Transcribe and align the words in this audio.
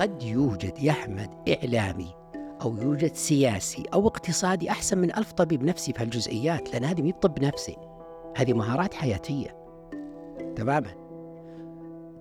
قد 0.00 0.22
يوجد 0.22 0.78
يا 0.78 0.90
أحمد 0.92 1.30
إعلامي 1.48 2.14
أو 2.62 2.76
يوجد 2.76 3.14
سياسي 3.14 3.82
أو 3.94 4.06
اقتصادي 4.06 4.70
أحسن 4.70 4.98
من 4.98 5.16
ألف 5.16 5.32
طبيب 5.32 5.62
نفسي 5.62 5.92
في 5.92 6.02
هالجزئيات 6.02 6.72
لأن 6.72 6.84
هذه 6.84 7.02
مي 7.02 7.12
طب 7.12 7.44
نفسي. 7.44 7.76
هذه 8.36 8.52
مهارات 8.52 8.94
حياتية. 8.94 9.56
تماما 10.56 10.90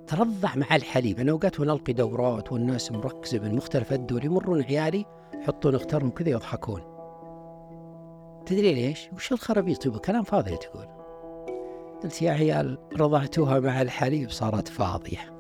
ترضع 0.07 0.55
مع 0.55 0.76
الحليب. 0.76 1.20
أنا 1.20 1.31
أوقات 1.31 1.59
ونلقي 1.59 1.94
دورات 1.94 2.52
والناس 2.52 2.91
مركزة 2.91 3.39
من 3.39 3.55
مختلف 3.55 3.93
الدول 3.93 4.25
يمرون 4.25 4.61
عيالي 4.61 5.05
يحطون 5.34 5.75
اختارهم 5.75 6.09
كذا 6.09 6.30
يضحكون. 6.30 6.82
تدري 8.46 8.73
ليش؟ 8.73 9.09
وش 9.14 9.32
الخرابيط؟ 9.32 9.86
يبغى 9.86 10.00
كلام 10.00 10.23
فاضي 10.23 10.57
تقول. 10.57 10.88
قلت 12.04 12.21
يا 12.21 12.32
عيال 12.32 12.77
رضعتوها 12.99 13.59
مع 13.59 13.82
الحليب 13.82 14.30
صارت 14.30 14.68
فاضية. 14.68 15.40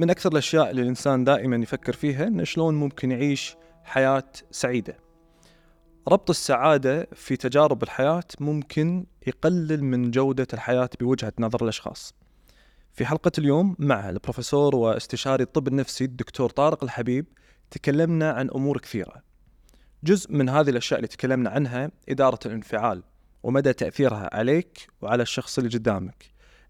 من 0.00 0.10
أكثر 0.10 0.32
الأشياء 0.32 0.70
اللي 0.70 0.82
الإنسان 0.82 1.24
دائما 1.24 1.56
يفكر 1.56 1.92
فيها 1.92 2.26
إنه 2.26 2.44
شلون 2.44 2.74
ممكن 2.74 3.10
يعيش 3.10 3.56
حياة 3.84 4.32
سعيدة. 4.50 4.96
ربط 6.08 6.30
السعادة 6.30 7.08
في 7.14 7.36
تجارب 7.36 7.82
الحياة 7.82 8.24
ممكن 8.40 9.06
يقلل 9.26 9.84
من 9.84 10.10
جودة 10.10 10.46
الحياة 10.52 10.90
بوجهة 11.00 11.32
نظر 11.38 11.62
الأشخاص. 11.62 12.14
في 12.92 13.06
حلقة 13.06 13.32
اليوم 13.38 13.76
مع 13.78 14.10
البروفيسور 14.10 14.76
واستشاري 14.76 15.42
الطب 15.42 15.68
النفسي 15.68 16.04
الدكتور 16.04 16.50
طارق 16.50 16.84
الحبيب 16.84 17.26
تكلمنا 17.70 18.30
عن 18.30 18.50
أمور 18.50 18.78
كثيرة. 18.78 19.22
جزء 20.04 20.32
من 20.32 20.48
هذه 20.48 20.70
الأشياء 20.70 20.98
اللي 20.98 21.08
تكلمنا 21.08 21.50
عنها 21.50 21.90
إدارة 22.08 22.38
الانفعال 22.46 23.02
ومدى 23.42 23.72
تأثيرها 23.72 24.30
عليك 24.32 24.86
وعلى 25.02 25.22
الشخص 25.22 25.58
اللي 25.58 25.70
قدامك 25.70 26.24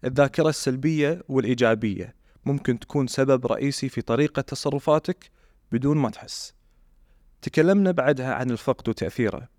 الذاكرة 0.05 0.49
السلبية 0.49 1.23
والإيجابية. 1.29 2.20
ممكن 2.45 2.79
تكون 2.79 3.07
سبب 3.07 3.47
رئيسي 3.47 3.89
في 3.89 4.01
طريقة 4.01 4.41
تصرفاتك 4.41 5.31
بدون 5.71 5.97
ما 5.97 6.09
تحس. 6.09 6.53
تكلمنا 7.41 7.91
بعدها 7.91 8.33
عن 8.33 8.51
الفقد 8.51 8.89
وتأثيره. 8.89 9.49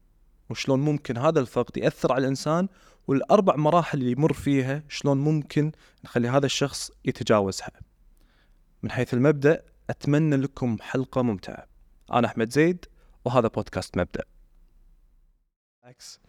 وشلون 0.51 0.81
ممكن 0.81 1.19
هذا 1.19 1.41
الفقد 1.41 1.77
يأثر 1.77 2.13
على 2.13 2.23
الإنسان 2.23 2.69
والأربع 3.07 3.57
مراحل 3.57 3.99
اللي 3.99 4.13
يمر 4.13 4.33
فيها 4.33 4.83
شلون 4.89 5.19
ممكن 5.19 5.73
نخلي 6.05 6.29
هذا 6.29 6.47
الشخص 6.47 6.91
يتجاوزها. 7.05 7.71
من 8.83 8.91
حيث 8.91 9.15
المبدأ 9.15 9.63
أتمنى 9.91 10.37
لكم 10.37 10.77
حلقة 10.81 11.23
ممتعة. 11.23 11.67
أنا 12.13 12.27
أحمد 12.27 12.53
زيد 12.53 12.85
وهذا 13.25 13.49
بودكاست 13.49 13.99
مبدأ. 13.99 14.25
عكس 15.85 16.21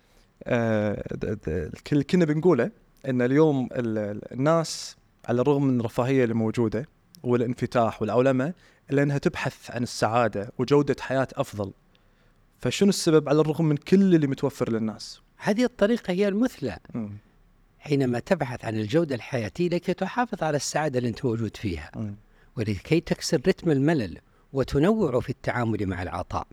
آه 0.43 1.71
كنا 2.09 2.25
بنقوله 2.25 2.71
إن 3.07 3.21
اليوم 3.21 3.69
الناس 3.71 4.97
على 5.25 5.41
الرغم 5.41 5.63
من 5.65 5.79
الرفاهية 5.79 6.23
اللي 6.23 6.35
موجودة 6.35 6.85
والانفتاح 7.23 8.01
والعولمة 8.01 8.53
الا 8.91 9.03
انها 9.03 9.17
تبحث 9.17 9.71
عن 9.71 9.83
السعادة 9.83 10.51
وجودة 10.57 10.95
حياة 10.99 11.27
أفضل. 11.33 11.71
فشنو 12.59 12.89
السبب 12.89 13.29
على 13.29 13.41
الرغم 13.41 13.65
من 13.65 13.77
كل 13.77 14.15
اللي 14.15 14.27
متوفر 14.27 14.71
للناس؟ 14.71 15.21
هذه 15.37 15.63
الطريقة 15.63 16.11
هي 16.11 16.27
المثلى. 16.27 16.77
حينما 17.83 18.19
تبحث 18.19 18.65
عن 18.65 18.75
الجودة 18.75 19.15
الحياتية 19.15 19.69
لكي 19.69 19.93
تحافظ 19.93 20.43
على 20.43 20.57
السعادة 20.57 20.97
اللي 20.99 21.09
أنت 21.09 21.25
موجود 21.25 21.57
فيها 21.57 21.91
مم. 21.95 22.15
ولكي 22.57 22.99
تكسر 22.99 23.41
رتم 23.47 23.71
الملل 23.71 24.17
وتنوع 24.53 25.19
في 25.19 25.29
التعامل 25.29 25.87
مع 25.87 26.03
العطاء 26.03 26.47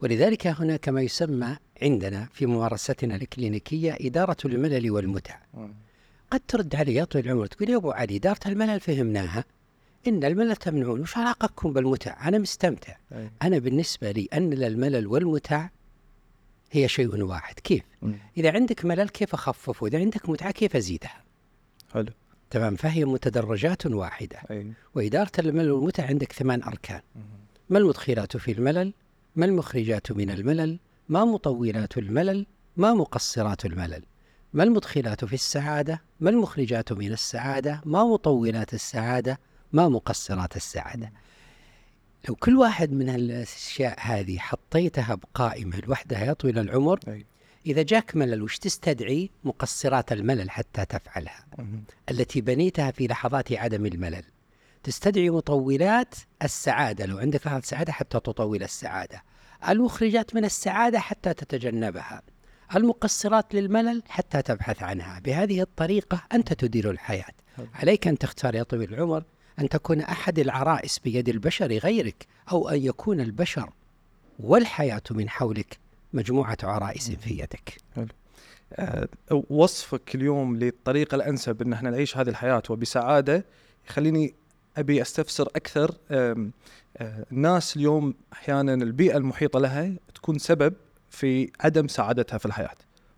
ولذلك 0.00 0.46
هناك 0.46 0.88
ما 0.88 1.02
يسمى 1.02 1.56
عندنا 1.82 2.28
في 2.32 2.46
ممارستنا 2.46 3.16
الكلينيكية 3.16 3.96
إدارة 4.00 4.36
الملل 4.44 4.90
والمتع 4.90 5.38
مم. 5.54 5.74
قد 6.30 6.40
ترد 6.48 6.74
علي 6.74 6.94
يا 6.94 7.04
طويل 7.04 7.26
العمر 7.26 7.46
تقول 7.46 7.70
يا 7.70 7.76
أبو 7.76 7.90
علي 7.90 8.16
إدارة 8.16 8.40
الملل 8.46 8.80
فهمناها. 8.80 9.44
إن 10.08 10.24
الملل 10.24 10.56
تمنعون 10.56 11.00
وش 11.00 11.16
علاقتكم 11.16 11.72
بالمتع. 11.72 12.28
أنا 12.28 12.38
مستمتع. 12.38 12.96
أي. 13.12 13.30
أنا 13.42 13.58
بالنسبة 13.58 14.10
لي 14.10 14.28
أن 14.32 14.52
الملل 14.52 15.06
والمتع 15.06 15.68
هي 16.70 16.88
شيء 16.88 17.22
واحد. 17.22 17.54
كيف؟ 17.60 17.82
إذا 18.36 18.52
عندك 18.52 18.84
ملل 18.84 19.08
كيف 19.08 19.34
أخففه؟ 19.34 19.86
إذا 19.86 19.98
عندك 19.98 20.28
متعة 20.28 20.50
كيف 20.50 20.76
أزيدها؟ 20.76 21.22
حلو. 21.94 22.12
تمام. 22.50 22.76
فهي 22.76 23.04
متدرجات 23.04 23.86
واحدة. 23.86 24.38
أي. 24.50 24.72
وإدارة 24.94 25.32
الملل 25.38 25.70
والمتع 25.70 26.06
عندك 26.06 26.32
ثمان 26.32 26.62
أركان. 26.62 27.00
ما 27.70 27.78
المدخلات 27.78 28.36
في 28.36 28.52
الملل؟ 28.52 28.92
ما 29.36 29.46
المخرجات 29.46 30.12
من 30.12 30.30
الملل؟ 30.30 30.78
ما 31.08 31.24
مطولات 31.24 31.98
الملل؟ 31.98 32.46
ما 32.76 32.94
مقصرات 32.94 33.64
الملل؟ 33.64 34.02
ما 34.56 34.62
المدخلات 34.62 35.24
في 35.24 35.34
السعادة؟ 35.34 36.02
ما 36.20 36.30
المخرجات 36.30 36.92
من 36.92 37.12
السعادة؟ 37.12 37.80
ما 37.84 38.04
مطولات 38.04 38.74
السعادة؟ 38.74 39.40
ما 39.72 39.88
مقصرات 39.88 40.56
السعادة؟ 40.56 41.12
لو 42.28 42.34
كل 42.34 42.56
واحد 42.56 42.92
من 42.92 43.08
الأشياء 43.08 43.96
هذه 44.00 44.38
حطيتها 44.38 45.14
بقائمة 45.14 45.80
لوحدها 45.80 46.24
يا 46.24 46.32
طويل 46.32 46.58
العمر. 46.58 47.00
إذا 47.66 47.82
جاك 47.82 48.16
ملل 48.16 48.42
وش 48.42 48.58
تستدعي؟ 48.58 49.30
مقصرات 49.44 50.12
الملل 50.12 50.50
حتى 50.50 50.84
تفعلها. 50.84 51.46
التي 52.10 52.40
بنيتها 52.40 52.90
في 52.90 53.06
لحظات 53.06 53.52
عدم 53.52 53.86
الملل. 53.86 54.24
تستدعي 54.82 55.30
مطولات 55.30 56.14
السعادة 56.42 57.06
لو 57.06 57.18
عندك 57.18 57.46
لحظة 57.46 57.60
سعادة 57.60 57.92
حتى 57.92 58.20
تطول 58.20 58.62
السعادة. 58.62 59.22
المخرجات 59.68 60.34
من 60.34 60.44
السعادة 60.44 60.98
حتى 60.98 61.34
تتجنبها. 61.34 62.22
المقصرات 62.74 63.54
للملل 63.54 64.02
حتى 64.08 64.42
تبحث 64.42 64.82
عنها. 64.82 65.18
بهذه 65.18 65.60
الطريقة 65.60 66.22
أنت 66.32 66.52
تدير 66.52 66.90
الحياة. 66.90 67.32
عليك 67.74 68.08
أن 68.08 68.18
تختار 68.18 68.54
يا 68.54 68.62
طويل 68.62 68.94
العمر 68.94 69.24
أن 69.58 69.68
تكون 69.68 70.00
أحد 70.00 70.38
العرائس 70.38 70.98
بيد 70.98 71.28
البشر 71.28 71.72
غيرك 71.72 72.26
أو 72.52 72.68
أن 72.68 72.82
يكون 72.82 73.20
البشر 73.20 73.70
والحياة 74.38 75.02
من 75.10 75.28
حولك 75.28 75.78
مجموعة 76.12 76.56
عرائس 76.62 77.10
في 77.10 77.34
يدك. 77.34 77.76
آه، 78.72 79.08
وصفك 79.50 80.14
اليوم 80.14 80.56
للطريقة 80.56 81.14
الأنسب 81.14 81.62
أن 81.62 81.72
إحنا 81.72 81.90
نعيش 81.90 82.16
هذه 82.16 82.28
الحياة 82.28 82.62
وبسعادة 82.70 83.44
يخليني 83.88 84.34
أبي 84.76 85.02
أستفسر 85.02 85.48
أكثر. 85.56 85.94
آه، 86.10 86.50
الناس 87.32 87.76
اليوم 87.76 88.14
أحيانا 88.32 88.74
البيئة 88.74 89.16
المحيطة 89.16 89.58
لها 89.58 89.92
تكون 90.14 90.38
سبب 90.38 90.74
في 91.16 91.50
عدم 91.60 91.88
سعادتها 91.88 92.38
في 92.38 92.46
الحياة. 92.46 92.74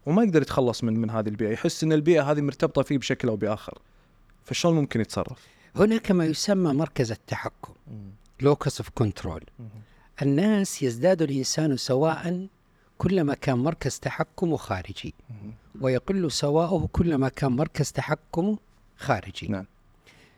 وما 0.06 0.22
يقدر 0.22 0.42
يتخلص 0.42 0.84
من 0.84 1.00
من 1.00 1.10
هذه 1.10 1.28
البيئة. 1.28 1.50
يحس 1.50 1.84
أن 1.84 1.92
البيئة 1.92 2.31
هذه 2.31 2.41
مرتبطة 2.41 2.82
فيه 2.82 2.98
بشكل 2.98 3.28
أو 3.28 3.36
بآخر. 3.36 3.78
فشلون 4.44 4.75
ممكن 4.75 5.00
يتصرف؟ 5.00 5.47
هناك 5.76 6.10
ما 6.10 6.25
يسمى 6.25 6.72
مركز 6.72 7.12
التحكم. 7.12 7.72
locus 8.41 8.81
of 8.81 8.91
control 8.94 9.44
الناس 10.22 10.82
يزداد 10.82 11.22
الإنسان 11.22 11.76
سواء 11.76 12.47
كلما 12.98 13.34
كان 13.34 13.59
مركز 13.59 13.98
تحكمه 13.98 14.56
خارجي. 14.56 15.15
ويقل 15.80 16.30
سواءه 16.30 16.88
كلما 16.92 17.28
كان 17.28 17.53
مركز 17.53 17.92
تحكمه 17.92 18.59
خارجي. 18.97 19.48
نعم. 19.48 19.66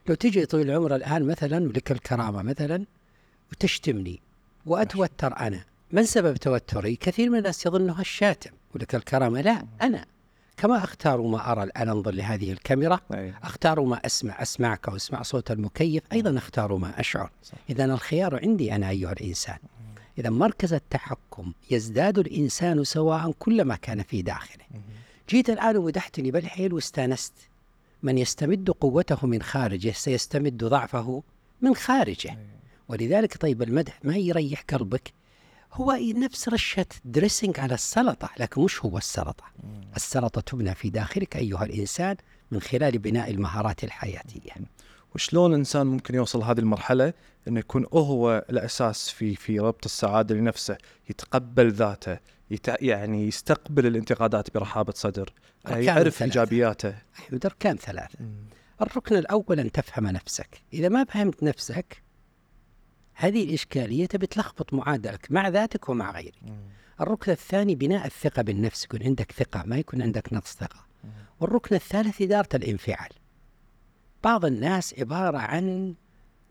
لو 0.08 0.14
تجي 0.14 0.46
طويل 0.46 0.70
العمر 0.70 0.96
الآن 0.96 1.26
مثلا 1.26 1.64
ولك 1.64 1.92
الكرامة 1.92 2.42
مثلا 2.42 2.84
وتشتمني 3.52 4.20
وأتوتر 4.66 5.36
أنا. 5.36 5.69
من 5.92 6.04
سبب 6.04 6.36
توتري؟ 6.36 6.96
كثير 6.96 7.30
من 7.30 7.38
الناس 7.38 7.66
يظنها 7.66 8.00
الشاتم. 8.00 8.50
ولك 8.74 8.94
الكرامة 8.94 9.40
لا 9.40 9.66
أنا. 9.82 10.04
كما 10.56 10.84
أختار 10.84 11.22
ما 11.22 11.52
أرى 11.52 11.62
الآن 11.62 11.88
أنظر 11.88 12.10
لهذه 12.10 12.52
الكاميرا 12.52 13.00
أي. 13.14 13.34
أختار 13.42 13.80
ما 13.80 13.96
أسمع 14.06 14.42
أسمعك 14.42 14.88
وأسمع 14.88 15.22
صوت 15.22 15.50
المكيف 15.50 16.02
أيضا 16.12 16.38
أختار 16.38 16.76
ما 16.76 17.00
أشعر. 17.00 17.30
صح. 17.42 17.54
إذا 17.70 17.84
الخيار 17.84 18.40
عندي 18.42 18.74
أنا 18.74 18.88
أيها 18.88 19.12
الإنسان. 19.12 19.58
إذا 20.18 20.30
مركز 20.30 20.72
التحكم 20.72 21.52
يزداد 21.70 22.18
الإنسان 22.18 22.84
سواء 22.84 23.32
كلما 23.38 23.76
كان 23.76 24.02
في 24.02 24.22
داخله. 24.22 24.64
جيت 25.28 25.50
الآن 25.50 25.76
ومدحتني 25.76 26.30
بالحيل 26.30 26.72
واستانست. 26.72 27.34
من 28.02 28.18
يستمد 28.18 28.70
قوته 28.70 29.26
من 29.26 29.42
خارجه 29.42 29.90
سيستمد 29.90 30.64
ضعفه 30.64 31.22
من 31.60 31.74
خارجه. 31.74 32.38
ولذلك 32.88 33.36
طيب 33.36 33.62
المدح 33.62 33.98
ما 34.04 34.16
يريح 34.16 34.62
قلبك 34.62 35.12
هو 35.72 35.98
نفس 36.00 36.48
رشة 36.48 36.86
dressing 37.04 37.60
على 37.60 37.74
السلطة 37.74 38.30
لكن 38.38 38.62
مش 38.62 38.84
هو 38.84 38.98
السلطة. 38.98 39.44
السلطة 39.96 40.40
تبنى 40.40 40.74
في 40.74 40.90
داخلك 40.90 41.36
أيها 41.36 41.64
الإنسان 41.64 42.16
من 42.50 42.60
خلال 42.60 42.98
بناء 42.98 43.30
المهارات 43.30 43.84
الحياتية. 43.84 44.52
وشلون 45.14 45.50
الانسان 45.50 45.86
ممكن 45.86 46.14
يوصل 46.14 46.42
هذه 46.42 46.58
المرحلة؟ 46.58 47.12
إنه 47.48 47.60
يكون 47.60 47.86
هو 47.92 48.44
الأساس 48.50 49.10
في 49.10 49.34
في 49.34 49.58
ربط 49.58 49.84
السعادة 49.84 50.34
لنفسه 50.34 50.78
يتقبل 51.10 51.72
ذاته 51.72 52.18
يتع... 52.50 52.76
يعني 52.80 53.28
يستقبل 53.28 53.86
الانتقادات 53.86 54.54
برحابة 54.54 54.92
صدر 54.96 55.32
يعرف 55.68 56.14
ثلاثة. 56.14 56.24
إيجابياته. 56.24 56.94
أحمد 57.18 57.46
أركان 57.46 57.76
ثلاثة. 57.76 58.18
الركن 58.82 59.16
الأول 59.16 59.60
أن 59.60 59.72
تفهم 59.72 60.06
نفسك. 60.06 60.62
إذا 60.72 60.88
ما 60.88 61.04
فهمت 61.04 61.42
نفسك 61.42 62.02
هذه 63.20 63.44
الإشكالية 63.44 64.06
تبي 64.06 64.26
تلخبط 64.26 64.74
معادلك 64.74 65.26
مع 65.30 65.48
ذاتك 65.48 65.88
ومع 65.88 66.10
غيرك. 66.10 66.34
الركن 67.00 67.32
الثاني 67.32 67.74
بناء 67.74 68.06
الثقة 68.06 68.42
بالنفس 68.42 68.84
يكون 68.84 69.02
عندك 69.02 69.32
ثقة 69.32 69.62
ما 69.66 69.76
يكون 69.76 70.02
عندك 70.02 70.32
نقص 70.32 70.56
ثقة. 70.56 70.86
والركن 71.40 71.74
الثالث 71.76 72.22
إدارة 72.22 72.48
الانفعال. 72.54 73.08
بعض 74.24 74.44
الناس 74.44 74.94
عبارة 74.98 75.38
عن 75.38 75.94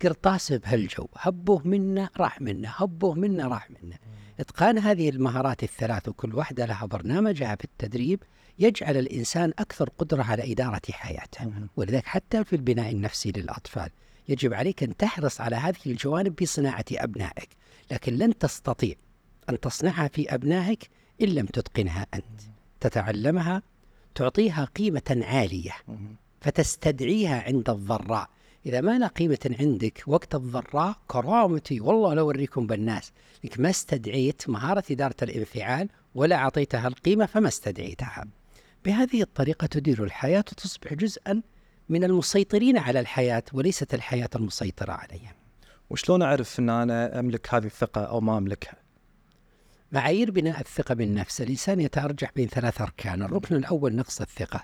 قرطاس 0.02 0.54
بهالجو 0.54 1.08
هبوه 1.16 1.68
منا 1.68 2.10
راح 2.18 2.42
منا 2.42 2.74
هبوه 2.76 3.14
منا 3.14 3.48
راح 3.48 3.70
منا 3.72 3.98
إتقان 4.40 4.78
هذه 4.78 5.10
المهارات 5.10 5.64
الثلاث 5.64 6.10
وكل 6.10 6.36
واحدة 6.36 6.66
لها 6.66 6.86
برنامجها 6.86 7.56
في 7.56 7.64
التدريب 7.64 8.24
يجعل 8.60 8.98
الإنسان 8.98 9.54
أكثر 9.60 9.90
قدرة 9.90 10.24
على 10.24 10.52
إدارة 10.52 10.82
حياته. 10.92 11.52
ولذلك 11.76 12.06
حتى 12.06 12.44
في 12.44 12.56
البناء 12.56 12.92
النفسي 12.92 13.32
للأطفال 13.32 13.90
يجب 14.30 14.54
عليك 14.54 14.84
أن 14.84 14.98
تحرص 14.98 15.42
على 15.42 15.56
هذه 15.56 15.76
الجوانب 15.86 16.40
في 16.40 16.46
صناعة 16.46 16.86
أبنائك 16.92 17.50
لكن 17.92 18.14
لن 18.14 18.38
تستطيع 18.38 18.96
أن 19.50 19.60
تصنعها 19.60 20.08
في 20.08 20.34
أبنائك 20.34 20.90
إن 21.22 21.28
لم 21.28 21.46
تتقنها 21.46 22.08
أنت. 22.14 22.42
تتعلمها 22.80 23.62
تعطيها 24.16 24.66
قيمة 24.66 25.22
عالية 25.22 25.72
فتستدعيها 26.42 27.44
عند 27.44 27.70
الضراء. 27.70 28.30
إذا 28.66 28.82
ما 28.82 29.00
لا 29.00 29.08
قيمة 29.08 29.56
عندك 29.60 30.04
وقت 30.08 30.36
الضراء 30.36 30.96
كرامتي 31.08 31.80
والله 31.80 32.14
لو 32.14 32.24
أوريكم 32.24 32.68
بالناس. 32.68 33.12
لك 33.44 33.60
ما 33.60 33.70
استدعيت 33.70 34.50
مهارة 34.50 34.84
إدارة 34.92 35.16
الانفعال 35.22 35.90
ولا 36.16 36.36
أعطيتها 36.36 36.88
القيمة 36.88 37.26
فما 37.26 37.48
استدعيتها. 37.48 38.26
بهذه 38.86 39.22
الطريقة 39.22 39.68
تدير 39.68 40.04
الحياة 40.04 40.46
وتصبح 40.52 40.94
جزءا 40.94 41.42
من 41.90 42.04
المسيطرين 42.04 42.78
على 42.78 43.00
الحياة 43.00 43.44
وليست 43.54 43.94
الحياة 43.94 44.30
المسيطرة 44.36 44.92
عليها 44.92 45.36
وشلون 45.90 46.22
أعرف 46.22 46.60
أن 46.60 46.70
أنا 46.70 47.20
أملك 47.20 47.54
هذه 47.54 47.66
الثقة 47.66 48.02
أو 48.02 48.22
ما 48.22 48.38
أملكها؟ 48.38 48.76
معايير 49.92 50.32
بناء 50.32 50.60
الثقة 50.60 50.96
بالنفس. 50.96 51.42
الإنسان 51.42 51.80
يتأرجح 51.80 52.32
بين 52.36 52.48
ثلاث 52.48 52.82
أركان. 52.82 53.22
الركن 53.24 53.56
الأول 53.56 53.96
نقص 53.96 54.22
الثقة. 54.22 54.64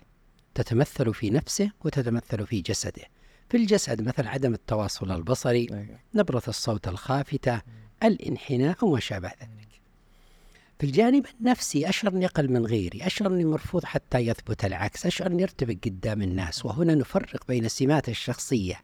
تتمثل 0.56 1.14
في 1.14 1.30
نفسه 1.30 1.72
وتتمثل 1.86 2.48
في 2.48 2.62
جسده. 2.62 3.04
في 3.50 3.58
الجسد 3.58 4.02
مثل 4.02 4.28
عدم 4.28 4.54
التواصل 4.54 5.12
البصري 5.12 5.68
أيوة. 5.72 6.00
نبرة 6.14 6.44
الصوت 6.48 6.88
الخافتة 6.88 7.62
الانحناء 8.04 8.86
وما 8.86 9.00
شابه 9.00 9.28
ذلك. 9.28 9.65
في 10.80 10.86
الجانب 10.86 11.26
النفسي 11.40 11.90
أشعر 11.90 12.12
أني 12.12 12.26
أقل 12.26 12.52
من 12.52 12.66
غيري 12.66 13.06
أشعر 13.06 13.28
أني 13.28 13.46
مرفوض 13.46 13.86
حتى 13.86 14.18
يثبت 14.18 14.66
العكس 14.66 15.06
أشعر 15.06 15.28
أني 15.28 15.44
أرتبك 15.44 15.86
قدام 15.86 16.22
الناس 16.22 16.66
وهنا 16.66 16.96
نفرق 16.96 17.48
بين 17.48 17.66
السمات 17.66 18.10
الشخصية 18.10 18.82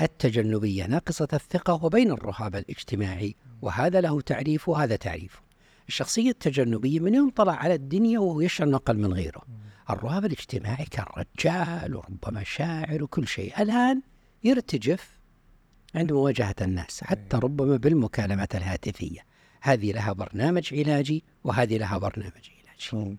التجنبية 0.00 0.86
ناقصة 0.86 1.28
الثقة 1.32 1.84
وبين 1.84 2.10
الرهاب 2.10 2.56
الاجتماعي 2.56 3.34
وهذا 3.62 4.00
له 4.00 4.20
تعريف 4.20 4.68
وهذا 4.68 4.96
تعريف. 4.96 5.40
الشخصية 5.88 6.30
التجنبية 6.30 7.00
من 7.00 7.14
يوم 7.14 7.30
طلع 7.30 7.52
على 7.52 7.74
الدنيا 7.74 8.18
وهو 8.18 8.40
يشعر 8.40 8.74
أقل 8.74 8.98
من 8.98 9.12
غيره. 9.12 9.42
الرهاب 9.90 10.24
الاجتماعي 10.24 10.84
كان 10.84 11.06
رجال 11.16 11.96
وربما 11.96 12.44
شاعر 12.44 13.02
وكل 13.02 13.28
شيء 13.28 13.62
الآن 13.62 14.02
يرتجف 14.44 15.18
عند 15.94 16.12
مواجهة 16.12 16.54
الناس 16.60 17.04
حتى 17.04 17.36
ربما 17.36 17.76
بالمكالمات 17.76 18.56
الهاتفية. 18.56 19.27
هذه 19.60 19.92
لها 19.92 20.12
برنامج 20.12 20.74
علاجي 20.74 21.24
وهذه 21.44 21.78
لها 21.78 21.98
برنامج 21.98 22.50
علاجي. 22.92 23.16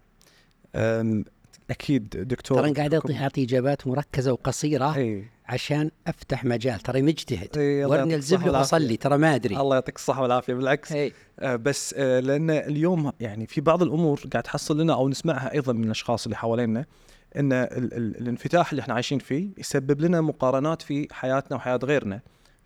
أم، 0.76 1.26
أكيد 1.70 2.10
دكتور 2.10 2.62
ترى 2.62 2.74
قاعد 2.74 2.94
أعطي 2.94 3.18
أعطي 3.18 3.44
إجابات 3.44 3.88
مركزة 3.88 4.32
وقصيرة 4.32 4.96
أي. 4.96 5.26
عشان 5.46 5.92
أفتح 6.08 6.46
مجال. 6.46 6.80
ترى 6.80 7.02
مجتهد. 7.02 7.50
الصحة 7.58 8.04
الزبل. 8.04 8.50
وأصلي 8.50 8.98
ترى 8.98 9.18
ما 9.18 9.36
أدري. 9.36 9.58
الله 9.58 9.76
يعطيك 9.76 9.96
الصحة 9.96 10.22
والعافية 10.22 10.54
بالعكس. 10.54 10.92
إي. 10.92 11.14
آه، 11.40 11.56
بس 11.56 11.96
آه، 11.98 12.20
لأن 12.20 12.50
اليوم 12.50 13.12
يعني 13.20 13.48
في 13.48 13.62
بعض 13.62 13.84
الأمور 13.84 14.22
قاعد 14.32 14.44
تحصل 14.44 14.82
لنا 14.82 14.94
أو 14.94 15.10
نسمعها 15.10 15.54
أيضا 15.54 15.74
من 15.74 15.84
الأشخاص 15.84 16.26
اللي 16.26 16.36
حوالينا 16.38 16.86
إن 17.36 17.54
ال 17.54 17.94
ال 17.94 18.22
الانفتاح 18.22 18.70
اللي 18.70 18.82
إحنا 18.82 18.94
عايشين 18.94 19.20
فيه 19.20 19.50
يسبب 19.58 20.02
لنا 20.02 20.22
مقارنات 20.22 20.82
في 20.82 21.08
حياتنا 21.12 21.58
وحياة 21.58 21.80
غيرنا. 21.84 22.20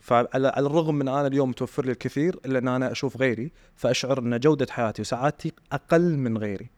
فعلى 0.04 0.48
على 0.48 0.68
الرغم 0.68 0.96
من 0.96 1.08
أنا 1.08 1.28
اليوم 1.28 1.50
متوفر 1.50 1.86
لي 1.86 1.92
الكثير 1.92 2.40
إلا 2.46 2.60
إن 2.60 2.68
أنا 2.68 2.92
أشوف 2.92 3.18
غيري 3.18 3.52
فأشعر 3.76 4.20
إن 4.20 4.40
جودة 4.40 4.68
حياتي 4.70 5.02
وسعادتي 5.02 5.52
أقل 5.72 6.18
من 6.18 6.38
غيري. 6.38 6.70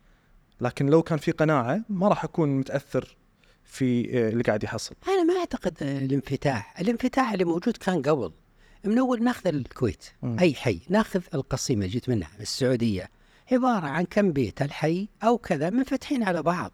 لكن 0.62 0.86
لو 0.86 1.04
كان 1.04 1.18
في 1.18 1.32
قناعة 1.32 1.82
ما 1.90 2.08
راح 2.08 2.24
أكون 2.24 2.50
متأثر 2.50 3.18
في 3.64 4.18
آه، 4.20 4.30
اللي 4.30 4.44
قاعد 4.44 4.64
يحصل. 4.64 4.96
أنا 5.08 5.24
ما 5.24 5.40
أعتقد 5.40 5.78
الانفتاح. 5.82 6.80
الانفتاح 6.80 7.32
اللي 7.32 7.46
موجود 7.46 7.78
كان 7.78 8.02
قبل. 8.02 8.32
من 8.84 8.98
أول 8.98 9.24
ناخذ 9.24 9.48
الكويت 9.48 10.06
مم. 10.22 10.40
أي 10.40 10.54
حي. 10.54 10.80
ناخذ 10.90 11.22
القصيمة 11.34 11.86
جيت 11.86 12.10
منها 12.10 12.30
من 12.36 12.42
السعودية. 12.42 13.10
عبارة 13.52 13.88
عن 13.88 14.04
كم 14.04 14.32
بيت 14.32 14.62
الحي 14.62 15.08
أو 15.24 15.38
كذا 15.38 15.70
منفتحين 15.70 16.24
على 16.24 16.44
بعض. 16.44 16.72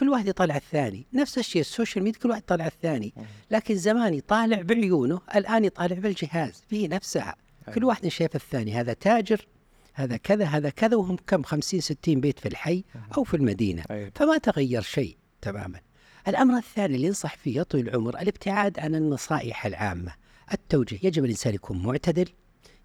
كل 0.00 0.08
واحد 0.08 0.28
يطالع 0.28 0.56
الثاني. 0.56 1.06
نفس 1.12 1.38
الشيء 1.38 1.60
ال 1.60 1.66
social 1.66 2.04
media 2.04 2.20
كل 2.20 2.30
واحد 2.30 2.42
يطالع 2.42 2.66
الثاني. 2.66 3.14
لكن 3.50 3.74
زمان 3.74 4.14
يطالع 4.14 4.62
بعيونه 4.62 5.20
الآن 5.34 5.64
يطالع 5.64 5.98
بالجهاز 5.98 6.62
في 6.68 6.88
نفسها 6.88 7.36
كل 7.74 7.84
واحد 7.84 8.08
شايف 8.08 8.36
الثاني 8.36 8.74
هذا 8.74 8.92
تاجر 8.92 9.46
هذا 9.94 10.16
كذا 10.16 10.44
هذا 10.44 10.70
كذا 10.70 10.96
وهم 10.96 11.16
كم 11.26 11.42
خمسين 11.42 11.80
ستين 11.80 12.20
بيت 12.20 12.38
في 12.38 12.48
الحي 12.48 12.84
أو 13.16 13.24
في 13.24 13.34
المدينة. 13.34 13.84
أي. 13.90 14.10
فما 14.14 14.38
تغير 14.38 14.82
شيء 14.82 15.16
تماما. 15.42 15.80
الأمر 16.28 16.56
الثاني 16.56 16.96
اللي 16.96 17.06
ينصح 17.06 17.36
فيه 17.36 17.56
يا 17.56 17.62
طويل 17.62 17.88
العمر 17.88 18.18
الابتعاد 18.18 18.78
عن 18.78 18.94
النصائح 18.94 19.66
العامة. 19.66 20.12
التوجيه 20.52 20.98
يجب 21.02 21.24
الإنسان 21.24 21.54
يكون 21.54 21.82
معتدل 21.82 22.28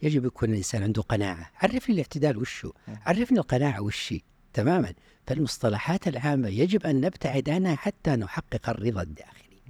يجب 0.02 0.26
يكون 0.26 0.50
الإنسان 0.50 0.84
عنده 0.84 1.02
قناعة. 1.02 1.52
عرفني 1.56 1.96
الاعتدال 1.96 2.38
وشو؟ 2.38 2.72
عرفني 2.88 3.40
القناعة 3.40 3.82
وشي. 3.82 4.24
تماما. 4.56 4.94
فالمصطلحات 5.28 6.08
العامة 6.08 6.50
يجب 6.50 6.86
أن 6.86 7.02
نبتعد 7.02 7.50
عنها 7.50 7.76
حتى 7.76 8.12
نحقق 8.12 8.70
الرضا 8.70 9.02
الداخلي. 9.02 9.62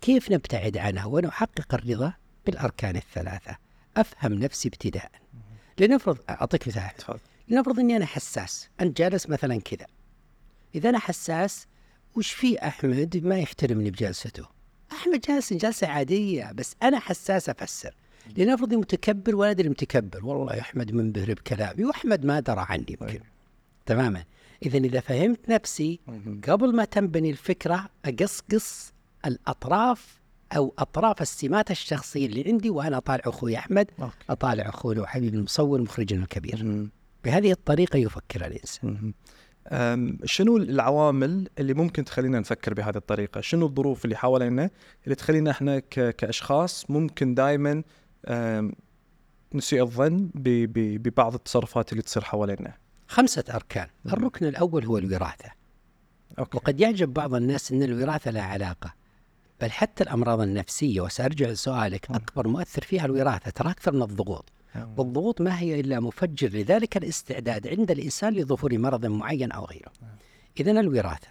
كيف 0.00 0.30
نبتعد 0.30 0.76
عنها 0.76 1.04
ونحقق 1.04 1.74
الرضا؟ 1.74 2.12
بالأركان 2.46 2.96
الثلاثة. 2.96 3.56
أفهم 3.96 4.34
نفسي 4.34 4.68
ابتداء 4.68 5.10
لنفرض 5.80 6.18
أعطيك 6.30 6.68
مثال. 6.68 7.18
لنفرض 7.48 7.78
إني 7.78 7.96
أنا 7.96 8.06
حساس. 8.06 8.68
انت 8.80 8.98
جالس 8.98 9.28
مثلا 9.28 9.60
كذا. 9.60 9.86
إذا 10.74 10.88
أنا 10.88 10.98
حساس 10.98 11.66
وش 12.16 12.32
في 12.32 12.58
أحمد 12.66 13.20
ما 13.24 13.38
يحترمني 13.38 13.90
بجلسته؟ 13.90 14.46
أحمد 14.92 15.20
جالس 15.20 15.52
جلسة 15.52 15.86
عادية 15.86 16.52
بس 16.52 16.76
أنا 16.82 16.98
حساس 16.98 17.48
أفسر. 17.48 17.94
لنفرض 18.36 18.74
متكبر 18.74 19.36
ولا 19.36 19.50
أدري 19.50 19.68
متكبر. 19.68 20.26
والله 20.26 20.54
يا 20.54 20.60
أحمد 20.60 20.92
منبهر 20.92 21.34
بكلامي 21.34 21.84
وأحمد 21.84 22.24
ما 22.24 22.40
درى 22.40 22.66
عني 22.68 22.86
يمكن 22.88 23.06
أيوة. 23.06 23.35
تماما 23.86 24.24
اذا 24.66 24.78
إذا 24.78 25.00
فهمت 25.00 25.48
نفسي 25.48 26.00
قبل 26.48 26.76
ما 26.76 26.84
تنبني 26.84 27.30
الفكرة 27.30 27.88
أقصقص 28.04 28.92
الأطراف 29.26 30.20
أو 30.56 30.74
أطراف 30.78 31.22
السمات 31.22 31.70
الشخصية 31.70 32.26
اللي 32.26 32.44
عندي 32.46 32.70
وأنا 32.70 32.96
أطالع 32.96 33.22
أخوي 33.26 33.56
أحمد 33.58 33.90
أوكي. 34.02 34.14
أطالع 34.30 34.68
أخوي 34.68 34.98
وحبيبي 34.98 35.36
المصور 35.36 35.80
مخرجنا 35.80 36.22
الكبير. 36.22 36.88
بهذه 37.24 37.52
الطريقة 37.52 37.96
يفكر. 37.96 38.58
أم، 39.68 40.18
شنو 40.24 40.56
العوامل 40.56 41.48
اللي 41.58 41.74
ممكن 41.74 42.04
تخلينا 42.04 42.40
نفكر 42.40 42.74
بهذه 42.74 42.96
الطريقة؟ 42.96 43.40
شنو 43.40 43.66
الظروف 43.66 44.04
اللي 44.04 44.16
حوالينا 44.16 44.70
اللي 45.04 45.14
تخلينا 45.14 45.50
إحنا 45.50 45.78
ك- 45.78 46.16
كأشخاص 46.16 46.90
ممكن 46.90 47.34
دائما 47.34 47.82
نسيء 49.54 49.82
الظن 49.82 50.30
ببعض 50.34 51.34
التصرفات 51.34 51.92
اللي 51.92 52.02
تصير 52.02 52.24
حوالينا؟ 52.24 52.74
خمسة 53.08 53.44
أركان. 53.54 53.86
الركن 54.06 54.46
الأول 54.46 54.84
هو 54.84 54.98
الوراثة. 54.98 55.50
أوكي. 56.38 56.56
وقد 56.56 56.80
يعجب 56.80 57.14
بعض 57.14 57.34
الناس 57.34 57.72
أن 57.72 57.82
الوراثة 57.82 58.30
لها 58.30 58.42
علاقة. 58.42 58.94
بل 59.60 59.70
حتى 59.70 60.04
الأمراض 60.04 60.40
النفسية 60.40 61.00
وسأرجع 61.00 61.46
لسؤالك 61.46 62.10
أكبر 62.10 62.48
مؤثر 62.48 62.82
فيها 62.82 63.04
الوراثة 63.04 63.50
ترى 63.50 63.70
أكثر 63.70 63.92
من 63.92 64.02
الضغوط. 64.02 64.52
والضغوط 64.96 65.40
ما 65.40 65.58
هي 65.58 65.80
إلا 65.80 66.00
مفجر 66.00 66.48
لذلك 66.48 66.96
الاستعداد 66.96 67.68
عند 67.68 67.90
الإنسان 67.90 68.32
لظهور 68.32 68.78
مرض 68.78 69.06
معين 69.06 69.52
أو 69.52 69.64
غيره. 69.64 69.92
إذا 70.60 70.70
الوراثة. 70.70 71.28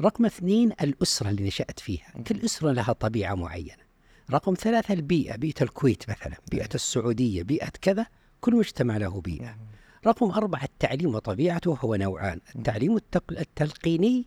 رقم 0.00 0.26
اثنين 0.26 0.72
الأسرة 0.72 1.30
اللي 1.30 1.46
نشأت 1.46 1.80
فيها. 1.80 2.12
كل 2.26 2.44
أسرة 2.44 2.72
لها 2.72 2.92
طبيعة 2.92 3.34
معينة. 3.34 3.82
رقم 4.30 4.54
ثلاثة 4.54 4.94
البيئة 4.94 5.36
بيئة 5.36 5.62
الكويت 5.62 6.10
مثلا 6.10 6.36
بيئة 6.50 6.68
السعودية 6.74 7.42
بيئة 7.42 7.72
كذا 7.80 8.06
كل 8.40 8.56
مجتمع 8.56 8.96
له 8.96 9.20
بيئة. 9.20 9.56
رقم 10.06 10.30
أربعة 10.30 10.64
التعليم 10.64 11.14
وطبيعته 11.14 11.78
هو 11.80 11.94
نوعان 11.94 12.40
التعليم 12.56 12.98
التلقيني 13.30 14.26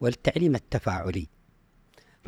والتعليم 0.00 0.54
التفاعلي. 0.54 1.26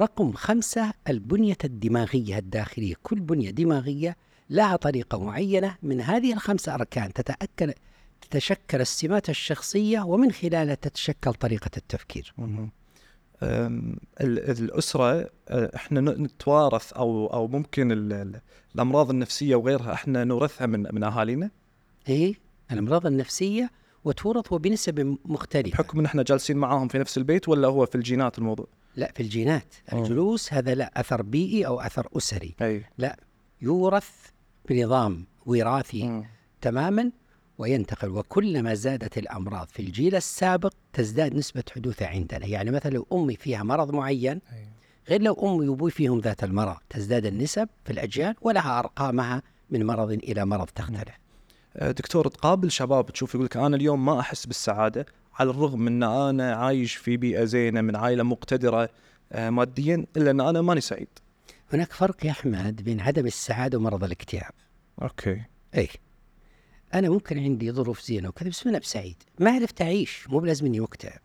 رقم 0.01 0.33
خمسة 0.33 0.93
البنية 1.09 1.57
الدماغية 1.65 2.39
الداخلية. 2.39 2.95
كل 3.03 3.21
بنية 3.21 3.51
دماغية 3.51 4.17
لها 4.51 4.77
طريقة 4.77 5.19
معينة. 5.19 5.77
من 5.83 6.01
هذه 6.01 6.33
الخمسة 6.33 6.75
أركان 6.75 7.13
تتأكد 7.13 7.75
تتشكل 8.21 8.81
السمات 8.81 9.31
الشخصية 9.31 10.01
ومن 10.01 10.33
خلالها 10.33 10.75
تتشكل 10.75 11.35
طريقة 11.35 11.71
التفكير. 11.77 12.35
مهم. 12.39 12.71
أم، 13.43 13.97
ال- 14.21 14.51
الأسرة 14.65 15.31
أه، 15.49 15.71
إحنا 15.77 16.01
نتوارث 16.01 16.93
أو 16.93 17.27
أو 17.27 17.49
ممكن 17.49 17.93
ال- 17.93 18.13
ال- 18.13 18.41
الأمراض 18.75 19.11
النفسية 19.11 19.55
وغيرها 19.55 19.93
إحنا 19.93 20.25
نورثها 20.25 20.67
من 20.67 20.87
من 20.95 21.03
أهالينا؟ 21.05 21.51
هي 22.09 22.35
الأمراض 22.73 23.07
النفسية 23.07 23.71
وتورث 24.05 24.53
وبنسب 24.53 25.19
مختلفة. 25.25 25.71
بحكم 25.71 25.99
إن 25.99 26.05
إحنا 26.05 26.23
جالسين 26.23 26.57
معاهم 26.57 26.88
في 26.88 26.99
نفس 26.99 27.19
البيت 27.19 27.49
ولا 27.49 27.69
هو 27.69 27.87
في 27.87 27.95
الجينات 27.95 28.38
الموضوع؟ 28.38 28.67
لا 28.97 29.12
في 29.15 29.23
الجينات. 29.23 29.75
آه. 29.93 29.99
الجلوس 29.99 30.53
هذا 30.53 30.75
لا 30.75 31.00
أثر 31.00 31.23
بيئي 31.23 31.67
أو 31.67 31.81
أثر 31.81 32.09
أسري. 32.17 32.55
أي. 32.62 32.85
يورث 33.62 34.11
بنظام 34.69 35.27
وراثي 35.47 36.25
تماما 36.61 37.11
وينتقل. 37.59 38.09
وكلما 38.09 38.75
زادت 38.75 39.19
الأمراض 39.19 39.69
في 39.69 39.83
الجيل 39.83 40.15
السابق 40.15 40.73
تزداد 40.93 41.35
نسبة 41.35 41.65
حدوثها 41.75 42.09
عندنا. 42.09 42.47
يعني 42.47 42.71
مثلا 42.71 42.91
لو 42.91 43.07
أمي 43.12 43.37
فيها 43.37 43.62
مرض 43.62 43.91
معين 43.91 44.41
غير 45.09 45.23
لو 45.23 45.35
أمي 45.35 45.69
وأبوي 45.69 45.91
فيهم 45.91 46.19
ذات 46.19 46.45
المرض 46.45 46.77
تزداد 46.91 47.27
النسب 47.27 47.69
في 47.85 47.93
الأجيال 47.93 48.35
ولها 48.41 48.79
أرقامها 48.79 49.43
من 49.71 49.87
مرض 49.87 50.11
إلى 50.11 50.45
مرض 50.45 50.67
تختلف. 50.67 51.15
دكتور 51.77 52.29
تقابل 52.29 52.71
شباب 52.71 53.07
تشوف 53.11 53.35
يقول 53.35 53.47
لك 53.47 53.57
أنا 53.57 53.77
اليوم 53.77 54.05
ما 54.05 54.21
أحس 54.21 54.47
بالسعادة 54.47 55.07
على 55.35 55.51
الرغم 55.51 55.87
إن 55.87 56.03
أنا 56.03 56.55
عايش 56.55 56.95
في 56.97 57.17
بيئة 57.17 57.45
زينة 57.45 57.81
من 57.81 57.97
عائلة 57.97 58.23
مقتدرة 58.23 58.89
أه، 59.33 59.51
ماديا 59.51 60.07
إلا 60.17 60.31
إن 60.31 60.41
أنا 60.41 60.63
ماني 60.63 60.81
سعيد. 60.81 61.09
هناك 61.73 61.93
فرق 61.93 62.27
يا 62.27 62.31
أحمد 62.31 62.83
بين 62.83 63.01
عدم 63.01 63.27
السعادة 63.27 63.79
ومرض 63.79 64.05
الاكتئاب. 64.05 64.51
okay. 65.03 65.43
اي 65.75 65.89
أنا 66.95 67.09
ممكن 67.11 67.39
عندي 67.39 67.73
ظروف 67.73 68.01
زينة 68.03 68.29
وكذا 68.29 68.49
بس 68.49 68.67
أنا 68.67 68.79
بسعيد. 68.79 69.17
ما 69.39 69.51
عرفت 69.51 69.83
أعيش 69.83 70.29
مو 70.29 70.39
بلازم 70.39 70.67
إني 70.67 70.81
مكتئب 70.81 71.21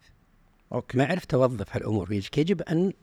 okay. 0.74 0.98
ما 0.98 1.06
عرفت 1.06 1.34
أوظف 1.34 1.76
هالأمور. 1.76 2.14
يجب- 2.14 2.38
يجب 2.38 2.62
أن 2.62 2.94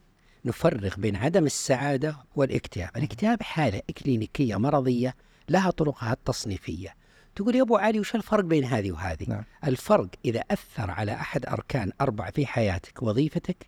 نفرق 0.45 0.99
بين 0.99 1.15
عدم 1.15 1.45
السعادة 1.45 2.17
والاكتئاب. 2.35 2.89
الاكتئاب 2.97 3.43
حالة 3.43 3.81
إكلينيكية 3.89 4.55
مرضية 4.55 5.15
لها 5.49 5.71
طرقها 5.71 6.13
التصنيفية. 6.13 6.95
تقول 7.35 7.55
يا 7.55 7.61
أبو 7.61 7.77
علي 7.77 7.99
وش 7.99 8.15
الفرق 8.15 8.43
بين 8.43 8.63
هذه 8.63 8.91
وهذه؟ 8.91 9.25
نعم. 9.27 9.43
الفرق 9.67 10.09
إذا 10.25 10.39
أثر 10.51 10.91
على 10.91 11.13
أحد 11.13 11.45
أركان 11.45 11.91
اربعه 12.01 12.31
في 12.31 12.45
حياتك 12.45 13.03
وظيفتك 13.03 13.67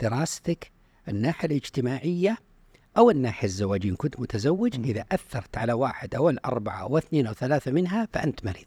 دراستك 0.00 0.70
الناحية 1.08 1.48
الاجتماعية 1.48 2.38
أو 2.96 3.10
الناحية 3.10 3.48
الزواجية 3.48 3.90
إن 3.90 3.96
كنت 3.96 4.20
متزوج 4.20 4.78
مم. 4.78 4.84
إذا 4.84 5.04
أثرت 5.12 5.58
على 5.58 5.72
واحد 5.72 6.14
أو 6.14 6.30
الأربعة 6.30 6.82
أو 6.82 6.98
اثنين 6.98 7.26
أو 7.26 7.32
ثلاثة 7.32 7.70
منها 7.70 8.08
فأنت 8.12 8.44
مريض. 8.44 8.64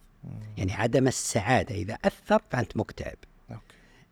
يعني 0.57 0.73
عدم 0.73 1.07
السعادة 1.07 1.75
إذا 1.75 1.93
أثر 1.93 2.41
فأنت 2.49 2.77
مكتئب. 2.77 3.17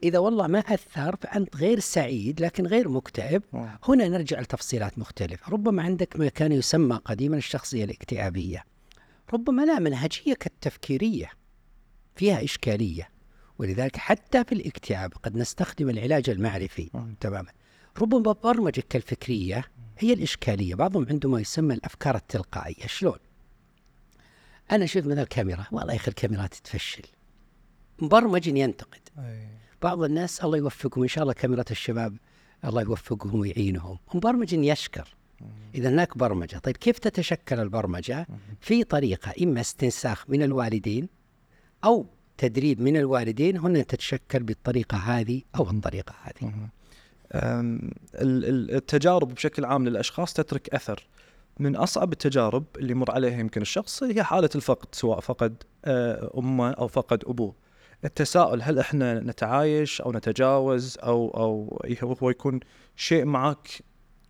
إذا 0.03 0.19
والله 0.19 0.47
ما 0.47 0.59
أثر 0.59 1.15
فأنت 1.15 1.55
غير 1.55 1.79
سعيد 1.79 2.41
لكن 2.41 2.67
غير 2.67 2.89
مكتئب. 2.89 3.43
هنا 3.83 4.07
نرجع 4.07 4.39
لتفصيلات 4.39 4.99
مختلفة. 4.99 5.51
ربما 5.51 5.83
عندك 5.83 6.19
ما 6.19 6.29
كان 6.29 6.51
يسمى 6.51 6.95
قديما 7.05 7.37
الشخصية 7.37 7.83
الاكتئابية. 7.83 8.63
ربما 9.33 9.65
لا 9.65 9.79
منهجية 9.79 10.33
كالتفكيرية 10.33 11.29
فيها 12.15 12.43
إشكالية. 12.43 13.09
ولذلك 13.59 13.97
حتى 13.97 14.43
في 14.43 14.51
الاكتئاب 14.51 15.13
قد 15.13 15.35
نستخدم 15.37 15.89
العلاج 15.89 16.29
المعرفي. 16.29 16.89
تماما. 17.19 17.51
ربما 17.97 18.31
البرمجة 18.31 18.83
كالفكرية 18.89 19.65
هي 19.99 20.13
الإشكالية. 20.13 20.75
بعضهم 20.75 21.07
عنده 21.09 21.29
ما 21.29 21.41
يسمى 21.41 21.73
الأفكار 21.73 22.15
التلقائية. 22.15 22.87
شلون؟ 22.87 23.17
أنا 24.71 24.85
شفت 24.85 25.05
مثلا 25.05 25.21
الكاميرا. 25.21 25.65
والله 25.71 25.93
يا 25.93 25.97
أخي 25.97 26.07
الكاميرات 26.07 26.53
تفشل 26.53 27.03
مبرمج 27.99 28.47
ينتقد. 28.47 29.01
بعض 29.81 30.03
الناس 30.03 30.43
الله 30.43 30.57
يوفقهم. 30.57 31.03
إن 31.03 31.09
شاء 31.09 31.21
الله 31.21 31.33
كاميرا 31.33 31.63
الشباب 31.71 32.17
الله 32.65 32.81
يوفقهم 32.81 33.39
ويعينهم. 33.39 33.99
مبرمج 34.13 34.53
يشكر. 34.53 35.15
إذا 35.75 35.89
هناك 35.89 36.17
برمجة. 36.17 36.57
طيب 36.57 36.77
كيف 36.77 36.99
تتشكل 36.99 37.59
البرمجة؟ 37.59 38.27
في 38.61 38.83
طريقة 38.83 39.33
إما 39.43 39.61
استنساخ 39.61 40.29
من 40.29 40.43
الوالدين 40.43 41.09
أو 41.85 42.05
تدريب 42.37 42.81
من 42.81 42.97
الوالدين 42.97 43.57
هنا 43.57 43.81
تتشكل 43.81 44.43
بالطريقة 44.43 44.97
هذه 44.97 45.41
أو 45.55 45.69
الطريقة 45.69 46.13
هذه. 46.23 46.69
التجارب 48.75 49.33
بشكل 49.33 49.65
عام 49.65 49.87
للأشخاص 49.87 50.33
تترك 50.33 50.69
أثر. 50.69 51.07
من 51.59 51.75
أصعب 51.75 52.11
التجارب 52.11 52.63
اللي 52.77 52.91
يمر 52.91 53.11
عليها 53.11 53.39
يمكن 53.39 53.61
الشخص 53.61 54.03
هي 54.03 54.23
حالة 54.23 54.49
الفقد 54.55 54.95
سواء 54.95 55.19
فقد 55.19 55.63
آه، 55.85 56.31
أمه 56.37 56.71
أو 56.71 56.87
فقد 56.87 57.23
أبوه. 57.27 57.55
التساؤل 58.05 58.61
هل 58.61 58.79
إحنا 58.79 59.19
نتعايش 59.19 60.01
أو 60.01 60.11
نتجاوز 60.11 60.97
أو 61.03 61.29
أو 61.29 61.79
هو 62.21 62.29
يكون 62.29 62.59
شيء 62.95 63.25
معك 63.25 63.83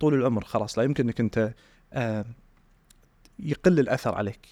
طول 0.03 0.13
العمر 0.13 0.43
خلاص 0.43 0.77
لا 0.77 0.83
يمكن 0.83 1.03
إنك 1.03 1.19
أنت 1.19 1.53
آه، 1.93 2.25
يقل 3.39 3.79
الأثر 3.79 4.15
عليك. 4.15 4.47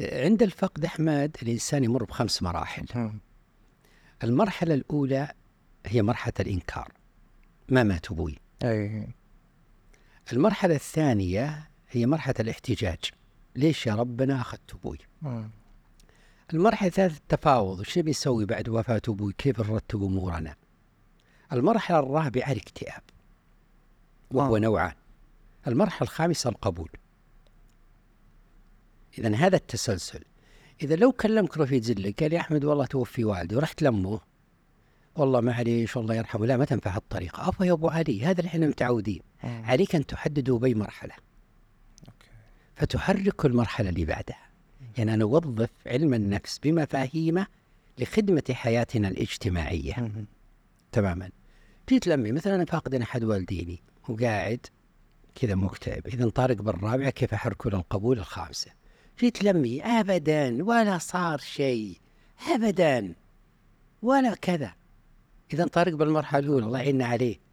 عند 0.00 0.42
الفقد 0.42 0.84
أحمد 0.84 1.36
الإنسان 1.42 1.84
يمر 1.84 2.04
بخمس 2.04 2.42
مراحل. 2.42 3.10
المرحلة 4.24 4.74
الأولى 4.74 5.28
هي 5.86 6.02
مرحلة 6.02 6.32
الإنكار 6.40 6.92
ما 7.68 7.82
مات 7.82 8.10
أبوي. 8.10 8.38
أي. 8.64 9.08
المرحلة 10.32 10.74
الثانية 10.74 11.70
هي 11.90 12.06
مرحلة 12.06 12.34
الاحتجاج 12.40 13.00
ليش 13.56 13.86
يا 13.86 13.94
ربنا 13.94 14.40
أخذت 14.40 14.74
أبوي؟ 14.74 14.98
المرحلة 16.52 16.88
الثالثة 16.88 17.16
التفاوض 17.16 17.80
وش 17.80 17.98
بنسوي 17.98 18.44
بعد 18.44 18.68
وفاة 18.68 19.02
أبوي؟ 19.08 19.32
كيف 19.38 19.60
نرتب 19.60 20.02
أمورنا؟ 20.02 20.56
المرحلة 21.52 21.98
الرابعة 21.98 22.52
الاكتئاب. 22.52 23.02
وهو 24.30 24.56
آه. 24.56 24.60
نوعان 24.60 24.94
المرحلة 25.66 26.02
الخامسة 26.02 26.50
القبول. 26.50 26.90
إذا 29.18 29.34
هذا 29.34 29.56
التسلسل. 29.56 30.24
إذا 30.82 30.96
لو 30.96 31.12
كلمك 31.12 31.58
رفيق 31.58 31.82
زلك 31.82 32.22
قال 32.22 32.32
يا 32.32 32.40
أحمد 32.40 32.64
والله 32.64 32.86
توفي 32.86 33.24
والدي 33.24 33.56
ورحت 33.56 33.82
لأمه. 33.82 34.20
والله 35.16 35.40
معليش 35.40 35.96
والله 35.96 36.14
يرحمه. 36.14 36.46
لا 36.46 36.56
ما 36.56 36.64
تنفع 36.64 36.96
هالطريقة. 36.96 37.48
أبا 37.48 37.66
يا 37.66 37.72
أبو 37.72 37.88
علي 37.88 38.24
هذا 38.24 38.40
اللي 38.40 38.48
إحنا 38.48 38.66
متعودين 38.66 39.20
عليك 39.42 39.94
أن 39.94 40.06
تحددوا 40.06 40.58
بأي 40.58 40.74
مرحلة 40.74 41.14
أوكي. 42.08 42.28
فتحرك 42.74 43.44
المرحلة 43.44 43.88
اللي 43.88 44.04
بعدها. 44.04 44.48
يعني 44.98 45.14
أنا 45.14 45.24
أوظف 45.24 45.70
علم 45.86 46.14
النفس 46.14 46.58
بمفاهيمه 46.58 47.46
لخدمة 47.98 48.42
حياتنا 48.50 49.08
الاجتماعية. 49.08 50.12
تماما. 50.92 51.30
جيت 51.88 52.06
لمي 52.06 52.32
مثلا 52.32 52.54
أنا 52.54 52.64
فاقد 52.64 52.94
أحد 52.94 53.24
والديني. 53.24 53.82
وقاعد 54.08 54.66
كذا 55.34 55.54
مكتئب. 55.54 56.06
إذا 56.06 56.28
طارق 56.28 56.56
بالرابعة 56.56 57.10
كيف 57.10 57.34
أحركه 57.34 57.70
للقبول 57.70 58.18
الخامسة؟ 58.18 58.70
جيت 59.20 59.44
لمي 59.44 59.82
أبدا 59.82 60.64
ولا 60.64 60.98
صار 60.98 61.38
شيء 61.38 61.98
أبدا 62.48 63.14
ولا 64.02 64.34
كذا. 64.34 64.74
إذا 65.52 65.66
طارق 65.66 65.94
بالمرحلة 65.94 66.38
الأولى 66.38 66.66
الله 66.66 66.78
يعيننا 66.78 67.06
عليه. 67.06 67.44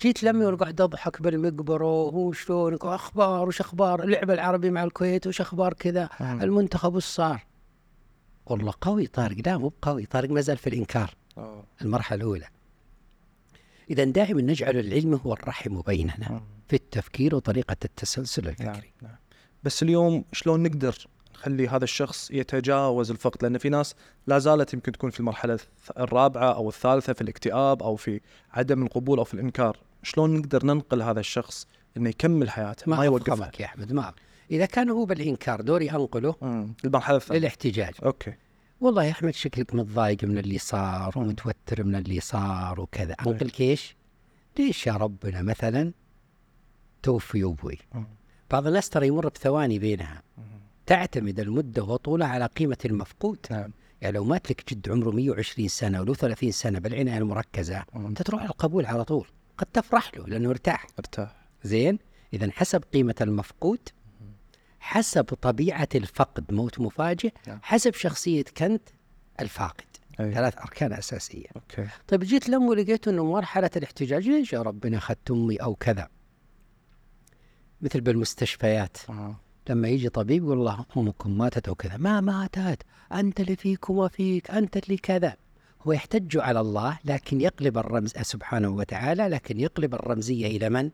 جيت 0.00 0.22
لمي 0.22 0.46
وقعد 0.46 0.80
اضحك 0.80 1.22
بالمقبرة 1.22 2.02
وهو 2.02 2.32
شلونك 2.32 2.84
واخبار 2.84 3.48
وش 3.48 3.60
أخبار؟ 3.60 4.02
اللعبة 4.02 4.34
العربي 4.34 4.70
مع 4.70 4.84
الكويت 4.84 5.26
وش 5.26 5.40
أخبار 5.40 5.72
كذا؟ 5.72 6.08
المنتخب 6.20 6.94
وش 6.94 7.04
صار؟ 7.04 7.46
والله 8.46 8.72
قوي 8.80 9.06
طارق 9.06 9.36
لا 9.46 9.58
مو 9.58 9.72
قوي 9.82 10.06
طارق 10.06 10.30
ما 10.30 10.40
زال 10.40 10.56
في 10.56 10.66
الإنكار. 10.66 11.14
المرحلة 11.82 12.16
الأولى. 12.16 12.46
إذا 13.90 14.04
دائما 14.04 14.42
نجعل 14.42 14.78
العلم 14.78 15.14
هو 15.26 15.32
الرحم 15.32 15.80
بيننا 15.80 16.42
في 16.68 16.76
التفكير 16.76 17.34
وطريقة 17.34 17.76
التسلسل 17.84 18.42
نعم 18.44 18.50
الفكري. 18.52 18.92
نعم. 19.02 19.16
بس 19.62 19.82
اليوم 19.82 20.24
شلون 20.32 20.62
نقدر 20.62 21.06
نخلي 21.34 21.68
هذا 21.68 21.84
الشخص 21.84 22.30
يتجاوز 22.30 23.10
الفقد؟ 23.10 23.42
لأن 23.42 23.58
في 23.58 23.68
ناس 23.68 23.94
لا 24.26 24.38
زالت 24.38 24.74
يمكن 24.74 24.92
تكون 24.92 25.10
في 25.10 25.20
المرحلة 25.20 25.56
الث- 25.56 26.00
الرابعة 26.00 26.52
أو 26.52 26.68
الثالثة 26.68 27.12
في 27.12 27.20
الاكتئاب 27.20 27.82
أو 27.82 27.96
في 27.96 28.20
عدم 28.52 28.82
القبول 28.82 29.18
أو 29.18 29.24
في 29.24 29.34
الإنكار. 29.34 29.76
شلون 30.02 30.34
نقدر 30.38 30.66
ننقل 30.66 31.02
هذا 31.02 31.20
الشخص 31.20 31.66
إنه 31.96 32.08
يكمل 32.08 32.50
حياته؟ 32.50 32.90
ما, 32.90 32.96
ما 32.96 33.04
يوقفها 33.04 33.34
افهمك 33.34 33.60
يا 33.60 33.64
أحمد 33.66 33.92
ما 33.92 34.12
إذا 34.50 34.66
كان 34.66 34.90
هو 34.90 35.04
بالإنكار 35.04 35.60
دوري 35.60 35.90
أنقله. 35.90 36.34
المرحله 36.84 37.16
الثانية. 37.16 37.40
للاحتجاج. 37.40 37.94
أوكي. 38.04 38.32
والله 38.82 39.04
يا 39.04 39.10
أحمد 39.10 39.34
شكلك 39.34 39.74
متضايق 39.74 40.24
من 40.24 40.38
اللي 40.38 40.58
صار 40.58 41.12
ومتوتر 41.16 41.84
من 41.84 41.94
اللي 41.94 42.20
صار 42.20 42.80
وكذا. 42.80 43.14
طيب. 43.14 43.28
انقلك 43.28 43.60
إيش؟ 43.60 43.96
ليش 44.58 44.86
يا 44.86 44.92
ربنا 44.92 45.42
مثلا 45.42 45.92
توفي 47.02 47.44
أبوي. 47.44 47.78
بعض 48.50 48.66
الناس 48.66 48.90
ترى 48.90 49.06
يمر 49.06 49.28
بثواني 49.28 49.78
بينها. 49.78 50.22
تعتمد 50.86 51.40
المدة 51.40 51.84
وطولها 51.84 52.28
على 52.28 52.46
قيمة 52.46 52.76
المفقود. 52.84 53.38
نعم. 53.50 53.72
يعني 54.00 54.16
لو 54.16 54.24
مات 54.24 54.50
لك 54.50 54.74
جد 54.74 54.90
عمره 54.90 55.10
120 55.10 55.68
سنة 55.68 56.00
ولو 56.00 56.14
30 56.14 56.50
سنة 56.50 56.78
بالعناية 56.78 57.18
المركزة 57.18 57.84
مم. 57.94 58.06
أنت 58.06 58.22
تروح 58.22 58.40
على 58.40 58.50
القبول 58.50 58.86
على 58.86 59.04
طول. 59.04 59.26
قد 59.58 59.66
تفرح 59.66 60.14
له 60.16 60.26
لأنه 60.26 60.50
ارتاح. 60.50 60.86
ارتاح. 60.98 61.46
زين؟ 61.64 61.98
اذا 62.32 62.50
حسب 62.50 62.84
قيمة 62.92 63.14
المفقود 63.20 63.80
حسب 64.82 65.24
طبيعة 65.24 65.88
الفقد 65.94 66.52
موت 66.52 66.80
مفاجئ 66.80 67.32
نعم. 67.46 67.58
حسب 67.62 67.94
شخصية 67.94 68.44
كنت 68.56 68.88
الفاقد 69.40 69.84
أي. 70.20 70.34
ثلاث 70.34 70.58
أركان 70.58 70.92
أساسية 70.92 71.46
أوكي 71.56 71.86
طيب 72.08 72.20
جيت 72.20 72.48
لم 72.48 72.62
ولقيت 72.62 73.08
أنه 73.08 73.24
مرحلة 73.24 73.70
الاحتجاج 73.76 74.28
ليش 74.28 74.52
يا 74.52 74.62
ربنا 74.62 74.98
أخذت 74.98 75.30
أمي 75.30 75.56
أو 75.56 75.74
كذا 75.74 76.08
مثل 77.80 78.00
بالمستشفيات 78.00 78.96
آه. 79.08 79.36
لما 79.68 79.88
يجي 79.88 80.08
طبيب 80.08 80.44
يقول 80.44 80.58
الله 80.58 80.86
أمكم 80.96 81.38
ماتت 81.38 81.68
أو 81.68 81.74
كذا 81.74 81.96
ما 81.96 82.20
ماتت 82.20 82.82
أنت 83.12 83.40
اللي 83.40 83.56
فيك 83.56 83.90
وما 83.90 84.08
فيك 84.08 84.50
أنت 84.50 84.76
اللي 84.76 84.96
كذا 84.96 85.36
هو 85.82 85.92
يحتج 85.92 86.38
على 86.38 86.60
الله 86.60 86.98
لكن 87.04 87.40
يقلب 87.40 87.78
الرمز 87.78 88.12
سبحانه 88.22 88.68
وتعالى 88.68 89.28
لكن 89.28 89.60
يقلب 89.60 89.94
الرمزية 89.94 90.46
إلى 90.46 90.68
من؟ 90.68 90.90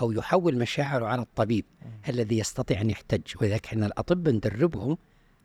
أو 0.00 0.12
يحول 0.12 0.58
مشاعره 0.58 1.06
على 1.06 1.22
الطبيب 1.22 1.64
الذي 2.08 2.38
يستطيع 2.38 2.80
أن 2.80 2.90
يحتج. 2.90 3.20
ولذلك 3.40 3.66
إحنا 3.66 3.86
الأطباء 3.86 4.34
ندربهم 4.34 4.98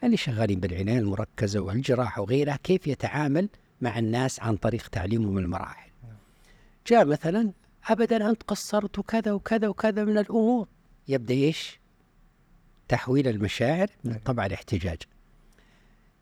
اللي 0.03 0.17
شغالين 0.17 0.59
بالعناية 0.59 0.99
المركزة 0.99 1.59
والجراحة 1.59 2.21
وغيرها؟ 2.21 2.55
كيف 2.63 2.87
يتعامل 2.87 3.49
مع 3.81 3.99
الناس 3.99 4.39
عن 4.39 4.55
طريق 4.57 4.87
تعليمهم 4.87 5.37
المراحل؟ 5.37 5.91
جاء 6.87 7.05
مثلا 7.05 7.51
أبدا 7.87 8.29
أنت 8.29 8.43
قصرت 8.43 8.99
وكذا 8.99 9.31
وكذا 9.31 9.67
وكذا 9.67 10.03
من 10.03 10.17
الأمور. 10.17 10.67
يبدأ 11.07 11.33
إيش؟ 11.33 11.79
تحويل 12.87 13.27
المشاعر 13.27 13.87
من 14.03 14.13
أي. 14.13 14.19
طبع 14.19 14.45
الاحتجاج. 14.45 14.97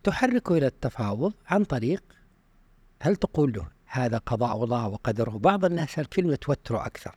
تحركه 0.03 0.57
إلى 0.57 0.67
التفاوض 0.67 1.33
عن 1.47 1.63
طريق 1.63 2.03
هل 3.01 3.15
تقول 3.15 3.53
له 3.53 3.67
هذا 3.85 4.17
قضاء 4.17 4.63
الله 4.63 4.87
وقدره؟ 4.87 5.31
بعض 5.31 5.65
الناس 5.65 5.99
الكلمة 5.99 6.35
توتره 6.35 6.85
أكثر. 6.85 7.15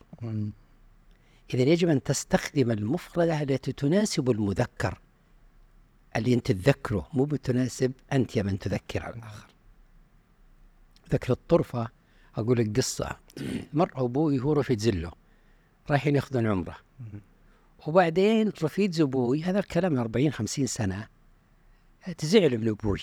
إذا 1.53 1.61
يجب 1.61 1.89
أن 1.89 2.03
تستخدم 2.03 2.71
المفردة 2.71 3.41
التي 3.41 3.71
تناسب 3.71 4.29
المذكر. 4.29 4.99
اللي 6.15 6.33
أنت 6.33 6.51
تذكره 6.51 7.07
مو 7.13 7.23
بتناسب 7.23 7.91
أنت 8.13 8.35
يا 8.35 8.43
من 8.43 8.59
تذكر 8.59 9.09
الآخر. 9.09 9.47
ذكر 11.11 11.33
الطرفة 11.33 11.89
أقول 12.35 12.57
لك 12.57 12.77
قصة. 12.77 13.17
مر 13.73 13.91
أبوي 13.95 14.39
هو 14.39 14.53
رفيق 14.53 14.77
زله 14.77 15.11
رايحين 15.89 16.15
ياخذون 16.15 16.47
عمرة. 16.47 16.75
وبعدين 17.87 18.51
رفيق 18.63 19.01
أبوي 19.01 19.43
هذا 19.43 19.59
الكلام 19.59 19.91
من 19.93 19.99
40 19.99 20.31
50 20.31 20.67
سنة 20.67 21.07
تزعل 22.17 22.57
من 22.57 22.67
أبوي. 22.67 22.99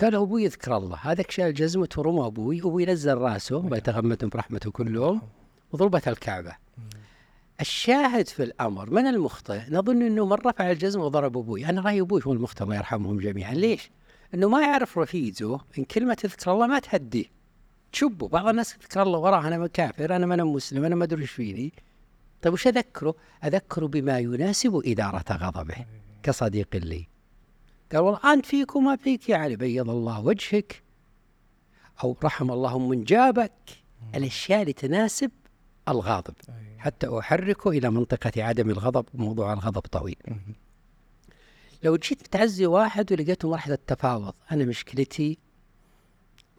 قال 0.00 0.14
أبوي 0.14 0.44
يذكر 0.44 0.76
الله. 0.76 0.96
هذاك 0.96 1.30
شال 1.30 1.54
جزمته 1.54 2.00
ورمى 2.00 2.26
أبوي 2.26 2.60
أبوي 2.60 2.86
نزل 2.86 3.18
رأسه 3.18 3.60
الله. 3.60 3.76
يتغمدهم 3.76 4.30
برحمته 4.30 4.70
كلهم 4.70 5.22
وضربت 5.72 6.08
الكعبة. 6.08 6.56
الشاهد 7.62 8.28
في 8.28 8.42
الأمر 8.42 8.90
من 8.90 9.06
المخطئ؟ 9.06 9.60
نظن 9.70 10.02
أنه 10.02 10.26
من 10.26 10.32
رفع 10.32 10.70
الجزمة 10.70 11.04
وضرب 11.04 11.38
أبوي 11.38 11.66
أنا 11.66 11.80
رأي 11.80 12.00
أبوي 12.00 12.20
هو 12.26 12.32
المخطئ 12.32 12.64
الله 12.64 12.76
يرحمهم 12.76 13.18
جميعا. 13.18 13.54
ليش؟ 13.54 13.90
أنه 14.34 14.48
ما 14.48 14.60
يعرف 14.60 14.98
رفيقه 14.98 15.64
إن 15.78 15.84
كلمة 15.84 16.14
تذكر 16.14 16.52
الله 16.52 16.66
ما 16.66 16.78
تهديه 16.78 17.24
تشبه 17.92 18.28
بعض 18.28 18.48
الناس 18.48 18.76
تذكر 18.76 19.02
الله 19.02 19.18
وراه 19.18 19.48
أنا 19.48 19.66
كافر 19.66 20.16
أنا 20.16 20.26
ما 20.26 20.34
أنا 20.34 20.44
مسلم 20.44 20.84
أنا 20.84 20.94
ما 20.94 21.04
أدري 21.04 21.22
إيش 21.22 21.30
فيني. 21.30 21.72
طيب 22.42 22.52
وش 22.52 22.66
أذكره؟ 22.66 23.14
أذكره 23.44 23.86
بما 23.86 24.18
يناسب 24.18 24.82
إدارة 24.86 25.24
غضبه 25.32 25.86
كصديق 26.22 26.76
لي. 26.76 27.06
قال 27.92 28.00
والله 28.00 28.32
أنت 28.32 28.46
فيك 28.46 28.76
وما 28.76 28.96
فيك 28.96 29.28
يا 29.28 29.36
علي 29.36 29.56
بيض 29.56 29.90
الله 29.90 30.20
وجهك 30.20 30.82
أو 32.04 32.16
رحم 32.24 32.50
الله 32.50 32.78
من 32.78 33.04
جابك. 33.04 33.52
الأشياء 34.14 34.60
اللي 34.60 34.72
تناسب 34.72 35.30
الغاضب. 35.88 36.34
أي. 36.48 36.78
حتى 36.78 37.18
أحركه 37.18 37.70
إلى 37.70 37.90
منطقة 37.90 38.44
عدم 38.44 38.70
الغضب 38.70 39.06
وموضوع 39.14 39.52
الغضب 39.52 39.80
طويل. 39.80 40.16
لو 41.82 41.96
جيت 41.96 42.26
تعزي 42.26 42.66
واحد 42.66 43.12
ولقيته 43.12 43.50
مرحلة 43.50 43.78
تفاوض 43.86 44.34
أنا 44.52 44.64
مشكلتي 44.64 45.38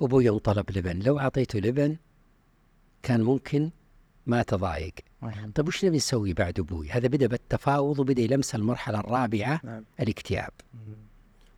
أبوي 0.02 0.40
طلب 0.40 0.72
لبن. 0.72 1.00
لو 1.00 1.20
أعطيته 1.20 1.60
لبن 1.60 1.98
كان 3.04 3.22
ممكن 3.22 3.72
ما 4.28 4.44
تضايق. 4.44 4.94
طيب 5.56 5.68
وش 5.68 5.86
نبي 5.86 5.98
نسوي 5.98 6.34
بعد 6.34 6.60
أبوي؟ 6.60 6.90
هذا 6.90 7.08
بدأ 7.08 7.28
بالتفاوض 7.28 8.00
وبدأ 8.00 8.22
يلمس 8.22 8.56
المرحلة 8.56 9.00
الرابعة 9.00 9.62
نعم. 9.64 9.86
الاكتئاب. 10.00 10.52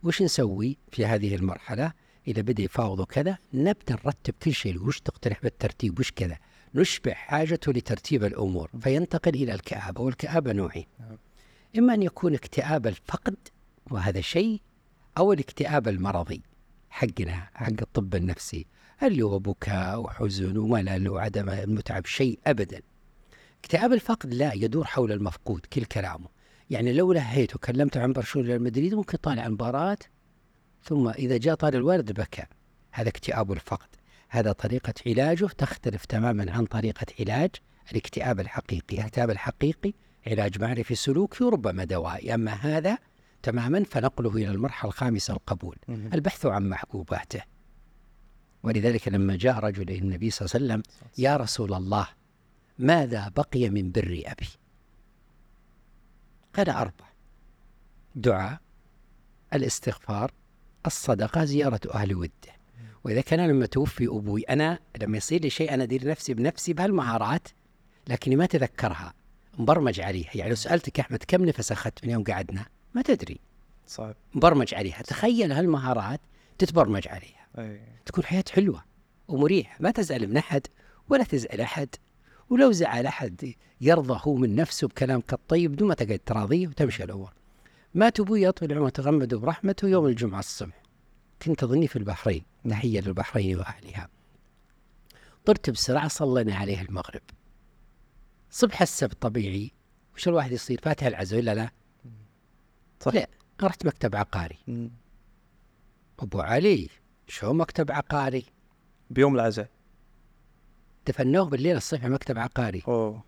وش 0.02 0.22
نسوي 0.22 0.78
في 0.90 1.06
هذه 1.06 1.34
المرحلة؟ 1.34 1.92
إذا 2.28 2.42
بدأ 2.42 2.62
يفاوض 2.62 3.00
وكذا 3.00 3.38
نبدأ 3.54 3.94
نرتب 4.04 4.34
كل 4.42 4.52
شيء. 4.52 4.82
وش 4.82 5.00
تقترح 5.00 5.42
بالترتيب؟ 5.42 5.98
وش 5.98 6.12
كذا؟ 6.12 6.38
نشبع 6.76 7.12
حاجته 7.12 7.72
لترتيب 7.72 8.24
الأمور 8.24 8.70
فينتقل 8.80 9.34
إلى 9.34 9.54
الكآبة 9.54 10.00
والكآبة 10.00 10.52
نوعين 10.52 10.86
نعم. 11.00 11.18
إما 11.78 11.94
أن 11.94 12.02
يكون 12.02 12.34
اكتئاب 12.34 12.86
الفقد 12.86 13.36
وهذا 13.90 14.20
شيء 14.20 14.60
أو 15.18 15.32
الاكتئاب 15.32 15.88
المرضي 15.88 16.42
حقنا 16.90 17.48
حق 17.54 17.80
الطب 17.82 18.14
النفسي. 18.14 18.66
اللي 19.02 19.22
هو 19.22 19.38
بكاء 19.38 20.00
وحزن 20.00 20.56
وملل 20.56 21.08
وعدم 21.08 21.48
المتعب 21.48 22.06
شيء 22.06 22.38
أبدا. 22.46 22.82
اكتئاب 23.64 23.92
الفقد 23.92 24.34
لا 24.34 24.52
يدور 24.54 24.84
حول 24.84 25.12
المفقود 25.12 25.66
كل 25.72 25.84
كلامه. 25.84 26.28
يعني 26.70 26.92
لو 26.92 27.12
لهيت 27.12 27.56
وكلمت 27.56 27.96
عن 27.96 28.12
برشلونة 28.12 28.48
ريال 28.48 28.62
مدريد 28.62 28.94
ممكن 28.94 29.18
طالع 29.18 29.46
المباراة 29.46 29.98
ثم 30.82 31.08
إذا 31.08 31.36
جاء 31.36 31.54
طال 31.54 31.74
الولد 31.74 32.12
بكى. 32.12 32.44
هذا 32.90 33.08
اكتئاب 33.08 33.52
الفقد. 33.52 33.88
هذا 34.28 34.52
طريقة 34.52 34.94
علاجه 35.06 35.46
تختلف 35.46 36.04
تماما 36.04 36.52
عن 36.52 36.66
طريقة 36.66 37.06
علاج 37.20 37.50
الاكتئاب 37.92 38.40
الحقيقي. 38.40 38.96
الاكتئاب 38.98 39.30
الحقيقي 39.30 39.92
علاج 40.26 40.60
معرفي 40.60 40.94
سلوكي 40.94 41.44
وربما 41.44 41.84
دوائي. 41.84 42.34
أما 42.34 42.52
هذا 42.52 42.98
تماما 43.42 43.84
فنقله 43.84 44.30
إلى 44.30 44.50
المرحلة 44.50 44.90
الخامسة 44.90 45.34
القبول. 45.34 45.76
البحث 45.88 46.46
عن 46.46 46.68
محبوباته. 46.68 47.42
ولذلك 48.62 49.08
لما 49.08 49.36
جاء 49.36 49.58
رجل 49.58 49.82
إلى 49.82 49.98
النبي 49.98 50.30
صلى 50.30 50.46
الله 50.46 50.54
عليه 50.54 50.64
وسلم 50.64 50.82
يا 51.18 51.36
رسول 51.36 51.74
الله 51.74 52.08
ماذا 52.78 53.28
بقي 53.36 53.70
من 53.70 53.92
بر 53.92 54.22
أبي؟ 54.26 54.48
قال 56.54 56.70
أربع 56.70 57.06
دعاء 58.14 58.60
الاستغفار 59.54 60.32
الصدقة 60.86 61.44
زيارة 61.44 61.80
أهل 61.94 62.14
وده. 62.14 62.55
وإذا 63.06 63.20
كان 63.20 63.48
لما 63.48 63.66
توفي 63.66 64.06
أبوي 64.06 64.42
أنا 64.42 64.78
لما 65.00 65.16
يصير 65.16 65.40
لي 65.40 65.50
شيء 65.50 65.74
أنا 65.74 65.82
أدير 65.82 66.08
نفسي 66.08 66.34
بنفسي 66.34 66.72
بهالمهارات 66.72 67.48
لكني 68.08 68.36
ما 68.36 68.46
تذكرها 68.46 69.14
مبرمج 69.58 70.00
عليها. 70.00 70.30
يعني 70.34 70.50
لو 70.50 70.56
سألتك 70.56 70.98
يا 70.98 71.04
أحمد 71.04 71.24
كم 71.28 71.44
نفس 71.44 71.72
أخذت 71.72 72.04
من 72.04 72.10
يوم 72.10 72.24
قعدنا؟ 72.24 72.66
ما 72.94 73.02
تدري. 73.02 73.40
صعب. 73.86 74.14
مبرمج 74.34 74.74
عليها. 74.74 75.02
تخيل 75.02 75.52
هالمهارات 75.52 76.20
تتبرمج 76.58 77.08
عليها. 77.08 77.46
أي. 77.58 77.80
تكون 78.06 78.24
حياة 78.24 78.44
حلوة 78.50 78.84
ومريحة. 79.28 79.76
ما 79.80 79.90
تزعل 79.90 80.28
من 80.28 80.36
أحد 80.36 80.66
ولا 81.08 81.24
تزعل 81.24 81.60
أحد. 81.60 81.88
ولو 82.50 82.72
زعل 82.72 83.06
أحد 83.06 83.54
يرضى 83.80 84.20
هو 84.22 84.34
من 84.34 84.54
نفسه 84.54 84.88
بكلامك 84.88 85.32
الطيب 85.32 85.72
بدون 85.72 85.88
ما 85.88 85.94
تقعد 85.94 86.20
تراضيه 86.26 86.68
وتمشي 86.68 87.04
الأمور. 87.04 87.32
مات 87.94 88.20
أبوي 88.20 88.52
طول 88.52 88.72
عمره 88.72 88.88
تغمد 88.88 89.34
برحمته 89.34 89.88
يوم 89.88 90.06
الجمعة 90.06 90.38
الصبح. 90.38 90.85
كنت 91.42 91.62
أظني 91.62 91.88
في 91.88 91.96
البحرين 91.96 92.42
تحية 92.70 93.00
للبحرين 93.00 93.58
وأهلها 93.58 94.08
طرت 95.44 95.70
بسرعة 95.70 96.08
صلينا 96.08 96.56
عليه 96.56 96.80
المغرب 96.80 97.22
صبح 98.50 98.82
السبت 98.82 99.22
طبيعي 99.22 99.72
وش 100.14 100.28
الواحد 100.28 100.52
يصير 100.52 100.80
فاتح 100.82 101.06
العزو 101.06 101.36
ولا 101.36 101.54
لا؟ 101.54 101.70
صح. 103.00 103.14
لا 103.14 103.28
رحت 103.62 103.86
مكتب 103.86 104.16
عقاري 104.16 104.58
مم. 104.68 104.90
أبو 106.18 106.40
علي 106.40 106.88
شو 107.28 107.52
مكتب 107.52 107.90
عقاري؟ 107.92 108.44
بيوم 109.10 109.34
العزاء 109.34 109.68
دفنوه 111.06 111.44
بالليل 111.44 111.76
الصبح 111.76 112.04
مكتب 112.04 112.38
عقاري 112.38 112.82
أوه 112.88 113.24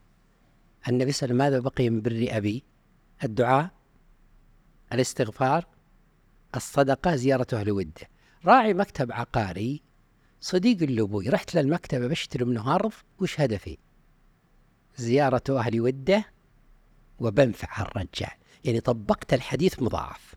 النبي 0.89 1.13
صلى 1.13 1.31
الله 1.31 1.45
عليه 1.45 1.57
وسلم 1.57 1.63
ماذا 1.63 1.71
بقي 1.71 1.91
من 1.91 2.01
بر 2.03 2.27
أبي 2.37 2.65
الدعاء 3.25 3.71
الاستغفار 4.93 5.67
الصدقة 6.57 7.17
زيارة 7.17 7.47
أهل 7.53 7.71
وده. 7.71 8.09
راعي 8.45 8.75
مكتب 8.75 9.13
عقاري 9.13 9.83
صديق 10.41 10.83
لأبوي 10.83 11.29
رحت 11.29 11.55
للمكتبة 11.55 12.07
بشتري 12.07 12.45
منه 12.45 12.75
أرض 12.75 12.93
وش 13.21 13.41
هدفي؟ 13.41 13.79
زيارة 14.97 15.43
أهل 15.51 15.81
وده 15.81 16.25
وبنفع 17.19 17.83
الرجال. 17.83 18.31
يعني 18.65 18.81
طبقت 18.81 19.35
الحديث 19.35 19.83
مضاعف. 19.83 20.35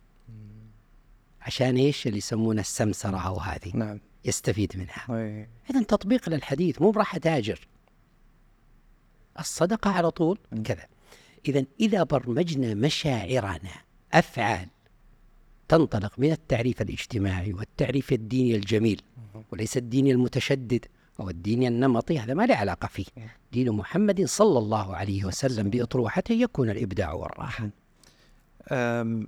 عشان 1.42 1.76
إيش 1.76 2.08
اللي 2.08 2.18
يسمونه 2.18 2.62
السمسرة 2.62 3.18
أو 3.18 3.40
هذه؟ 3.40 3.72
نعم. 3.74 4.00
يستفيد 4.26 4.78
منها. 4.78 5.06
اي 5.10 5.50
إذا 5.70 5.84
تطبيق 5.84 6.30
للحديث 6.30 6.82
مو 6.82 6.92
براح 6.92 7.16
أتاجر. 7.16 7.68
الصدقة 9.40 9.92
على 9.92 10.12
طول. 10.12 10.40
كذا. 10.66 10.88
إذا 11.48 11.66
إذا 11.80 12.04
برمجنا 12.04 12.74
مشاعرنا 12.74 13.72
أفعال 14.14 14.68
تنطلق 15.72 16.14
من 16.18 16.32
التعريف 16.32 16.82
الاجتماعي 16.82 17.54
والتعريف 17.54 18.14
الديني 18.14 18.56
الجميل 18.56 19.02
وليس 19.52 19.78
الديني 19.78 20.12
المتشدد 20.12 20.86
أو 21.20 21.30
الديني 21.30 21.68
النمطي 21.68 22.20
هذا 22.20 22.34
ما 22.34 22.46
له 22.46 22.56
علاقة 22.56 22.88
فيه. 22.88 23.06
مم. 23.18 23.24
دين 23.52 23.72
محمد 23.72 24.26
صلى 24.26 24.60
الله 24.60 24.96
عليه 24.96 25.26
وسلم 25.26 25.70
بأطروحته 25.70 26.34
يكون 26.34 26.70
الإبداع 26.70 27.14
والراحة. 27.14 27.70
أم، 28.72 29.28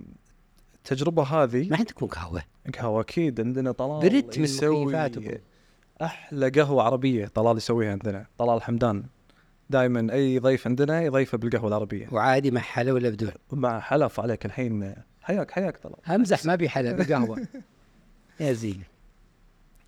التجربه 0.74 1.22
هذه؟ 1.22 1.68
ما 1.68 1.76
عندكم 1.76 2.06
قهوة؟ 2.06 2.42
قهوة 2.78 3.00
أكيد 3.00 3.40
عندنا 3.40 3.72
طلال 3.72 4.10
بردت 4.10 4.38
من 4.38 4.44
مكيفاتكم. 4.44 5.38
أحلى 6.02 6.48
قهوة 6.48 6.82
عربية 6.82 7.26
طلال 7.26 7.56
يسويها 7.56 7.92
عندنا 7.92 8.26
طلال 8.38 8.62
حمدان. 8.62 9.04
دائما 9.70 10.12
أي 10.12 10.38
ضيف 10.38 10.66
عندنا 10.66 11.02
يضيفه 11.02 11.38
بالقهوة 11.38 11.68
العربية. 11.68 12.08
وعادي 12.12 12.50
مع 12.50 12.60
حلا 12.60 12.92
ولا 12.92 13.08
بدون 13.08 13.30
مع 13.52 13.80
حلف 13.80 14.20
عليك 14.20 14.46
الحين 14.46 14.94
حياك 15.24 15.50
حياك 15.50 15.76
طلال. 15.76 15.96
امزح 16.08 16.44
ما 16.44 16.54
بي 16.54 16.68
حلا 16.68 16.92
بقهوه 16.92 17.46
يا 18.40 18.52
زين. 18.52 18.82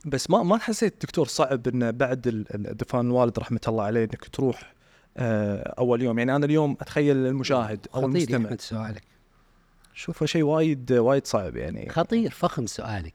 بس 0.06 0.30
ما 0.30 0.42
ما 0.42 0.58
حسيت 0.58 1.02
دكتور 1.02 1.26
صعب 1.26 1.68
انه 1.68 1.90
بعد 1.90 2.20
دفان 2.54 3.06
الوالد 3.06 3.38
رحمة 3.38 3.60
الله 3.68 3.84
عليه 3.84 4.00
إنك 4.00 4.28
تروح 4.28 4.74
آه، 5.16 5.74
أول 5.78 6.02
يوم. 6.02 6.18
يعني 6.18 6.36
أنا 6.36 6.46
اليوم 6.46 6.76
أتخيل 6.80 7.16
المشاهد 7.16 7.86
أو 7.94 8.06
المستمع. 8.06 8.56
سؤالك. 8.58 9.02
شوفه 9.94 10.26
شيء 10.26 10.42
وايد 10.42 10.92
وايد 10.92 11.26
صعب 11.26 11.56
يعني. 11.56 11.88
خطير 11.88 12.30
فخم 12.30 12.66
سؤالك. 12.66 13.14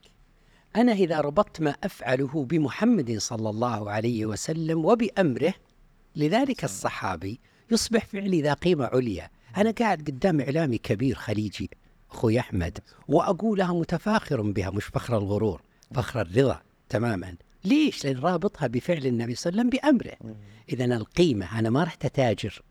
أنا 0.76 0.92
إذا 0.92 1.20
ربطت 1.20 1.60
ما 1.60 1.74
أفعله 1.84 2.44
بمحمد 2.44 3.18
صلى 3.18 3.50
الله 3.50 3.90
عليه 3.90 4.26
وسلم 4.26 4.84
وبأمره 4.84 5.54
لذلك 6.16 6.64
الصحابي 6.64 7.40
يصبح 7.70 8.06
فعلي 8.06 8.42
ذا 8.42 8.52
قيمة 8.52 8.86
عليا. 8.86 9.30
أنا 9.56 9.70
قاعد 9.70 9.98
قدام 9.98 10.40
إعلامي 10.40 10.78
كبير 10.78 11.14
خليجي. 11.14 11.70
أخوي 12.12 12.40
أحمد 12.40 12.78
وأقولها 13.08 13.72
متفاخر 13.72 14.42
بها 14.42 14.70
مش 14.70 14.84
فخر 14.84 15.18
الغرور 15.18 15.62
فخر 15.94 16.20
الرضا 16.20 16.62
تماما. 16.88 17.36
ليش؟ 17.64 18.04
لأن 18.04 18.18
رابطها 18.18 18.66
بفعل 18.66 19.06
النبي 19.06 19.34
صلى 19.34 19.50
الله 19.50 19.60
عليه 19.60 19.70
وسلم 19.70 19.80
بأمره. 19.80 20.36
إذا 20.68 20.84
القيمة 20.84 21.58
أنا 21.58 21.70
ما 21.70 21.84
رحت 21.84 22.04
أتاجر 22.04 22.62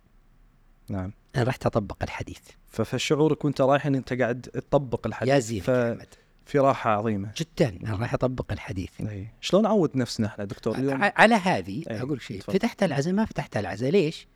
نعم. 0.89 1.13
أنا 1.35 1.43
رحت 1.43 1.65
أطبق 1.65 2.03
الحديث. 2.03 2.39
فشعورك 2.67 3.45
وأنت 3.45 3.61
رايح 3.61 3.85
إن 3.85 3.95
أنت 3.95 4.13
قاعد 4.13 4.41
تطبق 4.41 5.07
الحديث. 5.07 5.33
يا 5.33 5.39
زين. 5.39 5.61
أحمد 5.61 6.07
في 6.45 6.59
راحه 6.59 6.89
عظيمة. 6.89 7.31
جدا 7.37 7.79
أنا 7.83 7.95
راح 7.95 8.13
أطبق 8.13 8.51
الحديث. 8.51 9.01
إي. 9.01 9.27
شلون 9.41 9.63
نعود 9.63 9.97
نفسنا 9.97 10.27
إحنا 10.27 10.45
دكتور؟ 10.45 10.75
اليوم 10.75 10.99
على 11.03 11.35
هذه 11.35 11.83
أي، 11.89 12.01
أقول 12.01 12.21
شيء. 12.21 12.41
فتحت 12.41 12.83
العزاء 12.83 13.13
ما 13.13 13.25
فتحت 13.25 13.57
العزاء 13.57 13.89
ليش؟ 13.89 14.27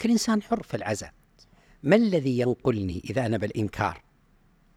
كل 0.00 0.10
إنسان 0.10 0.42
حر 0.42 0.62
في 0.62 0.76
العزاء. 0.76 1.12
ما 1.82 1.96
الذي 1.96 2.38
ينقلني 2.38 3.02
إذا 3.10 3.26
أنا 3.26 3.36
بالإنكار 3.36 4.02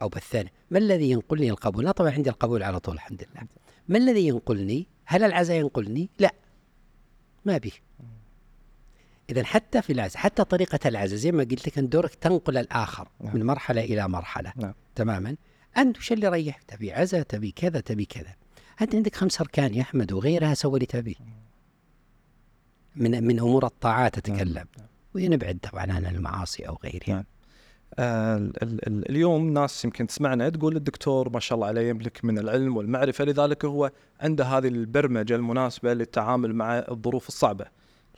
أو 0.01 0.09
بالثاني 0.09 0.51
ما 0.71 0.77
الذي 0.77 1.09
ينقلني 1.11 1.49
القبول؟ 1.49 1.85
لا 1.85 1.91
طبعا 1.91 2.11
عندي 2.11 2.29
القبول 2.29 2.63
على 2.63 2.79
طول 2.79 2.95
الحمد 2.95 3.27
لله 3.31 3.47
ما 3.87 3.97
الذي 3.97 4.27
ينقلني؟ 4.27 4.87
هل 5.05 5.23
العزاء 5.23 5.57
ينقلني؟ 5.57 6.09
لا 6.19 6.33
ما 7.45 7.57
به 7.57 7.71
اذا 9.29 9.43
حتى 9.43 9.81
في 9.81 9.93
العزاء 9.93 10.17
حتى 10.17 10.43
طريقة 10.43 10.79
العزاء 10.85 11.17
زي 11.17 11.31
ما 11.31 11.43
قلت 11.43 11.67
لك 11.67 11.77
أن 11.77 11.89
دورك 11.89 12.15
تنقل 12.15 12.57
الآخر 12.57 13.07
نعم. 13.19 13.35
من 13.35 13.45
مرحلة 13.45 13.83
إلى 13.83 14.07
مرحلة 14.07 14.53
نعم. 14.55 14.73
تماما 14.95 15.35
أنت 15.77 15.97
وش 15.97 16.11
اللي 16.11 16.27
ريح 16.27 16.61
تبي 16.61 16.93
عزاء 16.93 17.21
تبي 17.21 17.51
كذا 17.51 17.79
تبي 17.79 18.05
كذا 18.05 18.35
أنت 18.81 18.95
عندك 18.95 19.15
خمس 19.15 19.41
أركان 19.41 19.73
يا 19.73 19.81
احمد 19.81 20.11
وغيرها 20.11 20.53
سوي 20.53 20.73
اللي 20.73 20.85
تبيه 20.85 21.15
من 22.95 23.23
من 23.23 23.39
أمور 23.39 23.65
الطاعات 23.65 24.17
أتكلم 24.17 24.53
نعم. 24.77 24.87
ونبعد 25.15 25.59
طبعا 25.71 25.83
عن 25.91 26.05
المعاصي 26.05 26.63
أو 26.67 26.77
غيرها. 26.83 27.13
نعم. 27.15 27.23
آه 27.99 28.37
ال- 28.37 28.63
ال- 28.63 28.87
ال- 28.87 29.09
اليوم 29.09 29.53
ناس 29.53 29.85
يمكن 29.85 30.07
تسمعنا 30.07 30.49
تقول 30.49 30.75
الدكتور 30.75 31.29
ما 31.29 31.39
شاء 31.39 31.55
الله 31.55 31.67
عليه 31.67 31.89
يملك 31.89 32.25
من 32.25 32.37
العلم 32.39 32.77
والمعرفة 32.77 33.25
لذلك 33.25 33.65
هو 33.65 33.91
عنده 34.21 34.45
هذه 34.45 34.67
البرمجة 34.67 35.35
المناسبة 35.35 35.93
للتعامل 35.93 36.55
مع 36.55 36.79
الظروف 36.79 37.27
الصعبة. 37.27 37.65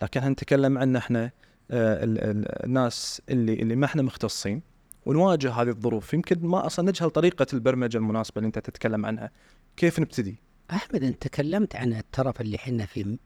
لكن 0.01 0.21
هنتكلم 0.21 0.77
عن 0.77 0.95
إحنا 0.95 1.23
آه 1.71 2.03
ال- 2.03 2.19
ال- 2.23 2.65
الناس 2.65 3.21
اللي 3.29 3.53
اللي 3.53 3.75
ما 3.75 3.85
إحنا 3.85 4.01
مختصين 4.01 4.61
ونواجه 5.05 5.51
هذه 5.51 5.69
الظروف؟ 5.69 6.13
يمكن 6.13 6.47
ما 6.47 6.65
أصلا 6.65 6.89
نجهل 6.89 7.09
طريقة 7.09 7.47
البرمجة 7.53 7.97
المناسبة 7.97 8.37
اللي 8.37 8.47
أنت 8.47 8.59
تتكلم 8.59 9.05
عنها. 9.05 9.31
كيف 9.77 9.99
نبتدي؟ 9.99 10.35
أحمد 10.71 11.03
أنت 11.03 11.27
تكلمت 11.27 11.75
عن 11.75 11.93
الترف 11.93 12.41
اللي 12.41 12.57
حنا 12.57 12.85
فيه 12.85 13.17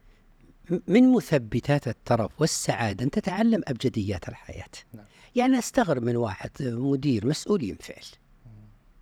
من 0.87 1.11
مثبتات 1.11 1.87
الترف 1.87 2.41
والسعادة 2.41 3.05
أن 3.05 3.11
تتعلم 3.11 3.61
أبجديات 3.67 4.29
الحياة. 4.29 4.69
نعم. 4.93 5.05
يعني 5.35 5.59
أستغرب 5.59 6.03
من 6.03 6.15
واحد 6.15 6.49
مدير 6.61 7.27
مسؤول 7.27 7.63
ينفعل. 7.63 8.05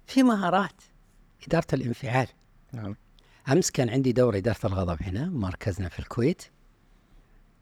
في 0.08 0.24
مهارات 0.24 0.82
إدارة 1.48 1.68
الانفعال. 1.74 2.28
نعم. 2.74 2.96
أمس 3.52 3.72
كان 3.72 3.90
عندي 3.90 4.12
دورة 4.12 4.38
إدارة 4.38 4.66
الغضب 4.66 4.98
هنا 5.04 5.26
مركزنا 5.26 5.90
في 5.90 6.00
الكويت. 6.00 6.42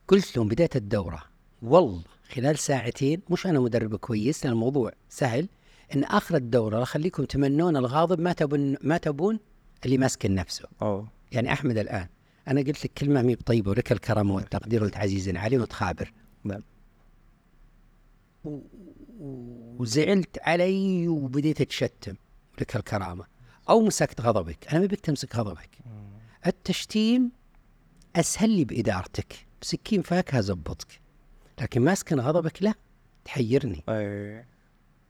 قلت 0.08 0.38
لهم 0.38 0.48
بداية 0.48 0.70
الدورة 0.76 1.24
والله 1.62 2.02
خلال 2.34 2.58
ساعتين 2.58 3.22
مش 3.30 3.48
أنا 3.48 3.60
مدرب 3.60 3.96
كويس 3.96 4.44
لأن 4.46 4.54
الموضوع 4.54 4.92
سهل 5.10 5.50
إن 5.96 6.04
آخر 6.04 6.36
الدورة 6.36 6.84
أخليكم 6.84 7.26
تمنون 7.26 7.78
الغاضب 7.78 8.22
ما 8.22 8.34
تبون 8.34 8.78
ما 8.82 8.98
تبون 8.98 9.40
اللي 9.86 9.98
ماسك 9.98 10.26
نفسه 10.26 10.66
أوه. 10.82 11.08
يعني 11.32 11.54
أحمد 11.54 11.78
الآن 11.78 12.08
أنا 12.48 12.62
قلت 12.62 12.86
لك 12.86 12.92
كلمة 12.94 13.22
مي 13.22 13.36
بطيبه 13.36 13.72
ولك 13.72 13.92
الكرم 13.92 14.32
والتقدير 14.32 14.84
وانت 14.84 14.98
عزيز 14.98 15.30
علي 15.30 15.58
وتخابر. 15.58 16.14
نعم. 16.44 16.64
وزعلت 19.80 20.40
علي 20.42 21.08
وبديت 21.08 21.62
أتشتم 21.62 22.16
لك 22.62 22.76
الكرامة. 22.76 23.26
أو 23.70 23.82
مسكت 23.82 24.22
غضبك. 24.22 24.68
أنا 24.68 24.80
ما 24.80 24.86
بك 24.86 25.00
تمسك 25.00 25.36
غضبك. 25.36 25.70
التشتيم 26.48 27.32
أسهل 28.16 28.50
لي 28.50 28.66
بإدارتك. 28.66 29.48
بسكين 29.62 30.02
فاكهة 30.02 30.42
زبطك 30.42 31.00
لكن 31.62 31.82
ماسكن 31.82 32.20
غضبك 32.20 32.64
لا 32.64 32.74
تحيرني. 33.26 33.84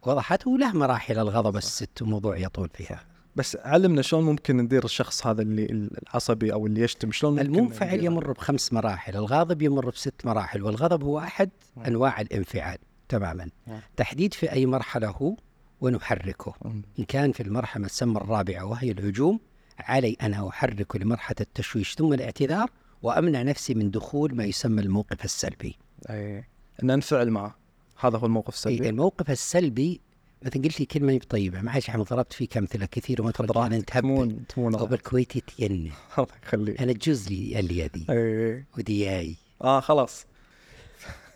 وضحت 0.05 0.47
وله 0.47 0.73
مراحل 0.73 1.19
الغضب 1.19 1.57
الست 1.57 2.01
وموضوع 2.01 2.37
يطول 2.37 2.69
فيها. 2.69 3.05
بس 3.37 3.57
علمنا 3.61 4.01
شلون 4.01 4.23
ممكن 4.23 4.57
ندير 4.57 4.85
الشخص 4.85 5.27
هذا 5.27 5.41
اللي 5.41 5.65
العصبي 6.03 6.53
أو 6.53 6.67
اللي 6.67 6.81
يشتم 6.81 7.11
شلون 7.11 7.33
ممكن 7.33 7.45
المنفعل؟ 7.45 8.03
يمر 8.03 8.31
بخمس 8.31 8.73
مراحل 8.73 9.15
الغاضب 9.15 9.61
يمر 9.61 9.89
بست 9.89 10.25
مراحل 10.25 10.63
والغضب 10.63 11.03
هو 11.03 11.19
أحد 11.19 11.49
نعم. 11.75 11.85
أنواع 11.85 12.21
الانفعال 12.21 12.77
تماما 13.09 13.49
نعم. 13.67 13.79
تحديد 13.97 14.33
في 14.33 14.51
أي 14.51 14.65
مرحلة 14.65 15.07
هو 15.09 15.35
ونحركه 15.81 16.53
مم. 16.65 16.81
إن 16.99 17.03
كان 17.03 17.31
في 17.31 17.43
المرحلة 17.43 17.87
تسمى 17.87 18.17
الرابعة 18.17 18.65
وهي 18.65 18.91
الهجوم 18.91 19.39
علي 19.79 20.17
أن 20.21 20.33
أحركه 20.33 20.99
لمرحلة 20.99 21.37
التشويش 21.41 21.95
ثم 21.95 22.13
الاعتذار 22.13 22.69
وأمنع 23.01 23.41
نفسي 23.41 23.73
من 23.73 23.91
دخول 23.91 24.35
ما 24.35 24.45
يسمى 24.45 24.81
الموقف 24.81 25.25
السلبي 25.25 25.75
أي 26.09 26.43
ان 26.83 26.89
انفعل 26.89 27.31
معه 27.31 27.55
هذا 27.99 28.17
هو 28.17 28.25
الموقف 28.25 28.67
إيه، 28.67 28.73
السلبي 28.73 28.89
الموقف 28.89 29.31
السلبي 29.31 30.01
مثلا 30.41 30.63
قلت 30.63 30.79
لي 30.79 30.85
كلمة 30.85 31.19
طيبة. 31.29 31.61
معلش 31.61 31.89
إحنا 31.89 32.03
ضربت 32.03 32.33
فيك 32.33 32.57
أمثلة 32.57 32.85
كثير 32.85 33.21
وما 33.21 33.31
ترجع 33.31 33.65
أنا 33.65 33.79
تهبل 33.79 34.01
تمون 34.01 34.47
تمون 34.47 34.75
أو 34.75 34.85
بالكويتي 34.85 35.41
تين 35.57 35.71
الله 36.17 36.27
يخليك. 36.43 36.81
أنا 36.81 36.93
تجوز 36.93 37.27
لي 37.29 37.59
اليدي 37.59 38.05
اي 38.09 38.63
ودياي 38.77 39.35
آه 39.61 39.79
خلاص. 39.79 40.25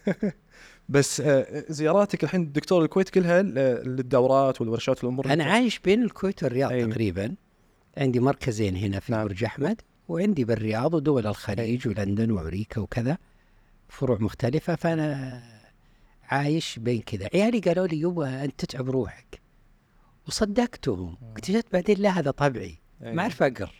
بس 0.89 1.21
آه 1.21 1.65
زياراتك 1.69 2.23
الحين 2.23 2.51
دكتور 2.51 2.83
الكويت 2.83 3.09
كلها 3.09 3.41
للدورات 3.41 4.61
والورشات 4.61 5.03
والأمور 5.03 5.25
أنا 5.25 5.43
عايش 5.43 5.79
بين 5.79 6.03
الكويت 6.03 6.43
والرياض 6.43 6.71
أيوة. 6.71 6.89
تقريبا. 6.89 7.35
عندي 7.97 8.19
مركزين 8.19 8.75
هنا 8.75 8.99
في 8.99 9.11
نعم. 9.11 9.27
برج 9.27 9.43
أحمد 9.43 9.81
وعندي 10.07 10.45
بالرياض 10.45 10.93
ودول 10.93 11.27
الخليج 11.27 11.87
ولندن 11.87 12.31
وأمريكا 12.31 12.81
وكذا 12.81 13.17
فروع 13.89 14.17
مختلفة. 14.21 14.75
فأنا 14.75 15.41
عايش 16.31 16.79
بين 16.79 17.01
كذا. 17.01 17.29
عيالي 17.33 17.59
قالوا 17.59 17.87
لي 17.87 17.99
يبا 17.99 18.43
أنت 18.43 18.65
تتعب 18.65 18.89
روحك. 18.89 19.41
وصدقتهم. 20.27 21.17
اكتشفت 21.31 21.65
بعدين 21.73 21.97
لا 21.97 22.09
هذا 22.09 22.31
طبعي. 22.31 22.75
أي. 23.03 23.13
ما 23.13 23.21
أعرف 23.21 23.43
أقر. 23.43 23.71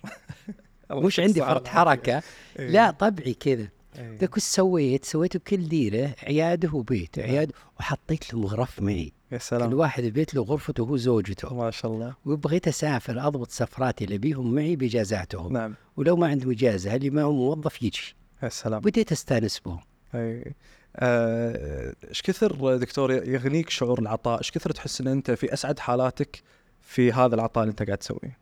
مش 0.92 1.20
عندي 1.20 1.40
فرط. 1.40 1.68
حركة. 1.68 2.22
أي. 2.60 2.68
لا 2.68 2.92
طبعي 2.92 3.34
كذا. 3.34 3.68
أي. 4.00 4.16
ذاك 4.16 4.38
وش 4.38 4.44
سويت؟ 4.44 5.06
سويت 5.06 5.38
بكل 5.38 5.68
ديرة 5.68 6.16
عياده 6.24 6.74
وبيت 6.74 7.20
عياده 7.20 7.54
وحطيت 7.80 8.34
لهم 8.34 8.46
غرف 8.46 8.82
معي. 8.82 9.14
يا 9.32 9.38
كل 9.38 9.44
سلام 9.44 9.74
واحد 9.74 10.04
البيت 10.04 10.34
له 10.34 10.42
غرفته 10.44 10.82
هو 10.82 10.98
زوجته 10.98 11.54
ما 11.54 11.72
شاء 11.72 11.92
الله. 11.92 12.16
وبغيت 12.26 12.68
أسافر 12.68 13.28
أضبط 13.28 13.52
سفراتي 13.52 14.04
اللي 14.06 14.18
بيهم 14.18 14.56
معي 14.56 14.76
بإجازاتهم. 14.76 15.54
نعم. 15.54 15.76
ولو 15.98 16.16
ما 16.16 16.28
عندهم 16.28 16.52
إجازة 16.52 16.96
اللي 16.96 17.10
ما 17.10 17.22
هو 17.22 17.34
موظف 17.34 17.84
يجي. 17.84 18.16
يا 18.44 18.50
سلام. 18.50 18.80
بديت 18.80 19.12
أستأنس 19.12 19.60
بهم. 19.60 19.80
آه، 20.16 20.54
إيش 20.96 22.22
كثر 22.22 22.78
دكتور 22.78 23.12
يغنيك 23.12 23.70
شعور 23.70 24.00
العطاء؟ 24.00 24.38
إيش 24.38 24.52
كثر 24.52 24.72
تحس 24.72 25.02
إن 25.02 25.08
أنت 25.08 25.32
في 25.32 25.54
أسعد 25.54 25.80
حالاتك 25.80 26.44
في 26.82 27.12
هذا 27.12 27.36
العطاء 27.36 27.64
اللي 27.64 27.72
أنت 27.72 27.84
قاعد 27.84 27.98
تسويه؟ 27.98 28.38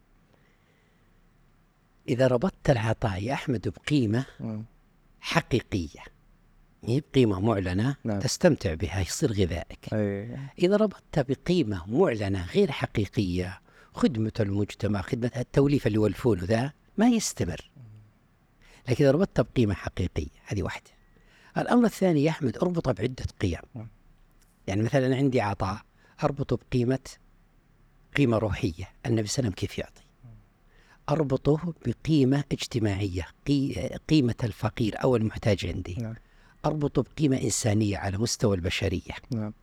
إذا 2.10 2.28
ربطت 2.28 2.70
العطاء 2.70 3.24
يا 3.24 3.34
أحمد 3.34 3.74
بقيمة. 3.86 4.26
حقيقية 5.22 6.04
هي 6.84 7.02
بقيمة 7.12 7.40
معلنة 7.40 7.96
نعم. 8.04 8.20
تستمتع 8.20 8.74
بها 8.74 9.02
يصير 9.02 9.32
غذائك. 9.32 9.94
أي. 9.94 10.38
إذا 10.60 10.76
ربطت 10.76 11.20
بقيمة 11.20 11.84
معلنة 11.88 12.46
غير 12.46 12.72
حقيقية 12.72 13.62
خدمة 13.94 14.32
المجتمع 14.40 15.02
خدمة 15.02 15.32
التوليف 15.38 15.88
اللي 15.88 15.98
هو 15.98 16.08
الفول 16.08 16.40
ذا 16.40 16.72
ما 16.98 17.08
يستمر. 17.08 17.72
لكن 18.90 19.04
إذا 19.04 19.12
ربطت 19.12 19.42
بقيمة 19.42 19.74
حقيقية 19.74 20.28
هذه 20.46 20.64
واحدة. 20.64 20.92
الأمر 21.62 21.86
الثاني 21.86 22.24
يا 22.24 22.30
احمد 22.30 22.58
اربطه 22.58 22.92
بعدة 22.92 23.26
قيم. 23.42 23.60
نعم. 23.76 23.88
يعني 24.68 24.82
مثلا 24.84 25.16
عندي 25.16 25.42
عطاء 25.42 25.82
أربطه 26.24 26.58
بقيمة 26.72 27.00
قيمة 28.18 28.38
روحية 28.38 28.72
النبي 28.72 28.88
صلى 29.06 29.10
الله 29.10 29.22
عليه 29.22 29.26
وسلم 29.28 29.52
كيف 29.52 29.78
يعطي؟ 29.78 30.02
أربطه 31.10 31.74
بقيمة 31.86 32.44
اجتماعية 32.52 33.28
قي- 33.48 33.98
قيمة 34.10 34.36
الفقير 34.44 35.04
أو 35.04 35.16
المحتاج 35.16 35.66
عندي. 35.66 35.96
نعم. 36.00 36.16
أربطه 36.66 37.04
بقيمة 37.04 37.42
إنسانية 37.42 37.98
على 37.98 38.18
مستوى 38.18 38.56
البشرية. 38.56 39.14
نعم. 39.32 39.54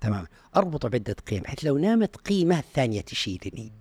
تمام. 0.00 0.26
أربطه 0.56 0.88
بعدة 0.88 1.16
قيم 1.30 1.42
بحيث 1.42 1.64
لو 1.64 1.78
نامت 1.78 2.16
قيمة 2.16 2.58
الثانية 2.58 3.00
تشيلني. 3.00 3.72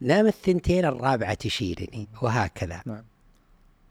نامت 0.00 0.34
ثنتين 0.44 0.84
الرابعة 0.84 1.34
تشيلني 1.34 2.08
وهكذا. 2.22 2.82
نعم. 2.86 3.04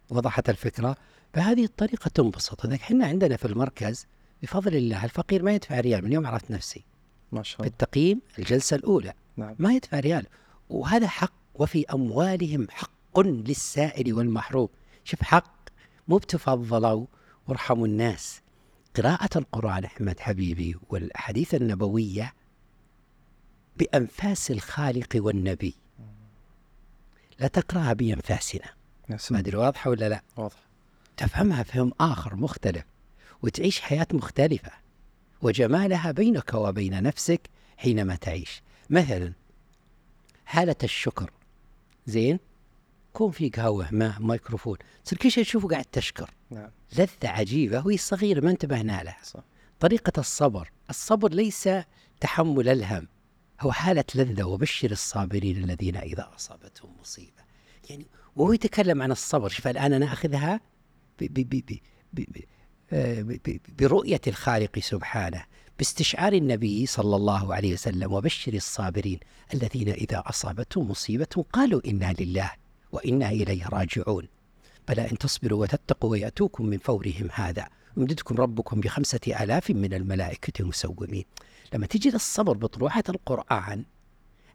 وضحت 0.10 0.50
الفكرة؟ 0.50 0.96
بهذه 1.36 1.63
الطريقة 1.63 2.10
تنبسط. 2.10 2.66
لذلك 2.66 2.82
إحنا 2.82 3.06
عندنا 3.06 3.38
في 3.38 3.46
المركز 3.46 4.08
بفضل 4.44 4.76
الله 4.76 5.06
الفقير 5.06 5.44
ما 5.44 5.52
يدفع 5.54 5.80
ريال. 5.80 6.04
من 6.06 6.13
يوم 6.13 6.28
عرفت 6.28 6.52
نفسي. 6.52 6.86
ما 7.32 7.44
شاء 7.44 7.58
في 7.58 7.60
الله 7.60 7.72
التقييم 7.72 8.22
الجلسة 8.40 8.76
الأولى. 8.76 9.13
نعم. 9.38 9.56
ما 9.60 9.74
يدفع 9.74 10.00
ريال. 10.00 10.28
وهذا 10.70 11.08
حق. 11.08 11.34
وفي 11.56 11.86
أموالهم 11.86 12.68
حق 12.70 13.20
للسائل 13.20 14.13
والمحروم. 14.13 14.70
شوف 15.04 15.24
حق 15.24 15.70
مو 16.08 16.18
بتفضلوا 16.18 17.06
وارحموا 17.48 17.88
الناس. 17.88 18.42
قراءة 18.96 19.38
القرآن 19.38 19.84
أحمد 19.84 20.20
حبيبي 20.20 20.76
والأحاديث 20.90 21.56
النبوية 21.56 22.34
بأنفاس 23.78 24.52
الخالق 24.52 25.08
والنبي. 25.16 25.76
لا 27.40 27.48
تقرأها 27.48 27.94
بأنفاسنا. 27.94 28.70
ما 29.10 29.40
أدري 29.40 29.58
واضحة 29.58 29.90
ولا 29.90 30.10
لا؟ 30.10 30.22
واضح 30.38 30.67
تفهمها 31.18 31.64
فهم 31.64 31.92
آخر 32.00 32.36
مختلف 32.36 32.84
وتعيش 33.42 33.82
حياة 33.82 34.08
مختلفة 34.14 34.72
وجمالها 35.42 36.12
بينك 36.12 36.54
وبين 36.54 37.04
نفسك 37.04 37.50
حينما 37.78 38.16
تعيش. 38.16 38.62
مثلا 38.90 39.34
حالة 40.46 40.76
الشكر. 40.84 41.32
زين؟ 42.06 42.40
كون 43.14 43.32
في 43.32 43.50
قهوة 43.50 43.88
ماء 43.92 44.22
ميكروفون 44.22 44.78
تصير 45.06 45.18
كل 45.18 45.32
شيء 45.32 45.44
تشوفه 45.44 45.68
قاعد 45.68 45.86
تشكر. 45.86 46.32
نعم. 46.52 46.70
لذة 46.98 47.10
عجيبة. 47.24 47.86
وهي 47.86 47.98
صغيرة 47.98 48.42
ما 48.42 48.52
انتبهنا 48.52 49.04
لها 49.04 49.18
صح. 49.24 49.44
طريقة 49.80 50.20
الصبر. 50.20 50.72
الصبر 50.90 51.32
ليس 51.34 51.70
تحمل 52.20 52.70
الهم. 52.70 53.08
هو 53.62 53.72
حالة 53.72 54.06
لذة. 54.16 54.44
وبشر 54.44 54.92
الصابرين 54.92 55.64
الذين 55.64 55.98
إذا 55.98 56.32
أصابتهم 56.36 56.92
مصيبة. 57.02 57.48
يعني 57.90 58.06
وهو 58.36 58.54
يتكلم 58.54 59.02
عن 59.02 59.12
الصبر. 59.12 59.50
شوف 59.50 59.68
الآن 59.68 59.94
أنا 59.94 60.14
أخذها 60.14 60.60
آه، 62.94 63.26
برؤية 63.80 64.22
الخالق 64.28 64.80
سبحانه 64.80 65.44
باستشعار 65.78 66.34
النبي 66.34 66.86
صلى 66.86 67.16
الله 67.16 67.56
عليه 67.56 67.74
وسلم 67.74 68.14
وبشر 68.14 68.54
الصابرين 68.54 69.20
الذين 69.54 69.90
إذا 69.90 70.24
أصابتهم 70.26 70.92
مصيبة 70.92 71.46
قالوا 71.54 71.82
إنا 71.88 72.14
لله 72.20 72.52
وإنا 72.92 73.30
إليه 73.30 73.68
راجعون. 73.68 74.28
بلى 74.88 75.12
إن 75.12 75.18
تصبروا 75.18 75.62
وتتقوا 75.62 76.12
ويأتوكم 76.12 76.66
من 76.66 76.78
فورهم 76.78 77.30
هذا. 77.34 77.68
يمددكم 77.98 78.36
ربكم 78.36 78.80
بخمسة 78.80 79.20
آلاف 79.28 79.72
من 79.72 79.94
الملائكة 79.94 80.66
مسومين. 80.66 81.24
لما 81.74 81.88
تجي 81.88 82.10
للصبر 82.10 82.54
بطروحة 82.54 83.04
القرآن 83.10 83.86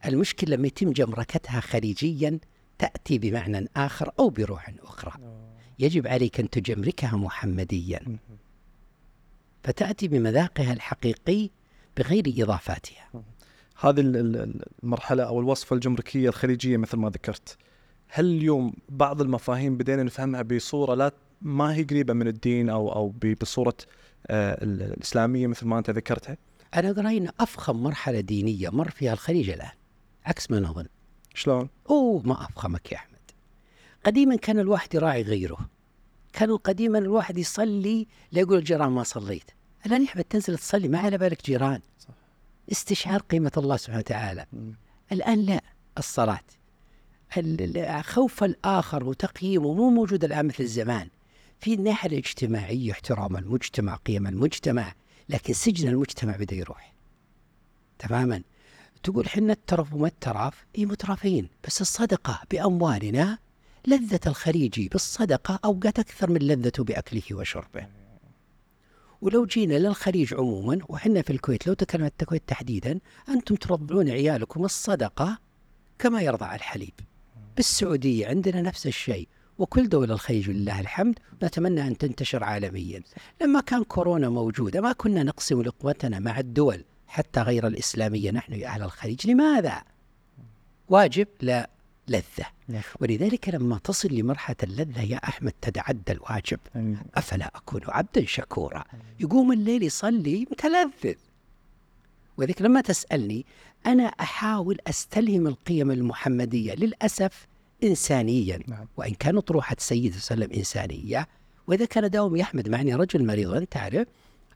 المشكلة 0.04 0.56
لما 0.56 0.66
يتم 0.66 0.92
جمركتها 0.92 1.60
خليجيا 1.60 2.38
تأتي 2.78 3.18
بمعنى 3.18 3.68
آخر 3.76 4.12
أو 4.18 4.30
بروح 4.30 4.72
أخرى. 4.82 5.12
يجب 5.78 6.06
عليك 6.06 6.40
أن 6.40 6.50
تجمركها 6.50 7.16
محمديا. 7.16 8.18
فتأتي 9.64 10.08
بمذاقها 10.08 10.72
الحقيقي 10.72 11.50
بغير 11.96 12.34
إضافاتها. 12.38 13.10
هذه 13.80 14.00
ال- 14.00 14.16
ال- 14.16 14.64
المرحلة 14.82 15.22
أو 15.22 15.40
الوصفة 15.40 15.74
الجمركية 15.74 16.28
الخليجية 16.28 16.76
مثل 16.76 16.96
ما 16.96 17.08
ذكرت. 17.10 17.56
هل 18.08 18.24
اليوم 18.24 18.74
بعض 18.88 19.20
المفاهيم 19.20 19.76
بدينا 19.76 20.02
نفهمها 20.02 20.42
بصورة 20.42 20.94
لا 20.94 21.12
ما 21.42 21.74
هي 21.74 21.82
قريبة 21.82 22.14
من 22.14 22.28
الدين 22.28 22.68
أو 22.68 22.92
أو 22.92 23.08
بصورة 23.40 23.76
آه، 24.26 24.64
ال- 24.64 24.82
الإسلامية 24.82 25.46
مثل 25.46 25.66
ما 25.66 25.78
أنت 25.78 25.90
ذكرتها؟ 25.90 26.36
أنا 26.74 26.90
أقرأ 26.90 27.10
أن 27.10 27.28
أفخم 27.40 27.76
مرحلة 27.82 28.20
دينية 28.20 28.68
مر 28.70 28.90
فيها 28.90 29.12
الخليج 29.12 29.50
الآن. 29.50 29.70
عكس 30.24 30.50
ما 30.50 30.60
نظن. 30.60 30.86
شلون؟ 31.34 31.68
أوه 31.90 32.22
ما 32.24 32.44
أفخمك 32.44 32.92
يا 32.92 32.96
أحمد. 32.96 33.11
قديما 34.04 34.36
كان 34.36 34.58
الواحد 34.58 34.94
يراعي 34.94 35.22
غيره. 35.22 35.58
كان 36.32 36.56
قديما 36.56 36.98
الواحد 36.98 37.38
يصلي 37.38 38.06
لا 38.32 38.40
يقول 38.40 38.58
الجيران 38.58 38.90
ما 38.90 39.02
صليت. 39.02 39.50
الآن 39.86 40.02
يا 40.02 40.06
أحمد 40.08 40.24
تنزل 40.24 40.58
تصلي 40.58 40.88
ما 40.88 40.98
على 40.98 41.18
بالك 41.18 41.44
جيران. 41.44 41.80
صح. 41.98 42.14
استشعار 42.72 43.20
قيمة 43.20 43.52
الله 43.56 43.76
سبحانه 43.76 43.98
وتعالى. 43.98 44.46
مم. 44.52 44.74
الآن 45.12 45.38
لا 45.40 45.62
الصلاة. 45.98 46.40
ال- 47.36 47.76
ال- 47.78 48.04
خوف 48.04 48.44
الآخر 48.44 49.04
وتقييمه 49.04 49.74
مو 49.74 49.90
موجود 49.90 50.24
الآن 50.24 50.46
مثل 50.46 50.66
زمان 50.66 51.08
في 51.60 51.74
الناحية 51.74 52.08
الاجتماعية 52.08 52.92
احترام 52.92 53.36
المجتمع 53.36 53.94
قيم 53.96 54.26
المجتمع 54.26 54.94
لكن 55.28 55.52
سجن 55.52 55.88
المجتمع 55.88 56.36
بدأ 56.36 56.56
يروح. 56.56 56.92
تماما. 57.98 58.42
تقول 59.02 59.28
حنا 59.28 59.52
الترف 59.52 59.92
وما 59.94 60.06
الترف؟ 60.06 60.66
اي 60.78 60.86
مترفين. 60.86 61.48
بس 61.66 61.80
الصدقة 61.80 62.40
بأموالنا 62.50 63.38
لذة 63.86 64.20
الخليجي 64.26 64.88
بالصدقة 64.88 65.60
أوقات 65.64 65.98
أكثر 65.98 66.30
من 66.30 66.40
لذته 66.40 66.84
بأكله 66.84 67.22
وشربه. 67.32 67.86
ولو 69.20 69.46
جينا 69.46 69.74
للخليج 69.74 70.34
عموما 70.34 70.78
وحنا 70.88 71.22
في 71.22 71.32
الكويت 71.32 71.66
لو 71.66 71.74
تكلمت 71.74 72.22
الكويت 72.22 72.42
تحديدا 72.46 73.00
أنتم 73.28 73.54
ترضعون 73.54 74.10
عيالكم 74.10 74.64
الصدقة 74.64 75.38
كما 75.98 76.22
يرضع 76.22 76.54
الحليب. 76.54 76.94
بالسعودية 77.56 78.26
عندنا 78.26 78.62
نفس 78.62 78.86
الشيء 78.86 79.28
وكل 79.58 79.88
دول 79.88 80.12
الخليج 80.12 80.50
لله 80.50 80.80
الحمد 80.80 81.18
نتمنى 81.42 81.86
أن 81.86 81.98
تنتشر 81.98 82.44
عالميا. 82.44 83.02
لما 83.42 83.60
كان 83.60 83.84
كورونا 83.84 84.28
موجودة 84.28 84.80
ما 84.80 84.92
كنا 84.92 85.22
نقسم 85.22 85.62
لقوتنا 85.62 86.18
مع 86.18 86.38
الدول 86.38 86.84
حتى 87.06 87.40
غير 87.40 87.66
الإسلامية 87.66 88.30
نحن 88.30 88.52
يا 88.52 88.68
أهل 88.68 88.82
الخليج. 88.82 89.30
لماذا؟ 89.30 89.82
واجب؟ 90.88 91.26
لا. 91.40 91.70
لذة. 92.08 92.46
نعم. 92.68 92.82
ولذلك 93.00 93.48
لما 93.48 93.78
تصل 93.78 94.08
لمرحلة 94.08 94.56
اللذة 94.62 95.02
يا 95.02 95.16
أحمد 95.16 95.52
تتعدى 95.60 96.12
الواجب. 96.12 96.58
أفلا 97.14 97.50
أكون 97.56 97.80
عبدا 97.88 98.24
شكورا. 98.26 98.84
يقوم 99.20 99.52
الليل 99.52 99.82
يصلي 99.82 100.46
متلذذ. 100.50 101.18
وذلك 102.36 102.62
لما 102.62 102.80
تسألني 102.80 103.46
أنا 103.86 104.04
أحاول 104.04 104.78
أستلهم 104.86 105.46
القيم 105.46 105.90
المحمدية 105.90 106.74
للأسف 106.74 107.46
إنسانيا. 107.84 108.60
نعم. 108.66 108.86
وإن 108.96 109.14
كان 109.14 109.40
طروحة 109.40 109.76
سيد 109.78 110.16
وسلم 110.16 110.52
إنسانية 110.52 111.28
وإذا 111.66 111.84
كان 111.84 112.10
داوم 112.10 112.36
يحمد 112.36 112.68
معني 112.68 112.94
رجل 112.94 113.26
مريض 113.26 113.54
أنت 113.54 113.72
تعرف 113.72 114.08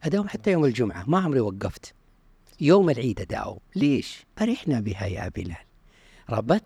أداوم 0.02 0.28
حتى 0.28 0.52
يوم 0.52 0.64
الجمعة 0.64 1.04
ما 1.08 1.18
عمري 1.18 1.40
وقفت. 1.40 1.94
يوم 2.60 2.90
العيد 2.90 3.20
أداوم 3.20 3.58
ليش؟ 3.76 4.26
أرحنا 4.42 4.80
بها 4.80 5.06
يا 5.06 5.28
بلال. 5.28 5.56
ربطت 6.30 6.64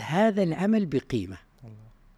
هذا 0.00 0.42
العمل 0.42 0.86
بقيمة. 0.86 1.38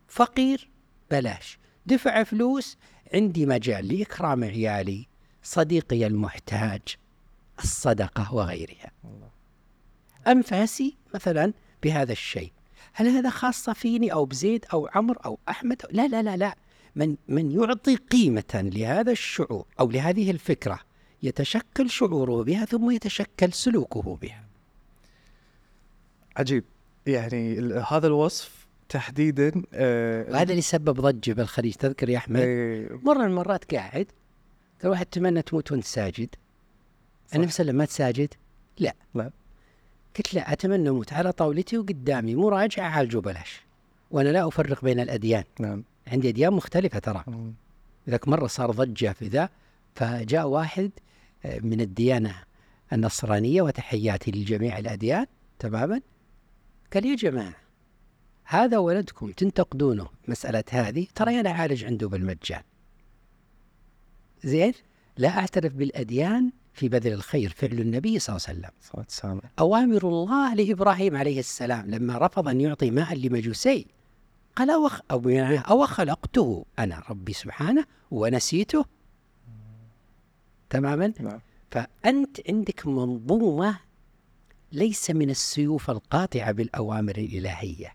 فقير 0.08 0.70
بلاش. 1.10 1.58
دفع 1.86 2.22
فلوس 2.22 2.76
عندي 3.14 3.46
مجال 3.46 3.88
لإكرام 3.88 4.44
عيالي 4.44 5.06
صديقي 5.42 6.06
المحتاج 6.06 6.82
الصدقة 7.58 8.34
وغيرها. 8.34 8.90
أنفاسي 10.26 10.96
مثلا 11.14 11.52
بهذا 11.82 12.12
الشيء. 12.12 12.52
هل 12.92 13.08
هذا 13.08 13.30
خاصة 13.30 13.72
فيني 13.72 14.12
أو 14.12 14.24
بزيد 14.24 14.66
أو 14.72 14.88
عمر 14.94 15.18
أو 15.24 15.38
أحمد؟ 15.48 15.82
أو 15.82 15.88
لا 15.92 16.08
لا 16.08 16.22
لا 16.22 16.36
لا. 16.36 16.54
من 16.96 17.16
من 17.28 17.50
يعطي 17.50 17.96
قيمة 17.96 18.70
لهذا 18.74 19.12
الشعور 19.12 19.66
أو 19.80 19.90
لهذه 19.90 20.30
الفكرة 20.30 20.80
يتشكل 21.22 21.90
شعوره 21.90 22.44
بها 22.44 22.64
ثم 22.64 22.90
يتشكل 22.90 23.52
سلوكه 23.52 24.16
بها. 24.16 24.44
عجيب. 26.36 26.64
يعني 27.06 27.74
هذا 27.88 28.06
الوصف 28.06 28.66
تحديدا 28.88 29.62
آه 29.74 30.30
وهذا 30.30 30.50
اللي 30.50 30.62
سبب 30.62 31.00
ضجة 31.00 31.32
بالخليج 31.32 31.74
تذكر 31.74 32.08
يا 32.08 32.18
أحمد؟ 32.18 32.40
آه، 32.44 32.88
مرة 33.02 33.18
من 33.18 33.24
المرات 33.24 33.74
قاعد 33.74 34.06
قال 34.82 34.90
واحد 34.90 35.06
تمنى 35.06 35.42
تموت 35.42 35.72
وأنت 35.72 35.84
ساجد. 35.84 36.28
النبي 37.34 37.50
صلى 37.50 37.62
الله 37.62 37.72
عليه 37.72 37.72
وسلم 37.72 37.76
ما 37.76 37.84
تساجد؟ 37.84 38.34
لا. 38.78 38.94
لا. 39.14 39.30
قلت 40.16 40.34
لا 40.34 40.52
أتمنى 40.52 40.88
أموت 40.88 41.12
على 41.12 41.32
طاولتي 41.32 41.78
وقدامي 41.78 42.34
مراجعة 42.34 42.84
أعالجه 42.84 43.18
بلاش. 43.18 43.62
وأنا 44.10 44.28
لا 44.28 44.48
أفرق 44.48 44.84
بين 44.84 45.00
الأديان. 45.00 45.44
نعم. 45.60 45.84
عندي 46.06 46.28
أديان 46.28 46.52
مختلفة 46.52 46.98
ترى. 46.98 47.24
ذاك 48.10 48.28
مرة 48.28 48.46
صار 48.46 48.70
ضجة 48.70 49.12
في 49.12 49.28
ذا 49.28 49.48
فجاء 49.94 50.46
واحد 50.46 50.90
آه، 51.44 51.58
من 51.58 51.80
الديانة 51.80 52.34
النصرانية 52.92 53.62
وتحياتي 53.62 54.30
لجميع 54.30 54.78
الأديان 54.78 55.26
تماما. 55.58 56.00
قال 56.92 57.06
يا 57.06 57.16
جماعة 57.16 57.54
هذا 58.44 58.78
ولدكم 58.78 59.32
تنتقدونه 59.32 60.08
مسألة 60.28 60.64
هذه 60.70 61.06
ترى 61.14 61.40
أنا 61.40 61.50
أعالج 61.50 61.84
عنده 61.84 62.08
بالمجان. 62.08 62.62
زين؟ 64.44 64.72
لا 65.16 65.38
أعترف 65.38 65.74
بالأديان 65.74 66.52
في 66.72 66.88
بذل 66.88 67.12
الخير 67.12 67.50
فعل 67.50 67.80
النبي 67.80 68.18
صلى 68.18 68.36
الله 68.36 68.46
عليه 68.48 68.70
وسلم. 69.08 69.40
أوامر 69.58 70.08
الله 70.08 70.54
لإبراهيم 70.54 71.16
عليه 71.16 71.38
السلام 71.38 71.90
لما 71.90 72.18
رفض 72.18 72.48
أن 72.48 72.60
يعطي 72.60 72.90
ماء 72.90 73.14
لمجوسي 73.14 73.86
قال 74.56 74.70
أوخ 74.70 75.00
أو, 75.10 75.28
يعني 75.28 75.58
أو 75.58 75.86
خلقته 75.86 76.64
أنا 76.78 77.02
ربي 77.10 77.32
سبحانه 77.32 77.84
ونسيته. 78.10 78.84
تماما؟ 80.70 81.12
نعم. 81.20 81.40
فأنت 81.70 82.40
عندك 82.48 82.86
منظومة 82.86 83.78
ليس 84.74 85.10
من 85.10 85.30
السيوف 85.30 85.90
القاطعة 85.90 86.52
بالأوامر 86.52 87.18
الإلهية. 87.18 87.94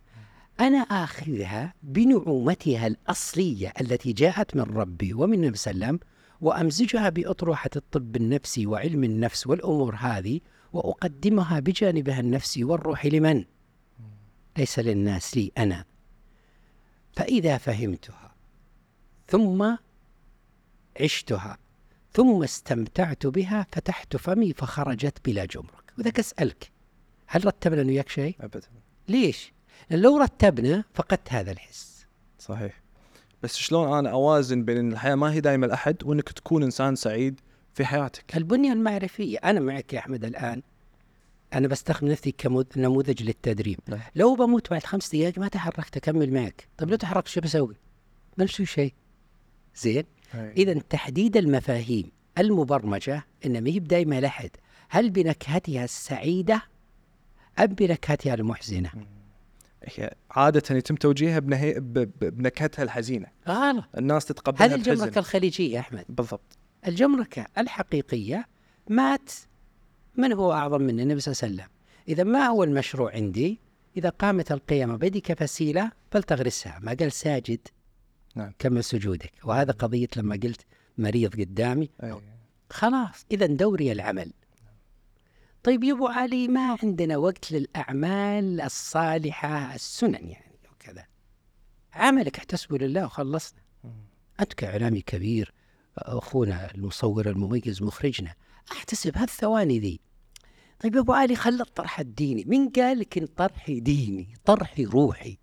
أنا 0.59 0.77
آخذها 0.77 1.73
بنعومتها 1.83 2.87
الأصلية 2.87 3.73
التي 3.81 4.13
جاءت 4.13 4.55
من 4.55 4.61
ربي 4.61 5.13
ومن 5.13 5.33
النبي 5.33 5.57
صلى 5.57 5.71
الله 5.73 5.85
عليه 5.85 5.95
وسلم 5.95 6.09
وأمزجها 6.41 7.09
بأطروحة 7.09 7.69
الطب 7.75 8.15
النفسي 8.15 8.65
وعلم 8.65 9.03
النفس 9.03 9.47
والأمور 9.47 9.95
هذه 9.95 10.39
وأقدمها 10.73 11.59
بجانبها 11.59 12.19
النفسي 12.19 12.63
والروحي 12.63 13.09
لمن؟ 13.09 13.45
ليس 14.57 14.79
للناس 14.79 15.37
لي 15.37 15.51
أنا. 15.57 15.85
فإذا 17.13 17.57
فهمتها 17.57 18.35
ثم 19.27 19.75
عشتها 21.01 21.57
ثم 22.13 22.43
استمتعت 22.43 23.27
بها 23.27 23.67
فتحت 23.71 24.17
فمي 24.17 24.53
فخرجت 24.53 25.17
بلا 25.25 25.45
جمرك 25.45 25.78
وذاك 25.99 26.19
أسألك 26.19 26.71
هل 27.27 27.45
رتبنا 27.45 27.81
أنا 27.81 27.89
وياك 27.89 28.09
شيء؟ 28.09 28.35
ابدا. 28.41 28.67
ليش؟ 29.07 29.53
لأن 29.89 29.99
لو 29.99 30.17
رتبنا 30.17 30.83
فقدت 30.93 31.33
هذا 31.33 31.51
الحس. 31.51 32.05
صحيح. 32.39 32.81
بس 33.43 33.55
شلون 33.55 33.97
أنا 33.97 34.11
أوازن 34.11 34.65
بين 34.65 34.77
إن 34.77 34.91
الحياة 34.91 35.15
ما 35.15 35.33
هي 35.33 35.41
دائما 35.41 35.65
الاحد 35.65 36.03
وإنك 36.03 36.29
تكون 36.29 36.63
إنسان 36.63 36.95
سعيد 36.95 37.39
في 37.73 37.85
حياتك؟ 37.85 38.37
البنية 38.37 38.73
المعرفية 38.73 39.37
أنا 39.37 39.59
معك 39.59 39.93
يا 39.93 39.99
أحمد 39.99 40.25
الآن. 40.25 40.61
أنا 41.53 41.67
بستخدم 41.67 42.07
نفسي 42.07 42.31
كنموذج 42.31 43.23
للتدريب. 43.23 43.79
نعم. 43.87 43.99
لو 44.15 44.35
بموت 44.35 44.71
بعد 44.71 44.83
خمس 44.83 45.15
دقائق 45.15 45.39
ما 45.39 45.47
تحركت 45.47 45.97
أكمل 45.97 46.33
معك. 46.33 46.67
طيب 46.77 46.89
لو 46.89 46.95
تحركت 46.95 47.27
شو 47.27 47.41
بسوي؟ 47.41 47.75
ما 48.37 48.43
نسوي 48.43 48.65
شيء. 48.65 48.93
زين؟ 49.75 50.03
إذا 50.33 50.73
تحديد 50.73 51.37
المفاهيم 51.37 52.11
المبرمجة 52.37 53.25
إن 53.45 53.63
ما 53.63 53.69
هي 53.69 53.79
بدايما 53.79 54.21
لحد 54.21 54.51
هل 54.89 55.09
بنكهتها 55.09 55.83
السعيدة 55.83 56.61
أم 57.59 57.65
بنكهتها 57.65 58.33
المحزنة؟ 58.33 58.91
هي 59.83 60.13
عادة 60.31 60.75
يتم 60.75 60.95
توجيهها 60.95 61.39
بنهي... 61.39 61.79
بنكهتها 62.21 62.83
الحزينة. 62.83 63.27
غلط 63.47 63.85
الناس 63.97 64.25
تتقبلها 64.25 64.65
هذه 64.65 64.75
الجمركة 64.75 65.05
بحزن 65.05 65.19
الخليجية 65.19 65.73
يا 65.75 65.79
أحمد؟ 65.79 66.05
بالضبط. 66.09 66.57
الجمركة 66.87 67.45
الحقيقية 67.57 68.47
مات 68.89 69.31
من 70.15 70.33
هو 70.33 70.53
أعظم 70.53 70.81
من 70.81 70.99
النبي 70.99 71.19
صلى 71.19 71.33
الله 71.33 71.43
عليه 71.43 71.53
وسلم. 71.53 71.75
إذا 72.07 72.23
ما 72.23 72.45
هو 72.47 72.63
المشروع 72.63 73.13
عندي؟ 73.13 73.59
إذا 73.97 74.09
قامت 74.09 74.51
القيامة 74.51 74.95
بيدك 74.95 75.33
فسيلة 75.33 75.91
فلتغرسها. 76.11 76.79
ما 76.81 76.93
قال 76.99 77.11
ساجد 77.11 77.67
نعم. 78.35 78.53
كمل 78.59 78.83
سجودك. 78.83 79.31
وهذا 79.43 79.71
قضية 79.71 80.07
لما 80.17 80.39
قلت 80.43 80.61
مريض 80.97 81.39
قدامي. 81.39 81.89
أي. 82.03 82.15
خلاص 82.69 83.25
إذا 83.31 83.45
دوري 83.45 83.91
العمل. 83.91 84.31
طيب 85.63 85.83
يا 85.83 85.93
أبو 85.93 86.07
علي 86.07 86.47
ما 86.47 86.77
عندنا 86.83 87.17
وقت 87.17 87.51
للأعمال 87.51 88.61
الصالحة 88.61 89.75
السنن 89.75 90.29
يعني 90.29 90.59
وكذا؟ 90.71 91.05
عملك 91.93 92.37
احتسبه 92.37 92.77
لله 92.77 93.05
وخلصنا. 93.05 93.59
أنت 94.39 94.53
كإعلامي 94.53 95.01
كبير 95.01 95.53
أخونا 95.97 96.75
المصور 96.75 97.29
المميز 97.29 97.83
مخرجنا 97.83 98.33
أحتسب 98.71 99.17
هالثواني 99.17 99.79
ذي. 99.79 99.99
طيب 100.79 100.95
يا 100.95 100.99
أبو 100.99 101.13
علي 101.13 101.35
خلى 101.35 101.63
الطرح 101.63 101.99
الديني. 101.99 102.43
من 102.47 102.69
قال 102.69 102.99
لك 102.99 103.17
إن 103.17 103.25
طرحي 103.25 103.79
ديني 103.79 104.33
طرحي 104.45 104.85
روحي؟ 104.85 105.37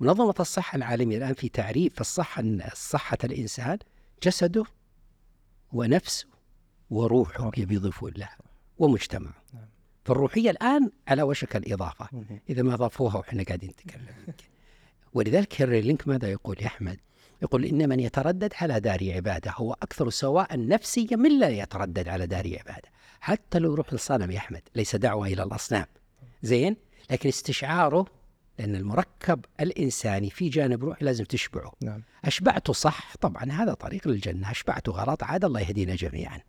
منظمة 0.00 0.34
الصحة 0.40 0.76
العالمية 0.76 1.16
الآن 1.16 1.34
في 1.34 1.48
تعريف 1.48 2.00
الصحة 2.00 2.44
صحة 2.74 3.18
الإنسان 3.24 3.78
جسده 4.22 4.64
ونفسه 5.72 6.26
وروحه 6.90 7.50
يبي 7.56 7.74
يضيفون 7.74 8.12
لها. 8.16 8.36
ومجتمعه. 8.78 9.37
فالروحية 10.08 10.50
الآن 10.50 10.90
على 11.08 11.22
وشك 11.22 11.56
الإضافة. 11.56 12.08
إذا 12.50 12.62
ما 12.62 12.76
ضافوها 12.76 13.16
وإحنا 13.16 13.42
قاعدين 13.42 13.70
نتكلم 13.70 14.06
ولذلك 15.14 15.62
هنري 15.62 15.80
لينك 15.80 16.08
ماذا 16.08 16.30
يقول 16.30 16.56
يا 16.60 16.66
أحمد؟ 16.66 16.98
يقول 17.42 17.64
إن 17.64 17.88
من 17.88 18.00
يتردد 18.00 18.52
على 18.60 18.80
دار 18.80 19.12
عبادة 19.14 19.52
هو 19.56 19.72
أكثر 19.72 20.10
سواء 20.10 20.66
نفسيا 20.66 21.16
من 21.16 21.38
لا 21.38 21.48
يتردد 21.48 22.08
على 22.08 22.26
دار 22.26 22.46
عبادة. 22.58 22.88
حتى 23.20 23.58
لو 23.58 23.72
يروح 23.72 23.92
للصنم 23.92 24.30
يا 24.30 24.38
أحمد 24.38 24.62
ليس 24.74 24.96
دعوة 24.96 25.26
إلى 25.26 25.42
الأصنام. 25.42 25.86
زين؟ 26.42 26.76
لكن 27.10 27.28
استشعاره 27.28 28.06
لأن 28.58 28.74
المركب 28.76 29.44
الإنساني 29.60 30.30
في 30.30 30.48
جانب 30.48 30.84
روحي 30.84 31.04
لازم 31.04 31.24
تشبعه. 31.24 31.72
نعم. 31.82 32.02
أشبعته 32.24 32.72
صح؟ 32.72 33.16
طبعا 33.16 33.52
هذا 33.52 33.74
طريق 33.74 34.08
للجنة. 34.08 34.50
أشبعته 34.50 34.92
غلط 34.92 35.22
عاد 35.22 35.44
الله 35.44 35.60
يهدينا 35.60 35.94
جميعا. 35.94 36.40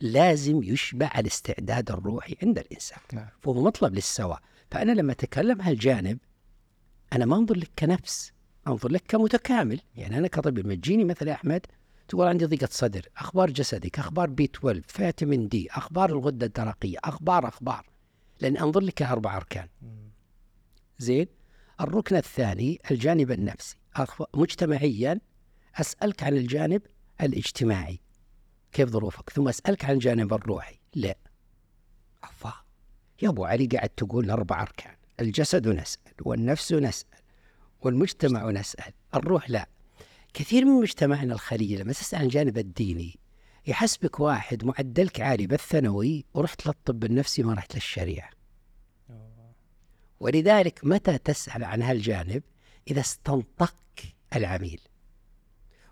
لازم 0.00 0.62
يشبع 0.62 1.10
الاستعداد 1.18 1.90
الروحي 1.90 2.36
عند 2.42 2.58
الإنسان. 2.58 2.98
نعم. 3.12 3.28
فهو 3.40 3.64
مطلب 3.64 3.94
للسواء. 3.94 4.40
فأنا 4.70 4.92
لما 4.92 5.12
أتكلم 5.12 5.60
هالجانب 5.60 6.18
أنا 7.12 7.26
ما 7.26 7.36
أنظر 7.36 7.56
لك 7.56 7.70
كنفس 7.78 8.32
أنظر 8.66 8.88
لك 8.88 9.02
كمتكامل. 9.08 9.80
يعني 9.96 10.18
أنا 10.18 10.28
كطبيب 10.28 10.66
لما 10.66 10.74
تجيني 10.74 11.04
مثلا 11.04 11.32
أحمد 11.32 11.66
تقول 12.08 12.26
عندي 12.28 12.44
ضيقة 12.44 12.68
صدر 12.70 13.08
أخبار 13.16 13.50
جسدك 13.50 13.98
أخبار 13.98 14.30
بي 14.30 14.44
12 14.44 14.82
فيتامين 14.88 15.48
دي 15.48 15.68
أخبار 15.70 16.10
الغدة 16.10 16.46
الدرقية 16.46 16.98
أخبار 17.04 17.48
أخبار. 17.48 17.86
لأن 18.40 18.56
أنظر 18.56 18.80
لك 18.80 19.02
أربع 19.02 19.36
أركان. 19.36 19.68
زين؟ 20.98 21.26
الركن 21.80 22.16
الثاني 22.16 22.80
الجانب 22.90 23.30
النفسي. 23.30 23.76
مجتمعيا 24.34 25.20
أسألك 25.74 26.22
عن 26.22 26.36
الجانب 26.36 26.82
الاجتماعي. 27.20 28.00
كيف 28.72 28.88
ظروفك؟ 28.88 29.30
ثم 29.30 29.48
أسألك 29.48 29.84
عن 29.84 29.94
الجانب 29.94 30.34
الروحي. 30.34 30.78
لا. 30.94 31.14
أفا 32.24 32.54
يا 33.22 33.28
أبو 33.28 33.44
علي 33.44 33.66
قاعد 33.66 33.88
تقول 33.88 34.30
أربع 34.30 34.62
أركان. 34.62 34.94
الجسد 35.20 35.68
نسأل 35.68 36.12
والنفس 36.22 36.72
نسأل 36.72 37.18
والمجتمع 37.80 38.50
نسأل. 38.50 38.92
الروح 39.14 39.50
لا. 39.50 39.68
كثير 40.34 40.64
من 40.64 40.80
مجتمعنا 40.80 41.34
الخليجي 41.34 41.76
لما 41.76 41.92
تسأل 41.92 42.18
عن 42.18 42.24
الجانب 42.24 42.58
الديني 42.58 43.18
يحسبك 43.66 44.20
واحد 44.20 44.64
معدلك 44.64 45.20
عالي 45.20 45.46
بالثانوي 45.46 46.24
ورحت 46.34 46.66
للطب 46.66 47.04
النفسي 47.04 47.42
ما 47.42 47.54
رحت 47.54 47.74
للشريعة. 47.74 48.30
ولذلك 50.20 50.80
متى 50.82 51.18
تسأل 51.18 51.64
عن 51.64 51.82
هالجانب؟ 51.82 52.42
إذا 52.90 53.00
استنطق 53.00 53.74
العميل. 54.36 54.80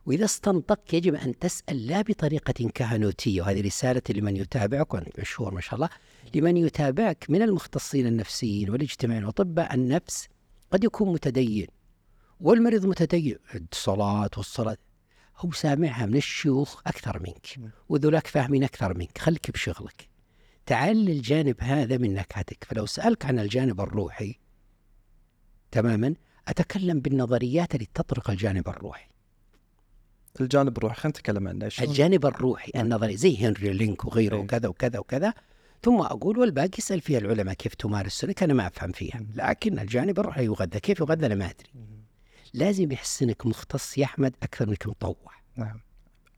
وإذا 0.06 0.24
استنطق 0.24 0.94
يجب 0.94 1.14
أن 1.14 1.38
تسأل 1.38 1.86
لا 1.86 2.02
بطريقة 2.02 2.70
كهنوتية 2.74 3.42
وهذه 3.42 3.60
رسالة 3.60 4.02
لمن 4.10 4.36
يتابعك 4.36 4.94
وأنت 4.94 5.20
مشهور 5.20 5.54
ما 5.54 5.60
شاء 5.60 5.74
الله 5.74 5.88
لمن 6.34 6.56
يتابعك 6.56 7.26
من 7.28 7.42
المختصين 7.42 8.06
النفسيين 8.06 8.70
والاجتماعيين 8.70 9.24
وأطباء 9.24 9.74
النفس 9.74 10.28
قد 10.70 10.84
يكون 10.84 11.12
متدين 11.12 11.66
والمريض 12.40 12.86
متدين. 12.86 13.36
الصلاة 13.72 14.30
والصلاة. 14.36 14.76
هو 15.38 15.52
سامعها 15.52 16.06
من 16.06 16.16
الشيوخ 16.16 16.80
أكثر 16.86 17.22
منك 17.22 17.72
وذولاك 17.88 18.26
فاهمين 18.26 18.64
أكثر 18.64 18.98
منك 18.98 19.18
خليك 19.18 19.50
بشغلك. 19.50 20.08
تعال 20.66 20.96
للجانب 20.96 21.56
هذا 21.58 21.98
من 21.98 22.14
نكهتك. 22.14 22.64
فلو 22.64 22.86
سألك 22.86 23.24
عن 23.26 23.38
الجانب 23.38 23.80
الروحي 23.80 24.38
تماما 25.70 26.14
أتكلم 26.48 27.00
بالنظريات 27.00 27.74
اللي 27.74 27.86
تطرق 27.94 28.30
الجانب 28.30 28.68
الروحي. 28.68 29.15
الجانب 30.40 30.78
الروحي. 30.78 31.00
خلينا 31.00 31.18
نتكلم 31.18 31.48
عنه؟ 31.48 31.70
الجانب 31.80 32.26
الروحي 32.26 32.72
النظري. 32.76 33.16
زي 33.16 33.36
هنري 33.36 33.72
لينك 33.72 34.04
وغيره 34.04 34.36
أي. 34.36 34.40
وكذا 34.40 34.68
وكذا 34.68 34.98
وكذا. 34.98 35.34
ثم 35.82 36.00
أقول 36.00 36.38
والباقي 36.38 36.70
يسأل 36.78 37.00
فيها 37.00 37.18
العلماء 37.18 37.54
كيف 37.54 37.74
تمارس 37.74 38.06
السلوك 38.06 38.42
أنا 38.42 38.54
ما 38.54 38.66
أفهم 38.66 38.92
فيها. 38.92 39.26
لكن 39.34 39.78
الجانب 39.78 40.18
الروحي 40.18 40.44
يغذى. 40.44 40.80
كيف 40.80 41.00
يغذى؟ 41.00 41.26
أنا 41.26 41.34
ما 41.34 41.50
أدري. 41.50 41.70
لازم 42.54 42.92
يحسنك 42.92 43.46
مختص 43.46 43.98
يا 43.98 44.04
أحمد 44.04 44.34
أكثر 44.42 44.68
منك 44.68 44.86
مطوع. 44.86 45.32
نعم. 45.56 45.80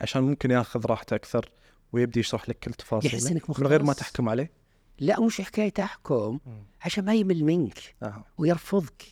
عشان 0.01 0.23
ممكن 0.23 0.51
ياخذ 0.51 0.87
راحته 0.87 1.15
أكثر 1.15 1.51
ويبدي 1.93 2.21
يشرح 2.21 2.49
لك 2.49 2.59
كل 2.59 2.73
تفاصيله. 2.73 3.15
يحسنك 3.15 3.51
مختص. 3.51 3.63
من 3.63 3.67
غير 3.67 3.83
ما 3.83 3.93
تحكم 3.93 4.29
عليه؟ 4.29 4.51
لا 4.99 5.21
مش 5.21 5.41
حكاية 5.41 5.73
أحكم 5.79 6.39
عشان 6.81 7.05
ما 7.05 7.15
يمل 7.15 7.45
منك 7.45 7.95
آه. 8.03 8.25
ويرفضك. 8.39 9.03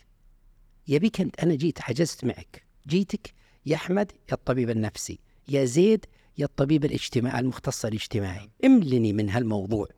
يبيك 0.88 1.20
أنت. 1.20 1.40
أنا 1.40 1.54
جيت 1.54 1.78
حجزت 1.78 2.24
معك. 2.24 2.66
جيتك 2.88 3.34
يا 3.66 3.76
أحمد 3.76 4.12
يا 4.28 4.34
الطبيب 4.34 4.70
النفسي 4.70 5.18
يا 5.48 5.64
زيد 5.64 6.06
يا 6.38 6.44
الطبيب 6.44 6.84
الاجتماعي 6.84 7.40
المختص 7.40 7.84
الاجتماعي. 7.84 8.50
املني 8.64 9.12
من 9.12 9.30
هالموضوع. 9.30 9.88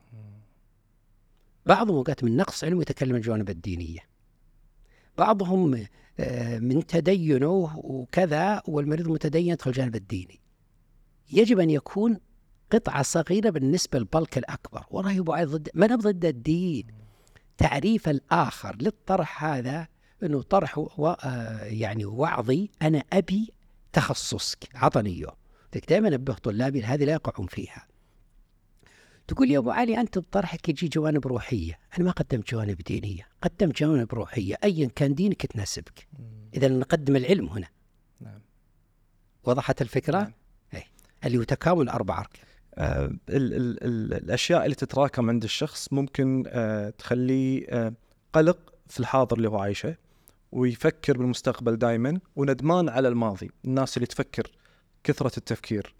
بعضهم 1.65 1.95
اوقات 1.95 2.23
من 2.23 2.37
نقص 2.37 2.63
علم 2.63 2.81
يتكلم 2.81 3.15
الجوانب 3.15 3.49
الدينية. 3.49 3.99
بعضهم 5.17 5.85
آه، 6.19 6.59
من 6.59 6.85
تدينه 6.85 7.77
وكذا 7.77 8.61
والمريض 8.67 9.07
متدين 9.07 9.47
يدخل 9.47 9.71
الجانب 9.71 9.95
الديني. 9.95 10.39
يجب 11.31 11.59
أن 11.59 11.69
يكون 11.69 12.17
قطعة 12.71 13.01
صغيرة 13.01 13.49
بالنسبة 13.49 13.99
للبلك 13.99 14.37
الأكبر. 14.37 14.85
والله 14.91 15.33
علي 15.35 15.45
ضد 15.45 15.69
ما 15.73 15.85
أنا 15.85 15.95
ضد 15.95 16.25
الدين. 16.25 16.87
تعريف 17.57 18.09
الآخر 18.09 18.75
للطرح 18.81 19.43
هذا 19.43 19.87
أنه 20.23 20.41
طرح 20.41 20.77
و... 20.77 21.07
آه، 21.07 21.63
يعني 21.63 22.05
وعظي. 22.05 22.69
أنا 22.81 23.03
أبي 23.13 23.53
تخصصك 23.93 24.69
عطني 24.75 25.09
إياه 25.09 25.35
دائما 25.89 26.07
أنبه 26.07 26.33
طلابي 26.33 26.83
هذه 26.83 27.05
لا 27.05 27.13
يقعون 27.13 27.47
فيها 27.47 27.87
تقول 29.27 29.51
يا 29.51 29.57
أبو 29.57 29.71
علي 29.71 30.01
أنت 30.01 30.17
بطرحك 30.17 30.69
يجي 30.69 30.87
جوانب 30.87 31.27
روحية، 31.27 31.79
أنا 31.97 32.05
ما 32.05 32.11
قدمت 32.11 32.51
جوانب 32.51 32.77
دينية، 32.77 33.27
قدمت 33.41 33.79
جوانب 33.79 34.13
روحية، 34.13 34.55
ايا 34.63 34.89
كان 34.95 35.15
دينك 35.15 35.45
تناسبك. 35.45 36.07
اذا 36.53 36.67
نقدم 36.67 37.15
العلم 37.15 37.47
هنا. 37.47 37.67
نعم. 38.21 38.41
وضحت 39.43 39.81
الفكرة؟ 39.81 40.19
نعم. 40.19 40.33
اي 40.73 40.83
اللي 41.25 41.37
هو 41.37 41.43
تكامل 41.43 41.89
أربع 41.89 42.19
أركان. 42.19 42.45
آه 42.75 43.05
ال 43.05 43.19
ال 43.29 43.83
ال 43.83 44.13
الأشياء 44.13 44.65
اللي 44.65 44.75
تتراكم 44.75 45.29
عند 45.29 45.43
الشخص 45.43 45.93
ممكن 45.93 46.43
آه 46.47 46.89
تخليه 46.89 47.65
آه 47.69 47.93
قلق 48.33 48.73
في 48.87 48.99
الحاضر 48.99 49.37
اللي 49.37 49.49
هو 49.49 49.57
عايشه 49.57 49.95
ويفكر 50.51 51.17
بالمستقبل 51.17 51.75
دائما 51.75 52.19
وندمان 52.35 52.89
على 52.89 53.07
الماضي، 53.07 53.51
الناس 53.65 53.97
اللي 53.97 54.07
تفكر 54.07 54.51
كثرة 55.03 55.37
التفكير. 55.37 55.95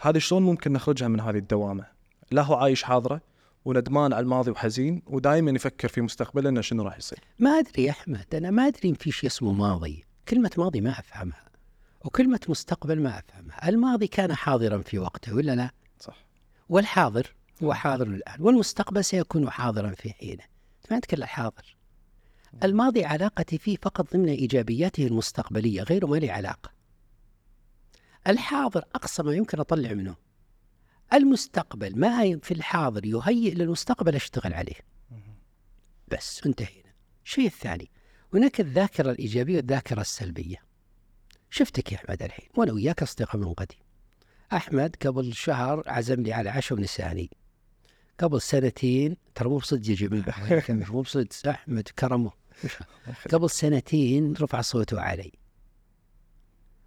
هذه 0.00 0.18
شلون 0.18 0.42
ممكن 0.42 0.72
نخرجها 0.72 1.08
من 1.08 1.20
هذه 1.20 1.36
الدوامة؟ 1.36 1.86
لا 2.30 2.42
هو 2.42 2.54
عايش 2.54 2.82
حاضرة 2.82 3.20
وندمان 3.64 4.12
على 4.12 4.22
الماضي 4.22 4.50
وحزين 4.50 5.02
ودائما 5.06 5.50
يفكر 5.50 5.88
في 5.88 6.00
مستقبله 6.00 6.48
انه 6.48 6.60
شنو 6.60 6.82
راح 6.82 6.98
يصير. 6.98 7.18
ما 7.38 7.50
أدري 7.50 7.84
يا 7.84 7.90
أحمد 7.90 8.34
أنا 8.34 8.50
ما 8.50 8.66
أدري 8.66 8.88
إن 8.88 8.94
في 8.94 9.10
شيء 9.10 9.30
اسمه 9.30 9.52
ماضي، 9.52 10.04
كلمة 10.28 10.50
ماضي 10.58 10.80
ما 10.80 10.90
أفهمها. 10.90 11.46
وكلمة 12.04 12.40
مستقبل 12.48 13.02
ما 13.02 13.18
أفهمها، 13.18 13.68
الماضي 13.68 14.06
كان 14.06 14.34
حاضرا 14.34 14.78
في 14.78 14.98
وقته 14.98 15.34
ولا 15.34 15.54
لا؟ 15.54 15.70
صح. 16.00 16.26
والحاضر 16.68 17.34
هو 17.62 17.74
حاضر 17.74 18.06
الآن، 18.06 18.42
والمستقبل 18.42 19.04
سيكون 19.04 19.50
حاضرا 19.50 19.90
في 19.90 20.12
حينه. 20.12 20.42
ما 20.90 20.96
نتكلم 20.98 21.22
الحاضر. 21.22 21.75
الماضي 22.64 23.04
علاقتي 23.04 23.58
فيه 23.58 23.76
فقط 23.76 24.12
ضمن 24.12 24.28
إيجابياته 24.28 25.06
المستقبلية، 25.06 25.82
غيره 25.82 26.06
ما 26.06 26.16
لي 26.16 26.30
علاقة. 26.30 26.70
الحاضر 28.26 28.84
أقصى 28.94 29.22
ما 29.22 29.34
يمكن 29.34 29.60
أطلع 29.60 29.92
منه. 29.92 30.16
المستقبل 31.12 31.98
ما 31.98 32.38
في 32.38 32.54
الحاضر 32.54 33.04
يهيئ 33.04 33.54
للمستقبل 33.54 34.14
أشتغل 34.14 34.54
عليه. 34.54 34.74
بس 36.08 36.46
انتهينا. 36.46 36.92
الشيء 37.24 37.46
الثاني 37.46 37.90
هناك 38.34 38.60
الذاكرة 38.60 39.10
الإيجابية 39.10 39.56
والذاكرة 39.56 40.00
السلبية. 40.00 40.56
شفتك 41.50 41.92
يا 41.92 41.96
أحمد 41.96 42.22
الحين 42.22 42.48
وأنا 42.56 42.72
وياك 42.72 43.02
أصدقاء 43.02 43.36
من 43.36 43.52
قديم. 43.52 43.78
أحمد 44.52 44.96
قبل 45.06 45.34
شهر 45.34 45.82
عزمني 45.86 46.32
على 46.32 46.50
عشاء 46.50 46.78
ونساني 46.78 47.30
قبل 48.18 48.40
سنتين 48.40 49.16
ترى 49.34 49.48
مو 49.48 49.56
بصدق 49.56 49.90
يا 49.90 49.94
جماعة. 49.94 50.64
مو 50.68 51.00
بصدق. 51.02 51.48
أحمد 51.48 51.88
كرمه. 51.88 52.45
قبل 53.32 53.50
سنتين 53.50 54.34
رفع 54.40 54.60
صوته 54.60 55.00
علي. 55.00 55.32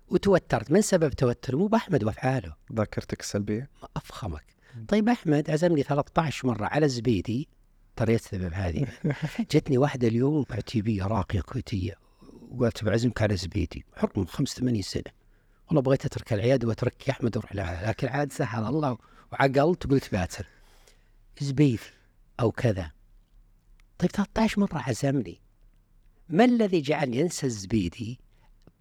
وتوترت. 0.09 0.71
من 0.71 0.81
سبب 0.81 1.09
توتر؟ 1.09 1.55
مو 1.55 1.67
بأحمد 1.67 2.03
وأفعاله. 2.03 2.55
ذاكرتك 2.73 3.19
السلبية؟ 3.19 3.69
ما 3.81 3.87
أفخمك. 3.95 4.45
طيب 4.87 5.09
أحمد 5.09 5.49
عزمني 5.49 5.83
13 5.83 6.47
مرة 6.47 6.65
على 6.65 6.89
زبيدي. 6.89 7.47
ترى 7.95 8.15
السبب 8.15 8.53
هذه. 8.53 8.87
جتني 9.51 9.77
واحدة 9.77 10.07
اليوم 10.07 10.45
عتيبيه 10.51 11.03
راقية 11.03 11.41
كويتية. 11.41 11.93
وقالت 12.51 12.83
بعزمك 12.83 13.21
على 13.21 13.37
زبيدي. 13.37 13.85
حكم 13.95 14.25
85 14.25 14.81
سنة. 14.81 15.11
والله 15.67 15.81
بغيت 15.81 16.05
أترك 16.05 16.33
العيادة 16.33 16.67
وأترك 16.67 17.07
يا 17.07 17.13
أحمد 17.13 17.37
وأروح 17.37 17.55
لها. 17.55 17.89
لكن 17.89 18.07
عاد 18.07 18.31
سهل 18.31 18.65
الله. 18.65 18.97
وعقلت 19.31 19.85
وقلت 19.85 20.11
باتر. 20.11 20.45
زبيدي 21.41 21.79
أو 22.39 22.51
كذا. 22.51 22.91
طيب 23.99 24.11
13 24.11 24.59
مرة 24.59 24.77
عزمني. 24.77 25.41
ما 26.29 26.45
الذي 26.45 26.81
جعلني 26.81 27.21
انسى 27.21 27.45
الزبيدي 27.45 28.19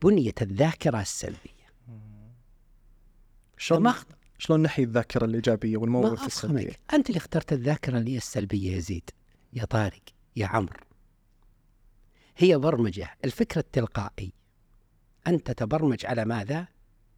بنية 0.03 0.35
الذاكرة 0.43 1.01
السلبية؟ 1.01 1.69
شلون 3.57 3.95
شلون 4.39 4.63
نحيي 4.63 4.85
الذاكرة 4.85 5.25
الإيجابية 5.25 5.77
ما 5.77 5.83
والمواقف 5.83 6.27
السلبية؟ 6.27 6.73
أنت 6.93 7.09
اللي 7.09 7.19
اخترت 7.19 7.53
الذاكرة 7.53 7.99
اللي 7.99 8.13
هي 8.13 8.17
السلبية 8.17 8.75
يا 8.75 8.79
زيد 8.79 9.11
يا 9.53 9.65
طارق 9.65 10.03
يا 10.37 10.47
عمرو. 10.47 10.81
هي 12.37 12.59
برمجة. 12.59 13.17
الفكر 13.25 13.61
التلقائي. 13.61 14.33
أنت 15.27 15.51
تبرمج 15.51 16.07
على 16.07 16.25
ماذا؟ 16.25 16.69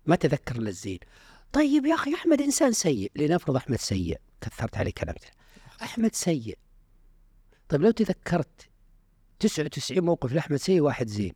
ما 0.06 0.16
تذكر 0.16 0.56
إلا 0.56 0.68
الزين. 0.68 0.98
طيب 1.52 1.86
يا 1.86 1.94
أخي 1.94 2.14
أحمد 2.14 2.40
إنسان 2.40 2.72
سيء. 2.72 3.12
لنفرض 3.16 3.56
أحمد 3.56 3.78
سيء 3.78 4.20
كثرت 4.40 4.76
عليه 4.76 4.92
كلام 4.92 5.14
أحمد 5.82 6.14
سيء. 6.14 6.58
طيب 7.68 7.82
لو 7.82 7.90
تذكرت 7.90 8.69
99 9.40 10.04
موقف 10.04 10.32
لأحمد 10.32 10.56
سيء 10.56 10.80
واحد 10.80 11.06
زين. 11.06 11.32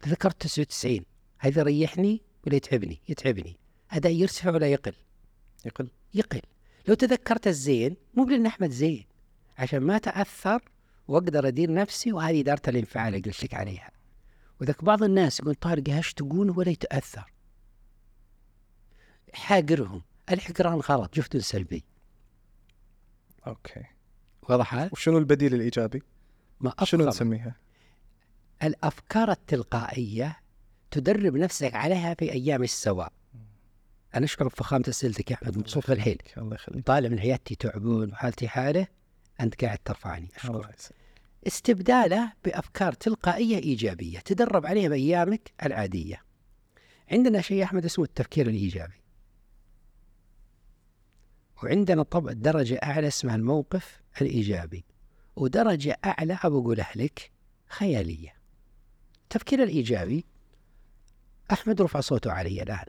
تذكرت 0.00 0.40
99 0.40 1.04
هذا 1.38 1.60
يريحني 1.60 2.22
ولا 2.46 2.56
يتعبني؟ 2.56 3.00
يتعبني. 3.08 3.56
أداء 3.90 4.12
يرتفع 4.12 4.50
ولا 4.50 4.66
يقل؟ 4.66 4.94
يقل. 5.64 5.90
يقل. 6.14 6.40
لو 6.88 6.94
تذكرت 6.94 7.46
الزين 7.46 7.96
مو 8.14 8.24
بلأن 8.24 8.46
أحمد 8.46 8.70
زين. 8.70 9.04
عشان 9.58 9.80
ما 9.80 9.98
تأثر 9.98 10.62
وأقدر 11.08 11.48
أدير 11.48 11.72
نفسي 11.72 12.12
وهذه 12.12 12.40
إدارة 12.40 12.62
الإنفعال 12.68 13.14
اللي 13.14 13.30
قلت 13.30 13.44
لك 13.44 13.54
عليها. 13.54 13.90
وذاك 14.60 14.84
بعض 14.84 15.02
الناس 15.02 15.40
يقول 15.40 15.54
طارق 15.54 15.88
هاشتقون 15.88 16.50
ولا 16.50 16.70
يتأثر؟ 16.70 17.32
حاقرهم. 19.32 20.02
الحقران 20.30 20.74
غلط 20.74 21.14
جفت 21.14 21.36
سلبي 21.36 21.84
أوكي. 23.46 23.84
واضح 24.42 24.74
هذا؟ 24.74 24.90
وشنو 24.92 25.18
البديل 25.18 25.54
الإيجابي؟ 25.54 26.02
ما 26.60 26.74
شنو 26.82 27.00
أفخم. 27.00 27.08
نسميها؟ 27.08 27.56
الأفكار 28.62 29.30
التلقائية 29.30 30.40
تدرب 30.90 31.36
نفسك 31.36 31.74
عليها 31.74 32.14
في 32.14 32.32
أيام 32.32 32.62
السواء. 32.62 33.12
أنا 34.14 34.24
أشكر 34.24 34.48
بفخامة 34.48 34.84
أسئلتك 34.88 35.30
يا 35.30 35.36
أحمد 35.36 35.58
مبسوط 35.58 35.90
الحيل 35.90 36.22
الله 36.38 36.54
يخليك. 36.54 36.86
طالع 36.86 37.08
من 37.08 37.18
عيادتي 37.18 37.54
تعبون 37.54 38.12
وحالتي 38.12 38.48
حالة 38.48 38.86
أنت 39.40 39.64
قاعد 39.64 39.78
ترفعني. 39.84 40.28
استبداله 41.46 42.32
بأفكار 42.44 42.92
تلقائية 42.92 43.58
إيجابية 43.58 44.18
تدرب 44.18 44.66
عليها 44.66 44.88
بأيامك 44.88 45.52
العادية. 45.62 46.22
عندنا 47.10 47.40
شيء 47.40 47.56
يا 47.56 47.64
أحمد 47.64 47.84
اسمه 47.84 48.04
التفكير 48.04 48.46
الإيجابي. 48.46 49.00
وعندنا 51.62 52.02
طبعا 52.02 52.32
درجة 52.32 52.74
أعلى 52.74 53.06
اسمها 53.06 53.36
الموقف 53.36 54.00
الإيجابي. 54.20 54.84
ودرجة 55.36 55.98
أعلى 56.04 56.38
أبو 56.42 56.60
أقولها 56.60 56.92
لك 56.96 57.30
خيالية. 57.68 58.34
التفكير 59.22 59.62
الإيجابي 59.62 60.24
أحمد 61.52 61.82
رفع 61.82 62.00
صوته 62.00 62.32
علي 62.32 62.62
الآن. 62.62 62.86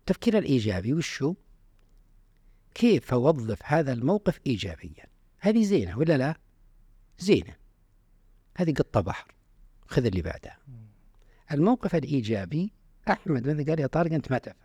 التفكير 0.00 0.38
الإيجابي 0.38 0.92
وشو؟ 0.92 1.34
كيف 2.74 3.12
أوظف 3.12 3.58
هذا 3.64 3.92
الموقف 3.92 4.40
إيجابيا؟ 4.46 5.06
هذه 5.38 5.64
زينة 5.64 5.98
ولا 5.98 6.18
لا؟ 6.18 6.36
زينة. 7.18 7.56
هذه 8.56 8.72
قطة 8.72 9.00
بحر. 9.00 9.34
خذ 9.86 10.06
اللي 10.06 10.22
بعدها 10.22 10.58
الموقف 11.52 11.94
الإيجابي 11.94 12.72
أحمد 13.10 13.46
ماذا 13.46 13.70
قال 13.70 13.80
يا 13.80 13.86
طارق؟ 13.86 14.12
أنت 14.12 14.30
ما 14.30 14.38
تفهم. 14.38 14.56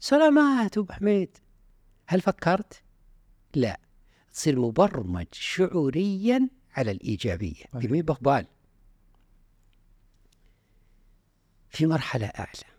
سلامات 0.00 0.78
أبو 0.78 0.92
حميد 0.92 1.38
هل 2.06 2.20
فكرت؟ 2.20 2.82
لا. 3.54 3.80
تصير 4.36 4.60
مبرمج 4.60 5.26
شعوريا 5.32 6.48
على 6.72 6.90
الإيجابية 6.90 7.64
أي. 7.74 7.80
في 7.80 7.88
مين 7.88 8.02
بقبال 8.02 8.46
في 11.70 11.86
مرحلة 11.86 12.26
أعلى. 12.26 12.76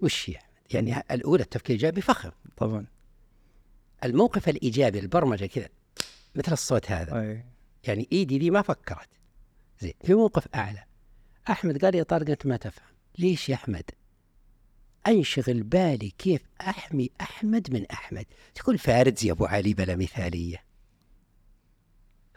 وش 0.00 0.30
هي؟ 0.30 0.38
يعني 0.70 0.98
الأولى 1.10 1.42
التفكير 1.42 1.76
الإيجابي 1.76 2.00
فخم. 2.00 2.30
طبعا. 2.56 2.86
الموقف 4.04 4.48
الإيجابي 4.48 4.98
البرمجة 4.98 5.46
كذا 5.46 5.68
مثل 6.34 6.52
الصوت 6.52 6.90
هذا. 6.90 7.20
أي. 7.20 7.44
يعني 7.84 8.08
ايدي 8.12 8.38
دي 8.38 8.50
ما 8.50 8.62
فكرت. 8.62 9.08
زين 9.80 9.94
في 10.04 10.14
موقف 10.14 10.48
أعلى. 10.54 10.84
أحمد 11.50 11.84
قال 11.84 11.92
لي 11.92 11.98
يا 11.98 12.02
طارق 12.02 12.30
أنت 12.30 12.46
ما 12.46 12.56
تفهم. 12.56 12.94
ليش 13.18 13.48
يا 13.48 13.54
أحمد؟ 13.54 13.90
أنشغل 15.08 15.62
بالي 15.62 16.10
كيف 16.10 16.42
أحمي 16.60 17.10
أحمد 17.20 17.72
من 17.72 17.86
أحمد. 17.86 18.26
تقول 18.54 18.78
فارد 18.78 19.24
يا 19.24 19.32
أبو 19.32 19.44
علي 19.46 19.74
بلا 19.74 19.96
مثالية. 19.96 20.64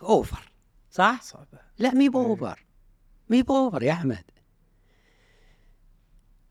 أوفر. 0.01 0.51
صح؟ 0.91 1.21
صعبة. 1.21 1.59
لا 1.77 1.93
مي 1.93 2.09
بأوفر. 2.09 2.65
مي 3.29 3.43
ب 3.43 3.51
over 3.51 3.83
يا 3.83 3.91
أحمد. 3.91 4.23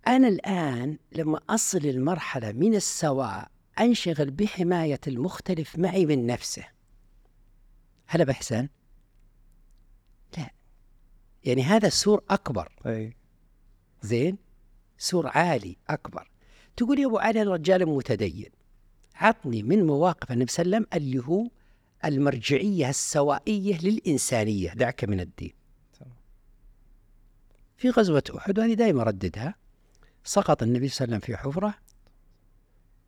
أنا 0.07 0.29
الآن 0.29 0.99
لما 1.13 1.41
أصل 1.51 1.79
المرحلة 1.79 2.53
من 2.53 2.75
السواء 2.75 3.51
أنشغل 3.81 4.31
بحماية 4.31 5.01
المختلف 5.07 5.79
معي 5.79 6.07
من 6.07 6.27
نفسه. 6.27 6.65
هل 8.07 8.25
بإحسان؟ 8.25 8.69
لا. 10.39 10.51
يعني 11.45 11.63
هذا 11.63 11.89
سور 11.89 12.25
أكبر. 12.31 12.73
اي 12.87 13.17
زين؟ 14.03 14.48
سور 14.99 15.27
عالي 15.27 15.77
أكبر. 15.89 16.31
تقول 16.77 16.99
يا 16.99 17.07
أبو 17.07 17.19
علي 17.19 17.43
أنا 17.43 17.53
رجال 17.53 17.87
متدين. 17.87 18.51
عطني 19.15 19.63
من 19.63 19.87
مواقف 19.87 20.33
النبي 20.33 20.53
صلى 20.53 20.65
الله 20.65 20.77
عليه 20.77 20.87
وسلم 20.87 21.03
اللي 21.03 21.27
هو 21.27 21.49
المرجعية 22.05 22.89
السوائية 22.89 23.81
للإنسانية 23.81 24.73
دعك 24.73 25.05
من 25.05 25.21
الدين. 25.21 25.53
في 27.77 27.91
غزوة 27.91 28.23
أحد 28.37 28.59
وهذه 28.59 28.75
دائما 28.75 29.03
أرددها. 29.03 29.55
سقط 30.25 30.63
النبي 30.63 30.89
صلى 30.89 31.05
الله 31.05 31.17
عليه 31.17 31.25
وسلم 31.25 31.37
في 31.37 31.43
حفرة. 31.43 31.75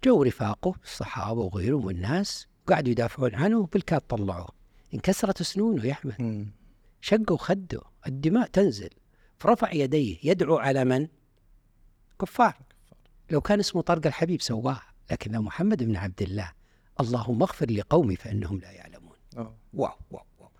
جو 0.04 0.22
رفاقه 0.22 0.74
الصحابة 0.84 1.40
وغيرهم 1.40 1.84
والناس 1.84 2.46
قعدوا 2.66 2.90
يدافعون 2.90 3.34
عنه 3.34 3.66
بالكاد 3.66 4.00
طلعوه. 4.00 4.48
انكسرت 4.94 5.42
سنونه 5.42 5.86
يا 5.86 5.92
احمد 5.92 6.14
مم. 6.18 6.52
شقوا 7.00 7.36
خده 7.36 7.80
الدماء 8.06 8.46
تنزل. 8.46 8.90
فرفع 9.38 9.72
يديه 9.72 10.18
يدعو 10.24 10.56
على 10.56 10.84
من؟ 10.84 11.08
كفار 12.20 12.58
لو 13.30 13.40
كان 13.40 13.58
اسمه 13.60 13.82
طرق 13.82 14.06
الحبيب 14.06 14.42
سواها 14.42 14.90
لكن 15.10 15.38
محمد 15.38 15.82
بن 15.82 15.96
عبد 15.96 16.22
الله. 16.22 16.52
اللهم 17.00 17.42
اغفر 17.42 17.70
لقومي 17.70 18.16
فإنهم 18.16 18.58
لا 18.58 18.70
يعلمون. 18.70 19.16
آه. 19.36 19.54
واو 19.74 19.94
واو 20.10 20.24
واو. 20.38 20.50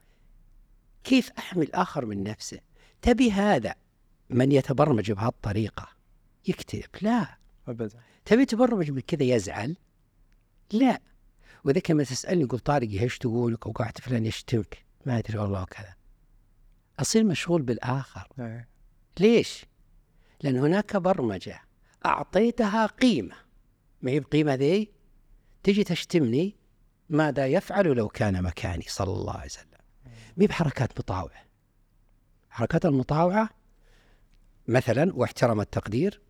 كيف 1.05 1.31
احمي 1.39 1.65
الآخر 1.65 2.07
من 2.07 2.23
نفسه؟ 2.23 2.61
تبي 3.03 3.33
هذا 3.33 3.75
من 4.31 4.53
يتبرمج 4.53 5.13
بهالطريقة؟ 5.13 5.89
يكتئب 6.49 6.91
لا. 7.03 7.39
ابدا. 7.69 8.01
تبي 8.25 8.45
تبرمج 8.45 8.91
من 8.91 9.01
كذا 9.01 9.23
يزعل؟ 9.23 9.77
لا. 10.73 11.01
وإذا 11.65 11.81
كما 11.81 12.05
تسألني 12.05 12.45
قول 12.45 12.61
طارق 12.61 12.89
إيش 12.91 13.19
تقولك 13.19 13.67
أو 13.67 13.73
قاعد 13.73 13.99
فلان 13.99 14.27
يشتمك 14.27 14.85
ما 15.07 15.19
أدري 15.19 15.39
والله 15.39 15.63
وكذا 15.63 15.95
أصير 17.01 17.25
مشغول 17.25 17.63
بالآخر. 17.63 18.29
إيه. 18.39 18.69
ليش؟ 19.21 19.67
لأن 20.43 20.57
هناك 20.57 20.97
برمجة 20.97 21.61
أعطيتها 22.07 22.87
قيمة. 22.87 23.35
ما 24.03 24.11
هي 24.11 24.21
بقيمة 24.21 24.55
ذي؟ 24.55 24.93
تجي 25.63 25.85
تشتمني 25.85 26.57
ماذا 27.09 27.47
يفعل 27.47 27.87
لو 27.87 28.09
كان 28.09 28.43
مكاني 28.43 28.85
صلى 28.89 29.13
الله 29.13 29.35
عليه 29.35 29.45
وسلم. 29.45 29.67
مي 30.37 30.47
بحركات 30.47 30.99
مطاوعة. 30.99 31.45
حركات 32.51 32.87
المطاوعة 32.87 33.51
مثلا 34.69 35.13
واحترم 35.15 35.61
التقدير 35.61 36.21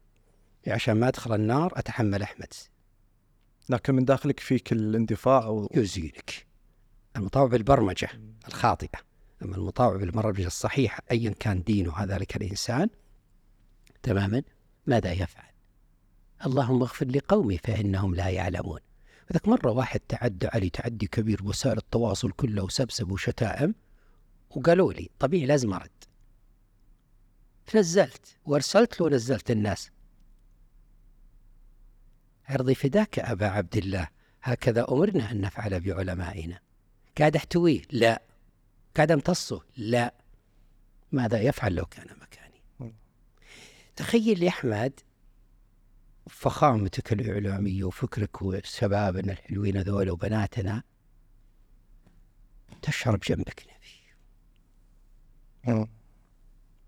عشان 0.69 0.95
ما 0.95 1.09
أدخل 1.09 1.35
النار 1.35 1.73
أتحمل 1.77 2.23
أحمد. 2.23 2.53
لكن 3.69 3.95
من 3.95 4.05
داخلك 4.05 4.41
فيك 4.41 4.73
الاندفاع 4.73 5.45
أو 5.45 5.69
يزينك 5.75 6.47
المطاوع 7.17 7.47
بالبرمجة 7.47 8.09
الخاطئة. 8.49 8.99
أما 9.43 9.57
المطاوع 9.57 9.97
بالبرمجة 9.97 10.47
الصحيحة 10.47 11.03
أيا 11.11 11.31
كان 11.31 11.63
دينه 11.63 12.05
ذلك 12.05 12.37
الإنسان 12.37 12.91
تماما؟ 14.03 14.43
ماذا 14.87 15.13
يفعل؟ 15.13 15.51
اللهم 16.47 16.83
اغفر 16.83 17.07
لقومي 17.07 17.59
فإنهم 17.59 18.15
لا 18.15 18.29
يعلمون. 18.29 18.81
ذاك 19.33 19.49
مرة 19.49 19.71
واحد 19.71 20.01
تعدى 20.01 20.47
علي 20.47 20.71
تعدي 20.71 21.07
كبير 21.07 21.45
وسائل 21.45 21.79
التواصل 21.79 22.31
كله 22.31 22.63
وسبسب 22.63 23.11
وشتائم 23.11 23.75
وقالوا 24.51 24.93
لي 24.93 25.11
طبيعي 25.19 25.47
لازم 25.47 25.73
أرد. 25.73 25.91
فنزلت 27.67 28.37
وأرسلت 28.45 29.01
له 29.01 29.07
ونزلت 29.07 29.51
الناس. 29.51 29.91
عرضي 32.49 32.75
فداك 32.75 33.19
أبا 33.19 33.47
عبد 33.47 33.77
الله 33.77 34.09
هكذا 34.43 34.87
أمرنا 34.91 35.31
أن 35.31 35.41
نفعل 35.41 35.81
بعلمائنا. 35.81 36.61
قاعد 37.19 37.37
أحتويه؟ 37.37 37.83
لا. 37.91 38.23
قاعد 38.97 39.13
أمتصه؟ 39.13 39.63
لا. 39.77 40.15
ماذا 41.13 41.41
يفعل 41.41 41.75
لو 41.75 41.87
كان 41.87 42.05
مكاني 42.05 42.21
مم. 42.23 42.30
تخيل 44.01 44.43
يا 44.43 44.49
أحمد 44.49 45.01
فخامتك 46.29 47.13
الإعلامية 47.13 47.85
وفكرك 47.85 48.43
وشبابنا 48.43 49.33
الحلوين 49.33 49.81
ذولا 49.81 50.13
وبناتنا 50.13 50.83
تشرب 52.83 53.21
جنبك 53.21 53.67
نبي. 55.67 55.87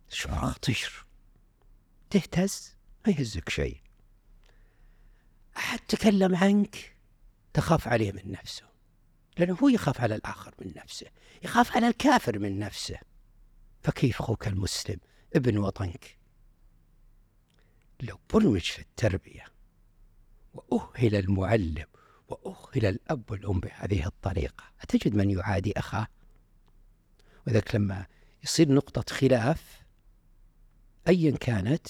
شعور 0.08 0.50
خطير 0.50 1.06
تهتز؟ 2.10 2.76
ما 3.06 3.12
يهزك 3.12 3.48
شيء. 3.48 3.80
أحد 5.56 5.78
تكلم 5.78 6.36
عنك؟ 6.36 6.96
تخاف 7.54 7.88
عليه 7.88 8.12
من 8.12 8.30
نفسه. 8.32 8.66
لأنه 9.38 9.54
هو 9.62 9.68
يخاف 9.68 10.00
على 10.00 10.14
الآخر 10.14 10.54
من 10.58 10.72
نفسه. 10.76 11.06
يخاف 11.42 11.76
على 11.76 11.88
الكافر 11.88 12.38
من 12.38 12.58
نفسه. 12.58 12.98
فكيف 13.82 14.20
أخوك 14.20 14.48
المسلم؟ 14.48 14.98
ابن 15.36 15.58
وطنك. 15.58 16.21
لو 18.02 18.18
برمج 18.32 18.60
في 18.60 18.78
التربية. 18.78 19.44
وأهل 20.54 21.14
المعلم 21.14 21.86
وأهل 22.28 22.86
الأب 22.86 23.30
والأم 23.30 23.60
بهذه 23.60 24.06
الطريقة. 24.06 24.64
أتجد 24.80 25.14
من 25.14 25.30
يعادي 25.30 25.78
أخاه؟ 25.78 26.06
وذلك 27.46 27.74
لما 27.74 28.06
يصير 28.44 28.72
نقطة 28.72 29.14
خلاف 29.14 29.82
أيا 31.08 31.36
كانت 31.36 31.86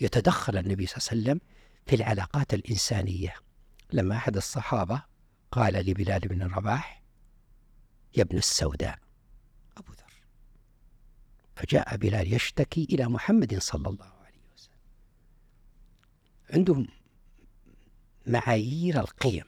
يتدخل 0.00 0.56
النبي 0.56 0.86
صلى 0.86 0.96
الله 0.96 1.08
عليه 1.10 1.22
وسلم 1.22 1.40
في 1.86 1.96
العلاقات 1.96 2.54
الإنسانية. 2.54 3.34
لما 3.92 4.16
أحد 4.16 4.36
الصحابة 4.36 5.02
قال 5.50 5.74
لبلال 5.74 6.20
بن 6.20 6.42
رباح 6.42 7.02
يا 8.16 8.22
ابن 8.22 8.38
السوداء. 8.38 8.98
أبو 9.76 9.92
ذر. 9.92 10.12
فجاء 11.56 11.96
بلال 11.96 12.34
يشتكي 12.34 12.84
إلى 12.84 13.08
محمد 13.08 13.58
صلى 13.58 13.88
الله 13.88 14.04
عليه 14.04 14.14
وسلم. 14.14 14.21
عندهم 16.52 16.88
معايير 18.26 19.00
القيم. 19.00 19.44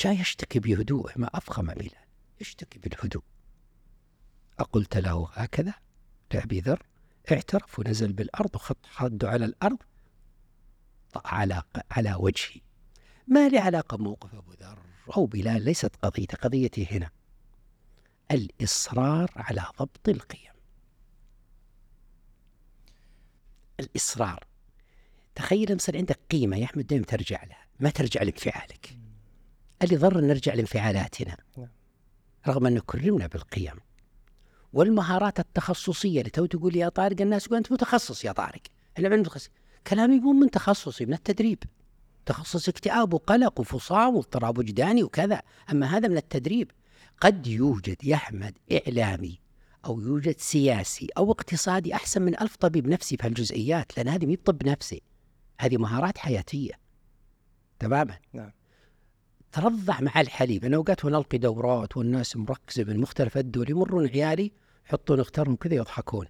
جاء 0.00 0.20
يشتكي 0.20 0.58
بهدوء 0.58 1.12
ما 1.16 1.30
أفخم 1.34 1.66
بلال 1.66 1.90
يشتكي 2.40 2.78
بالهدوء. 2.78 3.22
أقلت 4.58 4.96
له 4.96 5.28
هكذا 5.32 5.74
لأبي 6.34 6.60
ذر 6.60 6.82
اعترف 7.32 7.78
ونزل 7.78 8.12
بالأرض 8.12 8.54
وخط 8.54 8.86
خده 8.86 9.28
على 9.28 9.44
الأرض 9.44 9.78
على 11.16 11.62
على 11.90 12.14
وجهي. 12.14 12.60
ما 13.26 13.48
لي 13.48 13.58
علاقة 13.58 13.96
بموقف 13.96 14.34
أبو 14.34 14.52
ذر 14.52 14.78
أو 15.16 15.26
بلال 15.26 15.62
ليست 15.62 15.96
قضيتي 16.02 16.36
قضيتي 16.36 16.86
هنا. 16.86 17.10
الإصرار 18.30 19.30
على 19.36 19.64
ضبط 19.78 20.08
القيم. 20.08 20.47
الإصرار. 23.80 24.44
تخيل 25.34 25.70
يصير 25.70 25.96
عندك 25.96 26.18
قيمة 26.30 26.56
يا 26.56 26.64
أحمد 26.64 26.86
دائما 26.86 27.04
ترجع 27.04 27.44
لها 27.44 27.66
ما 27.80 27.90
ترجع 27.90 28.22
لانفعالك. 28.22 28.98
اللي 29.82 29.96
ضر 29.96 30.20
نرجع 30.20 30.54
لانفعالاتنا. 30.54 31.36
رغم 32.48 32.66
أن 32.66 32.78
كرمنا 32.78 33.26
بالقيم. 33.26 33.74
والمهارات 34.72 35.40
التخصصية 35.40 36.18
اللي 36.20 36.30
تو 36.30 36.46
تقول 36.46 36.76
يا 36.76 36.88
طارق 36.88 37.20
الناس 37.20 37.46
يقول 37.46 37.56
أنت 37.56 37.72
متخصص 37.72 38.24
يا 38.24 38.32
طارق. 38.32 38.62
متخصص 38.98 39.50
كلامي 39.86 40.20
مو 40.20 40.32
من 40.32 40.50
تخصصي 40.50 41.06
من 41.06 41.14
التدريب. 41.14 41.62
تخصص 42.26 42.68
اكتئاب 42.68 43.14
وقلق 43.14 43.60
وفصام 43.60 44.16
واضطراب 44.16 44.58
وجداني 44.58 45.02
وكذا. 45.02 45.42
أما 45.72 45.86
هذا 45.86 46.08
من 46.08 46.16
التدريب. 46.16 46.70
قد 47.20 47.46
يوجد 47.46 48.04
يا 48.04 48.14
أحمد 48.14 48.58
إعلامي 48.72 49.40
أو 49.88 50.00
يوجد 50.00 50.38
سياسي 50.38 51.08
أو 51.18 51.32
اقتصادي 51.32 51.94
أحسن 51.94 52.22
من 52.22 52.40
ألف 52.40 52.56
طبيب 52.56 52.88
نفسي 52.88 53.16
في 53.16 53.26
هالجزئيات 53.26 53.96
لأن 53.96 54.08
هذه 54.08 54.26
مي 54.26 54.36
طب 54.36 54.66
نفسي 54.66 55.02
هذه 55.60 55.76
مهارات 55.76 56.18
حياتية 56.18 56.72
تماما 57.78 58.18
نعم. 58.32 58.52
ترضع 59.52 60.00
مع 60.00 60.20
الحليب 60.20 60.64
أنا 60.64 60.76
أوقات 60.76 61.04
ونلقي 61.04 61.38
دورات 61.38 61.96
والناس 61.96 62.36
مركزة 62.36 62.84
من 62.84 63.00
مختلف 63.00 63.38
الدول 63.38 63.70
يمرون 63.70 64.06
عيالي 64.06 64.52
يحطون 64.86 65.20
اختارهم 65.20 65.56
كذا 65.56 65.74
يضحكون 65.74 66.26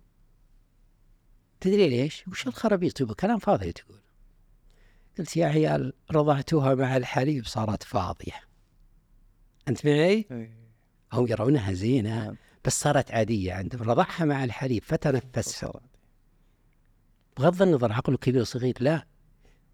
تدري 1.60 1.88
ليش؟ 1.88 2.28
وش 2.28 2.46
الخرابيط 2.46 3.02
كلام 3.02 3.38
فاضي 3.38 3.72
تقول 3.72 4.00
قلت 5.18 5.36
يا 5.36 5.46
عيال 5.46 5.92
رضعتوها 6.10 6.74
مع 6.74 6.96
الحليب 6.96 7.46
صارت 7.46 7.82
فاضية 7.82 8.40
أنت 9.68 9.86
معي؟ 9.86 10.26
إيه. 10.30 10.58
هم 11.12 11.26
يرونها 11.26 11.72
زينة 11.72 12.24
نعم. 12.24 12.36
بس 12.64 12.80
صارت 12.80 13.10
عادية 13.10 13.52
عندهم. 13.52 13.82
رضعها 13.90 14.24
مع 14.24 14.44
الحليب 14.44 14.82
فتنفسها. 14.82 15.72
بغض 17.38 17.62
النظر 17.62 17.92
عقله 17.92 18.16
كبير 18.16 18.40
وصغير 18.40 18.74
لا. 18.80 19.06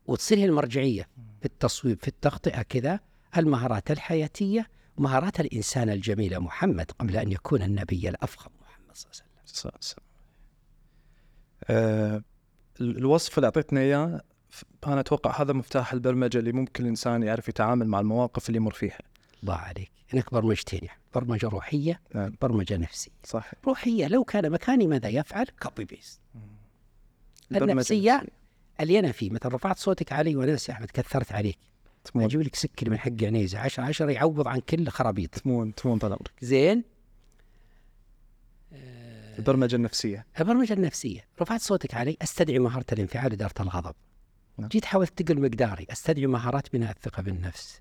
وتصير 0.07 0.39
هي 0.39 0.45
المرجعية 0.45 1.09
في 1.41 1.45
التصويب 1.47 1.99
في 2.03 2.09
التخطئة 2.09 2.63
كذا 2.63 3.01
المهارات 3.37 3.91
الحياتية 3.91 4.71
مهارات 4.99 5.41
الإنسان 5.41 5.91
الجميل 5.91 6.41
محمد 6.41 6.91
قبل 6.99 7.17
أن 7.17 7.33
يكون 7.33 7.63
النبي 7.63 8.09
الأفخم 8.09 8.51
محمد 8.63 8.97
صلى 8.97 9.11
الله 9.11 9.23
عليه 9.23 9.43
وسلم. 9.45 9.55
صار- 9.55 9.77
صار. 9.81 10.01
آه، 11.65 12.23
ال- 12.81 12.97
الوصف 12.99 13.39
اللي 13.39 13.45
أعطيتنا 13.47 13.81
إياه 13.81 14.21
أنا 14.87 15.01
أتوقع 15.01 15.43
هذا 15.43 15.53
مفتاح 15.53 15.93
البرمجة 15.93 16.39
اللي 16.39 16.53
ممكن 16.53 16.85
الإنسان 16.85 17.23
يعرف 17.23 17.49
يتعامل 17.49 17.87
مع 17.89 18.01
المواقف 18.01 18.49
اللي 18.49 18.57
يمر 18.57 18.73
فيها. 18.73 18.99
الله 19.43 19.55
عليك. 19.55 19.91
هناك 20.15 20.35
برمجتين 20.35 20.81
يعني 20.83 21.01
برمجة 21.15 21.49
روحية 21.49 22.01
نعم. 22.15 22.35
برمجة 22.43 22.77
نفسية. 22.77 23.13
صح 23.25 23.53
روحية 23.67 24.09
لو 24.09 24.25
كان 24.25 24.51
مكاني 24.51 24.87
ماذا 24.87 25.09
يفعل؟ 25.09 25.47
copy 25.63 25.85
paste 25.85 26.21
اللي 28.81 28.99
أنا 28.99 29.13
فيه 29.13 29.31
مثلا 29.31 29.55
رفعت 29.55 29.79
صوتك 29.79 30.13
علي 30.13 30.37
وأنا 30.37 30.53
يا 30.53 30.75
أحمد 30.75 30.91
كثرت 30.91 31.33
عليك. 31.33 31.59
تمون. 32.05 32.25
أجيب 32.25 32.41
لك 32.41 32.55
سكر 32.55 32.91
من 32.91 32.99
حق 32.99 33.23
عنيزة. 33.23 33.59
10 33.59 33.83
10 33.83 34.11
يعوض 34.11 34.49
عن 34.49 34.61
كل 34.61 34.89
خرابيط. 34.89 35.39
تمون 35.39 35.75
تمون 35.75 35.99
طال 35.99 36.13
عمرك. 36.13 36.33
زين؟ 36.41 36.85
البرمجة 39.39 39.77
النفسية. 39.77 40.27
البرمجة 40.41 40.73
النفسية. 40.73 41.25
رفعت 41.41 41.61
صوتك 41.61 41.95
علي 41.95 42.17
أستدعي 42.23 42.59
مهارة 42.59 42.87
الانفعال 42.93 43.33
واداره 43.33 43.63
الغضب. 43.63 43.95
نعم. 44.59 44.69
جيت 44.69 44.85
حاولت 44.85 45.23
تقل 45.23 45.41
مقداري 45.41 45.87
أستدعي 45.93 46.27
مهارات 46.27 46.73
بناء 46.73 46.91
الثقة 46.91 47.23
بالنفس. 47.23 47.81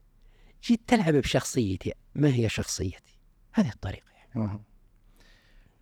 جيت 0.64 0.82
تلعب 0.88 1.14
بشخصيتي 1.14 1.94
ما 2.16 2.34
هي 2.34 2.50
شخصيتي؟ 2.50 3.18
هذه 3.54 3.70
الطريقة 3.70 4.04
أها. 4.36 4.62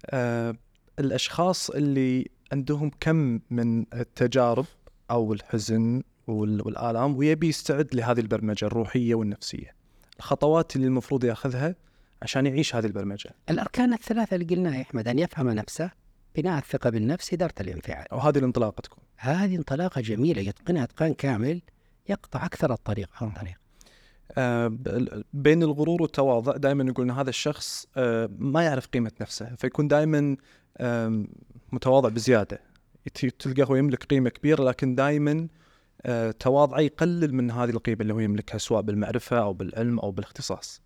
آه 0.05 0.55
الأشخاص 0.99 1.69
اللي 1.69 2.27
عندهم 2.51 2.91
كم 2.99 3.39
من 3.49 3.85
التجارب 3.93 4.65
أو 5.11 5.33
الحزن 5.33 6.03
وال- 6.27 6.61
والآلام 6.65 7.15
ويبي 7.17 7.47
يستعد 7.47 7.95
لهذه 7.95 8.19
البرمجة 8.19 8.65
الروحية 8.65 9.15
والنفسية. 9.15 9.75
الخطوات 10.19 10.75
اللي 10.75 10.87
المفروض 10.87 11.23
يأخذها 11.23 11.75
عشان 12.21 12.45
يعيش 12.45 12.75
هذه 12.75 12.85
البرمجة. 12.85 13.29
الأركان 13.49 13.93
الثلاثة 13.93 14.35
اللي 14.35 14.55
قلناها 14.55 14.75
يا 14.75 14.81
أحمد 14.81 15.07
أن 15.07 15.19
يفهم 15.19 15.49
نفسه 15.49 15.91
بناء 16.35 16.57
الثقة 16.59 16.89
بالنفس 16.89 17.33
إدارة 17.33 17.53
الانفعال. 17.61 18.05
وهذه 18.11 18.37
الانطلاقة 18.37 18.81
تكون. 18.81 19.03
هذه 19.17 19.55
انطلاقة 19.55 20.01
جميلة 20.01 20.41
يتقنها 20.41 20.83
إتقان 20.83 21.13
كامل 21.13 21.61
يقطع 22.09 22.45
أكثر 22.45 22.73
الطريق 22.73 23.09
عن 23.23 23.29
ب- 23.29 23.55
بين 25.33 25.63
الغرور 25.63 26.01
والتواضع 26.01 26.57
دائما 26.57 26.83
يقول 26.83 27.05
إن 27.05 27.11
هذا 27.11 27.29
الشخص 27.29 27.87
آه، 27.97 28.29
ما 28.37 28.63
يعرف 28.63 28.87
قيمة 28.87 29.11
نفسه 29.21 29.55
فيكون 29.55 29.87
دائما 29.87 30.37
متواضع 31.71 32.09
بزيادة. 32.09 32.61
تلقاه 33.39 33.65
هو 33.65 33.75
يملك 33.75 34.03
قيمة 34.03 34.29
كبيرة 34.29 34.63
لكن 34.63 34.95
دائما 34.95 35.47
آه، 36.05 36.31
تواضعه 36.31 36.79
يقلل 36.79 37.33
من 37.33 37.51
هذه 37.51 37.69
القيمة 37.69 38.01
اللي 38.01 38.13
هو 38.13 38.19
يملكها 38.19 38.57
سواء 38.57 38.81
بالمعرفة 38.81 39.37
أو 39.39 39.53
بالعلم 39.53 39.99
أو 39.99 40.11
بالاختصاص. 40.11 40.81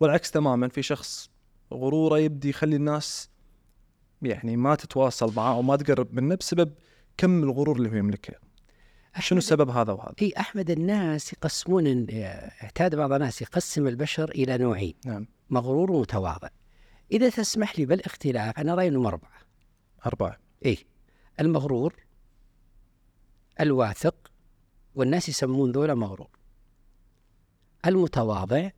والعكس 0.00 0.30
تماما 0.30 0.68
في 0.68 0.82
شخص 0.82 1.30
غرورة 1.72 2.18
يبدي 2.18 2.48
يخلي 2.48 2.76
الناس 2.76 3.30
يعني 4.22 4.56
ما 4.56 4.74
تتواصل 4.74 5.32
معاه 5.36 5.54
أو 5.54 5.62
ما 5.62 5.76
تقرب 5.76 6.14
منه 6.14 6.34
بسبب 6.34 6.72
كم 7.16 7.42
الغرور 7.42 7.76
اللي 7.76 7.90
هو 7.90 7.94
يملكه. 7.94 8.47
شنو 9.18 9.40
سبب 9.40 9.70
هذا 9.70 9.92
وهذا؟ 9.92 10.14
إي 10.22 10.32
أحمد 10.38 10.70
الناس 10.70 11.32
يقسمون 11.32 12.06
اعتاد 12.62 12.94
بعض 12.94 13.12
الناس 13.12 13.42
يقسم 13.42 13.86
البشر 13.86 14.30
إلى 14.30 14.58
نوعين. 14.58 14.94
نعم. 15.06 15.26
مغرور 15.50 15.92
ومتواضع. 15.92 16.48
إذا 17.12 17.30
تسمح 17.30 17.78
لي 17.78 17.86
بالاختلاف 17.86 18.58
أنا 18.58 18.74
رأيي 18.74 18.88
انهم 18.88 19.06
أربعة. 19.06 19.38
أربعة. 20.06 20.38
إيه 20.64 20.78
المغرور 21.40 21.94
الواثق 23.60 24.30
والناس 24.94 25.28
يسمون 25.28 25.72
ذولا 25.72 25.94
مغرور. 25.94 26.30
المتواضع 27.86 28.70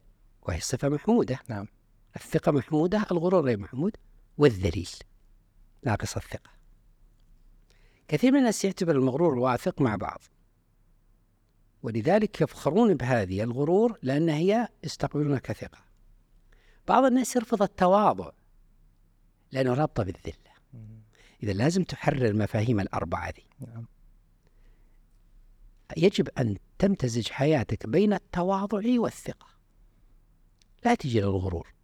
وهي 0.42 0.60
صفة 0.60 0.88
محمودة. 0.88 1.38
نعم. 1.48 1.66
الثقة 2.16 2.52
محمودة 2.52 3.06
الغرور 3.10 3.44
غير 3.44 3.58
محمود 3.58 3.96
والذليل 4.38 4.90
ناقص 5.84 6.16
الثقة. 6.16 6.59
كثير 8.10 8.32
من 8.32 8.38
الناس 8.38 8.64
يعتبر 8.64 8.96
المغرور 8.96 9.34
والواثق 9.34 9.80
مع 9.80 9.96
بعض. 9.96 10.20
ولذلك 11.82 12.40
يفخرون 12.40 12.94
بهذه 12.94 13.42
الغرور 13.42 13.98
لأن 14.02 14.28
هي 14.28 14.68
يستقبلونها 14.84 15.38
كثقة. 15.38 15.78
بعض 16.88 17.04
الناس 17.04 17.36
يرفض 17.36 17.62
التواضع 17.62 18.30
لأنه 19.52 19.74
رابطة 19.74 20.02
بالذلة. 20.02 20.34
إذا 21.42 21.52
لازم 21.52 21.84
تحرر 21.84 22.26
المفاهيم 22.26 22.80
الأربعة 22.80 23.30
دي 23.30 23.46
نعم. 23.60 23.86
يجب 25.96 26.28
أن 26.28 26.56
تمتزج 26.78 27.28
حياتك 27.28 27.86
بين 27.86 28.12
التواضع 28.12 29.00
والثقة. 29.00 29.46
لا 30.84 30.94
تجي 30.94 31.20
للغرور 31.20 31.74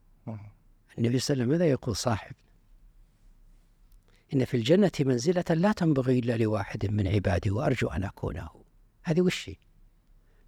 النبي 0.99 1.19
صلى 1.19 1.35
الله 1.35 1.45
عليه 1.45 1.45
وسلم 1.45 1.49
ماذا 1.49 1.67
يقول 1.67 1.97
صاحب 1.97 2.35
إن 4.35 4.45
في 4.45 4.57
الجنة 4.57 4.91
منزلة 5.01 5.45
لا 5.51 5.73
تنبغي 5.73 6.19
إلا 6.19 6.37
لواحد 6.37 6.87
من 6.87 7.09
عبادي 7.09 7.51
وأرجو 7.51 7.89
أن 7.89 8.05
أكونه. 8.05 8.49
هذه 9.03 9.21
وش 9.21 9.49
هي؟ 9.49 9.57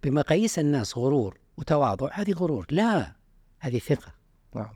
بمقاييس 0.03 0.59
الناس 0.59 0.97
غرور 0.97 1.39
وتواضع 1.57 2.09
هذه 2.13 2.31
غرور. 2.31 2.65
لا 2.69 3.15
هذه 3.59 3.79
ثقة. 3.79 4.13
نعم. 4.55 4.73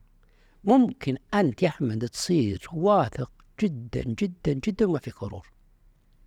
ممكن 0.64 1.18
أنت 1.34 1.64
يا 1.64 1.68
أحمد 1.68 2.10
تصير 2.10 2.68
واثق 2.74 3.32
جدا 3.60 4.04
جدا 4.04 4.54
جدا 4.54 4.86
وما 4.86 5.00
فيك 5.00 5.24
غرور. 5.24 5.48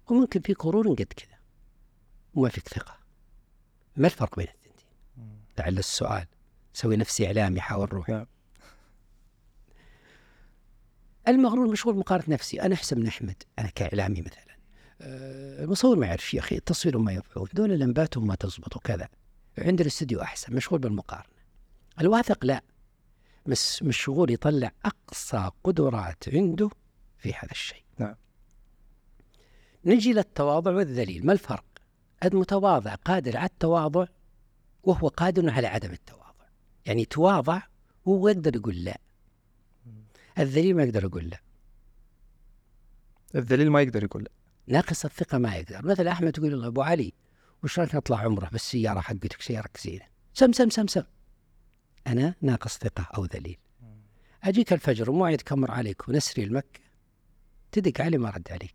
وممكن 0.06 0.40
فيك 0.40 0.64
غرور 0.64 0.88
قد 0.88 1.12
كذا. 1.16 1.38
وما 2.34 2.48
فيك 2.48 2.68
ثقة. 2.68 2.98
ما 3.96 4.06
الفرق 4.06 4.36
بين 4.36 4.46
الثنتين؟ 4.48 4.88
لعل 5.58 5.78
السؤال. 5.78 6.26
سوي 6.72 6.96
نفسي 6.96 7.26
إعلامي 7.26 7.60
حاول 7.60 7.92
روحي. 7.92 8.12
نعم. 8.12 8.26
المغرور 11.28 11.68
مشغول 11.68 11.96
مقارنة 11.96 12.34
نفسي. 12.34 12.62
أنا 12.62 12.74
أحسن 12.74 13.00
من 13.00 13.06
أحمد 13.06 13.42
أنا 13.58 13.68
كإعلامي 13.68 14.20
مثلا. 14.20 14.56
أه، 15.00 15.64
المصور 15.64 15.96
ما 15.96 16.06
يعرف 16.06 16.34
يا 16.34 16.40
أخي 16.40 16.56
التصوير 16.56 16.98
ما 16.98 17.12
ينفعون 17.12 17.48
دول 17.52 17.70
لمباتهم 17.70 18.26
ما 18.26 18.34
تزبط 18.34 18.76
وكذا. 18.76 19.08
عند 19.58 19.80
الاستوديو 19.80 20.22
أحسن 20.22 20.54
مشغول 20.54 20.80
بالمقارنة. 20.80 21.36
الواثق 22.00 22.44
لا 22.44 22.62
مس 23.46 23.82
مشغول 23.82 24.30
يطلع 24.30 24.72
أقصى 24.84 25.50
قدرات 25.64 26.24
عنده 26.28 26.70
في 27.18 27.32
هذا 27.32 27.50
الشيء. 27.50 27.82
نعم. 27.98 28.14
نجي 29.84 30.12
للتواضع 30.12 30.70
والذليل. 30.70 31.26
ما 31.26 31.32
الفرق؟ 31.32 31.64
المتواضع 32.24 32.94
قادر 32.94 33.36
على 33.36 33.46
التواضع 33.46 34.06
وهو 34.82 35.08
قادر 35.08 35.50
على 35.50 35.66
عدم 35.66 35.90
التواضع. 35.90 36.46
يعني 36.86 37.02
يتواضع 37.02 37.62
وهو 38.04 38.28
يقدر 38.28 38.56
يقول 38.56 38.84
لا. 38.84 39.00
الذليل 40.38 40.76
ما 40.76 40.82
يقدر 40.82 41.04
يقول 41.04 41.28
لا. 41.28 41.40
الذليل 43.34 43.70
ما 43.70 43.82
يقدر 43.82 44.04
يقول 44.04 44.22
لا. 44.22 44.30
ناقص 44.66 45.04
الثقة 45.04 45.38
ما 45.38 45.56
يقدر. 45.56 45.86
مثل 45.86 46.08
أحمد 46.08 46.32
تقول 46.32 46.60
له 46.60 46.66
أبو 46.66 46.82
علي 46.82 47.12
وش 47.64 47.78
رأيك 47.78 47.94
نطلع 47.94 48.18
عمرة 48.20 48.48
بالسيارة 48.48 49.00
حقتك 49.00 49.42
سيارتك 49.42 49.80
زينة 49.80 50.04
سم 50.34 50.52
سم 50.52 50.70
سم 50.70 50.86
سم. 50.86 51.02
أنا 52.06 52.34
ناقص 52.42 52.78
ثقة 52.78 53.08
أو 53.16 53.24
ذليل. 53.24 53.58
أجيك 54.44 54.72
الفجر 54.72 55.10
وموعد 55.10 55.40
كمر 55.40 55.70
عليك 55.70 56.08
ونسري 56.08 56.44
المكة 56.44 56.80
تدق 57.72 58.00
علي 58.00 58.18
ما 58.18 58.30
رد 58.30 58.48
عليك. 58.50 58.74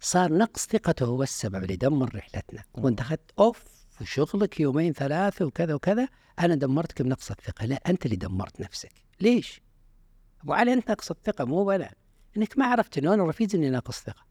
صار 0.00 0.32
نقص 0.32 0.66
ثقته 0.66 1.06
هو 1.06 1.22
السبب 1.22 1.62
اللي 1.62 1.76
دمر 1.76 2.14
رحلتنا. 2.14 2.64
وانت 2.74 3.00
أخذت 3.00 3.30
أوف 3.38 3.64
وشغلك 4.00 4.60
يومين 4.60 4.92
ثلاثة 4.92 5.44
وكذا 5.44 5.74
وكذا 5.74 6.08
أنا 6.38 6.54
دمرتك 6.54 7.02
بنقص 7.02 7.30
الثقة. 7.30 7.66
لا 7.66 7.80
أنت 7.86 8.06
اللي 8.06 8.16
دمرت 8.16 8.60
نفسك. 8.60 8.92
ليش؟ 9.20 9.62
أبو 10.42 10.52
علي 10.52 10.72
أنت 10.72 10.88
ناقص 10.88 11.10
الثقة 11.10 11.44
مو 11.44 11.70
أنا 11.70 11.92
إنك 12.36 12.58
ما 12.58 12.66
عرفت 12.66 12.98
إنه 12.98 13.14
أنا 13.14 13.24
رفيق 13.24 13.54
إني 13.54 13.70
ناقص 13.70 14.02
ثقة. 14.02 14.26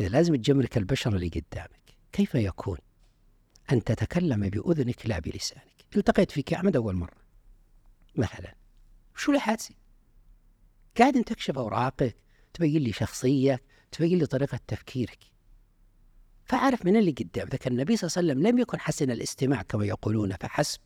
إذا 0.00 0.08
لازم 0.08 0.36
تجمرك 0.36 0.76
البشر 0.76 1.16
اللي 1.16 1.28
قدامك 1.28 1.96
كيف 2.12 2.34
يكون؟ 2.34 2.78
أن 3.72 3.84
تتكلم 3.84 4.48
بأذنك 4.48 5.06
لا 5.06 5.18
بلسانك. 5.18 5.72
التقيت 5.96 6.30
فيك 6.30 6.52
يا 6.52 6.56
أحمد 6.56 6.76
أول 6.76 6.94
مرة. 6.94 7.22
مثلا 8.16 8.54
شو 9.16 9.38
حاسي 9.38 9.76
قاعد 10.98 11.16
أن 11.16 11.24
تكشف 11.24 11.58
أوراقك 11.58 12.16
تبين 12.54 12.82
لي 12.82 12.92
شخصية 12.92 13.62
تبين 13.92 14.18
لي 14.18 14.26
طريقة 14.26 14.60
تفكيرك. 14.66 15.18
فأعرف 16.44 16.86
من 16.86 16.96
اللي 16.96 17.10
قدامك 17.10 17.66
النبي 17.66 17.96
صلى 17.96 18.08
الله 18.08 18.18
عليه 18.18 18.40
وسلم 18.40 18.46
لم 18.48 18.58
يكن 18.58 18.80
حسن 18.80 19.10
الاستماع 19.10 19.62
كما 19.62 19.86
يقولون 19.86 20.36
فحسب 20.36 20.80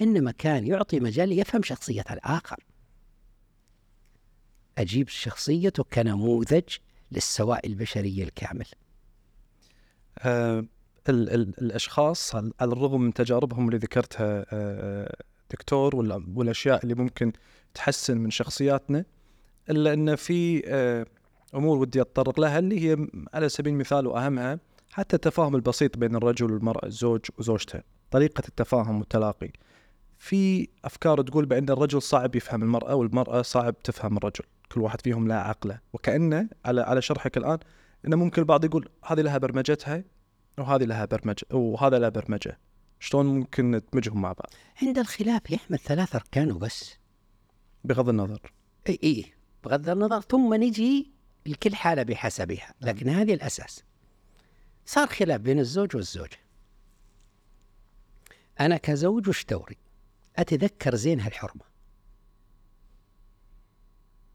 إنما 0.00 0.30
كان 0.30 0.66
يعطي 0.66 1.00
مجال 1.00 1.38
يفهم 1.38 1.62
شخصية 1.62 2.04
الآخر. 2.10 2.64
أجيب 4.78 5.08
شخصيته 5.08 5.84
كنموذج 5.84 6.62
للسواء 7.12 7.66
البشري 7.66 8.22
الكامل. 8.22 8.66
آه 10.18 10.58
ال 11.08 11.30
ال 11.30 11.54
الأشخاص 11.62 12.34
على 12.34 12.52
الرغم 12.62 13.00
من 13.00 13.14
تجاربهم 13.14 13.66
اللي 13.68 13.78
ذكرتها 13.78 14.46
آه 14.52 15.16
دكتور 15.50 15.96
وال- 15.96 16.24
والأشياء 16.34 16.82
اللي 16.82 16.94
ممكن 16.94 17.32
تحسن 17.74 18.18
من 18.18 18.30
شخصياتنا 18.30 19.04
إلا 19.70 19.92
أن 19.92 20.16
في 20.16 20.62
آه 20.66 21.06
أمور 21.54 21.78
ودي 21.78 22.00
أتطرق 22.00 22.40
لها 22.40 22.58
اللي 22.58 22.80
هي 22.90 23.06
على 23.34 23.48
سبيل 23.48 23.72
المثال 23.72 24.06
وأهمها 24.06 24.58
حتى 24.90 25.16
التفاهم 25.16 25.54
البسيط 25.56 25.96
بين 25.98 26.16
الرجل 26.16 26.52
والمرأة 26.52 26.86
الزوج 26.86 27.20
وزوجته 27.38 27.80
طريقة 28.10 28.42
التفاهم 28.48 28.98
والتلاقي. 28.98 29.50
في 30.18 30.68
أفكار 30.84 31.22
تقول 31.22 31.46
بأن 31.46 31.68
الرجل 31.70 32.02
صعب 32.02 32.34
يفهم 32.36 32.62
المرأة 32.62 32.94
والمرأة 32.94 33.42
صعب 33.42 33.82
تفهم 33.82 34.16
الرجل. 34.16 34.44
كل 34.72 34.80
واحد 34.80 35.00
فيهم 35.00 35.28
له 35.28 35.34
عقله 35.34 35.80
وكانه 35.92 36.48
على 36.64 36.80
على 36.80 37.02
شرحك 37.02 37.36
الآن 37.36 37.58
انه 38.06 38.16
ممكن 38.16 38.42
البعض 38.42 38.64
يقول 38.64 38.88
هذه 39.04 39.20
لها 39.20 39.38
برمجتها 39.38 40.04
وهذه 40.58 40.84
لها 40.84 41.04
برمجه 41.04 41.46
وهذا 41.50 41.98
له 41.98 42.08
برمجة. 42.08 42.58
شلون 43.00 43.26
ممكن 43.26 43.70
ندمجهم 43.70 44.20
مع 44.20 44.32
بعض؟ 44.32 44.50
عند 44.82 44.98
الخلاف 44.98 45.50
يحمل 45.50 45.78
ثلاث 45.78 46.14
أركان 46.14 46.52
وبس. 46.52 46.98
بغض 47.84 48.08
النظر. 48.08 48.52
إي 48.88 48.98
إي. 49.04 49.32
بغض 49.64 49.88
النظر 49.88 50.20
ثم 50.20 50.54
نجي 50.54 51.12
الكل 51.46 51.74
حالة 51.74 52.02
بحسبها. 52.02 52.74
لكن 52.80 53.08
هذه 53.08 53.34
الأساس. 53.34 53.84
صار 54.86 55.06
خلاف 55.06 55.40
بين 55.40 55.58
الزوج 55.58 55.96
والزوجة. 55.96 56.38
أنا 58.60 58.76
كزوج 58.76 59.28
وش 59.28 59.44
دوري؟ 59.44 59.76
أتذكر 60.36 60.94
زين 60.94 61.20
هالحرمة. 61.20 61.73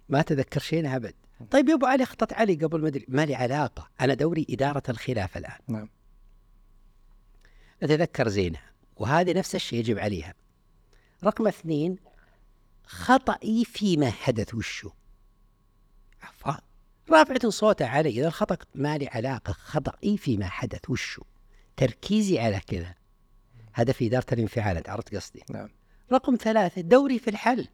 ما 0.10 0.20
أتذكر 0.20 0.60
شيء 0.60 0.96
أبد. 0.96 1.14
طيب 1.52 1.70
يا 1.70 1.74
أبو 1.74 1.86
علي 1.86 2.04
أخطأت 2.04 2.34
علي 2.34 2.56
قبل 2.56 2.82
ما 2.82 2.88
أدري. 2.88 3.06
ما 3.08 3.26
لي 3.26 3.36
علاقة. 3.36 3.90
أنا 4.02 4.14
دوري 4.14 4.46
إدارة 4.50 4.84
الخلاف 4.90 5.38
الآن. 5.38 5.60
نعم. 5.68 5.90
أتذكر 7.84 8.28
زينها 8.28 8.72
وهذه 8.96 9.34
نفس 9.34 9.56
الشيء 9.56 9.80
يجب 9.80 10.00
عليها. 10.00 10.34
رقم 11.24 11.48
اثنين 11.48 11.98
خطأي 12.84 13.66
فيما 13.66 14.12
حدث 14.12 14.56
وشو؟ 14.56 14.90
عفوا. 16.22 16.54
رافعة 17.10 17.50
صوتها 17.50 17.88
علي 17.88 18.10
إذا 18.10 18.28
الخطأ 18.28 18.58
ما 18.76 18.98
لي 18.98 19.08
علاقة. 19.08 19.54
خطأي 19.54 20.18
فيما 20.18 20.48
حدث 20.48 20.90
وشو؟ 20.90 21.24
تركيزي 21.78 22.40
على 22.40 22.60
كذا. 22.60 22.96
هذا 23.74 23.94
في 23.94 24.08
إدارة 24.08 24.26
الانفعالات 24.32 24.90
عرفت 24.90 25.16
قصدي؟ 25.16 25.44
نعم. 25.50 25.70
رقم 26.12 26.36
ثلاثة 26.36 26.82
دوري 26.82 27.20
في 27.20 27.30
الحل. 27.30 27.68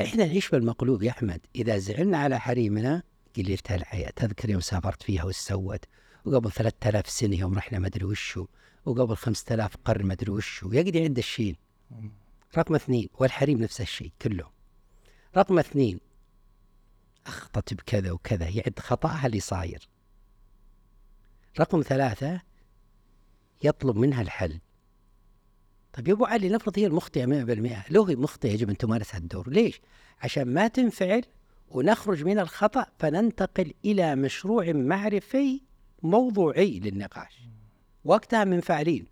إحنا 0.00 0.26
نعيش 0.26 0.50
بالمقلوب 0.50 1.02
يا 1.02 1.10
أحمد؟ 1.10 1.40
إذا 1.54 1.78
زعلنا 1.78 2.18
على 2.18 2.40
حريمنا 2.40 3.02
قليلة 3.36 3.58
الحياة. 3.70 4.10
تذكر 4.10 4.50
يوم 4.50 4.60
سافرت 4.60 5.02
فيها 5.02 5.24
وش 5.24 5.36
سوت 5.36 5.84
وقبل 6.24 6.52
3000 6.52 7.08
سنة 7.08 7.36
يوم 7.36 7.54
رحنا 7.54 7.78
ما 7.78 7.86
أدري 7.86 8.04
وشو 8.04 8.46
وقبل 8.84 9.16
5000 9.16 9.76
قرن 9.84 10.06
ما 10.06 10.12
أدري 10.12 10.30
وشو. 10.30 10.72
يقضي 10.72 11.04
عند 11.04 11.18
الشين 11.18 11.56
رقم 12.58 12.74
اثنين 12.74 13.08
والحريم 13.14 13.62
نفس 13.62 13.80
الشيء 13.80 14.12
كله. 14.22 14.50
رقم 15.36 15.58
اثنين 15.58 16.00
اخطت 17.26 17.74
بكذا 17.74 18.10
وكذا 18.12 18.48
يعد 18.48 18.78
خطأها 18.78 19.26
اللي 19.26 19.40
صاير. 19.40 19.88
رقم 21.60 21.82
ثلاثة 21.82 22.40
يطلب 23.64 23.96
منها 23.96 24.22
الحل. 24.22 24.60
طيب 25.94 26.08
يا 26.08 26.12
ابو 26.12 26.24
علي 26.24 26.48
نفرض 26.48 26.78
هي 26.78 26.86
المخطئة 26.86 27.26
100% 27.86 27.90
لو 27.90 28.04
هي 28.04 28.16
مخطئة 28.16 28.50
يجب 28.52 28.70
أن 28.70 28.76
تمارس 28.76 29.14
هالدور 29.14 29.50
ليش؟ 29.50 29.80
عشان 30.22 30.44
ما 30.54 30.68
تنفعل 30.68 31.22
ونخرج 31.68 32.24
من 32.24 32.38
الخطأ 32.38 32.86
فننتقل 32.98 33.72
إلى 33.84 34.16
مشروع 34.16 34.72
معرفي 34.72 35.60
موضوعي 36.02 36.80
للنقاش. 36.80 37.48
وقتها 38.04 38.44
منفعلين 38.44 39.06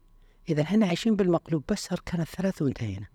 إذا 0.48 0.62
إحنا 0.62 0.86
عايشين 0.86 1.16
بالمقلوب 1.16 1.64
بس 1.68 1.92
أركان 1.92 2.20
الثلاث 2.20 2.62
وانتهينا. 2.62 3.06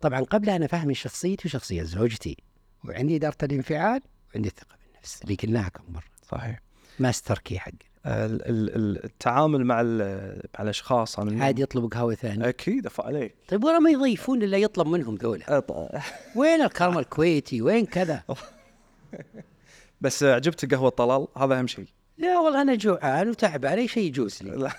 طبعا 0.00 0.20
قبل 0.20 0.50
أنا 0.50 0.66
فهمي 0.66 0.94
شخصيتي 0.94 1.48
وشخصية 1.48 1.82
زوجتي 1.82 2.36
وعندي 2.84 3.16
إدارة 3.16 3.36
الانفعال 3.42 4.00
وعندي 4.34 4.48
الثقة 4.48 4.76
بالنفس. 4.86 5.22
اللي 5.22 5.34
قلناها 5.34 5.68
كم 5.68 5.92
مره 5.92 6.04
صحيح. 6.30 6.60
master 6.98 7.38
key 7.38 7.58
حق 7.58 7.68
ال- 7.68 7.74
ال- 7.74 7.82
ال- 7.82 7.87
التعامل 8.06 9.64
مع 9.64 9.80
ال- 9.80 10.42
مع 10.58 10.62
الأشخاص. 10.64 11.18
أنا 11.18 11.44
عاد 11.44 11.58
يطلب 11.58 11.92
قهوه 11.92 12.14
ثانية 12.14 12.48
أكيد 12.48 12.86
أفا 12.86 13.04
عليك. 13.04 13.34
طيب 13.48 13.64
ولا 13.64 13.78
ما 13.78 13.90
يضيفون 13.90 14.42
إلا 14.42 14.58
يطلب 14.58 14.86
منهم 14.86 15.14
ذولا. 15.14 15.62
وين 16.36 16.62
الكرم 16.62 16.98
الكويتي؟ 16.98 17.62
وين 17.62 17.86
كذا؟ 17.86 18.22
بس 20.00 20.22
عجبت 20.22 20.74
قهوة 20.74 20.90
طلال 20.90 21.26
هذا 21.36 21.58
أهم 21.58 21.66
شيء. 21.66 21.86
لا 22.18 22.38
والله 22.40 22.62
أنا 22.62 22.74
جوعان 22.74 23.28
وتعبان 23.30 23.78
اي 23.78 23.88
شيء 23.88 24.06
يجوز 24.06 24.42
لي. 24.42 24.70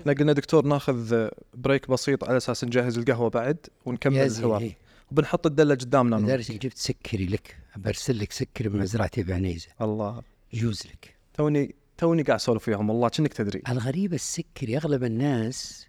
إحنا 0.00 0.12
قلنا 0.18 0.32
دكتور 0.32 0.64
ناخذ 0.66 1.28
break 1.54 1.90
بسيط 1.90 2.24
على 2.24 2.36
أساس 2.36 2.64
نجهز 2.64 2.98
القهوة 2.98 3.30
بعد 3.30 3.56
ونكمل 3.86 4.16
الحوار. 4.18 4.70
وبنحط 5.12 5.46
الدلة 5.46 5.74
قدامنا. 5.74 6.16
لدرجه 6.16 6.52
جبت 6.52 6.78
سكري 6.78 7.26
لك 7.26 7.56
برسل 7.76 8.18
لك 8.18 8.32
سكري 8.32 8.68
من 8.68 8.78
مزرعتي 8.80 9.22
بعنيزه 9.22 9.68
الله. 9.80 10.22
يجوز 10.52 10.82
لك. 10.86 11.11
توني 11.34 11.74
توني 11.98 12.22
قاعد 12.22 12.40
أسولف 12.40 12.68
وياهم 12.68 12.90
والله 12.90 13.08
كأنك 13.08 13.32
تدري. 13.32 13.62
الغريب 13.68 14.14
السكري 14.14 14.76
أغلب 14.76 15.04
الناس 15.04 15.86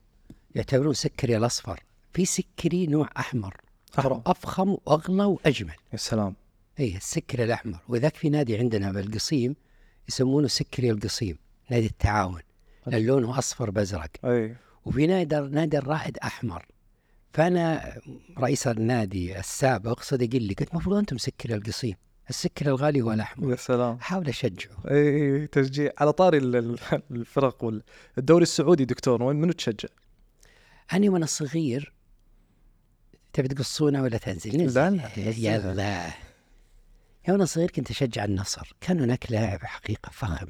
يعتبرون 0.55 0.93
سكري 0.93 1.37
الأصفر. 1.37 1.83
في 2.13 2.25
سكري 2.25 2.87
نوع 2.87 3.09
أحمر. 3.17 3.57
أحمر. 3.99 4.21
أفخم 4.25 4.69
وأغلى 4.85 5.23
وأجمل. 5.23 5.73
يا 5.93 5.97
سلام. 5.97 6.35
اي 6.79 6.97
السكري 6.97 7.43
الأحمر. 7.43 7.79
وذاك 7.87 8.15
في 8.15 8.29
نادي 8.29 8.57
عندنا 8.57 8.91
بالقصيم 8.91 9.55
يسمونه 10.09 10.47
سكري 10.47 10.91
القصيم 10.91 11.37
نادي 11.69 11.85
التعاون. 11.85 12.41
لأن 12.87 13.05
لونه 13.05 13.37
أصفر 13.39 13.69
بأزرق. 13.69 14.09
أي. 14.25 14.55
وفي 14.85 15.07
نادي 15.07 15.39
نادي 15.39 15.77
الرائد 15.77 16.17
أحمر. 16.17 16.65
فأنا 17.33 17.97
رئيس 18.37 18.67
النادي 18.67 19.39
السابق 19.39 20.01
صدق 20.01 20.29
لي 20.35 20.53
قلت 20.53 20.71
المفروض 20.71 20.97
أنتم 20.97 21.17
سكري 21.17 21.55
القصيم. 21.55 21.95
السكري 22.29 22.69
الغالي 22.69 23.01
هو 23.01 23.11
الأحمر. 23.11 23.51
يا 23.51 23.55
سلام. 23.55 23.95
احاول 23.95 24.27
أشجعه. 24.27 24.77
إي 24.91 25.41
إي 25.41 25.47
تشجيع. 25.47 25.91
على 25.97 26.13
طاري 26.13 26.37
ال- 26.37 26.55
ال- 26.55 26.79
الفرق 27.11 27.63
والدوري 27.63 28.43
السعودي 28.43 28.85
دكتور 28.85 29.23
وين 29.23 29.35
منو 29.35 29.51
تشجع؟ 29.51 29.89
أنا 30.93 31.11
وأنا 31.11 31.25
صغير 31.25 31.93
تبي 33.33 33.47
تقصونه 33.47 34.01
ولا 34.03 34.17
تنزل؟ 34.17 34.73
لا، 34.73 34.89
لا، 34.89 35.09
يلا. 35.17 36.11
يا 37.27 37.33
وأنا 37.33 37.45
صغير 37.45 37.71
كنت 37.71 37.91
أشجع 37.91 38.25
النصر. 38.25 38.73
كان 38.81 38.99
هناك 38.99 39.31
لاعب 39.31 39.59
حقيقة 39.63 40.09
فخم 40.09 40.47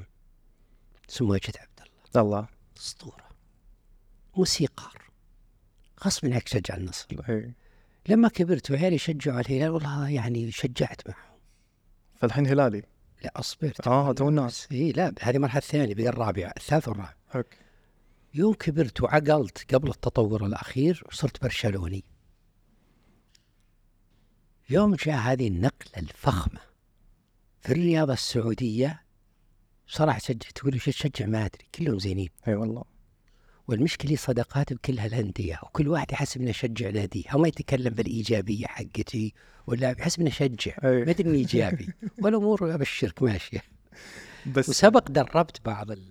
اسمه 1.10 1.28
ماجد 1.28 1.56
عبد 1.58 1.88
الله. 2.14 2.22
الله. 2.38 2.48
أسطورة. 2.76 3.28
موسيقار. 4.36 5.02
غصب 6.04 6.26
عنك 6.26 6.42
تشجع 6.42 6.76
النصر. 6.76 7.06
لما 8.08 8.28
كبرت 8.28 8.70
وعيالي 8.70 8.98
شجعوا 8.98 9.40
الهلال 9.40 9.70
والله 9.70 10.10
يعني 10.10 10.50
شجعت 10.50 11.08
معهم 11.08 11.33
فالحين 12.24 12.46
هلالي. 12.46 12.82
لا 13.24 13.32
أصبر 13.36 13.72
آه 13.86 14.12
تو 14.12 14.28
الناس. 14.28 14.68
إي 14.72 14.92
لا 14.92 15.14
هذه 15.20 15.36
المرحله 15.36 15.58
الثانية 15.58 15.94
بقى 15.94 16.08
الرابعة 16.08 16.52
الثالث 16.56 16.88
والرابع. 16.88 17.14
أوكي. 17.34 17.56
يوم 18.34 18.54
كبرت 18.54 19.02
وعقلت 19.02 19.74
قبل 19.74 19.88
التطور 19.88 20.46
الأخير 20.46 21.04
صرت 21.10 21.42
برشلوني. 21.42 22.04
يوم 24.70 24.94
جاء 24.94 25.16
هذه 25.16 25.48
النقلة 25.48 25.92
الفخمة 25.96 26.60
في 27.60 27.72
الرياضة 27.72 28.12
السعودية 28.12 29.02
صراحة 29.86 30.18
شجع 30.18 30.50
تقول 30.54 30.74
وش 30.74 30.84
تشجع؟ 30.84 31.26
ما 31.26 31.44
أدري 31.44 31.66
كلهم 31.74 31.98
زينين. 31.98 32.28
إي 32.48 32.54
والله. 32.54 32.93
والمشكلة 33.68 34.16
صداقات 34.16 34.72
بكل 34.72 34.98
هالأندية 34.98 35.60
وكل 35.62 35.88
واحد 35.88 36.12
يحسب 36.12 36.40
إنه 36.40 36.50
يشجع 36.50 36.90
ناديه. 36.90 37.24
أو 37.32 37.38
ما 37.38 37.48
يتكلم 37.48 37.94
بالإيجابية 37.94 38.66
حقتي 38.66 39.34
ولا 39.66 39.90
يحسب 39.98 40.20
إنه 40.20 40.28
يشجع. 40.28 40.74
ما 40.82 41.10
أدري 41.10 41.28
إنه 41.28 41.34
إيجابي. 41.34 41.88
والأمور 42.22 42.74
ابشرك 42.74 43.22
ماشية. 43.22 43.62
بس 44.46 44.68
وسبق 44.68 45.10
دربت 45.10 45.60
بعض 45.64 45.90
ال... 45.90 46.02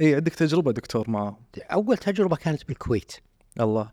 إي 0.00 0.14
عندك 0.14 0.34
تجربة 0.34 0.72
دكتور 0.72 1.10
معاهم 1.10 1.36
أول 1.58 1.96
تجربة 1.96 2.36
كانت 2.36 2.68
بالكويت. 2.68 3.12
الله. 3.60 3.90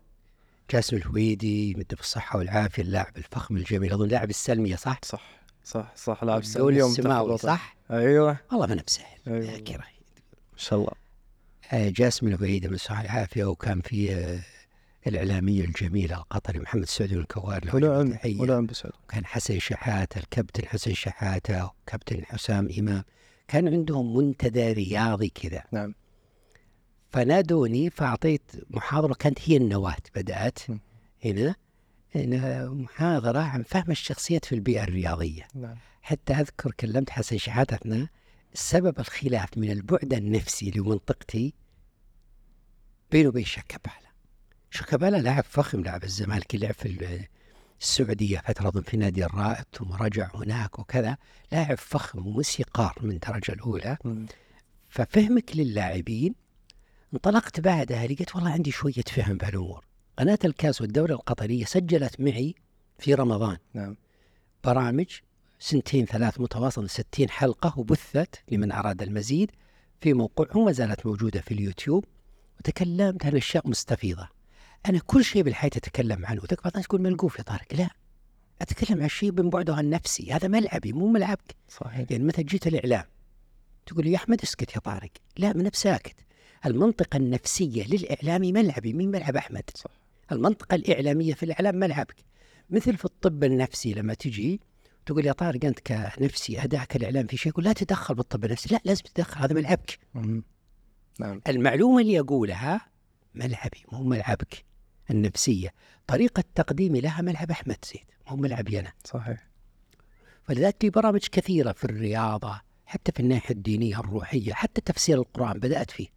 جاسم 0.70 0.96
الهويدي 0.96 1.74
مدة 1.74 1.96
بالصحة 1.96 2.38
والعافية 2.38 2.82
اللاعب 2.82 3.16
الفخم 3.16 3.56
الجميل. 3.56 3.92
أظن 3.92 4.08
لاعب 4.08 4.30
السلمية 4.30 4.76
صح؟ 4.76 5.00
صح 5.04 5.40
صح 5.64 5.92
صح 5.96 6.24
لاعب 6.24 6.40
دولي 6.40 6.52
سعودي 6.52 6.76
يوم 6.76 6.90
السماوي. 6.90 7.38
صح؟ 7.38 7.76
أيوه. 7.90 8.36
والله 8.50 8.66
ما 8.66 8.72
أنا 8.72 8.82
بسهل 8.86 9.18
أيوة. 9.26 9.78
ما 10.52 10.56
شاء 10.56 10.78
الله. 10.78 11.09
جاسم 11.72 12.28
الهويدي 12.28 12.68
من 12.68 12.74
الصحة 12.74 12.98
والعافية 13.02 13.44
وكان 13.44 13.80
في 13.80 14.14
آه، 14.14 14.40
الإعلامية 15.06 15.64
الجميلة 15.64 16.16
القطري 16.16 16.58
محمد 16.58 16.84
سعود 16.84 17.12
الكوار 17.12 17.62
تحية. 18.10 18.40
ولعن 18.40 18.66
بسعود. 18.66 18.94
وكان 19.04 19.26
حسن 19.26 19.58
شحاتة 19.58 20.18
الكابتن 20.18 20.68
حسن 20.68 20.94
شحاتة 20.94 21.64
وكابتن 21.64 22.24
حسام 22.24 22.68
إمام. 22.78 23.04
كان 23.48 23.68
عندهم 23.68 24.16
منتدى 24.16 24.72
رياضي 24.72 25.28
كذا. 25.28 25.62
نعم. 25.72 25.94
فنادوني 27.10 27.90
فأعطيت 27.90 28.42
محاضرة 28.70 29.14
كانت 29.14 29.38
هي 29.44 29.56
النواة 29.56 29.96
بدأت 30.14 30.58
هنا 31.24 31.54
محاضرة 32.68 33.38
عن 33.38 33.62
فهم 33.62 33.90
الشخصيات 33.90 34.44
في 34.44 34.54
البيئة 34.54 34.82
الرياضية. 34.82 35.48
نعم. 35.54 35.76
حتى 36.02 36.32
أذكر 36.32 36.72
كلمت 36.80 37.10
حسن 37.10 37.38
شحاتة 37.38 37.74
أثناء 37.74 38.06
سبب 38.54 38.98
الخلاف 39.00 39.58
من 39.58 39.70
البعد 39.70 40.14
النفسي 40.14 40.70
لمنطقتي 40.70 41.54
بينه 43.10 43.28
وبين 43.28 43.44
شكبالة 43.44 44.10
شكبالة 44.70 45.18
لاعب 45.18 45.44
فخم 45.44 45.80
لاعب 45.80 46.04
الزمالك 46.04 46.54
لعب 46.54 46.74
في 46.74 46.86
ال- 46.88 47.26
السعودية 47.80 48.38
فترة 48.38 48.68
أظن 48.68 48.82
في 48.82 48.96
نادي 48.96 49.24
الرائد 49.24 49.64
ثم 49.72 49.92
رجع 49.92 50.30
هناك 50.34 50.78
وكذا. 50.78 51.16
لاعب 51.52 51.78
فخم 51.78 52.26
وموسيقار 52.26 52.94
من 53.02 53.10
الدرجة 53.10 53.52
الأولى. 53.52 53.96
ففهمك 54.88 55.56
للاعبين. 55.56 56.34
انطلقت 57.14 57.60
بعدها 57.60 58.06
لقيت 58.06 58.36
والله 58.36 58.50
عندي 58.50 58.70
شوية 58.70 58.92
فهم 59.12 59.36
بهالأمور. 59.36 59.84
قناة 60.18 60.38
الكاس 60.44 60.80
والدورة 60.80 61.12
القطرية 61.12 61.64
سجلت 61.64 62.20
معي 62.20 62.54
في 62.98 63.14
رمضان 63.14 63.56
نعم. 63.74 63.96
برامج 64.64 65.06
سنتين 65.62 66.06
ثلاث 66.06 66.40
متواصل 66.40 66.88
60 66.88 67.30
حلقة 67.30 67.78
وبثت 67.78 68.42
لمن 68.50 68.72
أراد 68.72 69.02
المزيد 69.02 69.50
في 70.00 70.12
موقعهم 70.12 70.64
ما 70.64 70.72
زالت 70.72 71.06
موجودة 71.06 71.40
في 71.40 71.54
اليوتيوب. 71.54 72.04
وتكلمت 72.60 73.26
عن 73.26 73.36
أشياء 73.36 73.68
مستفيضة. 73.68 74.28
أنا 74.88 75.00
كل 75.06 75.24
شيء 75.24 75.42
بالحياة 75.42 75.70
أتكلم 75.76 76.26
عنه. 76.26 76.40
بعض 76.40 76.66
الناس 76.66 76.86
تقول 76.86 77.02
ملقوف 77.02 77.38
يا 77.38 77.42
طارق. 77.42 77.74
لا. 77.74 77.90
أتكلم 78.60 79.02
عن 79.02 79.08
شيء 79.08 79.32
من 79.32 79.50
بعده 79.50 79.80
النفسي 79.80 80.32
هذا 80.32 80.48
ملعبي 80.48 80.92
مو 80.92 81.08
ملعبك. 81.08 81.56
صحيح. 81.68 82.10
يعني 82.10 82.24
مثلا 82.24 82.44
جيت 82.44 82.66
الإعلام؟ 82.66 83.04
تقول 83.86 84.04
لي 84.04 84.12
يا 84.12 84.16
أحمد 84.16 84.42
اسكت 84.42 84.74
يا 84.74 84.80
طارق. 84.80 85.10
لا 85.36 85.52
من 85.52 85.70
ساكت. 85.72 86.16
المنطقة 86.66 87.16
النفسية 87.16 87.86
للإعلامي 87.86 88.52
ملعبي. 88.52 88.92
مين 88.92 89.10
ملعب 89.10 89.36
أحمد؟ 89.36 89.70
صح. 89.74 89.90
المنطقة 90.32 90.74
الإعلامية 90.74 91.34
في 91.34 91.42
الإعلام 91.42 91.74
ملعبك. 91.76 92.16
مثل 92.70 92.96
في 92.96 93.04
الطب 93.04 93.44
النفسي 93.44 93.94
لما 93.94 94.14
تجي 94.14 94.60
تقول 95.10 95.26
يا 95.26 95.32
طارق 95.32 95.64
أنت 95.64 95.80
كنفسي 95.80 96.64
ادائك 96.64 96.96
الإعلام 96.96 97.26
في 97.26 97.36
شيء 97.36 97.52
يقول 97.52 97.64
لا 97.64 97.72
تدخل 97.72 98.14
بالطب 98.14 98.44
النفسي. 98.44 98.74
لا 98.74 98.80
لازم 98.84 99.02
تدخل 99.14 99.40
هذا 99.40 99.54
ملعبك. 99.54 99.98
نعم. 101.20 101.40
المعلومة 101.48 102.00
اللي 102.00 102.20
أقولها 102.20 102.80
ملعبي 103.34 103.84
مو 103.92 104.02
ملعبك 104.02 104.64
النفسية. 105.10 105.74
طريقة 106.06 106.44
تقديمي 106.54 107.00
لها 107.00 107.22
ملعب 107.22 107.50
أحمد 107.50 107.76
زيد 107.92 108.04
مو 108.30 108.36
ملعبي 108.36 108.80
أنا. 108.80 108.92
صحيح. 109.04 109.48
فلذلك 110.44 110.76
في 110.80 110.90
برامج 110.90 111.26
كثيرة 111.32 111.72
في 111.72 111.84
الرياضة 111.84 112.60
حتى 112.86 113.12
في 113.12 113.20
الناحية 113.20 113.54
الدينية 113.54 114.00
الروحية 114.00 114.52
حتى 114.52 114.80
تفسير 114.80 115.18
القرآن 115.18 115.58
بدأت 115.58 115.90
فيه. 115.90 116.08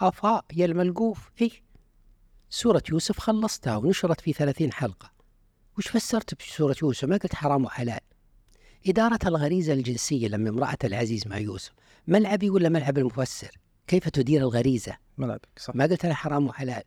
أفاء 0.00 0.44
يا 0.52 0.66
الملقوف. 0.66 1.30
إيه. 1.40 1.50
سورة 2.50 2.82
يوسف 2.90 3.18
خلصتها 3.18 3.76
ونشرت 3.76 4.20
في 4.20 4.32
ثلاثين 4.32 4.72
حلقة. 4.72 5.12
وش 5.78 5.88
فسرت 5.88 6.34
بسورة 6.34 6.76
يوسف؟ 6.82 7.04
ما 7.04 7.16
قلت 7.16 7.34
حرام 7.34 7.64
وحلال. 7.64 8.00
إدارة 8.86 9.18
الغريزة 9.26 9.72
الجنسية 9.72 10.28
لما 10.28 10.50
امرأة 10.50 10.78
العزيز 10.84 11.26
مع 11.28 11.38
يوسف 11.38 11.72
ملعبي 12.08 12.50
ولا 12.50 12.68
ملعب 12.68 12.98
المفسر؟ 12.98 13.50
كيف 13.86 14.08
تدير 14.08 14.40
الغريزة؟ 14.40 14.96
ملعبك 15.18 15.48
صح. 15.56 15.74
ما 15.74 15.84
قلت 15.84 16.04
أنا 16.04 16.14
حرام 16.14 16.46
وحلال. 16.46 16.82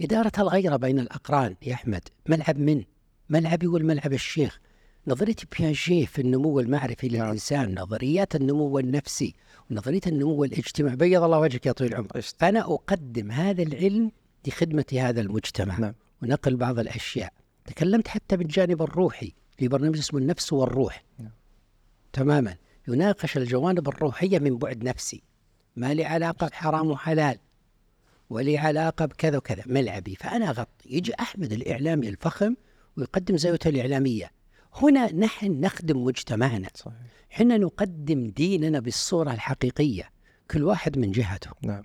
إدارة 0.00 0.32
الغيرة 0.38 0.76
بين 0.76 0.98
الأقران 0.98 1.56
يا 1.62 1.74
أحمد 1.74 2.08
ملعب 2.28 2.58
من؟ 2.58 2.84
ملعبي 3.30 3.66
والملعب 3.66 4.12
الشيخ؟ 4.12 4.60
نظرية 5.06 5.36
بياجيه 5.58 6.06
في 6.06 6.20
النمو 6.20 6.60
المعرفي 6.60 7.08
نعم. 7.08 7.26
للإنسان 7.26 7.80
نظريات 7.80 8.36
النمو 8.36 8.78
النفسي 8.78 9.34
ونظرية 9.70 10.00
النمو 10.06 10.44
الاجتماعي. 10.44 10.96
بيض 10.96 11.22
الله 11.22 11.38
وجهك 11.38 11.66
يا 11.66 11.72
طويل 11.72 11.92
العمر. 11.92 12.20
فأنا 12.38 12.60
أقدم 12.60 13.30
هذا 13.30 13.62
العلم 13.62 14.12
لخدمة 14.46 14.84
هذا 14.92 15.20
المجتمع. 15.20 15.78
نعم. 15.78 15.94
ونقل 16.22 16.56
بعض 16.56 16.78
الأشياء. 16.78 17.32
تكلمت 17.64 18.08
حتى 18.08 18.36
بالجانب 18.36 18.82
الروحي. 18.82 19.32
في 19.56 19.68
برنامج 19.68 19.98
اسمه 19.98 20.20
النفس 20.20 20.52
والروح. 20.52 21.04
نعم. 21.18 21.30
تماما. 22.12 22.56
يناقش 22.88 23.36
الجوانب 23.36 23.88
الروحية 23.88 24.38
من 24.38 24.58
بعد 24.58 24.84
نفسي. 24.84 25.22
ما 25.76 25.94
لي 25.94 26.04
علاقة 26.04 26.46
بحرام 26.46 26.90
وحلال 26.90 27.38
ولي 28.30 28.58
علاقة 28.58 29.04
بكذا 29.04 29.38
وكذا. 29.38 29.62
ملعبي. 29.66 30.14
فأنا 30.14 30.50
أغطي 30.50 30.68
يجي 30.86 31.12
أحمد 31.20 31.52
الإعلامي 31.52 32.08
الفخم 32.08 32.54
ويقدم 32.96 33.36
زاويته 33.36 33.68
الإعلامية. 33.68 34.30
هنا 34.74 35.12
نحن 35.12 35.60
نخدم 35.60 36.04
مجتمعنا. 36.04 36.68
صحيح. 36.74 36.94
حنا 37.30 37.56
نقدم 37.56 38.26
ديننا 38.26 38.80
بالصورة 38.80 39.32
الحقيقية. 39.32 40.10
كل 40.50 40.64
واحد 40.64 40.98
من 40.98 41.10
جهته. 41.10 41.50
نعم. 41.62 41.84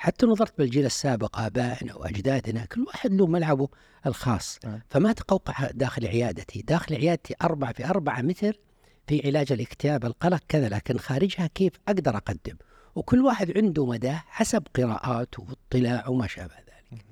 حتى 0.00 0.26
نظرت 0.26 0.58
بالجيل 0.58 0.86
السابق 0.86 1.38
آبائنا 1.38 1.94
وأجدادنا 1.94 2.64
كل 2.64 2.82
واحد 2.82 3.12
له 3.12 3.26
ملعبه 3.26 3.68
الخاص. 4.06 4.58
نعم. 4.64 4.80
فما 4.88 5.12
تقوقع 5.12 5.70
داخل 5.70 6.06
عيادتي. 6.06 6.62
داخل 6.62 6.94
عيادتي 6.94 7.34
أربعة 7.42 7.72
في 7.72 7.86
أربعة 7.86 8.22
متر 8.22 8.58
في 9.06 9.26
علاج 9.26 9.52
الاكتئاب 9.52 10.04
القلق 10.04 10.42
كذا 10.48 10.68
لكن 10.68 10.98
خارجها 10.98 11.46
كيف 11.46 11.72
أقدر 11.88 12.16
أقدم؟ 12.16 12.56
وكل 12.94 13.20
واحد 13.20 13.58
عنده 13.58 13.86
مداه 13.86 14.22
حسب 14.26 14.62
قراءاته 14.76 15.46
واطلاعه 15.48 16.10
وما 16.10 16.26
شابه 16.26 16.54
ذلك. 16.54 17.04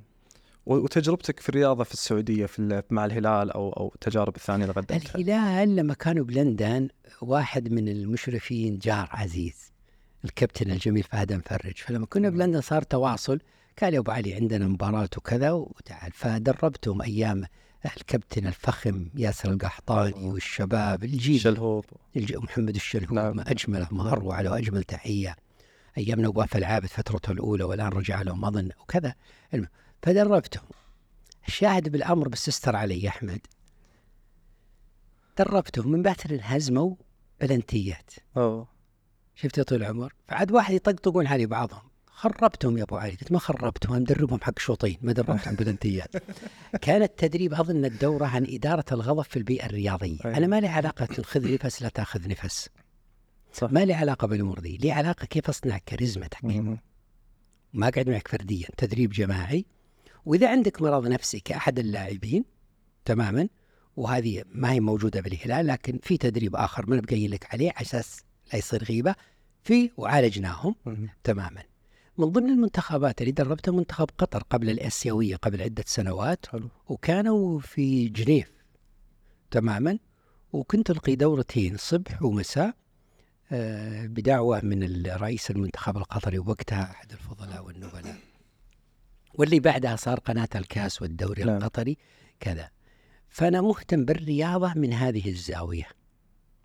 وتجربتك 0.67 1.41
في 1.41 1.49
الرياضة 1.49 1.85
في 1.85 1.93
السعودية 1.93 2.47
في 2.47 2.83
مع 2.91 3.05
الهلال 3.05 3.51
أو 3.51 3.73
أو 3.73 3.93
التجارب 3.95 4.37
الثانية 4.37 4.65
اللي 4.65 4.75
قدمتها؟ 4.75 5.15
الهلال 5.15 5.77
لما 5.77 5.95
كانوا 5.95 6.25
بلندن 6.25 6.89
واحد 7.23 7.73
من 7.73 7.89
المشرفين 7.89 8.79
جار 8.79 9.09
عزيز. 9.11 9.73
الكابتن 10.25 10.71
الجميل 10.71 11.03
فهد 11.03 11.33
مفرج. 11.33 11.77
فلما 11.77 12.07
كنا 12.07 12.31
بلندن 12.31 12.61
صار 12.61 12.83
تواصل 12.83 13.41
قال 13.83 13.95
يا 13.95 13.99
أبو 13.99 14.11
علي 14.11 14.35
عندنا 14.35 14.69
مباراة 14.69 15.09
وكذا 15.17 15.51
وتعال. 15.51 16.13
فدربتهم 16.13 17.03
أيام 17.03 17.45
الكابتن 17.87 18.47
الفخم 18.47 19.09
ياسر 19.15 19.51
القحطاني 19.53 20.29
والشباب 20.29 21.05
الجيل. 21.05 21.41
شلهوب 21.41 21.85
الج- 22.17 22.37
محمد 22.37 22.75
الشلهوب. 22.75 23.13
نعم. 23.13 23.37
ما 23.37 23.51
اجمله 23.51 23.89
ما 23.91 24.13
اروع 24.13 24.41
له 24.41 24.59
أجمل 24.59 24.85
تحية. 24.85 25.37
أيام 25.99 26.21
نواف 26.21 26.57
العابد 26.57 26.87
فترته 26.87 27.33
الأولى 27.33 27.65
والآن 27.65 27.89
رجع 27.89 28.23
لهم 28.23 28.45
أظن 28.45 28.71
وكذا. 28.81 29.15
فدربتهم. 30.03 30.69
الشاهد 31.49 31.89
بالأمر 31.89 32.29
بس 32.29 32.49
استر 32.49 32.77
علي 32.77 33.09
أحمد. 33.09 33.41
دربتهم 35.39 35.91
من 35.93 36.03
بعد 36.03 36.17
انهزموا 36.31 36.95
بلنتيات 37.41 38.11
أوه. 38.37 38.78
شفت 39.43 39.59
يا 39.59 39.63
طويل 39.63 39.83
العمر؟ 39.83 40.15
فعاد 40.29 40.53
واحد 40.53 40.75
يطقطقون 40.75 41.27
علي 41.27 41.47
بعضهم. 41.47 41.83
خربتهم 42.07 42.79
يا 42.79 42.83
أبو 42.83 42.97
علي. 42.97 43.11
قلت 43.11 43.33
ما 43.33 43.39
خربتهم 43.39 43.97
مدربهم 43.97 44.41
حق 44.43 44.59
شوطين 44.59 44.97
ما 45.03 45.13
دربتهم 45.13 45.55
بلنتيات. 45.55 46.11
كان 46.83 47.03
التدريب 47.03 47.55
أظن 47.55 47.85
الدورة 47.85 48.27
عن 48.27 48.47
إدارة 48.49 48.85
الغضب 48.93 49.23
في 49.23 49.37
البيئة 49.37 49.67
الرياضية. 49.67 50.19
أي. 50.25 50.37
أنا 50.37 50.47
ما 50.47 50.61
لي 50.61 50.69
علاقة 50.69 51.23
خذ 51.23 51.55
نفس 51.55 51.83
لا 51.83 51.89
تأخذ 51.89 52.29
نفس. 52.29 52.69
صح. 53.53 53.73
ما 53.73 53.85
لي 53.85 53.95
علاقة 53.95 54.27
بالأمور 54.27 54.59
دي. 54.59 54.77
لي 54.77 54.93
علاقة 54.93 55.27
كيف 55.27 55.49
أصنع 55.49 55.79
كاريزمتك. 55.87 56.45
ما 57.73 57.89
قاعد 57.89 58.09
معك 58.09 58.29
فرديا 58.29 58.69
تدريب 58.77 59.11
جماعي. 59.11 59.67
وإذا 60.25 60.51
عندك 60.51 60.83
مرض 60.83 61.07
نفسي 61.07 61.41
كأحد 61.41 61.79
اللاعبين 61.79 62.45
تماما 63.05 63.49
وهذه 63.97 64.43
ما 64.53 64.73
هي 64.73 64.81
موجودة 64.81 65.21
بالهلال 65.21 65.67
لكن 65.67 65.99
في 66.03 66.17
تدريب 66.17 66.57
آخر 66.57 66.91
ما 66.91 67.01
بقايل 67.01 67.31
لك 67.31 67.55
عليه 67.55 67.73
على 67.77 67.87
أساس 67.87 68.28
لا 68.53 68.59
يصير 68.59 68.85
غيبة 68.85 69.15
في 69.65 69.91
وعالجناهم. 69.97 70.75
تماما. 71.25 71.63
من 72.19 72.27
ضمن 72.27 72.51
المنتخبات 72.51 73.21
اللي 73.21 73.33
دربتها 73.33 73.73
منتخب 73.73 74.11
قطر 74.19 74.43
قبل 74.51 74.71
الآسيوية 74.71 75.37
قبل 75.37 75.63
عدة 75.63 75.85
سنوات 75.87 76.47
حلو. 76.47 76.69
وكانوا 76.89 77.61
في 77.61 78.09
جنيف 78.09 78.53
تماما. 79.51 79.99
وكنت 80.53 80.91
ألقي 80.91 81.17
دورتين 81.17 81.77
صبح 81.77 82.23
ومساء 82.23 82.75
آه، 83.53 84.07
بدعوة 84.07 84.61
من 84.61 84.83
الرئيس 84.83 85.51
المنتخب 85.51 85.97
القطري 85.97 86.39
وقتها 86.39 86.83
أحد 86.83 87.13
الفضلاء 87.13 87.65
والنبلاء. 87.65 88.17
واللي 89.35 89.61
بعدها 89.61 89.97
صار 89.97 90.19
قناة 90.19 90.49
الكاس 90.55 91.03
والدوري 91.03 91.45
نعم. 91.45 91.57
القطري 91.57 91.97
كذا. 92.41 92.71
فأنا 93.29 93.61
مهتم 93.61 94.05
بالرياضة 94.05 94.73
من 94.77 94.93
هذه 94.93 95.29
الزاوية 95.29 95.89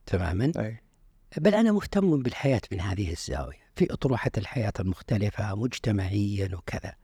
تماما. 0.05 0.51
أي. 0.57 0.81
بل 1.38 1.55
أنا 1.55 1.71
مهتم 1.71 2.23
بالحياة 2.23 2.61
من 2.71 2.81
هذه 2.81 3.11
الزاوية 3.11 3.63
في 3.75 3.93
أطروحة 3.93 4.31
الحياة 4.38 4.73
المختلفة 4.79 5.55
مجتمعيا 5.55 6.55
وكذا. 6.55 6.95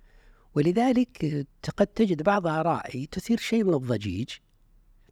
ولذلك 0.56 1.46
قد 1.78 1.88
تجد 1.88 2.24
بعض 2.24 2.48
آرائي 2.48 3.06
تثير 3.06 3.38
شيء 3.38 3.64
من 3.64 3.74
الضجيج. 3.74 4.30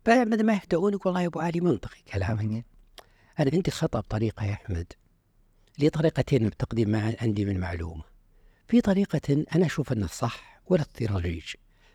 بعد 0.06 0.42
ما 0.42 0.54
يهدؤونك 0.54 1.06
والله 1.06 1.22
يا 1.22 1.28
أبو 1.28 1.40
علي 1.40 1.60
منطقي 1.60 2.02
كلامك. 2.14 2.66
أنا 3.40 3.52
عندي 3.54 3.72
خطأ 3.72 4.00
بطريقة 4.00 4.46
يا 4.46 4.54
أحمد. 4.54 4.94
لي 5.80 5.90
طريقتين 5.90 6.42
من 6.42 6.48
التقديم 6.48 6.90
مع 6.90 7.14
عندي 7.22 7.46
من 7.46 7.60
معلومة. 7.60 8.04
في 8.68 8.82
طريقة 8.82 9.46
أنا 9.56 9.66
أشوف 9.66 9.92
أنها 9.92 10.08
صح 10.08 10.62
ولا 10.66 10.84
تثير 10.84 11.12
ضجيج 11.18 11.54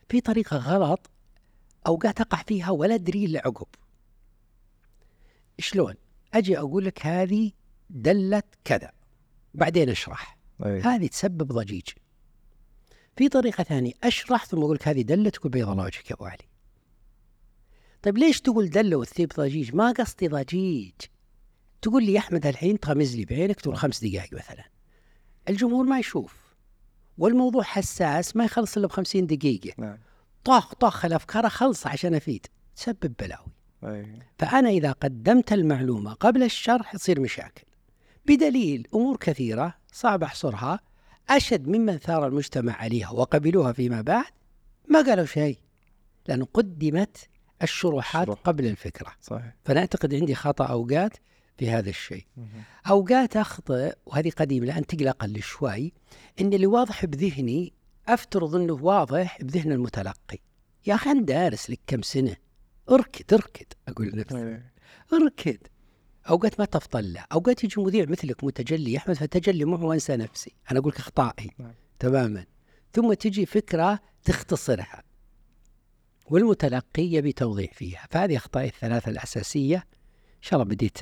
في 0.08 0.20
طريقة 0.20 0.56
غلط 0.56 1.10
أوقات 1.86 2.20
أقع 2.20 2.42
فيها 2.42 2.70
ولا 2.70 2.94
أدري 2.94 3.24
إلا 3.24 3.42
عقب. 3.44 3.66
شلون؟ 5.58 5.94
أجي 6.34 6.58
أقول 6.58 6.84
لك 6.84 7.06
هذه 7.06 7.52
دلت 7.90 8.46
كذا. 8.64 8.92
بعدين 9.54 9.88
أشرح. 9.88 10.38
اي 10.66 10.80
هذه 10.80 11.06
تسبب 11.06 11.52
ضجيج. 11.52 11.88
في 13.16 13.28
طريقة 13.28 13.64
ثانية 13.64 13.92
أشرح 14.04 14.44
ثم 14.44 14.58
أقول 14.58 14.74
لك 14.74 14.88
هذه 14.88 15.02
دلة 15.02 15.30
تقول 15.30 15.52
بيض 15.52 15.68
الله 15.68 15.84
وجهك 15.84 16.10
يا 16.10 16.16
أبو 16.16 16.24
علي. 16.24 16.48
طيب 18.02 18.18
ليش 18.18 18.40
تقول 18.40 18.70
دلة 18.70 18.96
وتثيب 18.96 19.28
ضجيج؟ 19.28 19.74
ما 19.74 19.92
قصدي 19.92 20.28
ضجيج. 20.28 20.92
تقول 21.82 22.04
لي 22.04 22.12
يا 22.12 22.18
أحمد 22.18 22.46
الحين 22.46 22.80
تغمز 22.80 23.16
لي 23.16 23.24
بعينك 23.24 23.60
تقول 23.60 23.76
خمس 23.76 24.04
دقائق 24.04 24.34
مثلا. 24.34 24.64
الجمهور 25.48 25.84
ما 25.84 25.98
يشوف. 25.98 26.54
والموضوع 27.18 27.62
حساس 27.62 28.36
ما 28.36 28.44
يخلص 28.44 28.76
إلا 28.76 28.86
بخمسين 28.86 29.26
دقيقة. 29.26 29.72
نعم. 29.78 29.98
طاخ 30.44 30.74
طاخ 30.74 31.04
الأفكار 31.04 31.48
خلص 31.48 31.86
عشان 31.86 32.14
أفيد. 32.14 32.46
تسبب 32.76 33.14
بلاوي. 33.20 33.51
اي 33.84 34.06
فأنا 34.38 34.68
إذا 34.68 34.92
قدمت 34.92 35.52
المعلومة 35.52 36.12
قبل 36.12 36.42
الشرح 36.42 36.94
يصير 36.94 37.20
مشاكل. 37.20 37.64
بدليل 38.26 38.88
أمور 38.94 39.16
كثيرة 39.16 39.74
صعب 39.92 40.22
أحصرها. 40.22 40.80
أشد 41.30 41.68
ممن 41.68 41.98
ثار 41.98 42.26
المجتمع 42.26 42.72
عليها 42.72 43.10
وقبلوها 43.10 43.72
فيما 43.72 44.00
بعد 44.00 44.32
ما 44.88 45.02
قالوا 45.02 45.24
شيء 45.24 45.58
لأنه 46.28 46.46
قدمت 46.54 47.28
الشروحات 47.62 48.26
شروح. 48.26 48.38
قبل 48.38 48.66
الفكرة. 48.66 49.12
صحيح. 49.20 49.54
فأنا 49.64 49.80
أعتقد 49.80 50.14
عندي 50.14 50.34
خطأ 50.34 50.64
أوقات 50.64 51.16
في 51.58 51.70
هذا 51.70 51.90
الشيء. 51.90 52.24
مهم. 52.36 52.62
أوقات 52.90 53.36
أخطئ 53.36 53.94
وهذه 54.06 54.30
قديمة 54.30 54.66
الآن 54.66 54.86
تقلق 54.86 55.24
لي 55.24 55.40
شوي 55.40 55.92
إن 56.40 56.52
اللي 56.52 56.66
واضح 56.66 57.04
بذهني 57.04 57.72
أفترض 58.08 58.56
أنه 58.56 58.72
واضح 58.72 59.42
بذهن 59.42 59.72
المتلقي. 59.72 60.38
يا 60.86 60.94
أخي 60.94 61.10
أنا 61.10 61.22
دارس 61.22 61.70
لك 61.70 61.80
كم 61.86 62.02
سنة؟ 62.02 62.36
اركد 62.90 63.34
اركد 63.34 63.66
أقول 63.88 64.08
لنفسي. 64.08 64.36
إيه. 64.36 64.72
اركد. 65.12 65.58
أوقات 66.30 66.60
ما 66.60 66.68
له 66.94 67.24
أوقات 67.32 67.64
يجي 67.64 67.80
مذيع 67.80 68.06
مثلك 68.08 68.44
متجلي 68.44 68.96
احمد 68.96 69.14
فتجلي 69.14 69.64
معه 69.64 69.84
وانسى 69.84 70.16
نفسي. 70.16 70.52
أنا 70.70 70.78
أقول 70.78 70.92
لك 70.92 70.98
إخطائي 70.98 71.50
نعم. 71.58 71.74
تماما. 71.98 72.44
ثم 72.92 73.12
تجي 73.12 73.46
فكرة 73.46 74.00
تختصرها. 74.24 75.02
والمتلقي 76.30 77.02
يبي 77.02 77.32
توضيح 77.32 77.72
فيها. 77.74 78.06
فهذه 78.10 78.36
أخطائي 78.36 78.68
الثلاثة 78.68 79.10
الأساسية. 79.10 79.76
إن 79.76 80.42
شاء 80.42 80.60
الله 80.60 80.74
بديت 80.74 80.98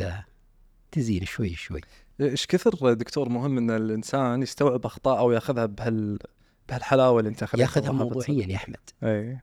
تزين 0.93 1.25
شوي 1.25 1.55
شوي. 1.55 1.81
إيش 2.21 2.47
كثر 2.47 2.93
دكتور 2.93 3.29
مهم 3.29 3.59
إن 3.59 3.71
الإنسان 3.71 4.43
يستوعب 4.43 4.87
أخطاءه 4.87 5.23
ويأخذها 5.23 5.67
بهال 5.67 6.19
بهالحلاوة 6.69 7.19
اللي 7.19 7.31
أنت 7.31 7.43
يأخذها 7.55 7.93
موضوعيا 7.93 8.47
يا 8.47 8.57
أحمد. 8.57 8.91
اي 9.05 9.41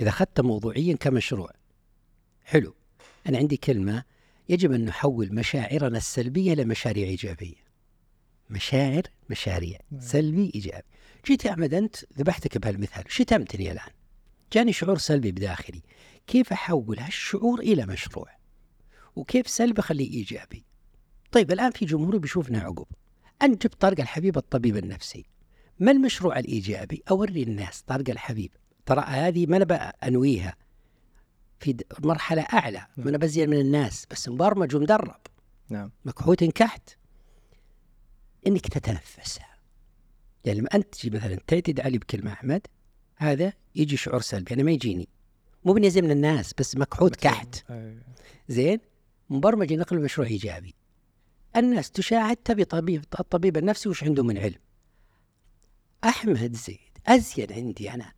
إذا 0.00 0.08
أخذته 0.08 0.42
موضوعيا 0.42 0.96
كمشروع. 0.96 1.50
حلو. 2.44 2.74
أنا 3.28 3.38
عندي 3.38 3.56
كلمة 3.56 4.04
يجب 4.48 4.72
أن 4.72 4.84
نحول 4.84 5.34
مشاعرنا 5.34 5.98
السلبية 5.98 6.54
لمشاريع 6.54 7.06
إيجابية. 7.08 7.64
مشاعر 8.50 9.02
مشاريع 9.30 9.78
نعم. 9.90 10.00
سلبي 10.00 10.52
إيجابي. 10.54 10.84
جيت 11.26 11.44
يا 11.44 11.50
أحمد 11.50 11.74
أنت 11.74 11.96
ذبحتك 12.18 12.58
بهالمثال. 12.58 13.04
شتمتني 13.08 13.72
الآن؟ 13.72 13.90
جاني 14.52 14.72
شعور 14.72 14.98
سلبي 14.98 15.32
بداخلي. 15.32 15.82
كيف 16.26 16.52
أحول 16.52 16.98
هالشعور 16.98 17.60
إلى 17.60 17.86
مشروع؟ 17.86 18.28
وكيف 19.16 19.48
سلبي 19.48 19.80
أخليه 19.80 20.10
إيجابي؟ 20.10 20.64
طيب 21.32 21.52
الآن 21.52 21.70
في 21.70 21.84
جمهور 21.84 22.18
بيشوفنا 22.18 22.58
عقب. 22.58 22.86
أنت 23.42 23.62
جبت 23.62 23.80
طارق 23.80 24.00
الحبيب 24.00 24.36
الطبيب 24.36 24.76
النفسي. 24.76 25.26
ما 25.80 25.90
المشروع 25.90 26.38
الإيجابي؟ 26.38 27.02
أوري 27.10 27.42
الناس 27.42 27.82
طارق 27.82 28.10
الحبيب. 28.10 28.50
ترى 28.86 29.00
هذه 29.00 29.46
ما 29.46 29.56
أنا 29.56 29.74
أنويها. 29.88 30.56
في 31.60 31.76
مرحلة 31.98 32.42
أعلى 32.42 32.86
ما 32.96 33.10
أنا 33.10 33.18
بزين 33.18 33.50
من 33.50 33.60
الناس 33.60 34.06
بس 34.10 34.28
مبرمج 34.28 34.76
ومدرب. 34.76 35.20
نعم. 35.68 35.90
مكحوت 36.04 36.44
كحت 36.44 36.90
إنك 38.46 38.68
تتنفسها 38.68 39.54
يعني 40.44 40.58
لما 40.58 40.68
أنت 40.74 40.94
تجي 40.94 41.10
مثلا 41.10 41.38
تعتد 41.46 41.80
علي 41.80 41.98
بكلمة 41.98 42.32
أحمد 42.32 42.66
هذا 43.16 43.52
يجي 43.74 43.96
شعور 43.96 44.20
سلبي 44.20 44.54
أنا 44.54 44.62
ما 44.62 44.70
يجيني. 44.70 45.08
مو 45.64 45.72
بنزي 45.72 46.02
من 46.02 46.10
الناس 46.10 46.54
بس 46.58 46.76
مكحوت 46.76 47.16
كحت. 47.16 47.70
أي. 47.70 47.98
زين؟ 48.48 48.80
مبرمج 49.30 49.70
ينقل 49.70 50.00
مشروع 50.00 50.26
إيجابي. 50.26 50.74
الناس 51.56 51.90
تشاهد 51.90 52.36
تبي 52.36 52.64
طبيب 52.64 53.04
الطبيب 53.20 53.56
النفسي 53.56 53.88
وش 53.88 54.04
عنده 54.04 54.22
من 54.22 54.38
علم. 54.38 54.58
أحمد 56.04 56.56
زيد 56.56 56.78
ازين 57.06 57.52
عندي 57.52 57.90
أنا. 57.90 58.12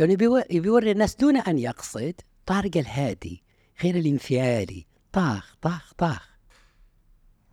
لو 0.00 0.10
يبي 0.10 0.24
يو- 0.24 0.44
يبي 0.50 0.68
يوري 0.68 0.90
الناس 0.90 1.14
دون 1.14 1.36
أن 1.36 1.58
يقصد 1.58 2.14
طارق 2.46 2.76
الهادي 2.76 3.42
غير 3.82 3.96
الانفعالي. 3.96 4.86
طاخ 5.12 5.56
طاخ 5.62 5.92
طاخ. 5.98 6.34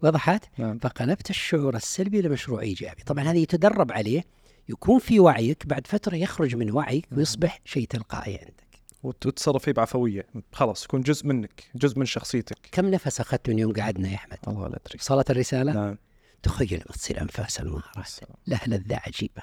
وضحت؟ 0.03 0.45
نعم. 0.57 0.77
فقلبت 0.79 1.29
الشعور 1.29 1.75
السلبي 1.75 2.21
لمشروع 2.21 2.61
إيجابي، 2.61 3.03
طبعا 3.03 3.23
هذا 3.23 3.37
يتدرب 3.37 3.91
عليه 3.91 4.23
يكون 4.69 4.99
في 4.99 5.19
وعيك 5.19 5.65
بعد 5.67 5.87
فترة 5.87 6.15
يخرج 6.15 6.55
من 6.55 6.71
وعيك 6.71 7.07
ويصبح 7.11 7.59
شيء 7.65 7.87
تلقائي 7.87 8.37
عندك. 8.37 8.67
وت- 9.03 9.25
وتتصرف 9.25 9.63
فيه 9.63 9.71
بعفوية. 9.71 10.25
خلاص 10.53 10.83
يكون 10.85 11.01
جزء 11.01 11.27
منك 11.27 11.63
جزء 11.75 11.99
من 11.99 12.05
شخصيتك. 12.05 12.57
كم 12.71 12.85
نفس 12.85 13.19
أخذت 13.19 13.49
من 13.49 13.59
يوم 13.59 13.73
قعدنا 13.73 14.09
يا 14.09 14.15
أحمد؟ 14.15 14.37
الله 14.47 14.67
لا 14.67 14.79
ادري 14.85 14.97
وصلت 14.99 15.31
الرسالة؟ 15.31 15.73
نعم. 15.73 15.97
تخيل 16.43 16.73
لما 16.73 16.83
تصير 16.93 17.21
انفاس 17.21 17.59
المهارات 17.59 18.11
لها 18.47 18.61
لذة 18.67 18.95
عجيبة. 19.07 19.41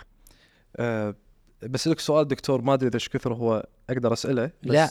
أه 0.77 1.15
بس 1.63 1.89
لك 1.89 2.01
سؤال 2.01 2.29
دكتور 2.29 2.63
ما 2.63 2.75
أدري 2.75 2.89
إذا 2.89 2.95
إيش 2.95 3.09
كثر 3.09 3.35
هو 3.35 3.67
أقدر 3.91 4.13
أسأله 4.13 4.51
بس 4.63 4.71
لا. 4.71 4.91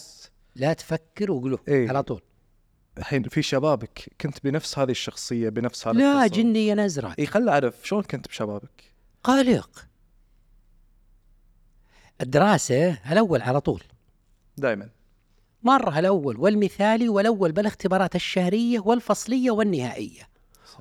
لا 0.56 0.74
تفكر 0.74 1.32
وقوله 1.32 1.60
إيه. 1.68 1.90
على 1.90 2.04
طول. 2.04 2.22
الحين 2.98 3.24
في 3.24 3.42
شبابك 3.42 4.10
كنت 4.22 4.44
بنفس 4.44 4.80
هذه 4.80 4.92
الشخصية 4.92 5.50
بنفس 5.50 5.88
هذا 5.88 5.98
لا. 5.98 6.28
جني 6.28 6.74
نزرة 6.74 7.16
اي 7.20 7.26
خل 7.26 7.50
أعرف 7.50 7.76
شلون 7.84 8.04
كنت 8.04 8.28
بشبابك؟ 8.28 8.94
قلق. 9.24 9.88
الدراسة 12.22 13.12
الأول 13.12 13.42
على 13.42 13.62
طول. 13.62 13.84
دائما 14.58 14.90
مرة 15.64 16.00
الأول 16.00 16.38
والمثالي 16.38 17.10
والأول 17.10 17.52
بالاختبارات 17.52 18.16
الشهرية 18.16 18.80
والفصلية 18.80 19.52
والنهائية. 19.52 20.30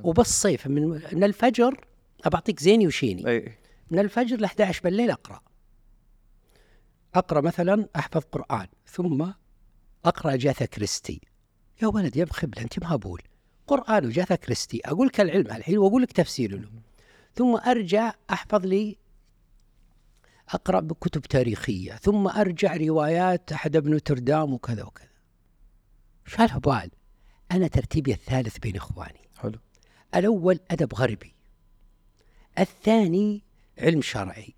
وبالصيف 0.02 0.66
من 0.66 0.88
من 1.12 1.24
الفجر 1.24 1.84
أبعطيك 2.24 2.60
زيني 2.60 2.86
وشيني. 2.86 3.28
اي 3.28 3.58
من 3.90 3.98
الفجر 3.98 4.36
ل 4.36 4.44
11 4.44 4.80
بالليل 4.84 5.10
أقرأ. 5.10 5.40
أقرأ 7.16 7.40
مثلا 7.40 7.88
أحفظ 7.96 8.22
قرآن 8.32 8.66
ثم 8.86 9.32
أقرأ 10.04 10.36
جاثا 10.36 10.64
كريستي. 10.64 11.20
يا 11.82 11.86
ولد 11.86 12.16
يا 12.16 12.24
بخبلة 12.24 12.62
أنت 12.62 12.78
مهبول 12.78 13.22
قرآن 13.66 14.06
وجاثا 14.06 14.34
كريستي 14.34 14.80
أقول 14.84 15.06
لك 15.06 15.20
العلم 15.20 15.46
الحين 15.46 15.78
وأقول 15.78 16.02
لك 16.02 16.12
تفسير 16.12 16.60
له 16.60 16.70
ثم 17.34 17.56
أرجع 17.56 18.14
أحفظ 18.30 18.66
لي 18.66 18.96
أقرأ 20.48 20.80
بكتب 20.80 21.20
تاريخية 21.20 21.92
ثم 21.92 22.28
أرجع 22.28 22.76
روايات 22.76 23.52
أحد 23.52 23.76
ابن 23.76 23.90
نوتردام 23.90 24.52
وكذا 24.52 24.84
وكذا. 24.84 25.08
شو 26.26 26.42
هالهبال؟ 26.42 26.90
أنا 27.52 27.68
ترتيبي 27.68 28.12
الثالث 28.12 28.58
بين 28.58 28.76
إخواني. 28.76 29.28
حلو. 29.36 29.58
الأول 30.14 30.60
أدب 30.70 30.94
غربي 30.94 31.34
الثاني 32.58 33.44
علم 33.78 34.02
شرعي. 34.02 34.55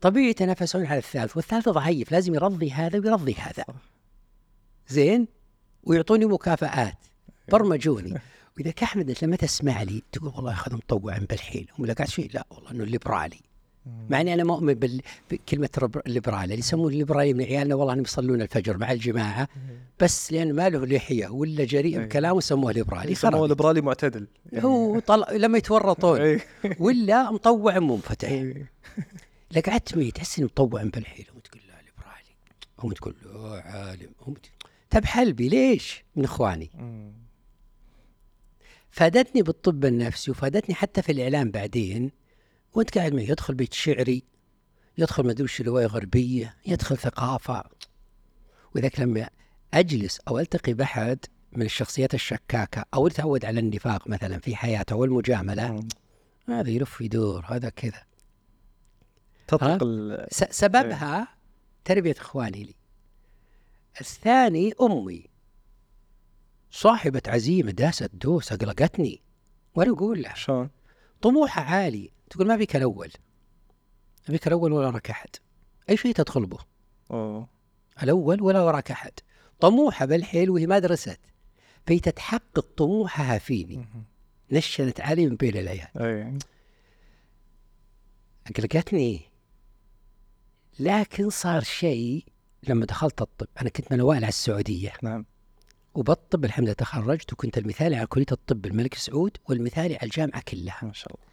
طبيعي 0.00 0.30
يتنافسون 0.30 0.86
على 0.86 0.98
الثالث 0.98 1.36
والثالث 1.36 1.68
ضعيف 1.68 2.12
لازم 2.12 2.34
يرضي 2.34 2.70
هذا 2.70 2.98
ويرضي 2.98 3.34
هذا. 3.34 3.64
زين؟ 4.88 5.28
ويعطوني 5.84 6.26
مكافآت. 6.26 6.98
برمجوني 7.48 8.20
وإذا 8.56 8.70
كأحمد 8.70 9.08
أنت 9.08 9.24
لما 9.24 9.36
تسمع 9.36 9.82
لي 9.82 10.02
تقول 10.12 10.32
والله 10.36 10.52
أخذ 10.52 10.74
مطوعا 10.74 11.18
بالحيل 11.18 11.68
هم 11.78 11.92
قاعد 11.92 12.08
شيء؟ 12.08 12.30
لا 12.34 12.46
والله 12.50 12.70
أنه 12.70 12.84
الليبرالي. 12.84 13.40
مع 14.10 14.20
إني 14.20 14.34
أنا 14.34 14.44
مؤمن 14.44 15.00
بكلمة 15.30 15.90
الليبرالي. 16.06 16.44
اللي 16.44 16.58
يسمون 16.58 16.92
الليبرالي 16.92 17.32
من 17.34 17.44
عيالنا 17.44 17.74
والله 17.74 17.92
إنهم 17.92 18.04
يصلون 18.04 18.42
الفجر 18.42 18.78
مع 18.78 18.92
الجماعة. 18.92 19.48
بس 20.00 20.32
لأن 20.32 20.52
ما 20.52 20.68
له 20.68 20.86
لحية 20.86 21.28
ولا 21.28 21.64
جريء. 21.64 22.00
بكلامه 22.00 22.40
سموه 22.40 22.72
ليبرالي. 22.72 23.14
خلاص 23.14 23.48
ليبرالي 23.48 23.80
معتدل. 23.80 24.26
هو 24.54 24.98
طلع 24.98 25.32
لما 25.32 25.58
يتورطون. 25.58 26.20
اي 26.20 26.40
ولا 26.78 27.30
مطوع 27.30 27.78
منفتح. 27.78 28.44
لا 29.50 29.60
قعدت 29.60 29.96
معي 29.96 30.10
تحس 30.10 30.38
إني 30.38 30.46
مطوع 30.46 30.82
بالحيل. 30.82 31.26
وتقول 31.36 31.62
لا 31.68 31.72
ليبرالي. 31.82 32.34
هم 32.78 32.92
تقول 32.92 33.14
لا 33.22 33.62
عالم. 33.64 34.12
هم 34.20 34.34
ت- 34.34 34.50
طب 34.90 35.04
حلبي 35.04 35.48
ليش؟ 35.48 36.04
من 36.16 36.24
إخواني. 36.24 36.70
فادتني 38.90 39.42
بالطب 39.42 39.84
النفسي 39.84 40.30
وفادتني 40.30 40.74
حتى 40.74 41.02
في 41.02 41.12
الإعلام 41.12 41.50
بعدين. 41.50 42.10
وأنت 42.74 42.98
قاعد 42.98 43.14
معي 43.14 43.28
يدخل 43.28 43.54
بيت 43.54 43.72
شعري 43.72 44.22
يدخل 44.98 45.24
ما 45.24 45.30
أدري 45.30 45.48
رواية 45.60 45.86
غربية 45.86 46.56
يدخل 46.66 46.96
ثقافة. 46.96 47.64
وذاك 48.74 49.00
لما 49.00 49.28
أجلس 49.74 50.20
أو 50.28 50.38
ألتقي 50.38 50.72
بأحد 50.74 51.18
من 51.52 51.62
الشخصيات 51.62 52.14
الشكاكة 52.14 52.84
أو 52.94 53.06
يتعود 53.06 53.44
على 53.44 53.60
النفاق 53.60 54.08
مثلا 54.08 54.38
في 54.38 54.56
حياته 54.56 54.96
والمجاملة. 54.96 55.80
هذا 56.48 56.70
يلف 56.70 57.00
يدور 57.00 57.44
هذا 57.48 57.68
كذا. 57.68 58.02
تطلق 59.50 60.26
سببها 60.30 61.28
تربية 61.84 62.14
إخواني 62.18 62.64
لي. 62.64 62.74
الثاني 64.00 64.72
أمي. 64.80 65.26
صاحبة 66.70 67.22
عزيمة 67.26 67.70
داست 67.70 68.10
دوس 68.14 68.52
أقلقتني. 68.52 69.22
وأنا 69.74 69.92
أقول 69.92 70.22
لها 70.22 70.34
شلون؟ 70.34 70.70
طموحها 71.22 71.64
عالي. 71.64 72.12
تقول 72.30 72.46
ما 72.48 72.56
بيك 72.56 72.76
الأول. 72.76 73.12
ما 74.28 74.32
بيك 74.32 74.46
الأول 74.46 74.72
ولا 74.72 74.86
وراك 74.86 75.10
أحد. 75.10 75.28
أي 75.90 75.96
شيء 75.96 76.14
تدخل 76.14 76.46
به. 76.46 76.58
أوه. 77.10 77.48
الأول 78.02 78.42
ولا 78.42 78.62
وراك 78.62 78.90
أحد. 78.90 79.12
طموحها 79.60 80.06
بالحيل 80.06 80.50
وهي 80.50 80.66
ما 80.66 80.78
درست. 80.78 81.20
فهي 81.86 82.00
تتحقق 82.00 82.66
طموحها 82.76 83.38
فيني. 83.38 83.88
نشنت 84.52 85.00
علي 85.00 85.26
من 85.26 85.36
بين 85.36 85.56
العيال. 85.56 85.88
اي 85.96 86.38
أقلقتني. 88.46 89.29
لكن 90.80 91.30
صار 91.30 91.62
شيء 91.62 92.24
لما 92.68 92.86
دخلت 92.86 93.22
الطب. 93.22 93.46
أنا 93.60 93.68
كنت 93.70 93.92
من 93.92 94.00
أوائل 94.00 94.24
على 94.24 94.28
السعودية. 94.28 94.92
نعم. 95.02 95.26
وبالطب 95.94 96.44
الحمد 96.44 96.64
لله 96.64 96.74
تخرجت 96.74 97.32
وكنت 97.32 97.58
المثالي 97.58 97.96
على 97.96 98.06
كلية 98.06 98.26
الطب 98.32 98.66
الملك 98.66 98.94
سعود 98.94 99.36
والمثالي 99.48 99.96
على 99.96 100.04
الجامعة 100.04 100.42
كلها. 100.42 100.78
ما 100.82 100.92
شاء 100.92 101.14
الله. 101.14 101.26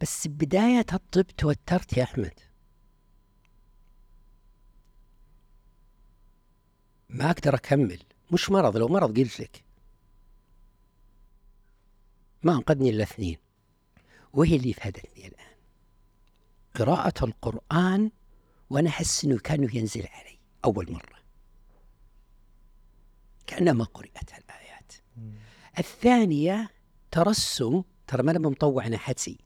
بس 0.00 0.26
بداية 0.26 0.86
الطب 0.92 1.26
توترت 1.26 1.96
يا 1.96 2.02
أحمد. 2.02 2.40
ما 7.08 7.30
أقدر 7.30 7.54
أكمل. 7.54 8.02
مش 8.32 8.50
مرض. 8.50 8.76
لو 8.76 8.88
مرض 8.88 9.18
قلت 9.18 9.40
لك. 9.40 9.64
ما 12.42 12.52
أنقذني 12.52 12.90
إلا 12.90 13.02
اثنين. 13.02 13.36
وهي 14.32 14.56
اللي 14.56 14.72
فادتني 14.72 15.26
الآن. 15.26 15.52
قراءة 16.74 17.24
القرآن 17.24 18.10
وأنا 18.72 18.88
أحس 18.88 19.24
إنه 19.24 19.38
كانه 19.38 19.76
ينزل 19.76 20.06
علي 20.06 20.38
أول 20.64 20.92
مرة. 20.92 21.22
كأنما 23.46 23.84
قرأت 23.84 24.38
الآيات. 24.38 24.92
الثانية 25.78 26.70
ترسم 27.10 27.82
ترى 28.06 28.22
ما 28.22 28.30
أنا 28.30 28.38
مطوع 28.38 28.96
حدسي 28.96 29.38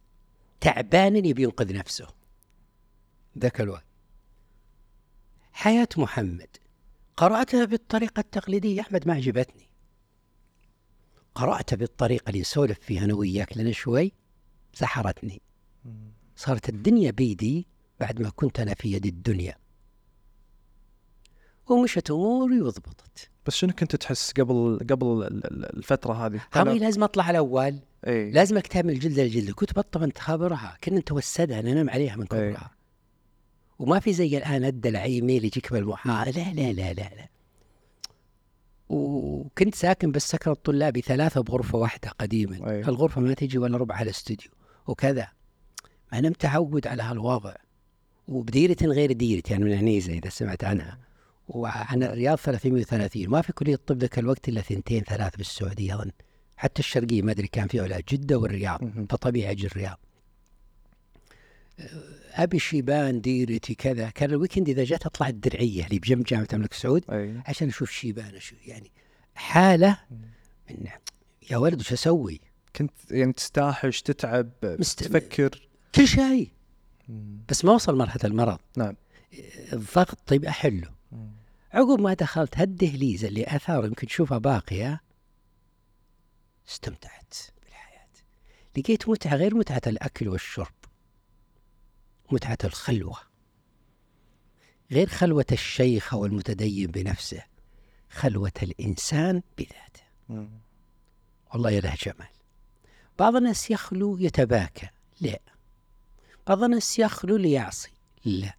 تعبان 0.60 1.26
يبي 1.26 1.42
ينقذ 1.42 1.74
نفسه. 1.74 2.08
ذاك 3.38 3.60
الوقت. 3.60 3.84
حياة 5.52 5.88
محمد. 5.96 6.56
قرأتها 7.16 7.64
بالطريقة 7.64 8.20
التقليدية. 8.20 8.80
أحمد 8.80 9.08
ما 9.08 9.14
عجبتني. 9.14 9.68
قرأت 11.34 11.74
بالطريقة 11.74 12.28
اللي 12.28 12.40
نسولف 12.40 12.78
فيها 12.78 13.04
أنا 13.04 13.14
وياك 13.14 13.58
لنا 13.58 13.72
شوي 13.72 14.12
سحرتني. 14.72 15.42
صارت 16.36 16.68
الدنيا 16.68 17.10
بيدي 17.10 17.66
بعد 18.00 18.20
ما 18.20 18.30
كنت 18.30 18.60
أنا 18.60 18.74
في 18.74 18.92
يد 18.92 19.06
الدنيا. 19.06 19.56
ومشت 21.68 22.10
أموري 22.10 22.62
وضبطت. 22.62 23.30
بس 23.46 23.54
شنو 23.54 23.72
كنت 23.72 23.96
تحس 23.96 24.32
قبل 24.32 24.78
قبل 24.90 25.06
ال- 25.06 25.46
ال- 25.46 25.76
الفترة 25.76 26.26
هذه؟ 26.26 26.40
هذه 26.52 26.78
لازم 26.78 27.02
أطلع 27.02 27.30
الأول. 27.30 27.78
اي 28.06 28.30
لازم 28.30 28.56
الكتاب 28.56 28.84
من 28.86 28.92
الجلد 28.92 29.18
للجلد 29.18 29.50
كنت 29.50 29.74
بطل 29.74 30.02
انت 30.02 30.18
خابرها 30.18 30.78
كنا 30.84 30.98
نتوسدها 30.98 31.62
ننام 31.62 31.90
عليها 31.90 32.16
من 32.16 32.26
كبرها. 32.26 32.70
وما 33.78 34.00
في 34.00 34.12
زي 34.12 34.38
الآن 34.38 34.64
الدلع 34.64 35.02
ايميل 35.02 35.44
يجيك 35.44 35.72
بالمحا 35.72 36.24
لا 36.24 36.30
لا 36.30 36.72
لا 36.72 36.92
لا 36.92 36.92
لا. 36.92 37.28
وكنت 38.88 39.74
ساكن 39.74 40.12
بالسكن 40.12 40.50
الطلابي 40.50 41.00
ثلاثة 41.00 41.40
بغرفة 41.40 41.78
واحدة 41.78 42.08
قديما. 42.08 42.70
أي. 42.70 42.80
الغرفة 42.80 43.20
ما 43.20 43.34
تجي 43.34 43.58
ولا 43.58 43.78
ربع 43.78 43.94
على 43.94 44.04
الاستوديو. 44.04 44.50
وكذا. 44.86 45.28
أنا 46.12 46.28
متعود 46.28 46.86
على 46.86 47.02
هالوضع. 47.02 47.54
وبديرة 48.28 48.76
غير 48.82 49.12
ديرتي 49.12 49.52
يعني 49.52 49.64
من 49.64 49.72
عنيزة 49.72 50.12
إذا 50.12 50.28
سمعت 50.28 50.64
عنها. 50.64 50.98
وعن 51.48 52.02
الرياض 52.02 52.38
330 52.38 53.28
ما 53.28 53.42
في 53.42 53.52
كلية 53.52 53.76
طب 53.86 53.98
ذاك 53.98 54.18
الوقت 54.18 54.48
إلا 54.48 54.60
ثنتين 54.60 55.02
ثلاث 55.02 55.36
بالسعودية 55.36 55.94
أظن. 55.94 56.10
حتى 56.56 56.80
الشرقية 56.80 57.22
ما 57.22 57.32
أدري 57.32 57.46
كان 57.46 57.68
في 57.68 57.80
ولا 57.80 58.00
جدة 58.08 58.38
والرياض. 58.38 58.80
فطبيعي 59.10 59.50
أجي 59.50 59.66
الرياض. 59.66 59.98
أبي 62.32 62.58
شيبان 62.58 63.20
ديرتي 63.20 63.74
كذا 63.74 64.10
كان 64.10 64.30
ال 64.30 64.35
weekend 64.35 64.68
إذا 64.68 64.84
جت 64.84 65.06
أطلع 65.06 65.28
الدرعية 65.28 65.84
اللي 65.86 65.98
بجنب 65.98 66.24
جامعة 66.24 66.48
الملك 66.52 66.72
سعود 66.72 67.04
أي. 67.10 67.40
عشان 67.46 67.68
أشوف 67.68 67.90
شيبان 67.90 68.34
أشوف 68.34 68.68
يعني 68.68 68.90
حالة 69.34 69.98
من 70.70 70.86
يا 71.50 71.56
ولد 71.56 71.80
وش 71.80 71.92
أسوي؟ 71.92 72.40
كنت 72.76 72.92
يعني 73.10 73.32
تستاحش 73.32 74.02
تتعب 74.02 74.50
مست- 74.62 75.02
تفكر؟ 75.04 75.68
كل 75.94 76.08
شيء. 76.08 76.50
بس 77.48 77.64
ما 77.64 77.72
وصل 77.72 77.96
مرحلة 77.96 78.20
المرض. 78.24 78.58
نعم. 78.76 78.96
الضغط 79.72 80.18
طيب 80.26 80.44
أحله. 80.44 80.96
عقب 81.72 82.00
ما 82.00 82.14
دخلت 82.14 82.58
هالدهليز 82.58 83.24
اللي 83.24 83.44
اثار 83.44 83.84
يمكن 83.84 84.06
تشوفها 84.06 84.38
باقية 84.38 85.00
استمتعت 86.68 87.34
بالحياة. 87.64 88.08
لقيت 88.76 89.08
متعة 89.08 89.36
غير 89.36 89.54
متعة 89.54 89.82
الأكل 89.86 90.28
والشرب. 90.28 90.74
متعة 92.32 92.58
الخلوة. 92.64 93.18
غير 94.90 95.08
خلوة 95.08 95.46
الشيخ 95.52 96.14
أو 96.14 96.26
المتدين 96.26 96.90
بنفسه. 96.90 97.42
خلوة 98.10 98.52
الإنسان 98.62 99.42
بذاته. 99.58 100.48
والله 101.54 101.70
يا 101.70 101.80
له 101.80 101.94
جمال. 101.94 102.28
بعض 103.18 103.36
الناس 103.36 103.70
يخلو 103.70 104.18
يتباكى. 104.18 104.88
لا. 105.20 105.40
الناس 106.50 106.98
يخلو 106.98 107.36
ليعصي 107.36 107.90
لا. 108.24 108.54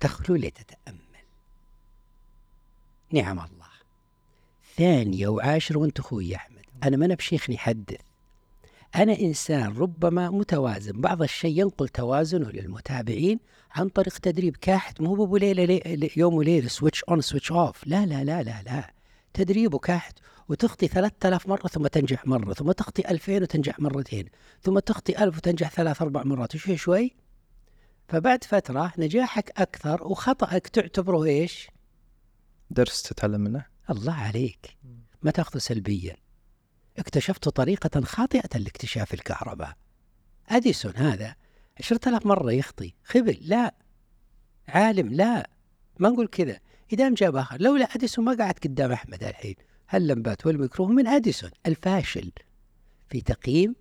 تخلو 0.00 0.36
لتتأمل 0.36 0.98
نعم 3.12 3.38
الله. 3.38 3.68
ثانية 4.76 5.28
وعاشر 5.28 5.78
وانت 5.78 5.98
أخوي 5.98 6.28
يا 6.28 6.36
أحمد. 6.36 6.64
أنا 6.84 6.96
ما 6.96 7.06
أنا 7.06 7.14
بشيخ 7.14 7.50
نحدث 7.50 8.00
أنا 8.96 9.20
إنسان 9.20 9.76
ربما 9.76 10.30
متوازن. 10.30 11.00
بعض 11.00 11.22
الشيء 11.22 11.60
ينقل 11.60 11.88
توازنه 11.88 12.50
للمتابعين 12.50 13.40
عن 13.70 13.88
طريق 13.88 14.18
تدريب 14.18 14.56
كاحت. 14.56 15.00
مو 15.00 15.14
بابو 15.14 15.36
ليلة 15.36 15.64
لي 15.64 16.10
يوم 16.16 16.34
وليلة 16.34 16.68
switch 16.68 17.04
on 17.04 17.20
switch 17.20 17.52
off 17.52 17.86
لا 17.86 18.06
لا 18.06 18.24
لا 18.24 18.42
لا 18.42 18.62
لا. 18.62 18.90
تدريبه 19.34 19.78
كاحت 19.78 20.18
وتخطي 20.48 20.88
3000 20.88 21.48
مرة 21.48 21.68
ثم 21.68 21.86
تنجح 21.86 22.26
مرة 22.26 22.54
ثم 22.54 22.72
تخطي 22.72 23.08
2000 23.10 23.42
وتنجح 23.42 23.80
مرتين 23.80 24.28
ثم 24.62 24.78
تخطي 24.78 25.24
1000 25.24 25.36
وتنجح 25.36 25.70
ثلاث 25.70 26.02
أربع 26.02 26.22
مرات 26.22 26.56
شوي 26.56 26.76
شوي؟ 26.76 27.16
فبعد 28.08 28.44
فترة 28.44 28.92
نجاحك 28.98 29.52
أكثر 29.56 30.06
وخطأك 30.06 30.68
تعتبره 30.68 31.24
إيش؟ 31.24 31.68
درس 32.70 33.02
تتعلم 33.02 33.40
منه. 33.40 33.64
الله 33.90 34.14
عليك. 34.14 34.76
ما 35.22 35.30
تأخذه 35.30 35.58
سلبيا. 35.58 36.16
اكتشفت 36.98 37.48
طريقة 37.48 38.00
خاطئة 38.00 38.58
لاكتشاف 38.58 39.14
الكهرباء. 39.14 39.76
أديسون 40.48 40.96
هذا. 40.96 41.34
عشرة 41.80 42.08
آلاف 42.08 42.26
مرة 42.26 42.52
يخطي. 42.52 42.94
خبل. 43.04 43.38
لا. 43.40 43.74
عالم. 44.68 45.14
لا. 45.14 45.50
ما 45.98 46.08
نقول 46.08 46.26
كذا. 46.26 46.58
إذا 46.92 47.10
جاب 47.10 47.36
آخر 47.36 47.60
لولا 47.60 47.84
أديسون 47.84 48.24
ما 48.24 48.36
قعدت 48.44 48.64
قدام 48.64 48.92
أحمد 48.92 49.24
الحين. 49.24 49.54
هاللمبات 49.88 50.46
والميكروفون 50.46 50.94
من 50.94 51.06
أديسون 51.06 51.50
الفاشل 51.66 52.32
في 53.10 53.20
تقييم 53.20 53.74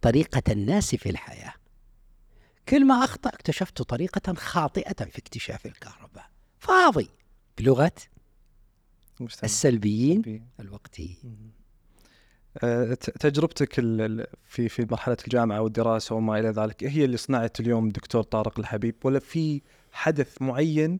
طريقة 0.00 0.52
الناس 0.52 0.94
في 0.94 1.10
الحياة. 1.10 1.54
كل 2.68 2.86
ما 2.86 3.04
أخطأ 3.04 3.28
اكتشفت 3.30 3.82
طريقة 3.82 4.34
خاطئة 4.34 5.04
في 5.04 5.18
اكتشاف 5.18 5.66
الكهرباء. 5.66 6.26
فاضي! 6.58 7.08
بلغة 7.58 7.92
مستمع. 9.20 9.44
السلبيين 9.44 10.20
بي- 10.22 10.42
الوقتيين. 10.60 11.50
ت- 12.60 13.10
تجربتك 13.20 13.74
في 14.44 14.68
في 14.68 14.86
مرحلة 14.90 15.16
الجامعة 15.24 15.60
والدراسة 15.60 16.14
وما 16.14 16.38
إلى 16.38 16.48
ذلك 16.48 16.84
هي 16.84 17.04
اللي 17.04 17.16
صنعت 17.16 17.60
اليوم 17.60 17.88
دكتور 17.88 18.22
طارق 18.22 18.58
الحبيب؟ 18.58 18.94
ولا 19.04 19.18
في 19.18 19.62
حدث 19.92 20.42
معين 20.42 20.98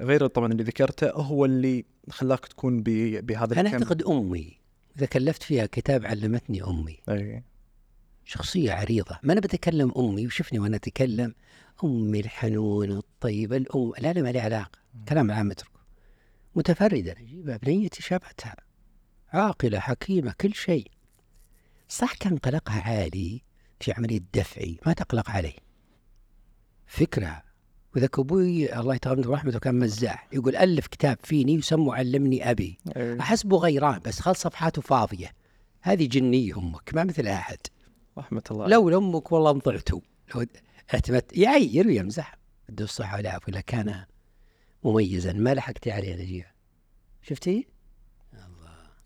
غير 0.00 0.26
طبعا 0.26 0.52
اللي 0.52 0.62
ذكرته 0.62 1.10
هو 1.10 1.44
اللي 1.44 1.84
خلاك 2.10 2.46
تكون 2.46 2.82
بهذا 2.82 3.60
أنا 3.60 3.60
الكم 3.60 3.72
أعتقد 3.72 4.02
أمي 4.02 4.58
إذا 4.96 5.06
كلفت 5.06 5.42
فيها 5.42 5.66
كتاب 5.66 6.06
علمتني 6.06 6.62
أمي. 6.62 6.98
أي. 7.08 7.42
شخصية 8.24 8.72
عريضة. 8.72 9.18
ما 9.22 9.32
أنا 9.32 9.40
بتكلم 9.40 9.92
أمي 9.96 10.26
وشفني 10.26 10.58
وأنا 10.58 10.76
أتكلم. 10.76 11.34
أمي 11.84 12.20
الحنونة 12.20 12.98
الطيبة 12.98 13.56
الأم 13.56 13.92
لا 13.98 14.12
لا 14.12 14.22
ما 14.22 14.32
لي 14.32 14.40
علاقة. 14.40 14.78
كلام 15.08 15.30
عام 15.30 15.50
أتركه. 15.50 15.80
متفردة. 16.54 17.14
نجيبة 17.20 17.56
بنيتي 17.56 18.02
شابتها 18.02 18.56
عاقلة 19.32 19.78
حكيمة 19.78 20.34
كل 20.40 20.54
شيء. 20.54 20.90
صح 21.88 22.14
كان 22.14 22.36
قلقها 22.36 22.80
عالي 22.80 23.42
في 23.80 23.92
عملية 23.92 24.20
دفعي. 24.34 24.78
ما 24.86 24.92
تقلق 24.92 25.30
عليه. 25.30 25.56
فكرة 26.86 27.42
وذاك 27.96 28.18
أبوي 28.18 28.80
الله 28.80 28.94
يتغمد 28.94 29.26
رحمته 29.26 29.58
كان 29.58 29.78
مزاح. 29.78 30.28
يقول 30.32 30.56
ألف 30.56 30.86
كتاب 30.86 31.18
فيني 31.22 31.58
وسموا 31.58 31.94
علمني 31.94 32.50
أبي. 32.50 32.78
أي. 32.96 33.20
أحسبه 33.20 33.56
غيران 33.56 34.00
بس 34.04 34.20
خل 34.20 34.36
صفحاته 34.36 34.82
فاضية. 34.82 35.32
هذه 35.80 36.06
جنية 36.06 36.58
أمك 36.58 36.94
ما 36.94 37.04
مثل 37.04 37.26
أحد. 37.26 37.58
رحمة 38.18 38.42
الله 38.50 38.68
لولا 38.68 38.96
أمك 38.96 39.32
والله 39.32 39.50
انضعتوا 39.50 40.00
لو 40.34 40.46
اعتمدت 40.94 41.36
يعير 41.36 41.86
ويمزح. 41.86 42.38
بده 42.68 42.84
الصحة 42.84 43.16
والعافية 43.16 43.52
ولا 43.52 43.60
كان 43.60 44.04
مميزا. 44.84 45.32
ما 45.32 45.54
لحقتي 45.54 45.90
عليه 45.90 46.14
نجيب 46.14 46.44
شفتي؟ 47.22 47.66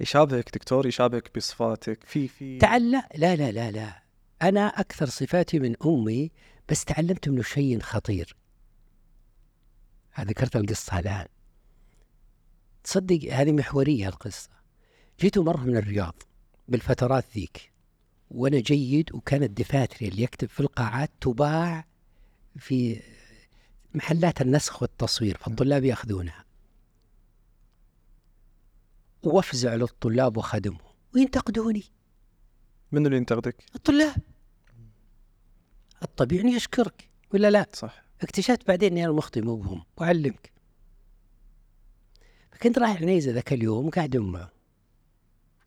يشابهك 0.00 0.54
دكتور 0.54 0.86
يشابهك 0.86 1.30
بصفاتك. 1.36 2.04
في 2.04 2.28
في. 2.28 2.58
تعلم 2.58 3.02
لا 3.16 3.36
لا 3.36 3.50
لا 3.52 3.70
لا. 3.70 4.02
أنا 4.42 4.66
أكثر 4.66 5.06
صفاتي 5.06 5.58
من 5.58 5.74
أمي 5.86 6.30
بس 6.68 6.84
تعلمت 6.84 7.28
منه 7.28 7.42
شيء 7.42 7.80
خطير. 7.80 8.36
ذكرت 10.24 10.56
القصة 10.56 10.98
الآن. 10.98 11.26
تصدق 12.84 13.32
هذه 13.32 13.52
محورية 13.52 14.08
القصة. 14.08 14.50
جيت 15.20 15.38
مرة 15.38 15.60
من 15.60 15.76
الرياض 15.76 16.22
بالفترات 16.68 17.24
ذيك 17.34 17.72
وأنا 18.30 18.60
جيد 18.60 19.14
وكانت 19.14 19.60
دفاتري 19.60 20.08
اللي 20.08 20.22
يكتب 20.22 20.48
في 20.48 20.60
القاعات 20.60 21.10
تباع 21.20 21.84
في 22.58 23.02
محلات 23.94 24.40
النسخ 24.40 24.82
والتصوير 24.82 25.36
فالطلاب 25.36 25.84
يأخذونها. 25.84 26.44
وأفزع 29.22 29.74
للطلاب 29.74 30.36
وخدمهم 30.36 30.80
وينتقدوني 31.14 31.84
من 32.92 33.06
اللي 33.06 33.16
ينتقدك؟ 33.16 33.64
الطلاب. 33.74 34.16
الطبيعي 36.02 36.42
أني 36.42 36.56
أشكرك. 36.56 37.10
ولا 37.34 37.50
لا؟ 37.50 37.66
صح. 37.72 38.05
اكتشفت 38.22 38.68
بعدين 38.68 38.92
إني 38.92 39.04
أنا 39.04 39.12
مخطئ 39.12 39.40
مو 39.40 39.56
بهم 39.56 39.84
واعلمك 39.96 40.52
فكنت 42.52 42.78
رايح 42.78 43.02
عنيزه 43.02 43.32
ذاك 43.32 43.52
اليوم 43.52 43.90
قاعد 43.90 44.16
معه 44.16 44.52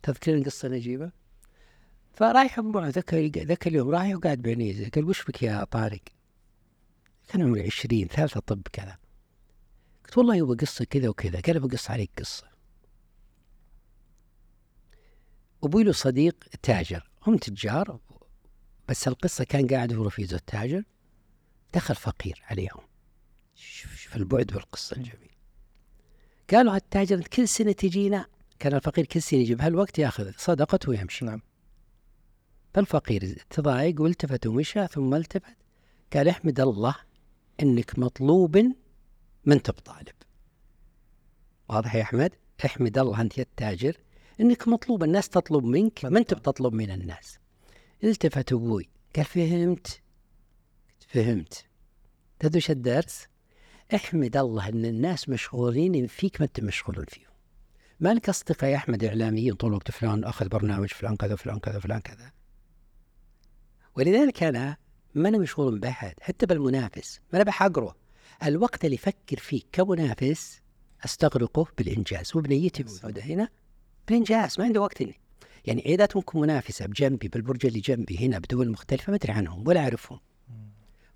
تذكرين 0.03 0.43
قصة 0.43 0.67
نجيبة؟ 0.67 1.11
فرايح 2.13 2.59
معه 2.59 2.89
ذاك 2.89 3.13
ذاك 3.37 3.67
اليوم 3.67 3.89
رايح 3.89 4.15
وقاعد 4.15 4.41
بعنيزه 4.41 4.89
قال 4.89 5.05
وش 5.05 5.23
بك 5.23 5.43
يا 5.43 5.63
طارق؟ 5.63 6.01
كان 7.27 7.41
عمري 7.41 7.65
عشرين 7.65 8.07
ثالثة 8.07 8.39
طب 8.39 8.61
كذا. 8.73 8.97
قلت 10.05 10.17
والله 10.17 10.41
هو 10.41 10.53
قصة 10.53 10.85
كذا 10.85 11.09
وكذا. 11.09 11.41
قال 11.41 11.59
بقص 11.59 11.91
عليك 11.91 12.11
قصة. 12.19 12.49
أبوي 15.63 15.83
له 15.83 15.91
صديق 15.91 16.35
تاجر 16.61 17.09
هم 17.27 17.37
تجار 17.37 17.99
بس 18.87 19.07
القصة 19.07 19.43
كان 19.43 19.67
قاعد 19.67 19.93
هو 19.93 20.03
رفيقه 20.03 20.35
التاجر. 20.35 20.83
دخل 21.73 21.95
فقير 21.95 22.43
عليهم. 22.45 22.81
شوف 23.55 23.95
شوف 23.95 24.15
البعد 24.15 24.45
بالقصة 24.45 24.95
الجميل 24.97 25.29
قالوا 26.51 26.75
هالتاجر 26.75 27.21
كل 27.21 27.47
سنة 27.47 27.71
تجينا 27.71 28.25
كان 28.59 28.73
الفقير 28.73 29.05
كل 29.05 29.21
سنة 29.21 29.39
يجي 29.39 29.55
بهالوقت 29.55 29.99
ياخذ؟ 29.99 30.31
صدقته 30.37 30.89
ويمشي. 30.89 31.25
نعم. 31.25 31.41
فالفقير 32.73 33.45
تضايق 33.49 34.01
والتفت 34.01 34.47
ومشى 34.47 34.87
ثم 34.87 35.15
التفت 35.15 35.57
قال 36.13 36.27
احمد 36.27 36.59
الله 36.59 36.95
إنك 37.61 37.99
مطلوب 37.99 38.57
ما 39.45 39.53
انت 39.53 39.71
بطالب 39.71 40.15
واضح 41.69 41.95
يا 41.95 42.01
أحمد؟ 42.01 42.31
احمد 42.65 42.97
الله 42.97 43.21
أنت 43.21 43.37
يا 43.37 43.43
التاجر 43.43 43.97
إنك 44.39 44.67
مطلوب 44.67 45.03
الناس 45.03 45.29
تطلب 45.29 45.63
منك 45.63 46.05
ما 46.05 46.19
انت 46.19 46.33
بتطلب 46.33 46.73
من 46.73 46.91
الناس؟ 46.91 47.39
التفت 48.03 48.53
أبوي 48.53 48.89
قال 49.15 49.25
فهمت 49.25 50.01
فهمت. 51.09 51.65
تدري 52.39 52.55
إيش 52.55 52.71
الدرس؟ 52.71 53.27
احمد 53.95 54.37
الله 54.37 54.69
إن 54.69 54.85
الناس 54.85 55.29
مشغولين 55.29 56.07
فيك 56.07 56.41
ما 56.41 56.45
أنت 56.47 56.59
مشغول 56.59 57.05
فيهم. 57.05 57.29
ما 57.99 58.13
لك 58.13 58.29
أصدقاء 58.29 58.69
يا 58.69 58.75
أحمد 58.75 59.03
إعلاميين 59.03 59.53
طول 59.53 59.69
الوقت 59.69 59.91
فلان 59.91 60.23
أخذ 60.23 60.49
برنامج 60.49 60.87
فلان 60.87 61.15
كذا 61.15 61.35
فلان 61.35 61.59
كذا 61.59 61.79
فلان 61.79 61.99
كذا؟ 61.99 62.31
ولذلك 63.97 64.43
أنا 64.43 64.77
ما 65.15 65.29
أنا 65.29 65.37
مشغول 65.37 65.79
باحد 65.79 66.13
حتى 66.21 66.45
بالمنافس 66.45 67.19
ما 67.33 67.35
أنا 67.39 67.43
بحقره. 67.43 67.95
الوقت 68.43 68.85
اللي 68.85 68.95
يفكر 68.95 69.37
فيه 69.37 69.61
كمنافس 69.71 70.61
أستغرقه 71.05 71.67
بالإنجاز 71.77 72.31
وبنيتي 72.35 72.83
موجودة 72.83 73.21
هنا 73.21 73.49
بالإنجاز 74.07 74.59
ما 74.59 74.65
عندي 74.65 74.79
وقت 74.79 75.01
إني. 75.01 75.19
يعني 75.65 75.81
عياداتهم 75.85 76.23
منافسة 76.35 76.85
بجنبي 76.85 77.27
بالبرج 77.27 77.65
اللي 77.65 77.79
جنبي 77.79 78.17
هنا 78.17 78.39
بدول 78.39 78.71
مختلفة 78.71 79.11
ما 79.11 79.15
أدري 79.15 79.33
عنهم 79.33 79.67
ولا 79.67 79.79
أعرفهم. 79.79 80.19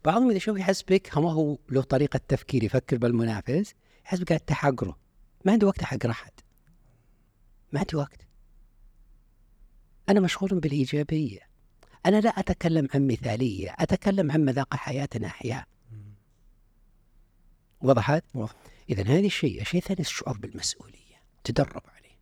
بعضهم 0.05 0.29
إذا 0.29 0.39
شوف 0.39 0.57
يحسبك 0.57 1.17
ما 1.17 1.31
هو 1.31 1.57
له 1.69 1.81
طريقة 1.81 2.19
تفكير 2.27 2.63
يفكر 2.63 2.97
بالمنافس 2.97 3.73
يحسبك 4.05 4.29
قاعد 4.29 4.39
تحقره 4.39 4.97
ما 5.45 5.51
عندي 5.51 5.65
وقت 5.65 5.81
احقر 5.81 6.11
أحد. 6.11 6.31
ما 7.71 7.79
عندي 7.79 7.95
وقت. 7.95 8.27
أنا 10.09 10.19
مشغول 10.19 10.59
بالإيجابية. 10.59 11.39
أنا 12.05 12.21
لا 12.21 12.29
أتكلم 12.29 12.87
عن 12.93 13.07
مثالية 13.07 13.75
أتكلم 13.79 14.31
عن 14.31 14.45
مذاق 14.45 14.75
حياتنا 14.75 15.27
احياء 15.27 15.67
وضحت؟ 17.81 18.23
واضح. 18.33 18.55
اذا 18.89 19.03
هذا 19.03 19.25
الشيء 19.25 19.61
الشيء 19.61 19.81
الثاني 19.81 19.99
الشعور 19.99 20.37
بالمسؤولية 20.37 21.21
تدرب 21.43 21.83
عليه. 21.87 22.17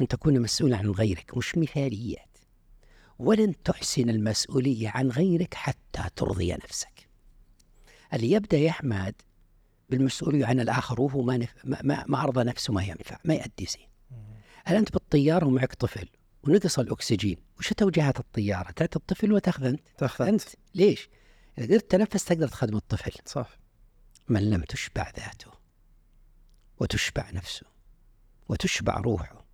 أن 0.00 0.08
تكون 0.08 0.40
مسؤولا 0.40 0.76
عن 0.76 0.90
غيرك 0.90 1.36
مش 1.36 1.58
مثاليات. 1.58 2.35
ولن 3.18 3.62
تحسن 3.62 4.10
المسؤولية 4.10 4.88
عن 4.88 5.08
غيرك 5.08 5.54
حتى 5.54 6.02
ترضي 6.16 6.52
نفسك. 6.52 7.08
اللي 8.14 8.30
يبدأ 8.30 8.58
يا 8.58 8.70
أحمد 8.70 9.14
بالمسؤولية 9.90 10.46
عن 10.46 10.60
الآخر 10.60 11.00
وهو 11.00 11.22
ما, 11.22 11.36
نف... 11.36 11.54
ما, 11.64 12.04
ما, 12.08 12.22
أرضى 12.22 12.44
نفسه 12.44 12.72
ما 12.72 12.82
ينفع 12.82 13.18
ما 13.24 13.34
يؤدي 13.34 13.66
زين. 13.66 13.88
هل 14.64 14.76
أنت 14.76 14.92
بالطيارة 14.92 15.46
ومعك 15.46 15.74
طفل 15.74 16.08
ونقص 16.42 16.78
الأكسجين 16.78 17.36
وش 17.58 17.72
توجيهات 17.72 18.20
الطيارة؟ 18.20 18.70
تعطي 18.70 18.96
الطفل 18.96 19.32
وتأخذ 19.32 19.64
أنت؟ 19.64 19.80
تأخذ 19.98 20.26
أنت. 20.26 20.42
ليش؟ 20.74 21.08
إذا 21.58 21.66
قدرت 21.66 21.90
تنفس 21.90 22.24
تقدر 22.24 22.48
تخدم 22.48 22.76
الطفل. 22.76 23.12
صح. 23.24 23.58
من 24.28 24.50
لم 24.50 24.62
تشبع 24.62 25.12
ذاته 25.16 25.50
وتشبع 26.80 27.30
نفسه 27.30 27.66
وتشبع 28.48 28.96
روحه 28.96 29.46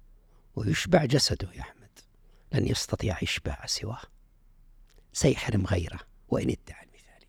ويشبع 0.57 1.05
جسده 1.05 1.49
يا 1.53 1.61
أحمد. 1.61 1.82
لن 2.55 2.67
يستطيع 2.69 3.19
إشباع 3.23 3.67
سواه. 3.67 4.01
سيحرم 5.13 5.67
غيره 5.67 6.01
وإن 6.29 6.51
ادعى 6.51 6.83
المثالية. 6.85 7.29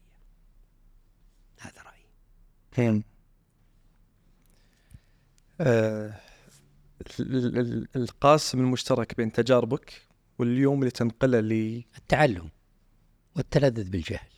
هذا 1.60 1.82
رأيي. 1.82 3.04
آه 5.62 6.20
ال- 7.20 7.58
ال- 7.60 7.88
القاسم 7.96 8.60
المشترك 8.60 9.18
بين 9.18 9.32
تجاربك 9.32 10.02
واليوم 10.40 10.80
اللي 10.80 10.92
تنقله 10.92 11.40
لي 11.40 11.86
التعلم 11.98 12.50
والتلذذ 13.36 13.90
بالجهل. 13.90 14.30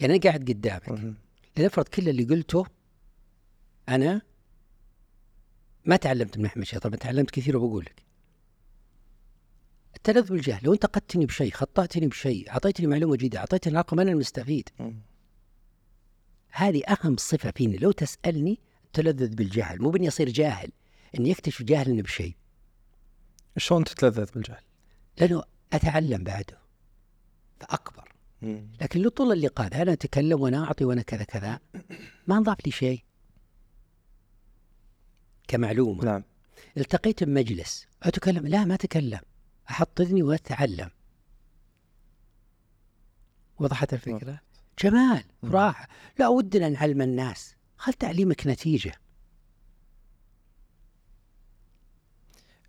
يعني 0.00 0.12
أنا 0.14 0.22
قاعد 0.22 0.50
قدامك. 0.50 1.14
لنفرض 1.56 1.88
كل 1.88 2.08
اللي 2.08 2.24
قلته 2.24 2.66
أنا 3.88 4.22
ما 5.84 5.96
تعلمت 5.96 6.38
من 6.38 6.46
أحمد 6.46 6.64
شيء 6.64 6.78
طبعا 6.78 6.96
تعلمت 6.96 7.30
كثير 7.30 7.56
وبقول 7.56 7.84
لك 7.84 8.02
التلذذ 10.00 10.32
بالجهل. 10.32 10.60
لو 10.64 10.72
انتقدتني 10.72 11.26
بشيء 11.26 11.52
خطأتني 11.52 12.06
بشيء 12.06 12.50
أعطيتني 12.50 12.86
معلومة 12.86 13.16
جديدة 13.16 13.38
أعطيتني 13.38 13.78
رقم 13.78 14.00
أنا 14.00 14.12
المستفيد. 14.12 14.68
هذه 16.50 16.82
أهم 16.88 17.16
صفة 17.16 17.50
فيني. 17.50 17.76
لو 17.76 17.90
تسألني 17.92 18.60
التلذذ 18.84 19.34
بالجهل. 19.34 19.82
مو 19.82 19.90
بإني 19.90 20.08
أصير 20.08 20.28
جاهل 20.28 20.72
إني 21.18 21.32
أكتشف 21.32 21.62
جاهل 21.62 22.02
بشيء. 22.02 22.36
شلون 23.56 23.84
تتلذذ 23.84 24.32
بالجهل؟ 24.34 24.62
لأنه 25.18 25.42
أتعلم 25.72 26.24
بعده. 26.24 26.58
فأكبر. 27.60 28.12
لكن 28.80 29.00
لو 29.00 29.10
طول 29.10 29.32
اللقاء 29.32 29.82
أنا 29.82 29.92
أتكلم 29.92 30.40
وأنا 30.40 30.64
أعطي 30.64 30.84
وأنا 30.84 31.02
كذا 31.02 31.24
كذا 31.24 31.60
ما 32.26 32.36
أنضاف 32.36 32.66
لي 32.66 32.72
شيء. 32.72 33.04
كمعلومة. 35.48 36.04
نعم. 36.04 36.24
التقيت 36.76 37.24
بمجلس. 37.24 37.86
أتكلم؟ 38.02 38.46
لا 38.46 38.64
ما 38.64 38.74
أتكلم. 38.74 39.20
أحط 39.70 40.00
اذني 40.00 40.22
وأتعلم. 40.22 40.90
وضحت 43.58 43.92
الفكرة؟ 43.94 44.40
جمال 44.82 45.24
مم. 45.42 45.50
وراحه 45.50 45.88
لا 46.18 46.28
ودنا 46.28 46.68
نعلم 46.68 47.02
الناس. 47.02 47.54
خل 47.76 47.92
تعليمك 47.92 48.46
نتيجة؟ 48.46 48.92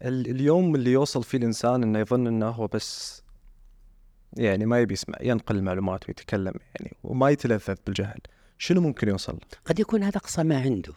ال- 0.01 0.29
اليوم 0.29 0.75
اللي 0.75 0.91
يوصل 0.91 1.23
فيه 1.23 1.37
الإنسان 1.37 1.83
إنه 1.83 1.99
يظن 1.99 2.27
إنه 2.27 2.49
هو 2.49 2.67
بس 2.67 3.21
يعني 4.37 4.65
ما 4.65 4.79
يبي 4.79 4.93
يسمع 4.93 5.17
ينقل 5.21 5.55
المعلومات 5.57 6.07
ويتكلم 6.07 6.53
يعني 6.75 6.95
وما 7.03 7.29
يتلذذ 7.29 7.75
بالجهل. 7.85 8.19
شنو 8.57 8.81
ممكن 8.81 9.07
يوصل؟ 9.07 9.39
قد 9.65 9.79
يكون 9.79 10.03
هذا 10.03 10.17
أقصى 10.17 10.43
ما 10.43 10.61
عنده 10.61 10.93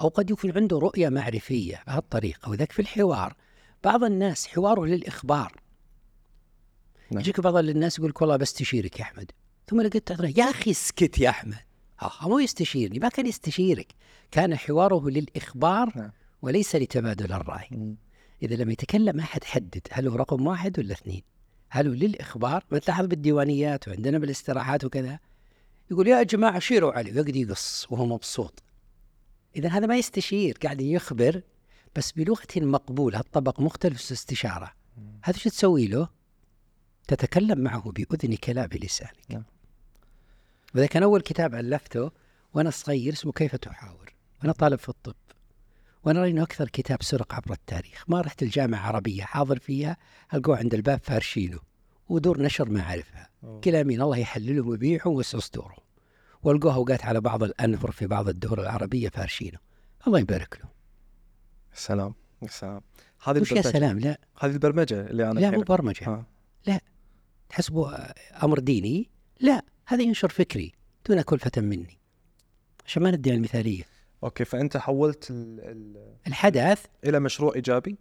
أو 0.00 0.08
قد 0.08 0.30
يكون 0.30 0.52
عنده 0.52 0.78
رؤية 0.78 1.08
معرفية 1.08 1.82
بهالطريقة 1.86 2.50
وذاك 2.50 2.72
في 2.72 2.82
الحوار. 2.82 3.36
بعض 3.84 4.04
الناس 4.04 4.46
حواره 4.46 4.84
للإخبار. 4.84 5.52
نعم. 7.10 7.20
يجيك 7.20 7.40
بعض 7.40 7.56
الناس 7.56 7.98
يقول 7.98 8.10
لك 8.10 8.20
والله 8.20 8.36
بستشيرك 8.36 9.00
يا 9.00 9.04
أحمد. 9.04 9.30
ثم 9.66 9.80
لقيت 9.80 10.08
تعطيه 10.08 10.34
يا 10.36 10.50
أخي 10.50 10.70
اسكت 10.70 11.18
يا 11.18 11.30
أحمد. 11.30 11.58
ها 12.00 12.28
مو 12.28 12.38
يستشيرني 12.38 12.98
ما 12.98 13.08
كان 13.08 13.26
يستشيرك. 13.26 13.92
كان 14.30 14.56
حواره 14.56 15.08
للإخبار 15.08 15.92
نعم. 15.96 16.12
وليس 16.42 16.76
لتبادل 16.76 17.32
الرأي. 17.32 17.96
إذا 18.42 18.54
لم 18.54 18.70
يتكلم 18.70 19.20
أحد 19.20 19.44
حدد 19.44 19.86
هل 19.90 20.08
هو 20.08 20.16
رقم 20.16 20.46
واحد 20.46 20.78
ولا 20.78 20.92
اثنين؟ 20.92 21.22
هل 21.70 21.88
هو 21.88 21.94
للإخبار؟ 21.94 22.64
ما 22.70 22.78
تلاحظ 22.78 23.06
بالديوانيات 23.06 23.88
وعندنا 23.88 24.18
بالاستراحات 24.18 24.84
وكذا. 24.84 25.18
يقول 25.90 26.08
يا 26.08 26.22
جماعة 26.22 26.58
شيروا 26.58 26.92
علي 26.92 27.10
ويقعد 27.10 27.36
يقص 27.36 27.86
وهو 27.90 28.06
مبسوط. 28.06 28.62
إذا 29.56 29.68
هذا 29.68 29.86
ما 29.86 29.96
يستشير 29.96 30.58
قاعد 30.62 30.80
يخبر 30.80 31.42
بس 31.96 32.12
بلغه 32.12 32.46
مقبوله 32.56 33.20
الطبق 33.20 33.60
مختلف 33.60 34.02
في 34.02 34.12
استشارة. 34.12 34.72
هذا 35.24 35.38
شو 35.38 35.50
تسوي 35.50 35.86
له؟ 35.86 36.08
تتكلم 37.08 37.60
معه 37.60 37.92
باذنك 37.92 38.48
لا 38.48 38.66
بلسانك 38.66 39.16
نعم. 39.28 39.44
وذا 40.74 40.86
كان 40.86 41.02
أول 41.02 41.20
كتاب 41.20 41.54
ألفته 41.54 42.10
وأنا 42.54 42.70
صغير 42.70 43.12
اسمه 43.12 43.32
كيف 43.32 43.56
تحاور؟ 43.56 44.14
وأنا 44.40 44.52
طالب 44.52 44.78
في 44.78 44.88
الطب. 44.88 45.14
وأنا 46.04 46.20
راي 46.20 46.30
إنه 46.30 46.42
أكثر 46.42 46.68
كتاب 46.68 47.02
سرق 47.02 47.34
عبر 47.34 47.52
التاريخ. 47.52 48.04
ما 48.08 48.20
رحت 48.20 48.42
الجامعة 48.42 48.86
عربية 48.86 49.22
حاضر 49.22 49.58
فيها 49.58 49.96
ألقوه 50.34 50.58
عند 50.58 50.74
الباب 50.74 51.00
فارشينه. 51.02 51.58
ودور 52.08 52.42
نشر 52.42 52.68
ما 52.68 52.80
أعرفها. 52.80 53.28
كلا 53.64 53.82
مين 53.82 54.02
الله 54.02 54.16
يحللهم 54.16 54.68
ويبيعهم 54.68 55.12
ويسع 55.12 55.38
صدورهم 55.38 55.84
والقوها 56.42 56.74
اوقات 56.74 57.04
على 57.04 57.20
بعض 57.20 57.42
الأنفر 57.42 57.90
في 57.90 58.06
بعض 58.06 58.28
الدول 58.28 58.60
العربية 58.60 59.08
فارشينه. 59.08 59.58
الله 60.06 60.18
يبارك 60.18 60.58
له. 60.62 60.75
سلام 61.76 62.14
يا 62.42 62.48
سلام. 62.48 62.80
هذه 63.22 63.40
وش 63.40 63.52
يا 63.52 63.56
البرمجة. 63.56 63.78
سلام؟ 63.78 63.98
لا. 63.98 64.18
هذه 64.38 64.52
البرمجة 64.52 65.00
اللي 65.00 65.30
أنا 65.30 65.40
لا 65.40 65.50
مو 65.50 65.60
برمجة. 65.60 66.24
ها. 66.66 66.80
تحسبه 67.48 67.96
أمر 68.42 68.58
ديني؟ 68.58 69.10
لا. 69.40 69.62
هذا 69.86 70.02
ينشر 70.02 70.28
فكري 70.28 70.72
دون 71.08 71.20
كلفه 71.20 71.60
مني. 71.60 71.98
عشان 72.86 73.02
ما 73.02 73.10
ندعي 73.10 73.34
المثالية. 73.34 73.84
أوكي 74.24 74.44
فأنت 74.44 74.76
حولت 74.76 75.30
ال... 75.30 75.60
ال... 75.60 76.14
الحدث. 76.26 76.84
إلى 77.04 77.20
مشروع 77.20 77.54
إيجابي؟ 77.54 77.98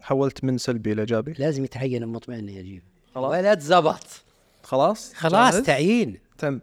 حولت 0.00 0.44
من 0.44 0.58
سلبي 0.58 0.92
إلى 0.92 1.00
إيجابي؟ 1.00 1.32
لازم 1.32 1.64
يتعين 1.64 2.02
المطمئن 2.02 2.48
يجيب 2.48 2.82
خلاص. 3.14 3.32
ولد 3.32 3.58
زبط 3.58 4.06
خلاص؟ 4.62 5.14
خلاص 5.14 5.54
جاهز؟ 5.54 5.66
تعيين. 5.66 6.18
تم. 6.38 6.60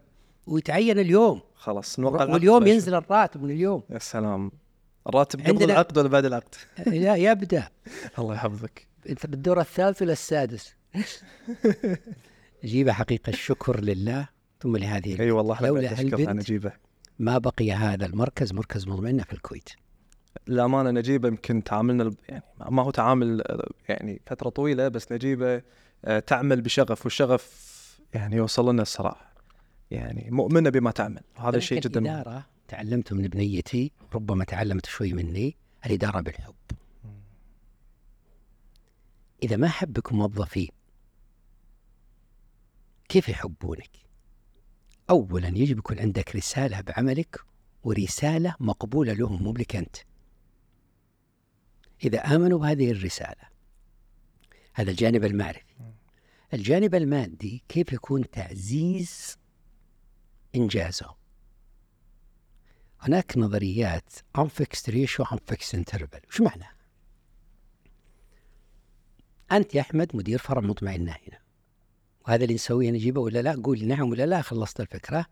ويتعين 0.47 0.99
اليوم. 0.99 1.41
خلاص 1.55 1.99
نوقع 1.99 2.33
واليوم. 2.33 2.67
ينزل 2.67 2.95
الراتب 2.95 3.43
من 3.43 3.51
اليوم. 3.51 3.83
يا 3.89 3.99
سلام. 3.99 4.51
الراتب 5.09 5.39
قبل 5.39 5.49
عندنا- 5.49 5.73
العقد 5.73 5.97
ولا 5.97 6.07
بعد 6.07 6.25
العقد؟ 6.25 6.55
لا 6.87 7.15
يبدا 7.15 7.67
الله 8.19 8.33
يحفظك. 8.35 8.87
انت 9.09 9.25
بالدور 9.25 9.59
الثالث 9.61 10.01
ولا 10.01 10.11
السادس؟ 10.13 10.73
نجيبه 12.63 12.91
حقيقة 12.93 13.29
الشكر 13.29 13.79
لله. 13.81 14.27
ثم 14.61 14.77
لهذه 14.77 15.19
أي 15.21 15.31
والله 15.31 15.61
لولا 15.61 15.99
هالبنت 15.99 16.29
نجيبه 16.29 16.71
ما 17.19 17.37
بقي 17.37 17.71
هذا 17.71 18.05
المركز 18.05 18.53
مركز 18.53 18.87
مطمئنه 18.87 19.23
في 19.23 19.33
الكويت. 19.33 19.69
للأمانة 20.47 20.91
نجيبة 20.91 21.27
يمكن 21.27 21.63
تعاملنا 21.63 22.11
يعني 22.29 22.43
ما 22.69 22.83
هو 22.83 22.91
تعامل 22.91 23.43
يعني 23.89 24.21
فترة 24.25 24.49
طويلة 24.49 24.87
بس 24.87 25.11
نجيبة 25.11 25.61
آه، 26.05 26.19
تعمل 26.19 26.61
بشغف 26.61 27.05
والشغف 27.05 27.69
يعني 28.13 28.35
يوصل 28.35 28.71
لنا 28.71 28.81
الصراحة. 28.81 29.33
يعني 29.91 30.27
مؤمنة 30.31 30.69
بما 30.69 30.91
تعمل 30.91 31.21
وهذا 31.37 31.59
شيء 31.59 31.81
جدا. 31.81 31.99
الاداره 31.99 32.45
تعلمته 32.69 33.15
من 33.15 33.27
بنيتي 33.27 33.91
ربما 34.13 34.43
تعلمت 34.43 34.85
شوي 34.85 35.13
مني 35.13 35.57
الإدارة 35.85 36.21
بالحب. 36.21 36.55
إذا 39.43 39.55
ما 39.55 39.67
حبك 39.67 40.13
موظفين 40.13 40.69
كيف 43.09 43.29
يحبونك؟ 43.29 43.89
اولا 45.09 45.47
يجب 45.47 45.77
يكون 45.77 45.99
عندك 45.99 46.35
رسالة 46.35 46.81
بعملك 46.81 47.39
ورسالة 47.83 48.55
مقبولة 48.59 49.13
لهم 49.13 49.43
مو 49.43 49.53
لك 49.53 49.75
أنت. 49.75 49.95
إذا 52.03 52.19
آمنوا 52.19 52.59
بهذه 52.59 52.91
الرسالة 52.91 53.49
هذا 54.73 54.91
الجانب 54.91 55.25
المعرفي. 55.25 55.75
الجانب 56.53 56.95
المادي 56.95 57.63
كيف 57.69 57.93
يكون 57.93 58.29
تعزيز 58.29 59.37
انجازه 60.55 61.18
هناك 63.01 63.37
نظريات 63.37 64.13
unfixed 64.37 64.91
ratio 64.91 65.25
unfixed 65.25 65.75
interval 65.75 66.27
وش 66.29 66.41
معناها؟ 66.41 66.73
أنت 69.51 69.75
يا 69.75 69.81
أحمد 69.81 70.15
مدير 70.15 70.37
فرع 70.37 70.61
مطمئنة 70.61 71.11
هنا. 71.11 71.39
وهذا 72.27 72.43
اللي 72.43 72.53
نسويه 72.53 72.91
نجيبه 72.91 73.21
ولا 73.21 73.41
لا؟ 73.41 73.61
قول 73.63 73.87
نعم 73.87 74.09
ولا 74.09 74.25
لا؟ 74.25 74.41
خلصت 74.41 74.81
الفكرة. 74.81 75.25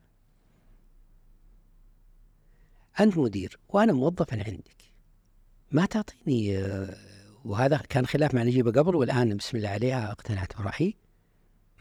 أنت 2.99 3.17
مدير 3.17 3.59
وأنا 3.69 3.93
موظف 3.93 4.33
عندك. 4.33 4.83
ما 5.71 5.85
تعطيني 5.85 6.67
وهذا 7.45 7.77
كان 7.77 8.05
خلاف 8.05 8.33
مع 8.33 8.43
نجيبه 8.43 8.71
قبل 8.71 8.95
والآن 8.95 9.37
بسم 9.37 9.57
الله 9.57 9.69
عليها 9.69 10.11
اقتنعت 10.11 10.57
برأيي. 10.57 10.97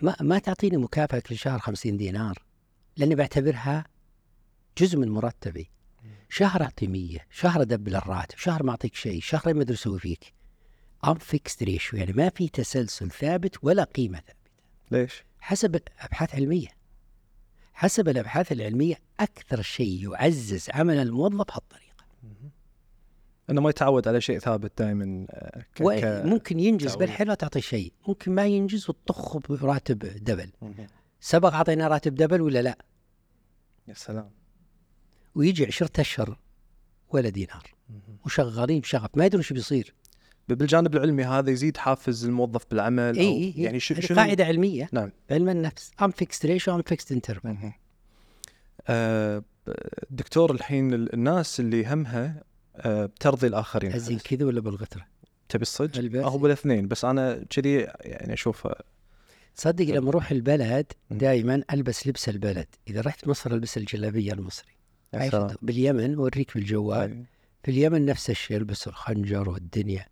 ما 0.03 0.17
ما 0.21 0.39
تعطيني 0.39 0.77
مكافأة 0.77 1.19
كل 1.19 1.37
شهر 1.37 1.59
50 1.59 1.97
دينار 1.97 2.43
لأني 2.97 3.15
بعتبرها 3.15 3.85
جزء 4.79 4.99
من 4.99 5.09
مرتبي. 5.09 5.71
شهر 6.29 6.63
أعطي 6.63 6.87
100 6.87 7.19
شهر 7.31 7.63
أدبل 7.63 7.97
الراتب 7.97 8.39
شهر 8.39 8.63
ما 8.63 8.71
أعطيك 8.71 8.95
شيء 8.95 9.21
شهرين 9.21 9.57
ما 9.57 9.63
أدري 9.63 9.75
أسوي 9.75 9.99
فيك. 9.99 10.35
unfixed 11.05 11.63
ratio 11.63 11.99
يعني 11.99 12.13
ما 12.13 12.29
في 12.29 12.49
تسلسل 12.49 13.11
ثابت 13.11 13.57
ولا 13.63 13.85
قيمة 13.85 14.19
ثابتة. 14.19 14.51
ليش؟ 14.91 15.25
حسب 15.41 15.75
الأبحاث 15.77 16.35
العلمية. 16.35 16.69
حسب 17.73 18.09
الأبحاث 18.09 18.53
العلمية 18.53 18.95
أكثر 19.21 19.63
شيء 19.63 20.13
يعزز 20.13 20.71
عمل 20.71 20.97
الموظف 20.97 21.53
هالطريقة. 21.53 22.05
إنه 23.51 23.61
ما 23.61 23.71
يتعود 23.71 24.09
على 24.09 24.21
شيء 24.21 24.39
ثابت 24.39 24.73
دائما 24.79 25.27
ك... 25.75 25.83
ك... 25.83 26.23
ممكن 26.25 26.61
ينجز. 26.61 26.97
بالحلوة 26.97 27.35
تعطي 27.35 27.61
شيء. 27.61 27.93
ممكن 28.09 28.33
ما 28.33 28.47
ينجز 28.47 28.91
وتطخ 28.91 29.37
براتب 29.37 29.99
double. 29.99 30.51
سبق 31.21 31.55
أعطينا 31.55 31.89
راتب 31.89 32.15
double 32.15 32.41
ولا 32.41 32.63
لا؟ 32.63 32.79
يا 33.89 33.95
سلام. 33.95 34.31
ويجي 35.37 35.67
عشرة 35.67 36.01
أشهر 36.01 36.39
ولا 37.09 37.29
دينار. 37.29 37.75
وشغالين 38.25 38.81
بشغف. 38.81 39.11
ما 39.15 39.27
يدرون 39.27 39.43
شو 39.43 39.55
بيصير. 39.55 39.95
بالجانب 40.49 40.95
العلمي 40.95 41.25
هذا 41.25 41.51
يزيد 41.51 41.77
حافز 41.77 42.25
الموظف 42.25 42.67
بالعمل 42.71 43.19
إي 43.19 43.29
إي. 43.29 43.55
يعني 43.57 43.81
ش... 43.81 43.93
هذه 43.93 44.01
شنو 44.01 44.17
قاعدة 44.17 44.45
علمية. 44.45 44.89
نعم. 44.93 45.13
علم 45.31 45.49
النفس. 45.49 45.93
unfixed 46.03 46.47
ratio 46.47 46.75
un 46.75 46.83
fixed 46.83 47.13
interval. 47.13 47.73
آه، 48.89 49.43
دكتور 50.11 50.51
الحين 50.51 50.95
ال- 50.95 51.15
الناس 51.15 51.61
اللي 51.61 51.87
همها 51.87 52.45
آه، 52.77 53.07
بترضي 53.07 53.47
الآخرين. 53.47 53.95
الزين 53.95 54.19
كذا 54.19 54.47
ولا 54.47 54.61
بالغتره 54.61 55.07
تبي 55.49 55.63
الصدق؟ 55.63 55.99
البس. 55.99 56.25
هو 56.25 56.39
بالاثنين 56.39 56.89
بس 56.89 57.05
أنا 57.05 57.45
كذي 57.51 57.75
يعني 58.01 58.33
أشوف 58.33 58.69
تصدق 59.57 59.85
لما 59.85 60.11
أروح 60.11 60.31
البلد. 60.31 60.93
دائما 61.11 61.63
ألبس 61.73 62.07
لبس 62.07 62.29
البلد. 62.29 62.67
إذا 62.89 63.01
رحت 63.01 63.29
مصر 63.29 63.53
ألبس 63.53 63.77
الجلابية 63.77 64.33
المصري. 64.33 64.76
عايش. 65.17 65.57
باليمن 65.63 66.15
اوريك 66.15 66.55
بالجوال 66.55 67.11
أي. 67.11 67.25
في 67.63 67.71
اليمن 67.71 68.07
نفس 68.07 68.31
الشيء 68.31 68.57
البس 68.57 68.89
الخنجر 68.89 69.49
والدنيا. 69.49 70.07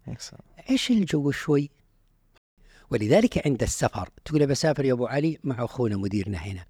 عيش 0.69 0.91
الجو 0.91 1.31
شوي 1.31 1.71
ولذلك 2.91 3.47
عند 3.47 3.63
السفر 3.63 4.09
تقول 4.25 4.47
بسافر 4.47 4.85
يا 4.85 4.93
أبو 4.93 5.07
علي 5.07 5.39
مع 5.45 5.65
أخونا 5.65 5.97
مديرنا 5.97 6.39
هنا 6.39 6.67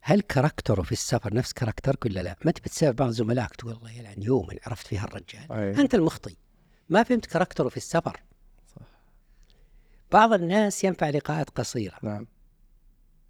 هل 0.00 0.20
كاركتره 0.20 0.82
في 0.82 0.92
السفر 0.92 1.34
نفس 1.34 1.52
كاركترك 1.52 2.04
ولا 2.04 2.20
لا؟ 2.20 2.36
ما 2.44 2.50
تبي 2.50 2.68
تسافر 2.68 3.04
مع 3.04 3.10
زملائك 3.10 3.56
تقول 3.56 3.72
الله 3.72 3.92
يلعن 3.92 4.22
يوم 4.22 4.48
عرفت 4.66 4.86
فيها 4.86 5.04
الرجال 5.04 5.52
أي. 5.52 5.80
أنت 5.80 5.94
المخطي 5.94 6.36
ما 6.88 7.02
فهمت 7.02 7.26
كاركتره 7.26 7.68
في 7.68 7.76
السفر 7.76 8.22
صح. 8.76 8.82
بعض 10.12 10.32
الناس 10.32 10.84
ينفع 10.84 11.10
لقاءات 11.10 11.50
قصيرة 11.50 11.96
نعم 12.02 12.26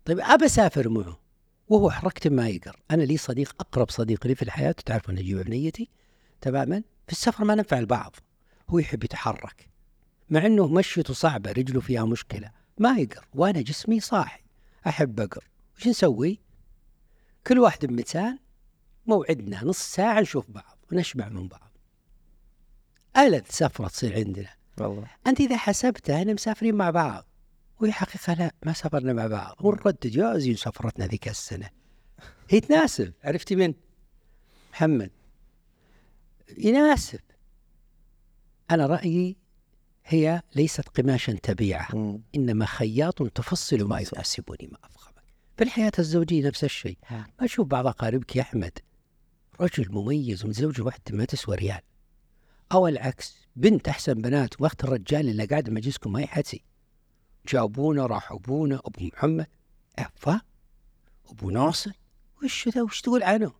طيب 0.04 0.20
أبى 0.20 0.44
أسافر 0.44 0.88
معه 0.88 1.18
وهو 1.68 1.90
حركة 1.90 2.30
ما 2.30 2.48
يقر. 2.48 2.80
أنا 2.90 3.02
لي 3.02 3.16
صديق 3.16 3.54
أقرب 3.60 3.90
صديق 3.90 4.26
لي 4.26 4.34
في 4.34 4.42
الحياة 4.42 4.74
تعرفوا 4.86 5.14
نجيب 5.14 5.38
بنيتي 5.38 5.88
تماما. 6.40 6.82
في 7.06 7.12
السفر 7.12 7.44
ما 7.44 7.54
ننفع 7.54 7.78
البعض 7.78 8.16
هو 8.68 8.78
يحب 8.78 9.04
يتحرك. 9.04 9.68
مع 10.30 10.46
أنه 10.46 10.68
مشيته 10.68 11.14
صعبة 11.14 11.52
رجله 11.52 11.80
فيها 11.80 12.04
مشكلة 12.04 12.50
ما 12.78 12.98
يقر. 12.98 13.28
وأنا 13.34 13.60
جسمي 13.60 14.00
صاحي 14.00 14.40
أحب 14.86 15.20
أقر. 15.20 15.44
وش 15.78 15.88
نسوي؟ 15.88 16.40
كل 17.46 17.58
واحد 17.58 17.86
بمثال 17.86 18.38
موعدنا 19.06 19.64
نص 19.64 19.78
ساعة 19.78 20.20
نشوف 20.20 20.50
بعض 20.50 20.78
ونشبع 20.92 21.28
من 21.28 21.48
بعض. 21.48 21.78
ألذ 23.16 23.42
سفرة 23.48 23.88
تصير 23.88 24.14
عندنا. 24.14 24.50
والله. 24.78 25.06
أنت 25.26 25.40
إذا 25.40 25.56
حسبتها 25.56 26.22
أنا 26.22 26.32
مسافرين 26.32 26.74
مع 26.74 26.90
بعض. 26.90 27.26
وهي 27.80 27.92
حقيقة 27.92 28.34
لا 28.34 28.52
ما 28.62 28.72
سافرنا 28.72 29.12
مع 29.12 29.26
بعض. 29.26 29.56
ونردد 29.60 30.16
يا 30.16 30.38
زين 30.38 30.56
سفرتنا 30.56 31.06
ذيك 31.06 31.28
السنة. 31.28 31.70
هي 32.50 32.60
تناسب. 32.60 33.12
عرفتي 33.24 33.56
من؟ 33.56 33.74
محمد. 34.72 35.10
يناسب. 36.58 37.20
أنا 38.70 38.86
رأيي 38.86 39.36
هي 40.04 40.42
ليست 40.54 40.88
قماشا 40.88 41.32
تبيعة. 41.32 41.96
مم. 41.96 42.22
إنما 42.34 42.66
خياط 42.66 43.22
تفصل 43.22 43.84
ما 43.84 44.00
يناسبني 44.00 44.68
ما 44.72 44.78
أفخمك 44.84 45.24
في 45.56 45.64
الحياة 45.64 45.92
الزوجية 45.98 46.46
نفس 46.46 46.64
الشيء. 46.64 46.98
ما 47.10 47.26
أشوف 47.40 47.66
بعض 47.66 47.86
أقاربك 47.86 48.36
يا 48.36 48.42
أحمد. 48.42 48.78
رجل 49.60 49.92
مميز 49.92 50.44
ومتزوج 50.44 50.80
واحدة 50.80 51.02
ما 51.10 51.24
تسوى 51.24 51.56
ريال. 51.56 51.80
أو 52.72 52.88
العكس 52.88 53.36
بنت 53.56 53.88
أحسن 53.88 54.14
بنات 54.14 54.60
وقت 54.60 54.84
الرجال 54.84 55.28
اللي 55.28 55.44
قاعد 55.44 55.70
مجلسكم 55.70 56.12
ما 56.12 56.20
يحسي 56.20 56.64
جابونا 57.48 58.06
راحوا 58.06 58.36
أبونا 58.36 58.80
أبو 58.84 59.06
محمد. 59.06 59.46
أفا؟ 59.98 60.40
أبو 61.30 61.50
ناصر؟ 61.50 61.92
وش 62.42 62.68
ذا؟ 62.68 62.82
وش 62.82 63.00
تقول 63.00 63.22
عنه؟ 63.22 63.52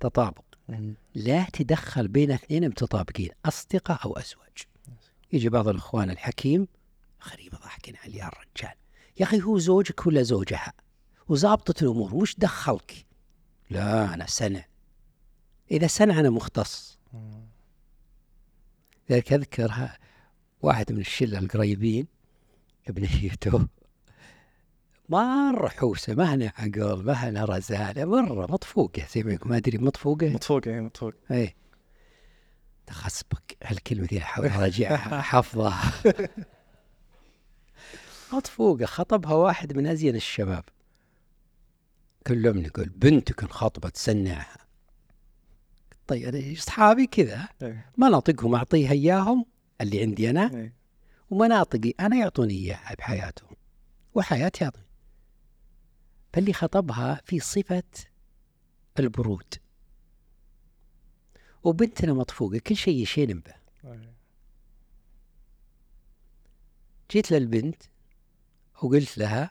تطابق. 0.00 0.44
مم. 0.68 0.94
لا 1.14 1.46
تدخل 1.52 2.08
بين 2.08 2.30
اثنين 2.30 2.68
متطابقين 2.68 3.30
أصدقاء 3.44 4.04
أو 4.04 4.12
أزواج. 4.12 4.58
يجي 5.32 5.48
بعض 5.48 5.68
الإخوان 5.68 6.10
الحكيم 6.10 6.68
غريبة 7.28 7.58
ضحكين 7.58 7.96
عليه 7.96 8.16
يا 8.16 8.28
الرجال. 8.28 8.74
يا 9.20 9.24
أخي 9.24 9.42
هو 9.42 9.58
زوجك 9.58 10.06
ولا 10.06 10.22
زوجها؟ 10.22 10.72
وزابطة 11.28 11.82
الأمور 11.82 12.14
وش 12.14 12.34
دخلك؟ 12.38 13.06
لا 13.70 14.14
أنا 14.14 14.26
سنة. 14.26 14.64
إذا 15.70 15.86
سنة 15.86 16.20
أنا 16.20 16.30
مختص. 16.30 16.98
لذلك 19.10 19.32
أذكرها 19.32 19.98
واحد 20.62 20.92
من 20.92 21.00
الشلة 21.00 21.38
القريبين 21.38 22.06
ابنيته 22.88 23.68
مرة 25.08 25.68
حوسة 25.68 26.14
ما 26.14 26.34
هنا 26.34 26.52
عقل 26.56 27.02
ما 27.04 27.12
هنا 27.12 27.44
رزالة 27.44 28.04
مرة 28.04 28.46
مطفوقة 28.52 29.06
زي 29.14 29.22
ما 29.22 29.32
يقول 29.32 29.50
ما 29.50 29.56
أدري 29.56 29.78
مطفوقة 29.78 30.28
مطفوق 30.28 30.60
اي 30.66 30.80
مطفوق. 30.80 31.12
إيه. 31.30 31.54
تخصبك 32.86 33.56
هالكلمة 33.64 34.06
ذي 34.10 34.18
أحاول 34.18 34.48
أراجعها. 34.48 35.20
حافظها 35.30 35.92
مطفوقة 38.32 38.86
خطبها 38.86 39.32
واحد 39.34 39.76
من 39.76 39.86
أزين 39.86 40.16
الشباب. 40.16 40.64
كلهم 42.26 42.58
يقول 42.58 42.88
بنتك 42.88 43.42
انخطبت 43.42 43.96
سنعها 43.96 44.56
طيب 46.06 46.34
أنا 46.34 46.52
أصحابي 46.52 47.06
كذا؟ 47.06 47.48
إيه. 47.62 47.90
مناطقهم 47.96 48.54
أعطيها 48.54 48.92
إياهم. 48.92 49.46
اللي 49.80 50.02
عندي 50.02 50.30
أنا 50.30 50.54
إيه. 50.54 50.74
ومناطقي 51.30 51.90
أنا 52.00 52.16
يعطوني 52.16 52.54
إياها 52.54 52.94
بحياتهم 52.94 53.56
وحياتي 54.14 54.64
يعطوني 54.64 54.88
فاللي 56.32 56.52
خطبها 56.52 57.20
في 57.24 57.40
صفة 57.40 57.82
البرود. 58.98 59.54
وبنتنا 61.62 62.12
مطفوقة 62.12 62.58
كل 62.58 62.76
شيء 62.76 63.02
يشين 63.02 63.40
به. 63.40 63.54
جيت 67.10 67.30
للبنت 67.30 67.82
وقلت 68.82 69.18
لها 69.18 69.50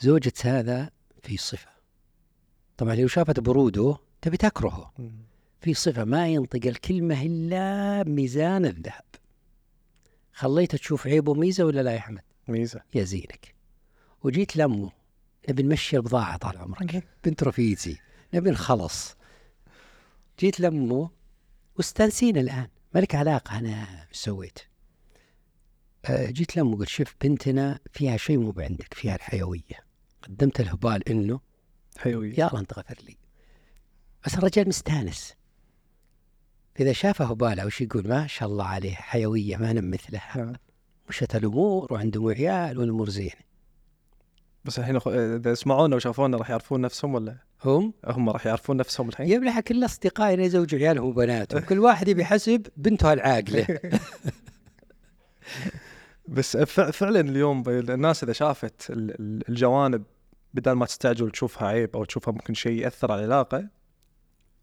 زوجة 0.00 0.32
هذا 0.44 0.90
في 1.22 1.36
صفة. 1.36 1.70
طبعا 2.76 2.94
لو 2.94 3.06
شافت 3.06 3.40
بروده 3.40 3.96
تبي 4.22 4.36
تكرهه. 4.36 4.92
في 5.62 5.74
صفة 5.74 6.04
ما 6.04 6.28
ينطق 6.28 6.66
الكلمة 6.66 7.22
إلا 7.22 8.04
ميزان 8.04 8.66
الذهب. 8.66 9.04
خليته 10.32 10.78
تشوف 10.78 11.06
عيبه 11.06 11.34
ميزة 11.34 11.64
ولا 11.64 11.82
لا 11.82 11.92
يا 11.92 11.98
أحمد؟ 11.98 12.22
ميزة. 12.48 12.82
يا 12.94 13.04
زينك 13.04 13.54
وجيت 14.22 14.56
لأمه 14.56 14.92
نبي 15.48 15.62
نمشي 15.62 15.96
البضاعة 15.96 16.36
طال 16.36 16.58
عمرك. 16.58 17.08
بنت 17.24 17.42
رفيقتي 17.44 18.00
نبي 18.34 18.50
نخلص. 18.50 19.16
جيت 20.38 20.60
لأمه 20.60 21.10
واستانسين 21.76 22.36
الآن 22.36 22.68
مالك 22.94 23.14
علاقة 23.14 23.58
أنا 23.58 24.06
سويت؟ 24.12 24.58
آه، 26.04 26.30
جيت 26.30 26.56
لأمه 26.56 26.76
قلت 26.76 26.88
شوف 26.88 27.14
بنتنا 27.22 27.78
فيها 27.92 28.16
شيء 28.16 28.38
مو 28.38 28.50
بعندك 28.50 28.94
فيها 28.94 29.14
الحيوية. 29.14 29.86
قدمت 30.22 30.60
الهبال 30.60 31.08
إنه 31.08 31.40
حيوية. 31.98 32.38
يا 32.38 32.48
الله 32.48 32.60
أنت 32.60 32.78
غفر 32.78 32.98
لي. 33.08 33.16
بس 34.26 34.34
الرجال 34.34 34.68
مستانس. 34.68 35.34
إذا 36.80 36.92
شافه 36.92 37.24
هبالة 37.24 37.66
وش 37.66 37.80
يقول؟ 37.80 38.08
ما 38.08 38.26
شاء 38.26 38.48
الله 38.48 38.64
عليه 38.64 38.94
حيوية 38.94 39.56
ما 39.56 39.72
نم 39.72 39.90
مثلها 39.90 40.32
نعم. 40.36 40.52
مشت 41.08 41.36
الأمور؟ 41.36 41.92
وعندهم 41.92 42.28
عيال 42.28 42.78
والأمور 42.78 43.08
زينة. 43.10 43.52
بس 44.64 44.78
الحين 44.78 45.00
أخو- 45.00 45.06
إذا 45.08 45.54
سمعونا 45.54 45.96
وشافونا 45.96 46.36
راح 46.36 46.50
يعرفون 46.50 46.80
نفسهم 46.80 47.14
ولا؟ 47.14 47.36
هم؟ 47.64 47.92
هم 48.06 48.30
راح 48.30 48.46
يعرفون 48.46 48.76
نفسهم 48.76 49.08
الحين؟ 49.08 49.28
يبلح 49.28 49.60
كل 49.60 49.84
أصدقائنا 49.84 50.42
يزوجوا 50.42 50.78
عيالهم 50.80 51.06
وبناتهم 51.06 51.60
كل 51.60 51.78
واحد 51.78 52.08
يبي 52.08 52.24
حسب 52.24 52.66
بنته 52.76 53.12
العاقلة. 53.12 53.66
بس 56.28 56.56
فع- 56.56 56.90
فعلا 56.90 57.20
اليوم 57.20 57.62
الناس 57.68 58.24
إذا 58.24 58.32
شافت 58.32 58.90
ال- 58.90 59.20
ال- 59.20 59.48
الجوانب 59.48 60.02
بدل 60.54 60.72
ما 60.72 60.86
تستعجل 60.86 61.30
تشوفها 61.30 61.68
عيب 61.68 61.96
أو 61.96 62.04
تشوفها 62.04 62.32
ممكن 62.32 62.54
شيء 62.54 62.72
يأثر 62.82 63.12
على 63.12 63.24
العلاقة 63.24 63.68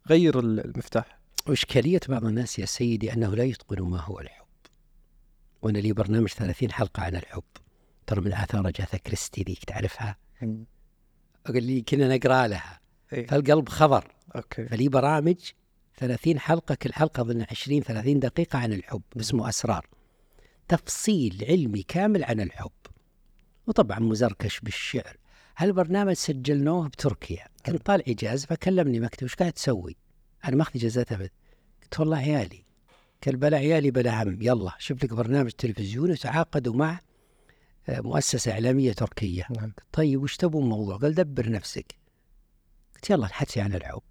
غير 0.10 0.40
ال- 0.40 0.65
المفتاح. 0.65 1.19
وإشكالية 1.49 1.99
بعض 2.09 2.26
الناس 2.26 2.59
يا 2.59 2.65
سيدي 2.65 3.13
أنه 3.13 3.35
لا 3.35 3.43
يتقن 3.43 3.81
ما 3.81 3.99
هو 3.99 4.19
الحب. 4.19 4.45
وأنا 5.61 5.77
لي 5.77 5.93
برنامج 5.93 6.30
30 6.30 6.71
حلقة 6.71 7.03
عن 7.03 7.15
الحب. 7.15 7.43
ترى 8.07 8.21
من 8.21 8.34
آثار 8.34 8.67
أجاثا 8.67 8.97
كريستي 8.97 9.43
ذيك 9.43 9.63
تعرفها؟ 9.63 10.17
أقول 11.45 11.63
لي 11.63 11.81
كنا 11.81 12.15
نقرأ 12.15 12.47
لها. 12.47 12.80
إيه. 13.13 13.27
فالقلب 13.27 13.69
خضر. 13.69 14.15
أوكي. 14.35 14.67
فلي 14.67 14.89
برامج 14.89 15.35
30 15.97 16.39
حلقة 16.39 16.76
كل 16.76 16.93
حلقة 16.93 17.23
ضمن 17.23 17.45
20 17.51 17.81
30 17.81 18.19
دقيقة 18.19 18.59
عن 18.59 18.73
الحب 18.73 19.01
اسمه 19.19 19.49
أسرار. 19.49 19.88
تفصيل 20.67 21.45
علمي 21.49 21.84
كامل 21.84 22.23
عن 22.23 22.41
الحب. 22.41 22.71
وطبعا 23.67 23.99
مزركش 23.99 24.59
بالشعر. 24.59 25.17
هالبرنامج 25.57 26.13
سجلناه 26.13 26.88
بتركيا. 26.88 27.45
كنت 27.65 27.85
طالع 27.85 28.03
إجازة 28.07 28.47
فكلمني 28.47 28.99
مكتب 28.99 29.23
وش 29.23 29.35
قاعد 29.35 29.53
تسوي؟ 29.53 29.95
أنا 30.45 30.55
ماخذ 30.55 30.71
إجازات 30.76 31.11
أبد 31.11 31.30
قلت 31.91 31.99
والله 31.99 32.18
عيالي 32.18 32.64
قال 33.26 33.36
بلا 33.36 33.57
عيالي 33.57 33.91
بلا 33.91 34.24
هم 34.24 34.41
يلا 34.41 34.72
شوف 34.80 35.03
لك 35.03 35.14
برنامج 35.14 35.52
تلفزيوني 35.52 36.11
وتعاقدوا 36.11 36.74
مع 36.74 36.99
آه، 37.90 38.02
مؤسسة 38.02 38.52
إعلامية 38.52 38.94
تركية 38.94 39.48
نعم 39.49 39.74
طيب 39.91 40.24
وش 40.24 40.38
تبون 40.38 40.64
الموضوع؟ 40.64 40.98
قال 40.98 41.16
دبر 41.16 41.52
نفسك. 41.52 41.95
قلت 42.95 43.10
يلا 43.10 43.26
نحكي 43.26 43.61
عن 43.61 43.74
الحب. 43.74 44.02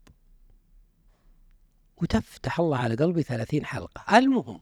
وتفتح 1.96 2.60
الله 2.60 2.76
على 2.76 2.94
قلبي 2.94 3.22
30 3.22 3.64
حلقة. 3.64 4.18
المهم 4.18 4.60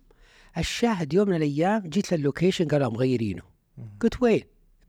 الشاهد 0.58 1.14
يوم 1.14 1.28
من 1.28 1.36
الأيام 1.36 1.88
جيت 1.88 2.12
للوكيشن 2.12 2.68
قالوا 2.68 2.92
مغيرينه. 2.92 3.42
قلت 4.00 4.22
وين؟ 4.22 4.42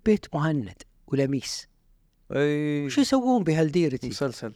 بيت 0.06 0.36
مهند 0.36 0.84
ولميس. 1.08 1.68
أي 2.32 2.86
وش 2.86 2.98
يسوون 2.98 3.44
بهالديرتي؟ 3.44 4.08
مسلسل 4.08 4.54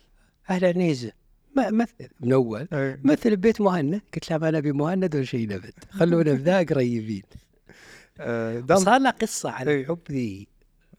أهل 0.49 0.65
عنيزة. 0.65 1.11
ما 1.56 1.72
مثل 1.72 2.10
من 2.19 2.34
أول. 2.34 2.68
أي. 2.73 2.99
مثل 3.03 3.36
بيت 3.36 3.61
مهند 3.61 4.02
قلت 4.14 4.34
ما 4.34 4.52
نبي 4.52 4.72
مهند 4.72 5.15
ولا 5.15 5.26
شيء 5.26 5.49
نبت 5.49 5.73
خلونا 5.90 6.34
بذا 6.34 6.57
قريبين 6.57 7.23
دام 8.68 8.78
صار 8.78 9.02
له 9.02 9.10
قصة 9.10 9.52
عن 9.52 9.68
إيه. 9.68 9.82
الحب 9.82 9.99
ذي. 10.11 10.48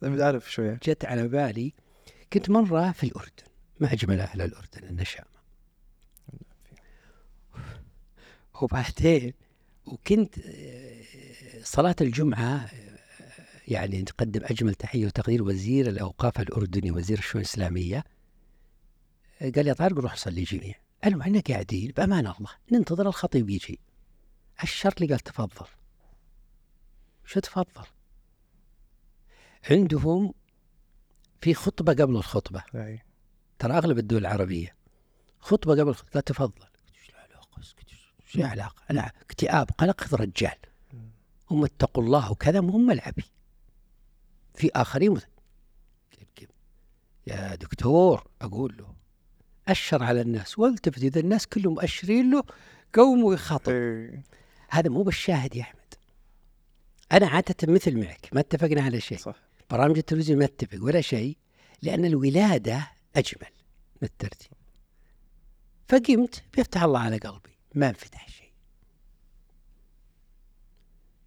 عارف 0.03 0.53
شوية. 0.53 0.79
جت 0.83 1.05
على 1.05 1.29
بالي 1.29 1.75
كنت 2.33 2.51
مرة 2.51 2.93
في 2.93 3.05
الأردن 3.05 3.45
ما 3.81 3.93
أجمل 3.93 4.21
أهل 4.21 4.41
الأردن 4.43 4.89
النشامة. 4.89 5.33
وبعدين 8.63 9.33
وكنت 9.87 10.35
صلاة 11.63 11.97
الجمعة 12.01 12.71
يعني 13.69 14.03
نقدم 14.03 14.41
أجمل 14.45 14.75
تحية 14.75 15.07
وتقدير 15.07 15.43
وزير 15.43 15.89
الأوقاف 15.89 16.41
الأردني 16.41 16.91
وزير 16.91 17.19
الشؤون 17.19 17.43
الإسلامية. 17.43 18.05
قال 19.43 19.67
يا 19.67 19.73
طارق 19.73 19.99
روح 19.99 20.17
صلي 20.17 20.43
جميع. 20.43 20.75
المهم 21.05 21.21
إحنا 21.21 21.41
قاعدين 21.41 21.93
بأمان 21.97 22.27
الله 22.27 22.51
ننتظر 22.73 23.09
الخطيب 23.09 23.51
يجي. 23.51 23.81
الشرط 24.63 25.01
لي 25.01 25.07
قال 25.07 25.21
تفضل. 25.21 25.67
شو 27.25 27.41
تفضل؟ 27.41 27.87
عندهم 29.71 30.35
في 31.41 31.55
خطبة 31.55 31.93
قبل 31.93 32.17
الخطبة. 32.17 32.65
أي. 32.75 33.03
ترى 33.59 33.79
أغلب 33.79 33.99
الدول 33.99 34.21
العربية 34.21 34.77
خطبة 35.41 35.73
قبل 35.73 35.89
الخطبة. 35.89 36.11
قال 36.11 36.25
تفضل. 36.25 36.67
إيش 37.01 37.11
العلاقة 37.11 37.63
إيش 38.27 38.37
العلاقة 38.37 38.83
أنا 38.91 39.13
اكتئاب 39.21 39.71
قلق 39.71 40.01
خذ 40.01 40.17
رجال 40.17 40.57
هم 41.51 41.65
اتقوا 41.65 42.05
الله 42.05 42.33
وكذا 42.33 42.61
مو 42.61 42.73
هم 42.73 42.87
ملعبي 42.87 43.25
في 44.55 44.71
آخرين 44.75 45.21
يا 47.27 47.55
دكتور 47.55 48.27
أقول 48.43 48.77
له. 48.77 49.02
أشر 49.69 50.03
على 50.03 50.21
الناس 50.21 50.59
والتفت 50.59 51.03
إذا 51.03 51.21
الناس 51.21 51.47
كلهم 51.47 51.75
مؤشرين 51.75 52.31
له 52.31 52.43
قوموا 52.95 53.35
يخاطب 53.35 53.73
اي 53.73 54.23
هذا 54.71 54.91
مو 54.91 55.03
بالشاهد 55.03 55.57
يا 55.57 55.63
أحمد. 55.63 55.95
أنا 57.13 57.27
عادة 57.29 57.73
مثل 57.73 57.99
معك 58.01 58.29
ما 58.33 58.41
اتفقنا 58.41 58.83
على 58.83 59.01
شيء. 59.01 59.19
صح. 59.19 59.37
برامج 59.71 59.97
التلفزيون 59.99 60.39
ما 60.39 60.45
اتفق 60.45 60.79
ولا 60.85 61.01
شيء 61.01 61.37
لأن 61.83 62.05
الولادة 62.05 62.91
أجمل 63.17 63.51
من 64.03 64.09
الترتيب. 64.09 64.53
فقمت 65.89 66.43
بيفتح 66.55 66.83
الله 66.83 66.99
على 66.99 67.17
قلبي 67.17 67.59
ما 67.75 67.89
انفتح 67.89 68.29
شيء. 68.29 68.53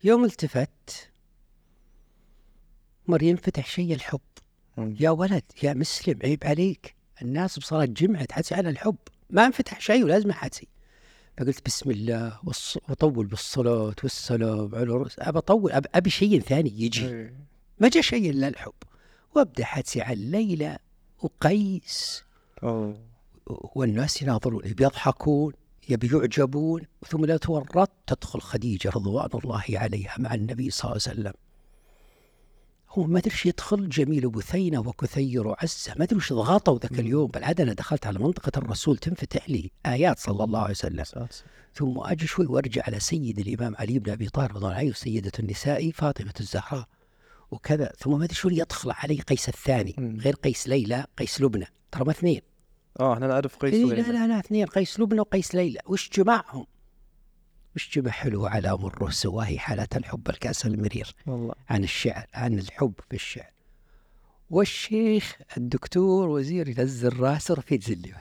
يوم 0.03 0.26
التفت 0.26 1.10
مر 3.07 3.24
ينفتح 3.24 3.66
شيء 3.68 3.94
الحب. 3.94 4.20
يا 4.78 5.10
ولد 5.10 5.44
يا 5.64 5.74
مسلم 5.74 6.20
عيب 6.24 6.44
عليك. 6.44 6.95
الناس 7.22 7.60
بصلاة 7.60 7.86
جمعة 7.86 8.26
تحسي 8.26 8.56
على 8.56 8.70
الحب. 8.70 8.96
ما 9.30 9.46
انفتح 9.46 9.80
شيء 9.80 10.04
ولازم 10.04 10.30
احسي 10.30 10.68
فقلت 11.38 11.66
بسم 11.66 11.92
الله 11.92 12.40
والص... 12.44 12.78
وطول 12.90 13.26
بالصلاة 13.26 13.96
والسلام 14.04 14.76
على 14.76 15.06
أبى 15.20 15.38
أطول 15.38 15.72
أبى, 15.72 15.88
أبي 15.96 16.10
شيء 16.10 16.40
ثاني 16.42 16.82
يجي. 16.82 17.08
إي. 17.08 17.34
ما 17.80 17.90
جاء 17.90 18.04
شيء 18.04 18.30
إلا 18.30 18.48
الحب. 18.48 18.74
وأبدأ 19.36 19.66
حدسي 19.66 20.02
عن 20.02 20.16
ليلى 20.16 20.78
وقيس. 21.22 22.24
أوه. 22.64 23.00
والناس 23.48 24.22
يناظرون 24.22 24.62
بيضحكون 24.62 25.54
يبي 25.90 26.08
يعجبون 26.08 26.82
ثم 27.08 27.26
لا 27.26 27.38
تورط 27.38 27.90
تدخل 28.08 28.42
خديجة 28.42 28.90
رضوان 28.90 29.30
الله 29.44 29.64
عليها 29.70 30.16
مع 30.18 30.34
النبي 30.34 30.70
صلى 30.70 30.92
الله 30.92 31.02
عليه 31.08 31.20
وسلم. 31.20 31.34
هو 32.98 33.04
ما 33.04 33.20
ادري 33.20 33.36
يدخل 33.46 33.90
جميل 33.90 34.30
بثينه 34.30 34.80
وكثير 34.80 35.48
وعزه 35.48 35.94
ما 35.98 36.04
ادري 36.04 36.16
إيش 36.16 36.34
ضغطوا 36.34 36.80
ذاك 36.80 37.00
اليوم. 37.00 37.28
بالعاده 37.28 37.64
أنا 37.64 37.74
دخلت 37.74 38.08
على 38.08 38.20
منطقة 38.20 38.52
الرسول 38.58 38.98
تنفتح 38.98 39.50
لي 39.50 39.72
آيات 39.86 40.20
صلى 40.20 40.44
الله 40.44 40.60
عليه 40.60 40.72
وسلم. 40.72 41.04
ثم 41.74 42.00
أجي 42.00 42.28
شوي 42.28 42.46
وأرجع 42.46 42.84
على 42.88 43.00
سيد 43.00 43.40
الإمام 43.40 43.76
علي 43.76 44.00
بن 44.00 44.12
أبي 44.12 44.30
طالب 44.30 44.50
رضي 44.50 44.58
الله 44.58 44.74
عنه 44.76 44.90
وسيده 44.90 45.32
النساء 45.40 45.92
فاطمة 45.92 46.34
الزهراء 46.40 46.88
وكذا. 47.52 47.92
ثم 47.98 48.18
ما 48.18 48.24
ادري 48.24 48.36
شو 48.36 48.50
يدخل 48.50 48.92
علي؟ 48.92 49.16
قيس 49.16 49.50
الثاني. 49.50 50.20
غير 50.22 50.36
قيس 50.36 50.68
ليلى 50.68 51.06
قيس 51.18 51.42
لبنى. 51.42 51.66
ترى 51.92 52.06
ما 52.06 52.12
اثنين. 52.12 52.42
آه 53.00 53.14
إحنا 53.14 53.28
نعرف 53.28 53.56
قيس 53.56 53.74
إيه 53.74 53.86
وليلى. 53.86 54.02
لا 54.02 54.12
لا 54.12 54.28
لا 54.28 54.40
اثنين 54.40 54.66
قيس 54.66 55.00
لبنى 55.00 55.20
وقيس 55.20 55.56
ليلى. 55.56 55.80
وش 55.86 56.10
جمعهم 56.10 56.66
وش 57.76 57.90
جمع 57.98 58.12
حلو 58.12 58.46
على 58.46 58.78
مر 58.78 59.10
سواهي 59.12 59.60
حالة 59.60 59.88
الحب 59.96 60.30
الكأس 60.30 60.66
المرير. 60.66 61.16
والله. 61.28 61.56
عن 61.70 61.84
الشعر 61.84 62.26
عن 62.34 62.60
الحب 62.60 62.94
في 63.10 63.16
الشعر. 63.16 63.52
والشيخ 64.50 65.38
الدكتور 65.58 66.30
وزير 66.30 66.68
ينزل 66.68 67.20
راسه 67.20 67.54
رفيع 67.54 67.80
زلي. 67.82 68.14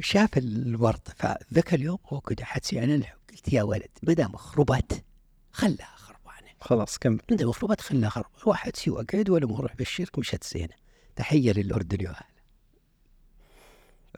شاف 0.00 0.38
الورد 0.38 1.08
فذاك 1.16 1.74
اليوم 1.74 1.98
هو 2.06 2.20
كده 2.20 2.44
حدسي 2.44 2.78
عن 2.80 2.94
الحب. 2.94 3.18
قلت 3.30 3.52
يا 3.52 3.62
ولد 3.62 3.90
ما 4.02 4.12
دام 4.12 4.36
خربت 4.36 5.04
خلاها 5.52 5.96
خربانه 5.96 6.50
خلاص 6.60 6.98
كمل. 6.98 7.20
انت 7.32 7.42
المفروض 7.42 7.72
ادخل 7.72 8.04
اخر 8.04 8.26
واحد 8.46 8.76
سي 8.76 8.90
واقعد 8.90 9.30
والامور 9.30 9.60
روح 9.60 9.76
بالشرك 9.76 10.18
مشت 10.18 10.44
زينة. 10.44 10.74
تحية 11.16 11.52
للأردن 11.52 12.06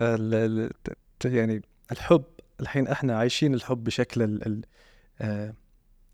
واهله 0.01 0.71
يعني 1.25 1.63
الحب 1.93 2.25
الحين 2.65 2.89
إحنا 2.89 3.19
عايشين 3.19 3.55
الحب 3.55 3.85
بشكل 3.85 4.23
ال- 4.23 4.47
ال- 4.47 4.65
آه، 5.21 5.55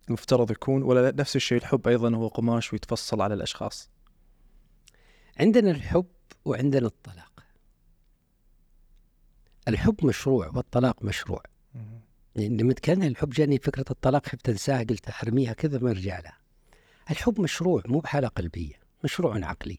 المفترض 0.09 0.51
يكون 0.51 0.83
ولا 0.83 1.11
نفس 1.11 1.37
الشيء 1.37 1.59
الحب 1.59 1.89
أيضا 1.89 2.15
هو 2.17 2.29
قماش 2.29 2.73
ويتفصل 2.73 3.21
على 3.23 3.35
الأشخاص. 3.35 3.91
عندنا 5.41 5.71
الحب 5.71 6.07
وعندنا 6.45 6.87
الطلاق. 6.87 7.45
الحب 9.69 10.07
مشروع 10.07 10.49
والطلاق 10.55 11.03
مشروع. 11.05 11.43
يعني 12.37 12.57
لما 12.57 12.73
تكلم 12.73 13.03
عن 13.03 13.09
الحب 13.09 13.31
جاني 13.31 13.59
فكرة 13.59 13.85
الطلاق 13.91 14.27
خفت 14.27 14.49
انساها 14.49 14.83
قلت 14.83 15.11
ارميها 15.23 15.53
كذا 15.53 15.79
ما 15.79 15.91
أرجع 15.91 16.21
لها. 16.21 16.39
الحب 17.11 17.41
مشروع 17.41 17.83
مو 17.87 17.99
بحالة 18.01 18.29
قلبية 18.29 18.75
مشروع 19.05 19.45
عقلي. 19.47 19.79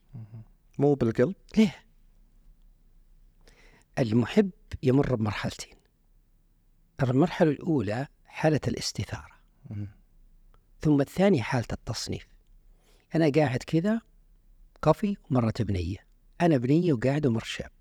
مو 0.80 0.94
بالقلب؟ 0.94 1.36
ليه؟ 1.58 1.76
المحب 4.00 4.50
يمر 4.84 5.16
بمرحلتين. 5.16 5.74
المرحلة 7.10 7.52
الأولى 7.52 8.08
حالة 8.26 8.60
الاستثارة. 8.68 9.42
ثم 10.82 11.02
الثانية 11.02 11.42
حالة 11.42 11.68
التصنيف. 11.72 12.28
أنا 13.16 13.32
قاعد 13.36 13.64
كذا 13.68 14.02
كوفي 14.84 15.18
ومرة 15.30 15.54
بنية. 15.60 15.98
أنا 16.42 16.58
بنية 16.58 16.94
وقاعد 16.94 17.26
ومر 17.26 17.44
شاب. 17.44 17.72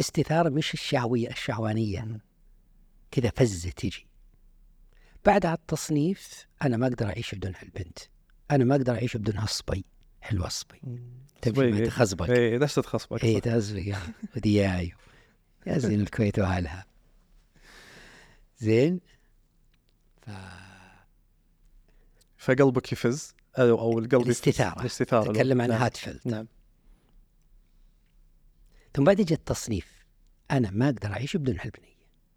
استثارة 0.00 0.48
مش 0.48 0.74
الشهوية 0.74 1.28
الشهوانية 1.28 2.20
كذا 3.10 3.30
فزة 3.36 3.70
تجي. 3.70 4.06
بعدها 5.24 5.54
التصنيف 5.54 6.46
أنا 6.62 6.76
ما 6.76 6.86
أقدر 6.86 7.06
أعيش 7.06 7.34
بدون 7.34 7.52
هالبنت. 7.58 7.98
أنا 8.50 8.64
ما 8.64 8.74
أقدر 8.74 8.94
أعيش 8.94 9.16
بدون 9.16 9.36
هالصبي 9.36 9.84
حلوة 10.20 10.46
الصبي 10.46 10.80
تمشي 11.42 11.56
صبي، 11.56 11.70
ما 11.70 11.78
إيه. 11.78 11.84
تخزبق 11.84 12.30
اي 12.30 12.58
نفس 12.58 12.74
تخصبك 12.74 13.24
اي. 13.24 13.40
تزرق. 13.40 13.98
ودياي 14.36 14.92
يا 15.66 15.78
زين 15.78 16.00
الكويت 16.00 16.38
وأهلها. 16.38 16.86
زين. 18.58 19.00
ف... 20.22 20.30
فقلبك 22.36 22.92
يفز. 22.92 23.34
أو 23.58 23.78
أو 23.78 23.98
القلب 23.98 24.14
يفز. 24.14 24.24
الاستثارة. 24.26 24.80
الاستثارة. 24.80 25.32
تكلم 25.32 25.62
عن 25.62 25.68
نعم. 25.68 25.82
هاتفيلد. 25.82 26.20
نعم. 26.24 26.46
ثم 28.94 29.04
بعد 29.04 29.20
يجي 29.20 29.34
التصنيف. 29.34 30.06
أنا 30.50 30.70
ما 30.70 30.86
أقدر 30.86 31.12
أعيش 31.12 31.36
بدون 31.36 31.58
هالبنيه 31.60 31.96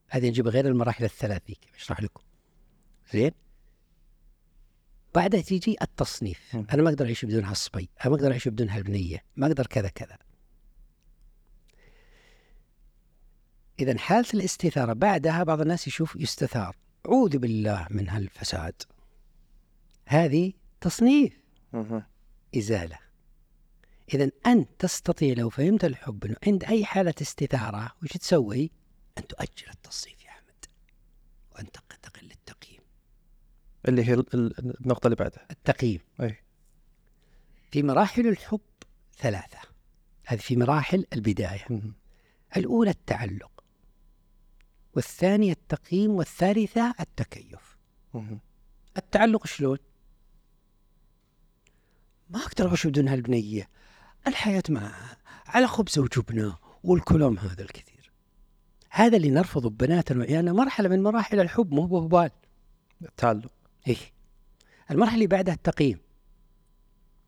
هذه 0.09 0.29
نجيب 0.29 0.47
غير 0.47 0.67
المراحل 0.67 1.03
الثلاث 1.03 1.41
ذيك 1.47 1.59
بشرح 1.75 2.01
لكم؟ 2.01 2.23
زين. 3.13 3.31
بعدها 5.15 5.41
تيجي 5.41 5.75
التصنيف. 5.81 6.55
أنا 6.73 6.81
ما 6.81 6.89
أقدر 6.89 7.05
أعيش 7.05 7.25
بدون 7.25 7.43
هالصبي. 7.43 7.89
أنا 8.01 8.09
ما 8.09 8.15
أقدر 8.15 8.31
أعيش 8.31 8.47
بدون 8.47 8.69
هالبنيه 8.69 9.23
ما 9.35 9.47
أقدر 9.47 9.67
كذا 9.67 9.89
كذا. 9.89 10.17
إذا 13.79 13.97
حالة 13.97 14.25
الاستثاره 14.33 14.93
بعدها 14.93 15.43
بعض 15.43 15.61
الناس 15.61 15.87
يشوف 15.87 16.15
يستثار. 16.15 16.75
أعوذ 17.05 17.37
بالله 17.37 17.87
من 17.89 18.09
هالفساد. 18.09 18.81
هذه 20.05 20.53
تصنيف. 20.81 21.33
إزالة. 22.57 22.99
إذا 24.13 24.31
أنت 24.47 24.69
تستطيع 24.79 25.33
لو 25.37 25.49
فهمت 25.49 25.85
الحب 25.85 26.25
أنه 26.25 26.35
عند 26.47 26.63
أي 26.63 26.85
حالة 26.85 27.13
استثارة 27.21 27.91
وش 28.03 28.09
تسوي؟ 28.09 28.71
أن 29.17 29.27
تؤجل 29.27 29.69
التصنيف 29.73 30.23
يا 30.25 30.29
أحمد. 30.29 30.65
وأن 31.55 31.71
تقل 31.71 32.31
التقييم 32.31 32.81
اللي 33.87 34.03
هي 34.07 34.13
ال- 34.13 34.33
ال- 34.33 34.79
النقطة 34.81 35.07
اللي 35.07 35.15
بعدها. 35.15 35.45
التقييم. 35.51 35.99
أي. 36.21 36.37
في 37.71 37.83
مراحل 37.83 38.27
الحب 38.27 38.59
ثلاثة. 39.17 39.57
هذه 40.25 40.39
في 40.39 40.55
مراحل 40.55 41.05
البداية. 41.13 41.67
الأولى 42.57 42.89
التعلق. 42.89 43.58
والثانية 44.95 45.51
التقييم 45.51 46.11
والثالثة 46.11 46.93
التكيف. 46.99 47.77
التعلق 48.97 49.47
شلون؟ 49.47 49.77
ما 52.29 52.39
أقدر 52.39 52.67
اعيش 52.67 52.87
بدون 52.87 53.07
هالبنية 53.07 53.69
الحياة 54.27 54.63
معها 54.69 55.17
على 55.45 55.67
خبزه 55.67 56.01
وجبنة 56.01 56.57
والكلام 56.83 57.37
هذا 57.39 57.61
الكثير. 57.61 58.11
هذا 58.89 59.17
اللي 59.17 59.29
نرفضه 59.29 59.69
ببناتنا 59.69 60.19
وعيالنا 60.19 60.53
مرحلة 60.53 60.89
من 60.89 61.03
مراحل 61.03 61.39
الحب 61.39 61.73
مو 61.73 61.85
بهبال. 61.85 62.31
التعلق 63.01 63.51
إيه. 63.87 63.97
المرحلة 64.91 65.15
اللي 65.15 65.27
بعدها 65.27 65.53
التقييم. 65.53 65.99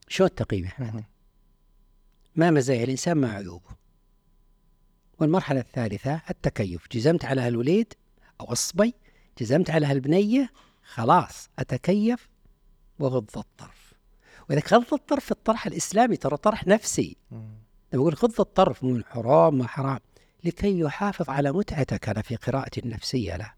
شو 0.07 0.25
التقييم 0.25 0.65
يا. 0.65 1.03
ما 2.35 2.51
مزايا 2.51 2.83
الإنسان 2.83 3.17
ما 3.17 3.31
عيوبه. 3.31 3.80
والمرحلة 5.21 5.59
الثالثة 5.59 6.21
التكيف. 6.29 6.87
جزمت 6.91 7.25
على 7.25 7.41
هالوليد 7.41 7.93
أو 8.41 8.51
الصبي 8.51 8.93
جزمت 9.39 9.69
على 9.69 9.85
هالبنية 9.85 10.49
خلاص 10.83 11.49
أتكيف 11.59 12.29
وغض 12.99 13.29
الطرف. 13.37 13.93
وإذا 14.49 14.61
غض 14.73 14.93
الطرف 14.93 15.25
في 15.25 15.31
الطرح 15.31 15.67
الإسلامي 15.67 16.17
ترى 16.17 16.37
طرح 16.37 16.67
نفسي. 16.67 17.17
لما 17.31 18.01
أقول 18.01 18.13
غض 18.13 18.41
الطرف 18.41 18.83
مو 18.83 18.89
من 18.93 19.03
حرام 19.05 19.57
ما 19.57 19.67
حرام. 19.67 19.99
لكي 20.43 20.79
يحافظ 20.79 21.29
على 21.29 21.51
متعتك 21.51 22.09
أنا 22.09 22.21
في 22.21 22.35
قراءتي 22.35 22.79
النفسية 22.79 23.37
له 23.37 23.53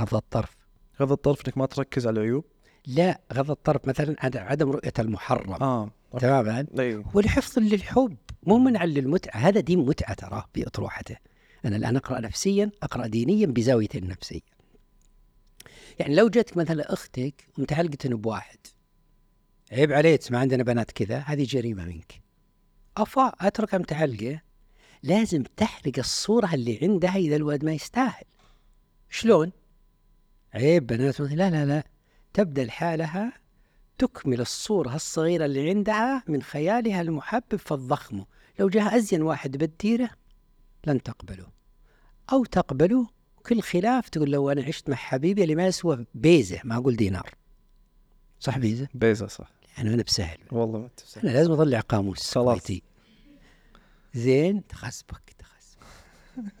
غض 0.00 0.14
الطرف. 0.14 0.56
غض 1.00 1.12
الطرف 1.12 1.46
إنك 1.46 1.58
ما 1.58 1.66
تركز 1.66 2.06
على 2.06 2.20
العيوب؟ 2.20 2.44
لا 2.86 3.20
غض 3.32 3.50
الطرف 3.50 3.88
مثلا 3.88 4.16
عد- 4.18 4.36
عدم 4.36 4.70
رؤية 4.70 4.92
المحرم. 4.98 5.52
آه 5.52 5.90
تماما؟ 6.20 6.66
اي 6.78 7.04
ولحفظ 7.14 7.58
للحب. 7.58 8.16
مو 8.42 8.58
منع 8.58 8.84
للمتعة. 8.84 9.36
هذا 9.36 9.60
دين 9.60 9.78
متعة 9.78 10.14
ترى 10.14 10.44
بأطروحته. 10.54 11.16
أنا 11.64 11.76
الآن 11.76 11.96
أقرأ 11.96 12.20
نفسيا 12.20 12.70
أقرأ 12.82 13.06
دينيا 13.06 13.46
بزاوية 13.46 13.88
النفسية. 13.94 14.40
يعني 15.98 16.14
لو 16.14 16.28
جتك 16.28 16.56
مثلا 16.56 16.92
أختك 16.92 17.48
ومتعلقة 17.58 18.08
بواحد 18.08 18.58
عيب 19.72 19.92
عليك 19.92 20.32
ما 20.32 20.38
عندنا 20.38 20.62
بنات 20.62 20.90
كذا 20.90 21.18
هذه 21.18 21.44
جريمة 21.44 21.84
منك. 21.84 22.20
أفا 22.96 23.32
أتركها 23.40 23.78
متعلقة 23.78 24.40
لازم 25.02 25.42
تحرق 25.56 25.92
الصورة 25.98 26.54
اللي 26.54 26.78
عندها 26.82 27.16
إذا 27.16 27.36
الولد 27.36 27.64
ما 27.64 27.72
يستاهل. 27.72 28.24
شلون؟ 29.10 29.52
عيب 30.54 30.86
بنات 30.86 31.20
لا 31.20 31.50
لا 31.50 31.66
لا. 31.66 31.84
تبدأ 32.32 32.64
لحالها 32.64 33.32
تكمل 34.00 34.40
الصورة 34.40 34.94
الصغيرة 34.94 35.44
اللي 35.44 35.70
عندها 35.70 36.24
من 36.28 36.42
خيالها 36.42 37.00
المحبب 37.00 37.56
فالضخمه 37.56 38.26
لو 38.58 38.68
جاء 38.68 38.96
أزين 38.96 39.22
واحد 39.22 39.56
بالديرة 39.56 40.10
لن 40.86 41.02
تقبله. 41.02 41.46
أو 42.32 42.44
تقبله 42.44 43.06
كل 43.46 43.60
خلاف 43.62 44.08
تقول 44.08 44.30
لو 44.30 44.50
أنا 44.50 44.62
عشت 44.62 44.90
مع 44.90 44.96
حبيبي 44.96 45.42
اللي 45.42 45.54
ما 45.54 45.66
يسوى 45.66 46.06
بيزة 46.14 46.60
ما 46.64 46.76
أقول 46.76 46.96
دينار. 46.96 47.34
صح 48.40 48.58
بيزة؟ 48.58 48.88
بيزا 48.94 49.26
صح. 49.26 49.50
يعني 49.76 49.94
أنا 49.94 50.02
بسهل. 50.02 50.38
والله 50.52 50.78
ما 50.78 50.88
تفسح. 50.96 51.24
أنا 51.24 51.30
لازم 51.30 51.52
أطلع 51.52 51.80
قاموس 51.80 52.34
خلاص. 52.34 52.72
زين 54.14 54.66
تخصبك 54.66 55.34
تخصبك 55.38 56.54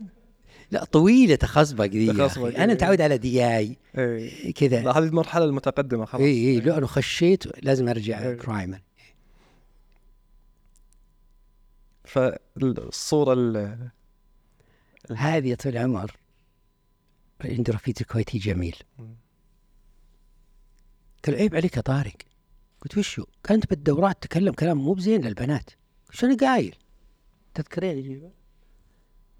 لا 0.70 0.84
طويلة 0.84 1.34
تخصبك 1.34 1.94
يا. 1.94 2.10
أنا 2.12 2.58
إيه. 2.58 2.66
متعود 2.66 3.00
على 3.00 3.18
دياي 3.18 3.76
إي. 3.98 4.52
كذا. 4.52 4.80
هذه 4.80 4.98
المرحلة 4.98 5.44
المتقدمة 5.44 6.04
خلاص. 6.04 6.22
إي 6.22 6.48
إي 6.48 6.60
لو 6.60 6.74
أنا 6.74 6.86
خشيت 6.86 7.64
لازم 7.64 7.88
أرجع. 7.88 8.34
برايمر 8.34 8.80
فالصورة 12.04 13.32
ال- 13.32 13.90
هذه 15.16 15.54
طول 15.54 15.72
العمر. 15.72 16.16
عندي 17.44 17.72
رفيقي 17.72 18.04
كويتي 18.04 18.38
جميل. 18.38 18.76
قال 21.26 21.34
عيب 21.34 21.54
عليك 21.54 21.76
يا 21.76 21.82
طارق. 21.82 22.16
قلت 22.82 22.98
وشو؟ 22.98 23.24
كانت 23.44 23.70
بالدورات 23.70 24.22
تكلم 24.22 24.52
كلام 24.52 24.78
مو 24.78 24.92
بزين 24.92 25.20
للبنات. 25.20 25.70
وش 26.10 26.24
أنا 26.24 26.36
قايل؟ 26.36 26.76
تذكرين؟ 27.54 28.30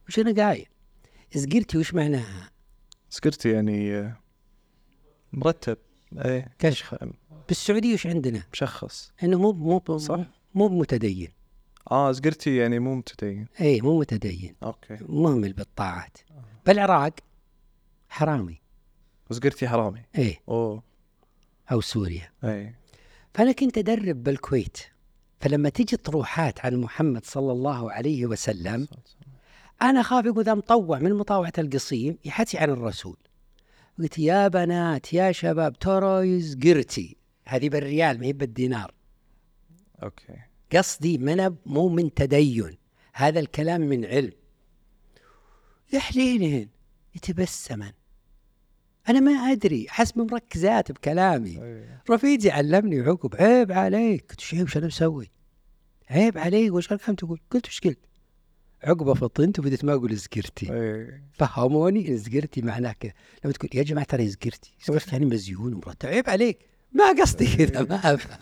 وش 0.09 0.19
أنا 0.19 0.47
قايل؟ 0.47 0.66
زقرتي 1.35 1.78
وش 1.78 1.94
معناها؟ 1.94 2.51
سكرتي 3.11 3.51
يعني 3.51 3.94
آه، 3.94 4.16
مرتب 5.32 5.78
اي 6.19 6.48
كشخ. 6.59 6.94
بالسعودية 7.48 7.94
وش 7.94 8.07
عندنا؟ 8.07 8.43
مشخص. 8.52 9.12
أنه 9.23 9.39
مو 9.39 9.81
مو 9.89 9.98
صح. 9.98 10.20
مو 10.55 10.69
متدين 10.69 11.28
آه 11.90 12.12
زقرتي 12.12 12.57
يعني 12.57 12.78
مو 12.78 12.94
متدين. 12.94 13.47
اي 13.61 13.81
مو 13.81 13.98
متدين. 13.98 14.55
أوكي. 14.62 14.98
مهمل 15.01 15.52
بالطاعات. 15.52 16.19
بالعراق 16.66 17.12
حرامي. 18.09 18.61
زقرتي 19.31 19.69
حرامي. 19.69 20.02
اي 20.19 20.39
أوه. 20.48 20.82
أو 21.73 21.81
سوريا. 21.81 22.32
اي 22.44 22.74
فأنا 23.35 23.52
كنت 23.52 23.78
أدرب 23.78 24.23
بالكويت 24.23 24.78
فلما 25.40 25.69
تجي 25.69 25.97
طروحات 25.97 26.65
عن 26.65 26.77
محمد 26.77 27.24
صلى 27.24 27.52
الله 27.52 27.93
عليه 27.93 28.27
وسلم 28.27 28.89
أنا 29.82 30.02
خاف 30.02 30.24
يقول 30.24 30.44
ذا 30.44 30.55
مطوع 30.55 30.98
من 30.98 31.15
مطاوعة 31.15 31.52
القصيم 31.59 32.19
يحكي 32.24 32.59
عن 32.59 32.70
الرسول. 32.70 33.16
قلت 33.98 34.19
يا 34.19 34.48
بنات 34.48 35.12
يا 35.12 35.32
شباب 35.32 35.78
ترى 35.78 36.28
يزقرتي. 36.28 37.16
هذه 37.44 37.69
بالريال 37.69 38.20
ما 38.20 38.27
هي 38.27 38.32
بالدينار. 38.32 38.94
okay. 40.02 40.36
قصدي 40.73 41.19
من 41.19 41.57
مو 41.66 41.89
من 41.89 42.15
تدين. 42.15 42.77
هذا 43.15 43.40
الكلام 43.40 43.81
من 43.81 44.05
علم. 44.05 44.32
يا 45.93 45.98
حليلين 45.98 46.70
يتبسمن. 47.15 47.93
أنا 49.09 49.20
ما 49.20 49.32
أدري 49.32 49.86
حسب 49.89 50.19
مركزات 50.32 50.93
بكلامي. 50.93 51.65
أي. 51.65 51.98
رفيقي 52.11 52.51
علمني 52.51 53.01
عقب 53.01 53.36
عيب 53.36 53.73
عليك. 53.73 54.31
قلت 54.31 54.40
شيء 54.40 54.62
وش 54.62 54.77
أنا 54.77 54.86
مسوي؟ 54.86 55.31
عيب 56.11 56.39
عليك 56.39 56.73
وش 56.73 56.89
كم 56.89 57.15
تقول؟ 57.15 57.40
قلت 57.51 57.66
وش 57.66 57.81
قلت؟ 57.81 57.98
عقبة 58.82 59.15
فطنت 59.15 59.59
وبديت 59.59 59.85
ما 59.85 59.93
أقول 59.93 60.16
زقرتي. 60.16 60.73
اي 60.73 61.23
فهموني 61.32 62.16
زقرتي 62.16 62.62
معناه 62.62 62.93
كذا 62.93 63.12
لما 63.44 63.52
تقول 63.52 63.70
يا 63.74 63.82
جماعة 63.82 64.07
ترى 64.07 64.28
زقرتي. 64.28 64.73
زقرتي 64.85 65.11
يعني 65.12 65.27
مزيون 65.27 65.74
ومرتب. 65.74 66.09
عيب 66.09 66.31
عليك. 66.31 66.59
ما 66.93 67.12
قصدي 67.20 67.57
كذا 67.57 67.82
ما 67.82 68.15
أفهم. 68.15 68.39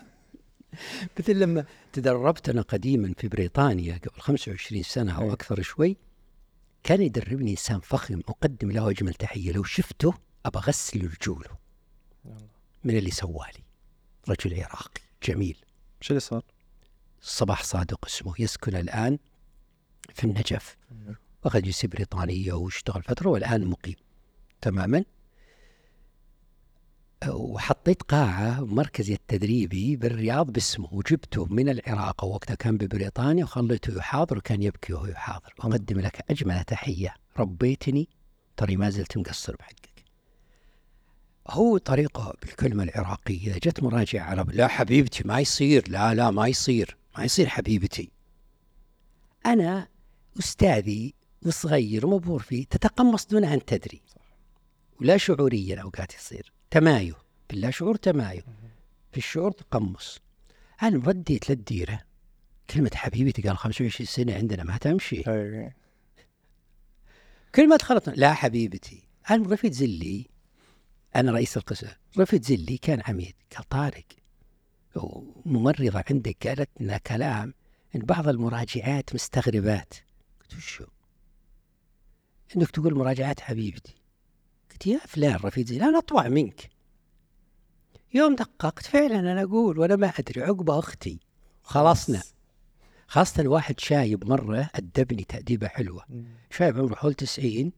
مثل 1.18 1.38
لما 1.38 1.64
تدربت 1.92 2.48
أنا 2.48 2.62
قديما 2.62 3.14
في 3.18 3.28
بريطانيا 3.28 3.98
قبل 3.98 4.20
25 4.20 4.82
سنة 4.82 5.12
أو 5.16 5.28
أي. 5.28 5.32
أكثر 5.32 5.62
شوي 5.62 5.96
كان 6.82 7.02
يدربني 7.02 7.50
إنسان 7.50 7.80
فخم 7.80 8.20
أقدم 8.28 8.70
له 8.70 8.90
أجمل 8.90 9.14
تحية. 9.14 9.52
لو 9.52 9.64
شفته 9.64 10.14
ابى 10.46 10.58
اغسل 10.58 11.10
رجوله. 11.20 11.58
من 12.84 12.96
اللي 12.96 13.10
سوالي 13.10 13.62
رجل 14.28 14.62
عراقي 14.62 15.00
جميل. 15.22 15.56
شو 16.00 16.10
اللي 16.10 16.20
صار؟ 16.20 16.42
صباح 17.20 17.64
صادق 17.64 18.06
اسمه. 18.06 18.34
يسكن 18.38 18.76
الآن 18.76 19.18
في 20.14 20.24
النجف. 20.24 20.76
أخذ 21.44 21.60
جنسية 21.62 21.88
بريطانية 21.88 22.52
واشتغل 22.52 23.02
فترة 23.02 23.30
والآن 23.30 23.66
مقيم 23.66 23.94
تماما. 24.60 25.04
وحطيت 27.28 28.02
قاعة 28.02 28.64
مركزي 28.64 29.14
التدريبي 29.14 29.96
بالرياض 29.96 30.52
باسمه. 30.52 30.88
وجبته 30.92 31.46
من 31.46 31.68
العراق. 31.68 32.24
وقتها 32.24 32.54
كان 32.54 32.76
ببريطانيا 32.76 33.44
وخليته 33.44 33.98
يحاضر 33.98 34.38
وكان 34.38 34.62
يبكي 34.62 34.92
وهو 34.92 35.06
يحاضر. 35.06 35.54
أقدم 35.60 36.00
لك 36.00 36.24
أجمل 36.30 36.64
تحية. 36.64 37.14
ربيتني. 37.38 38.08
ترى 38.56 38.76
ما 38.76 38.90
زلت 38.90 39.18
مقصر 39.18 39.56
بحقك. 39.56 40.04
هو 41.48 41.78
طريقة 41.78 42.34
بالكلمة 42.42 42.82
العراقية. 42.82 43.52
جت 43.52 43.82
مراجعة 43.82 44.24
عرب 44.24 44.50
لا 44.50 44.68
حبيبتي 44.68 45.22
ما 45.24 45.40
يصير. 45.40 45.84
لا 45.88 46.14
لا 46.14 46.30
ما 46.30 46.48
يصير. 46.48 46.96
ما 47.18 47.24
يصير 47.24 47.46
حبيبتي. 47.46 48.10
أنا 49.46 49.88
أستاذي 50.38 51.14
وصغير 51.46 52.06
ومبهور 52.06 52.42
فيه 52.42 52.64
تتقمص 52.64 53.26
دون 53.26 53.44
أن 53.44 53.64
تدري. 53.64 54.02
ولا 55.00 55.16
شعوريا 55.16 55.80
أوقات 55.80 56.14
يصير. 56.14 56.52
تمايو 56.70 57.14
باللا 57.50 57.70
شعور 57.70 57.96
تمايو 57.96 58.42
في 59.12 59.18
الشعور 59.18 59.50
تقمص. 59.50 60.20
أنا 60.82 61.02
رديت 61.06 61.50
للديرة. 61.50 62.00
كلمة 62.70 62.90
حبيبتي 62.94 63.42
قال 63.42 63.58
25 63.58 64.06
سنة 64.06 64.34
عندنا 64.34 64.64
ما 64.64 64.76
تمشي. 64.76 65.22
كل 67.54 67.68
ما 67.68 67.76
دخلت 67.76 68.08
لا 68.08 68.34
حبيبتي. 68.34 69.02
أنا 69.30 69.52
رفيد 69.52 69.72
زلي. 69.72 70.26
أنا 71.16 71.32
رئيس 71.32 71.56
القسم. 71.56 71.88
رفيد 72.18 72.44
زلي 72.44 72.76
كان 72.76 73.02
عميد. 73.08 73.34
قال 73.56 73.68
طارق. 73.68 74.04
وممرضة 74.94 76.04
عندك 76.10 76.48
قالت 76.48 76.70
لنا 76.80 76.98
كلام 76.98 77.54
إن 77.96 78.00
بعض 78.00 78.28
المراجعات 78.28 79.14
مستغربات. 79.14 79.94
قلت 80.50 80.58
وشو 80.58 80.84
إنك 82.56 82.70
تقول 82.70 82.94
مراجعات 82.94 83.40
حبيبتي. 83.40 83.94
قلت 84.70 84.86
يا 84.86 84.98
فلان 84.98 85.34
رفيد 85.34 85.68
زلي 85.68 85.84
أنا 85.84 85.98
أطوع 85.98 86.28
منك. 86.28 86.70
يوم 88.14 88.34
دققت 88.34 88.86
فعلا 88.86 89.18
أنا 89.18 89.42
أقول 89.42 89.78
وأنا 89.78 89.96
ما 89.96 90.12
أدري 90.18 90.42
عقبة 90.42 90.78
أختي. 90.78 91.20
خلصنا. 91.62 92.22
خاصة 93.06 93.48
واحد 93.48 93.80
شايب 93.80 94.24
مرة 94.28 94.70
أدبني 94.74 95.24
تأديبة 95.24 95.68
حلوة. 95.68 96.04
شايب 96.50 96.78
عمره 96.78 96.94
حول 96.94 97.14
90 97.14 97.72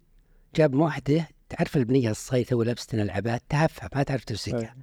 جاب 0.54 0.74
واحدة 0.74 1.28
تعرف 1.48 1.76
البنية 1.76 2.10
الصيثة 2.10 2.56
ولابسة 2.56 3.02
العبات 3.02 3.42
تهفها 3.48 3.88
ما 3.94 4.02
تعرف 4.02 4.24
تمسكها. 4.24 4.76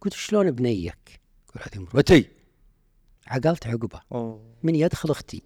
قلت 0.00 0.12
شلون 0.12 0.50
بنيك؟ 0.50 1.20
يقول 1.48 1.62
هذه 1.62 1.88
مرتي 1.94 2.28
عقلت 3.26 3.66
عقبة. 3.66 4.00
من 4.62 4.74
يدخل 4.74 5.10
أختي. 5.10 5.42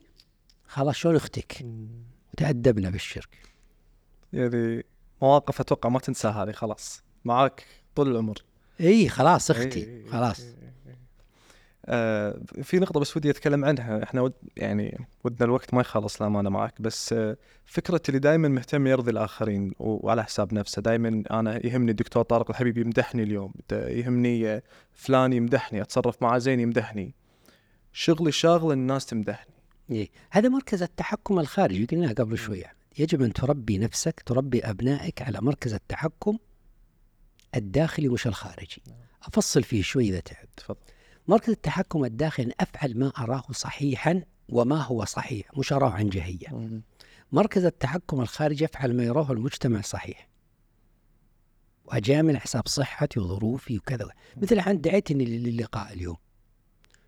خلاص 0.69 0.95
شلون 0.97 1.17
أختك؟ 1.17 1.67
وتأدبنا 2.35 2.91
بالشرك. 2.91 3.39
يعني 4.33 4.85
مواقف 5.23 5.61
أتوقع 5.61 5.89
ما 5.89 5.99
تنساها 5.99 6.45
هذه 6.45 6.53
خلاص. 6.53 7.03
معاك 7.25 7.67
طول 7.95 8.11
العمر. 8.11 8.39
إي 8.81 9.09
خلاص 9.09 9.51
أختي. 9.51 10.05
خلاص. 10.11 10.43
آه 11.87 12.41
في 12.63 12.79
نقطة 12.79 13.01
بس 13.01 13.17
ودي 13.17 13.31
أتكلم 13.31 13.65
عنها. 13.65 14.03
إحنا 14.03 14.21
ود 14.21 14.33
يعني 14.57 15.07
ودنا 15.25 15.45
الوقت 15.45 15.75
ما 15.75 15.81
يخلص 15.81 16.21
الامانة 16.23 16.51
معك 16.51 16.83
بس 16.83 17.13
آه 17.13 17.37
فكرة 17.67 18.01
اللي 18.09 18.19
دائما 18.19 18.49
مهتم 18.49 18.87
يرضي 18.87 19.11
الآخرين 19.11 19.73
و- 19.79 20.07
وعلى 20.07 20.25
حساب 20.25 20.55
نفسه. 20.55 20.83
دائما 20.83 21.23
أنا 21.31 21.67
يهمني 21.67 21.91
الدكتور 21.91 22.23
طارق 22.23 22.51
الحبيب 22.51 22.79
يمدحني 22.79 23.23
اليوم. 23.23 23.53
يهمني 23.73 24.49
آه، 24.49 24.63
فلان 24.93 25.33
يمدحني 25.33 25.83
أتصرف 25.83 26.23
معاه 26.23 26.39
زين 26.39 26.61
يمدحني. 26.61 27.15
شغلي 27.93 28.33
شاغل 28.33 28.73
الناس 28.73 29.07
تمدحني. 29.07 29.55
إيه. 29.91 30.11
هذا 30.31 30.49
مركز 30.49 30.83
التحكم 30.83 31.39
الخارجي 31.39 31.85
قلناها 31.85 32.13
قبل 32.13 32.39
شوي 32.39 32.65
يجب 32.99 33.23
أن 33.23 33.33
تربي 33.33 33.79
نفسك 33.79 34.23
تربي 34.27 34.61
أبنائك 34.61 35.23
على 35.23 35.39
مركز 35.41 35.75
التحكم 35.75 36.39
الداخلي 37.55 38.09
مش 38.09 38.27
الخارجي. 38.27 38.83
أفصل 39.23 39.63
فيه 39.63 39.83
شوي 39.83 40.09
إذا 40.09 40.21
تعب 40.21 40.47
تفضل. 40.57 40.79
مركز 41.29 41.51
التحكم 41.51 42.05
الداخلي 42.05 42.47
أن 42.47 42.53
أفعل 42.61 42.99
ما 42.99 43.13
أراه 43.19 43.45
صحيحا 43.51 44.23
وما 44.49 44.83
هو 44.83 45.05
صحيح 45.05 45.59
مش 45.59 45.73
أراه 45.73 45.91
عن 45.91 46.09
جهية. 46.09 46.81
مركز 47.33 47.65
التحكم 47.65 48.21
الخارجي 48.21 48.65
يفعل 48.65 48.97
ما 48.97 49.05
يراه 49.05 49.33
المجتمع 49.33 49.81
صحيح. 49.81 50.29
وأجامل 51.85 52.39
حساب 52.39 52.69
صحتي 52.69 53.21
وظروفي 53.21 53.79
وكذا. 53.79 54.09
مثل 54.37 54.59
عند 54.59 54.81
دعيتني 54.81 55.25
للقاء 55.25 55.93
اليوم. 55.93 56.17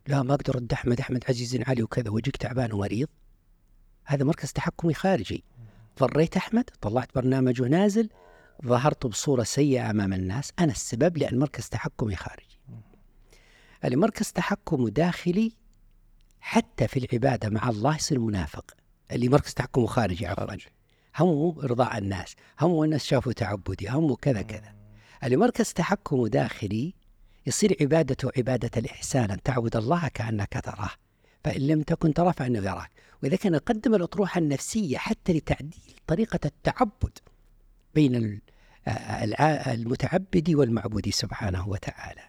لا 0.07 0.23
ما 0.23 0.35
أقدر 0.35 0.55
أرد 0.55 0.73
أحمد 0.73 1.01
أحمد 1.01 1.25
عزيز 1.29 1.61
علي 1.61 1.83
وكذا 1.83 2.11
وجهك 2.11 2.37
تعبان 2.37 2.73
ومريض 2.73 3.09
هذا 4.05 4.25
مركز 4.25 4.53
تحكمي 4.53 4.95
خارجي. 4.95 5.45
ضريت 5.99 6.37
أحمد 6.37 6.71
طلعت 6.81 7.15
برنامجه 7.15 7.63
نازل 7.63 8.09
ظهرت 8.65 9.07
بصورة 9.07 9.43
سيئة 9.43 9.91
أمام 9.91 10.13
الناس. 10.13 10.53
أنا 10.59 10.73
السبب 10.73 11.19
لأن 11.19 11.39
مركز 11.39 11.69
تحكمي 11.69 12.17
خارجي. 12.17 12.61
اللي 13.85 13.97
مركز 13.97 14.33
تحكم 14.33 14.89
داخلي 14.89 15.53
حتى 16.41 16.89
في 16.89 16.99
العبادة 16.99 17.51
مع 17.51 17.69
الله 17.69 17.97
يصير 17.97 18.19
منافق. 18.19 18.75
اللي 19.13 19.29
مركز 19.29 19.55
تحكمه 19.55 19.87
خارجي 19.87 20.27
عفوا. 20.27 20.57
همه 21.17 21.65
إرضاء 21.65 21.99
الناس 21.99 22.37
همه 22.61 22.85
الناس 22.85 23.05
شافوا 23.05 23.33
تعبدي 23.33 23.89
همه 23.89 24.17
كذا 24.17 24.43
كذا. 24.43 24.75
اللي 25.25 25.37
مركز 25.37 25.73
تحكمه 25.73 26.29
داخلي 26.29 26.95
يصير 27.47 27.77
عبادته 27.81 28.31
عبادة 28.37 28.71
الإحسان 28.77 29.31
أن 29.31 29.43
تعبد 29.43 29.77
الله 29.77 30.09
كأنك 30.09 30.61
تراه. 30.65 30.91
فإن 31.45 31.67
لم 31.67 31.83
تكن 31.83 32.15
تراه 32.15 32.33
فإنه 32.33 32.59
يراك. 32.59 32.91
وإذا 33.23 33.37
كان 33.37 33.55
يقدم 33.55 33.95
الأطروحة 33.95 34.39
النفسية 34.39 34.99
حتى 34.99 35.33
لتعديل 35.33 35.95
طريقة 36.07 36.41
التعبد 36.45 37.19
بين 37.95 38.41
آه، 38.89 38.91
الع- 39.25 39.73
المتعبد 39.73 40.51
والمعبود 40.55 41.09
سبحانه 41.11 41.69
وتعالى. 41.69 42.21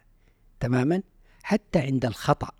تماما؟ 0.59 1.01
حتى 1.43 1.79
عند 1.79 2.05
الخطأ. 2.05 2.51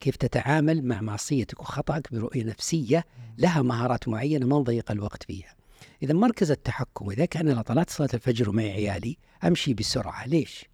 كيف 0.00 0.16
تتعامل 0.16 0.84
مع 0.84 1.00
معصيتك 1.00 1.60
وخطأك 1.60 2.12
برؤية 2.12 2.44
نفسية 2.44 3.04
لها 3.38 3.62
مهارات 3.62 4.08
معينة 4.08 4.46
ما 4.46 4.58
نضيق 4.58 4.90
الوقت 4.90 5.22
فيها. 5.22 5.54
إذا 6.02 6.14
مركز 6.14 6.50
التحكم 6.50 7.10
إذا 7.10 7.24
كان 7.24 7.48
أنا 7.48 7.62
طلعت 7.62 7.90
صلاة 7.90 8.08
الفجر 8.14 8.48
ومعي 8.50 8.70
عيالي 8.72 9.16
أمشي 9.44 9.74
بسرعة. 9.74 10.26
ليش؟ 10.26 10.64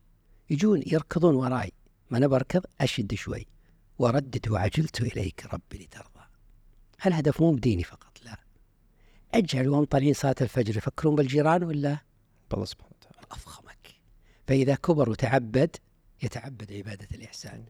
يجون 0.50 0.82
يركضون 0.86 1.34
وراي. 1.34 1.72
ما 2.10 2.18
أنا 2.18 2.26
بركض 2.26 2.64
أشد 2.80 3.14
شوي. 3.14 3.46
وردد 3.98 4.48
وعجلت 4.48 5.00
إليك 5.00 5.46
ربي 5.54 5.78
لترضى. 5.78 6.24
الهدف 7.06 7.40
مو 7.40 7.52
بديني 7.52 7.84
فقط 7.84 8.18
لا. 8.24 8.36
أجعل 9.34 9.68
وهم 9.68 9.84
طالعين 9.84 10.14
صلاة 10.14 10.34
الفجر 10.40 10.76
يفكرون 10.76 11.16
بالجيران 11.16 11.62
ولا؟ 11.64 11.98
الله 12.54 12.64
سبحانه 12.64 12.92
وتعالى. 13.00 13.26
أفخمك 13.30 13.94
فإذا 14.46 14.74
كبر 14.74 15.10
وتعبد 15.10 15.76
يتعبد 16.22 16.72
عبادة 16.72 17.08
الإحسان. 17.14 17.64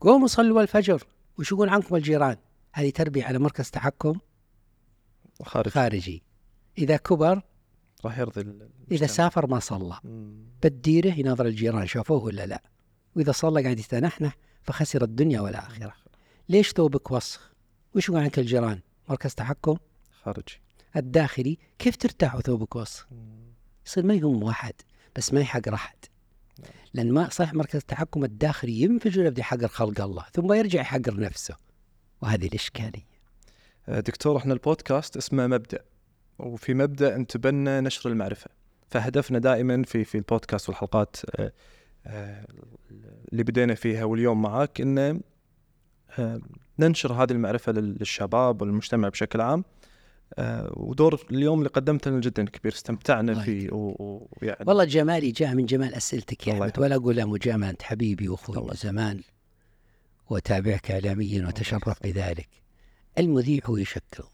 قوموا 0.00 0.26
صلوا 0.26 0.62
الفجر. 0.62 1.06
وش 1.38 1.52
يقول 1.52 1.68
عنكم 1.68 1.96
الجيران؟ 1.96 2.36
هذه 2.72 2.90
تربية 2.90 3.24
على 3.24 3.38
مركز 3.38 3.70
تحكم؟ 3.70 4.18
خارج 5.42 5.68
خارجي. 5.68 6.22
إذا 6.78 6.96
كبر 6.96 7.42
راح 8.04 8.18
يرضي 8.18 8.40
المجتمع. 8.40 9.06
سافر 9.06 9.46
ما 9.46 9.58
صلى. 9.58 9.98
بالديرة 10.62 11.10
يناظر 11.10 11.46
الجيران 11.46 11.86
شافوه 11.86 12.24
ولا 12.24 12.46
لا؟ 12.46 12.62
وإذا 13.16 13.32
صلى 13.32 13.62
قاعد 13.62 13.78
يتنحنح 13.78 14.36
فخسر 14.62 15.02
الدنيا 15.02 15.40
والآخرة. 15.40 15.94
ليش 16.48 16.72
ثوبك 16.72 17.10
وسخ؟ 17.10 17.52
وش 17.94 18.10
عنك 18.10 18.38
الجيران؟ 18.38 18.80
مركز 19.08 19.34
تحكم؟ 19.34 19.76
خارجي. 20.22 20.60
الداخلي 20.96 21.58
كيف 21.78 21.96
ترتاح 21.96 22.34
وثوبك 22.34 22.76
وسخ؟ 22.76 23.08
يصير 23.86 24.06
ما 24.06 24.14
يهم 24.14 24.42
واحد 24.42 24.74
بس 25.16 25.32
ما 25.32 25.40
يحقر 25.40 25.74
أحد 25.74 25.96
لأن 26.94 27.12
ما 27.12 27.28
صح 27.28 27.54
مركز 27.54 27.76
التحكم 27.76 28.24
الداخلي 28.24 28.80
ينفجر 28.80 29.26
يبدأ 29.26 29.40
يحقر 29.40 29.68
خلق 29.68 30.00
الله 30.00 30.24
ثم 30.32 30.52
يرجع 30.52 30.80
يحقر 30.80 31.20
نفسه. 31.20 31.56
وهذه 32.22 32.46
الإشكالية. 32.46 33.06
آه، 33.88 34.00
دكتور 34.00 34.36
إحنا 34.36 34.54
البودكاست 34.54 35.16
اسمه 35.16 35.46
مبدأ. 35.46 35.84
وفي 36.42 36.74
مبدأ 36.74 37.16
نتبنى 37.16 37.80
نشر 37.80 38.10
المعرفة. 38.10 38.50
فهدفنا 38.90 39.38
دائما 39.38 39.82
في 39.82 40.04
في 40.04 40.14
البودكاست 40.14 40.68
والحلقات 40.68 41.16
آه، 41.36 41.52
آه، 42.06 42.46
اللي 43.32 43.42
بدينا 43.42 43.74
فيها 43.74 44.04
واليوم 44.04 44.42
معاك 44.42 44.80
انه 44.80 45.20
آه، 46.18 46.40
ننشر 46.78 47.12
هذه 47.12 47.32
المعرفة 47.32 47.72
لل- 47.72 47.96
للشباب 48.00 48.62
والمجتمع 48.62 49.08
بشكل 49.08 49.40
عام. 49.40 49.64
ودور 50.76 51.26
اليوم 51.30 51.58
اللي 51.58 51.68
قدمته 51.68 52.10
لنا 52.10 52.20
جدا 52.20 52.44
كبير 52.44 52.72
استمتعنا 52.72 53.34
فيه 53.34 53.68
ويعني 53.72 54.64
والله 54.66 54.84
جمالي 54.84 55.30
جاء 55.30 55.54
من 55.54 55.66
جمال 55.66 55.94
يا 56.48 56.52
الله 56.52 56.66
أحمد 56.66 56.78
ولا 56.82 56.94
أقول 56.96 57.16
لا 57.16 57.24
مجاملة 57.24 57.70
أنت 57.70 57.82
حبيبي 57.82 58.28
من 58.28 58.74
زمان 58.74 59.20
وأتابعك 60.30 60.90
إعلاميا 60.90 61.46
وأتشرف 61.46 62.02
بذلك. 62.02 62.48
المذيع 63.18 63.60
هو 63.66 63.76
يشكل. 63.76 64.24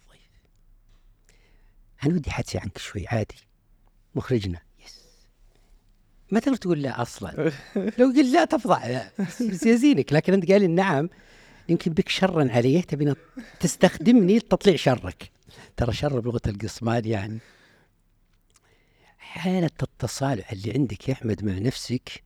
الضيف 1.99 2.07
أنا 2.07 2.15
ودي 2.15 2.31
حدثي 2.31 2.59
عنك 2.59 2.79
شوي؟ 2.79 3.07
عادي. 3.09 3.35
مخرجنا. 4.15 4.61
يس 4.87 5.05
ما 6.31 6.41
تقدر 6.41 6.57
تقول 6.57 6.83
لا 6.83 7.03
أصلا؟ 7.03 7.53
لو 7.99 8.07
قلت 8.07 8.33
لا 8.33 8.45
تفضح. 8.45 8.87
لا 8.87 9.11
بس 9.19 9.67
يزينك. 9.67 10.13
لكن 10.13 10.33
أنت 10.33 10.53
قال 10.53 10.75
نعم. 10.75 11.09
يمكن 11.69 11.93
بك 11.93 12.09
شرا 12.09 12.53
عليه. 12.53 12.83
تبي 12.83 13.15
تستخدمني 13.61 14.39
لتطليع 14.39 14.77
شرك. 14.77 15.31
ترى 15.77 15.93
شر 15.93 16.21
بلغة 16.21 16.41
القصمال 16.47 17.07
يعني. 17.07 17.39
حالة 19.19 19.71
التصالح 19.83 20.53
اللي 20.53 20.73
عندك 20.73 21.09
يا 21.09 21.15
أحمد 21.15 21.45
مع 21.45 21.59
نفسك 21.59 22.23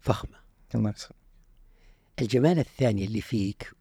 فخمة. 0.00 0.38
الله 0.74 0.90
يسلمك 0.90 1.14
الجمال 2.20 2.58
الثاني 2.58 3.04
اللي 3.04 3.20
فيك 3.20 3.72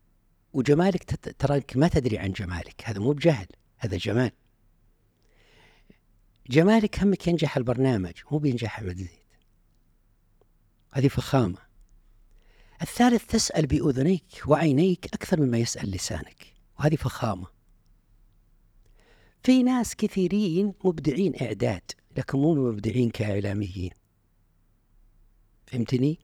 وجمالك 0.54 1.04
تراك 1.40 1.78
ما 1.78 1.88
تدري 1.88 2.18
عن 2.18 2.32
جمالك. 2.32 2.82
هذا 2.86 3.00
مو 3.00 3.12
بجهل. 3.12 3.48
هذا 3.78 3.98
جمال. 3.98 4.32
جمالك 6.50 7.00
همك 7.00 7.28
ينجح 7.28 7.58
البرنامج 7.58 8.14
مو 8.32 8.38
بينجح 8.38 8.80
أحمد 8.80 8.98
زيد 8.98 9.10
هذه 10.94 11.08
فخامة. 11.08 11.58
الثالث 12.82 13.26
تسأل 13.26 13.68
بأذنيك 13.68 14.42
وعينيك 14.48 15.06
أكثر 15.06 15.42
مما 15.42 15.58
يسأل 15.58 15.92
لسانك. 15.92 16.54
وهذه 16.80 16.96
فخامة. 16.96 17.48
في 19.44 19.64
ناس 19.64 19.96
كثيرين 19.96 20.74
مبدعين 20.86 21.34
إعداد 21.42 21.92
لكن 22.18 22.38
مو 22.38 22.72
مبدعين 22.72 23.10
كإعلاميين. 23.10 23.92
فهمتني؟ 25.66 26.20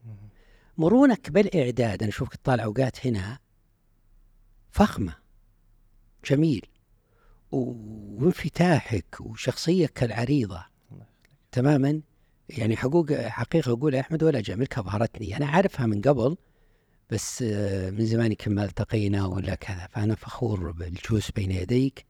مرونك 0.78 1.30
بالإعداد 1.30 2.04
أنا 2.04 2.12
أشوفك 2.12 2.36
تطالع 2.36 2.64
أوقات 2.64 3.08
هنا 3.08 3.40
فخمة. 4.72 5.16
جميل. 6.26 6.69
وانفتاحك 7.52 9.16
وشخصيتك 9.20 10.04
العريضة. 10.04 10.66
تماما؟ 11.52 12.02
يعني 12.50 12.78
حقوق 12.78 13.14
حقيقة 13.14 13.72
أقول 13.72 13.96
أحمد 13.96 14.24
ولا 14.24 14.40
جميلك 14.40 14.78
أبهرتني 14.78 15.38
أنا 15.38 15.46
عارفها 15.46 15.86
من 15.86 16.02
قبل 16.02 16.38
بس 17.10 17.44
آه، 17.48 17.90
من 17.90 18.06
زمان 18.06 18.32
يمكن 18.32 18.56
ما 18.56 18.64
التقينا 18.64 19.26
ولا 19.26 19.56
كذا. 19.56 19.88
فأنا 19.92 20.16
فخور 20.16 20.72
بالجلوس 20.72 21.32
بين 21.32 21.52
يديك. 21.52 22.06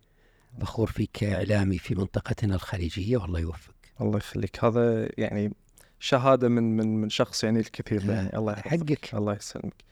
فخور 0.61 0.91
فيك 0.91 1.10
كإعلامي 1.14 1.78
في 1.78 1.95
منطقتنا 1.95 2.56
الخليجية. 2.56 3.18
والله 3.18 3.40
يوفقك. 3.40 3.94
الله 4.02 4.18
يخليك. 4.18 4.64
هذا 4.64 5.10
يعني 5.18 5.53
شهادة 5.99 6.49
من 6.49 6.78
من 6.78 7.02
من 7.02 7.10
شخص 7.10 7.44
يعني 7.44 7.60
الكثير 7.60 8.10
يعني. 8.10 8.38
الله 8.38 8.53
يحفظك. 8.53 8.68
حقك. 8.70 9.16
الله 9.16 9.36
يسلمك. 9.36 9.84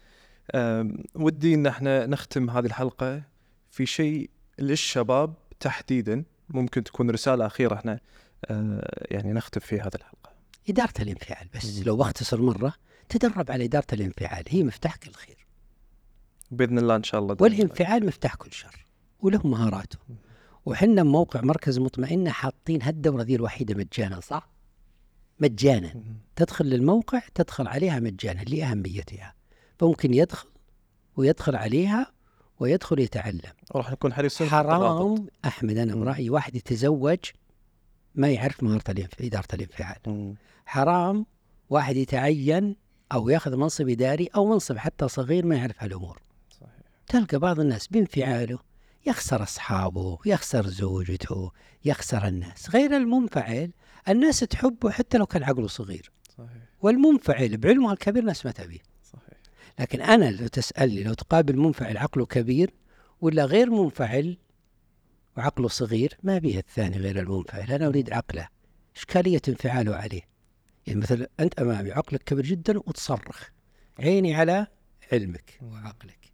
ودي 1.16 1.54
إن 1.54 1.68
إحنا 1.68 2.06
نختم 2.06 2.50
هذه 2.50 2.66
الحلقة 2.66 3.24
في 3.70 3.86
شيء 3.86 4.30
للشباب 4.60 5.34
تحديدا 5.60 6.24
ممكن 6.50 6.84
تكون 6.84 7.10
رسالة 7.12 7.46
أخيرة 7.46 7.76
إحنا 7.76 8.00
أه، 8.46 9.06
يعني 9.12 9.34
نختم 9.34 9.60
في 9.60 9.76
هذه 9.76 9.96
الحلقة 9.96 10.32
إدارة 10.70 10.94
الانفعال 11.00 11.48
بس. 11.56 11.80
لو 11.80 11.98
بختصر 11.98 12.42
مرة 12.42 12.74
تدرب 13.10 13.52
على 13.52 13.66
إدارة 13.66 13.88
الانفعال 13.94 14.44
هي 14.50 14.64
مفتاح 14.64 14.96
كل 14.96 15.12
خير 15.12 15.48
بإذن 16.52 16.80
الله 16.80 16.96
إن 16.96 17.04
شاء 17.04 17.22
الله. 17.22 17.38
والانفعال 17.40 18.06
مفتاح 18.06 18.36
كل 18.36 18.52
شر 18.52 18.86
وله 19.20 19.48
مهاراته 19.48 19.98
وحنا 20.66 21.04
موقع 21.04 21.42
مركز 21.42 21.80
مطمئنة 21.80 22.32
حاطين 22.32 22.82
هالدورة 22.82 23.24
ذي 23.24 23.36
الوحيدة 23.36 23.76
مجانا 23.76 24.20
صح؟ 24.20 24.50
مجانا. 25.40 26.04
تدخل 26.36 26.66
للموقع 26.66 27.22
تدخل 27.36 27.68
عليها 27.68 28.00
مجانا 28.00 28.42
لأهميتها 28.42 29.34
فممكن 29.80 30.14
يدخل 30.14 30.50
ويدخل 31.16 31.56
عليها 31.56 32.12
ويدخل 32.60 33.00
يتعلم. 33.00 33.42
راح 33.76 33.92
نكون 33.92 34.14
حريصين. 34.14 34.50
حرام 34.50 35.28
أحمد 35.46 35.78
أنا 35.78 35.96
مم. 35.96 36.04
برأيي 36.04 36.30
واحد 36.30 36.56
يتزوج 36.56 37.20
ما 38.16 38.30
يعرف 38.30 38.64
مهارة 38.64 38.92
الانف- 38.92 39.22
إدارة 39.22 39.48
الانفعال. 39.54 40.36
حرام 40.66 41.26
واحد 41.70 41.96
يتعين 41.96 42.76
أو 43.12 43.30
يأخذ 43.30 43.56
منصب 43.56 43.90
إداري 43.90 44.30
أو 44.36 44.46
منصب 44.46 44.78
حتى 44.78 45.08
صغير 45.08 45.46
ما 45.46 45.56
يعرف 45.56 45.84
هالأمور. 45.84 46.22
صحيح. 46.50 46.70
تلقى 47.08 47.40
بعض 47.40 47.60
الناس 47.60 47.88
بانفعاله 47.88 48.60
يخسر 49.06 49.44
أصحابه 49.44 50.18
يخسر 50.26 50.68
زوجته 50.68 51.52
يخسر 51.86 52.28
الناس. 52.28 52.70
غير 52.70 52.98
المنفعل 52.98 53.72
الناس 54.10 54.40
تحبه 54.40 54.90
حتى 54.92 55.18
لو 55.18 55.26
كان 55.26 55.44
عقله 55.44 55.68
صغير. 55.68 56.12
صحيح. 56.38 56.50
والمنفعل 56.82 57.58
بعلمه 57.58 57.92
الكبير 57.94 58.24
ناس 58.24 58.46
ما 58.46 58.52
تبيه. 58.52 58.80
لكن 59.80 60.02
أنا 60.02 60.32
لو 60.32 60.48
تسألني 60.48 61.04
لو 61.04 61.14
تقابل 61.14 61.58
منفعل 61.58 61.98
عقله 61.98 62.26
كبير 62.26 62.74
ولا 63.22 63.46
غير 63.46 63.70
منفعل 63.70 64.38
وعقله 65.38 65.68
صغير 65.68 66.18
ما 66.24 66.38
بيه 66.38 66.60
الثاني 66.60 66.98
غير 66.98 67.20
المنفعل. 67.20 67.72
أنا 67.72 67.88
أريد 67.88 68.14
عقله. 68.14 68.48
إشكالية 68.96 69.42
انفعاله 69.48 69.96
عليه. 69.96 70.22
يعني 70.88 71.00
مثلا 71.00 71.30
أنت 71.40 71.60
أمامي 71.60 71.92
عقلك 71.92 72.24
كبير 72.24 72.46
جدا 72.46 72.78
وتصرخ. 72.78 73.50
عيني 74.00 74.36
على 74.36 74.68
علمك 75.12 75.60
وعقلك. 75.62 76.32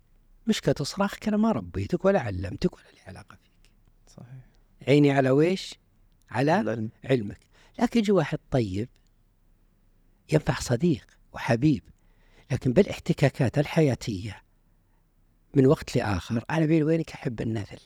مشكلة 0.47 0.73
تصرخك 0.73 1.27
أنا 1.27 1.37
ما 1.37 1.51
ربيتك 1.51 2.05
ولا 2.05 2.19
علمتك 2.19 2.73
ولا 2.77 2.91
لي 2.93 2.99
علاقة 3.07 3.37
فيك. 3.43 3.71
صحيح. 4.07 4.47
عيني 4.87 5.11
على 5.11 5.29
ويش؟ 5.29 5.79
على 6.29 6.61
العلم 6.61 6.89
علمك. 7.05 7.39
لكن 7.79 7.99
يجي 7.99 8.11
واحد 8.11 8.39
طيب 8.51 8.89
ينفع 10.33 10.59
صديق 10.59 11.07
وحبيب. 11.33 11.83
لكن 12.53 12.73
بالاحتكاكات 12.73 13.57
الحياتية 13.57 14.43
من 15.53 15.65
وقت 15.65 15.95
لآخر 15.95 16.43
أنا 16.49 16.65
بيني 16.65 16.83
وبينك 16.83 17.11
أحب 17.11 17.41
النذل. 17.41 17.79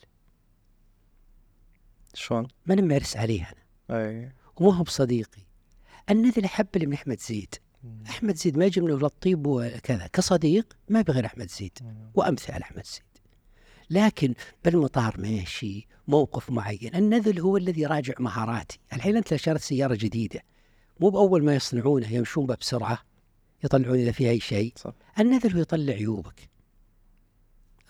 شلون؟ 2.14 2.48
ما 2.65 2.76
نمارس 2.76 3.18
عليه 3.18 3.49
أنا. 3.49 3.99
أي. 3.99 4.31
ومو 4.56 4.69
هو 4.69 4.84
بصديقي. 4.84 5.41
النذل 6.10 6.45
أحب 6.45 6.68
اللي 6.76 6.88
من 6.88 6.94
أحمد 6.94 7.19
زيد. 7.19 7.56
أحمد 8.10 8.35
زيد 8.35 8.57
ما 8.57 8.65
يجي 8.65 8.81
من 8.81 8.91
ولا 8.91 9.06
الطيب 9.06 9.48
وكذا. 9.48 10.07
كصديق 10.07 10.77
ما 10.89 11.02
بغير 11.02 11.26
أحمد 11.26 11.49
زيد. 11.49 11.77
وأمثال 12.15 12.61
أحمد 12.61 12.85
زيد. 12.85 13.03
لكن 13.89 14.34
بالمطار 14.65 15.22
ماشي 15.22 15.88
موقف 16.07 16.49
معين. 16.49 16.95
النذل 16.95 17.39
هو 17.39 17.57
الذي 17.57 17.81
يراجع 17.81 18.14
مهاراتي. 18.19 18.80
الحين 18.94 19.18
أنت 19.18 19.31
لو 19.31 19.38
شريت 19.38 19.61
سيارة 19.61 19.95
جديدة. 19.95 20.41
مو 20.99 21.10
بأول 21.10 21.44
ما 21.44 21.56
يصنعونها 21.56 22.11
يمشون 22.11 22.45
بها 22.45 22.56
بسرعة. 22.56 22.99
يطلعون 23.68 23.99
إذا 23.99 24.11
فيها 24.11 24.30
أي 24.30 24.39
شيء. 24.39 24.73
صح. 24.76 24.94
النذل 25.19 25.53
هو 25.53 25.60
يطلع 25.61 25.94
عيوبك. 25.94 26.49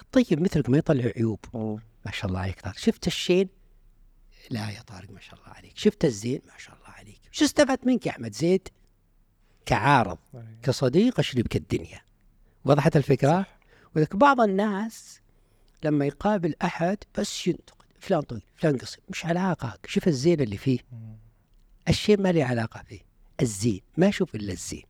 الطيب 0.01 0.41
مثلك 0.41 0.69
ما 0.69 0.77
يطلع 0.77 1.11
عيوب. 1.15 1.39
ما 2.05 2.11
شاء 2.11 2.25
الله 2.29 2.39
عليك 2.39 2.61
طارق. 2.61 2.77
شفت 2.77 3.07
الشين؟ 3.07 3.49
لا 4.49 4.69
يا 4.69 4.81
طارق 4.81 5.11
ما 5.11 5.19
شاء 5.19 5.39
الله 5.39 5.49
عليك. 5.49 5.77
شفت 5.77 6.05
الزين؟ 6.05 6.41
ما 6.45 6.57
شاء 6.57 6.75
الله 6.75 6.89
عليك. 6.89 7.19
شو 7.31 7.45
استفدت 7.45 7.87
منك 7.87 8.05
يا 8.05 8.11
أحمد؟ 8.11 8.33
زيد 8.33 8.67
كعارض 9.65 10.17
أي. 10.35 10.41
كصديق 10.63 11.19
أشربك 11.19 11.55
الدنيا. 11.55 12.01
وضحت 12.65 12.97
الفكرة؟ 12.97 13.45
ولك 13.95 14.15
بعض 14.15 14.41
الناس 14.41 15.19
لما 15.83 16.05
يقابل 16.05 16.55
أحد 16.63 16.97
بس 17.17 17.47
ينتقد. 17.47 17.85
فلان 17.99 18.21
طويل 18.21 18.41
فلان 18.55 18.77
قصير 18.77 18.99
مش 19.09 19.25
علاقة. 19.25 19.77
شوف 19.85 20.07
الزين 20.07 20.41
اللي 20.41 20.57
فيه. 20.57 20.79
الشيء 21.89 22.21
ما 22.21 22.31
له 22.31 22.43
علاقة 22.43 22.83
فيه. 22.83 23.01
الزين 23.41 23.81
ما 23.97 24.09
أشوف 24.09 24.35
إلا 24.35 24.53
الزين. 24.53 24.83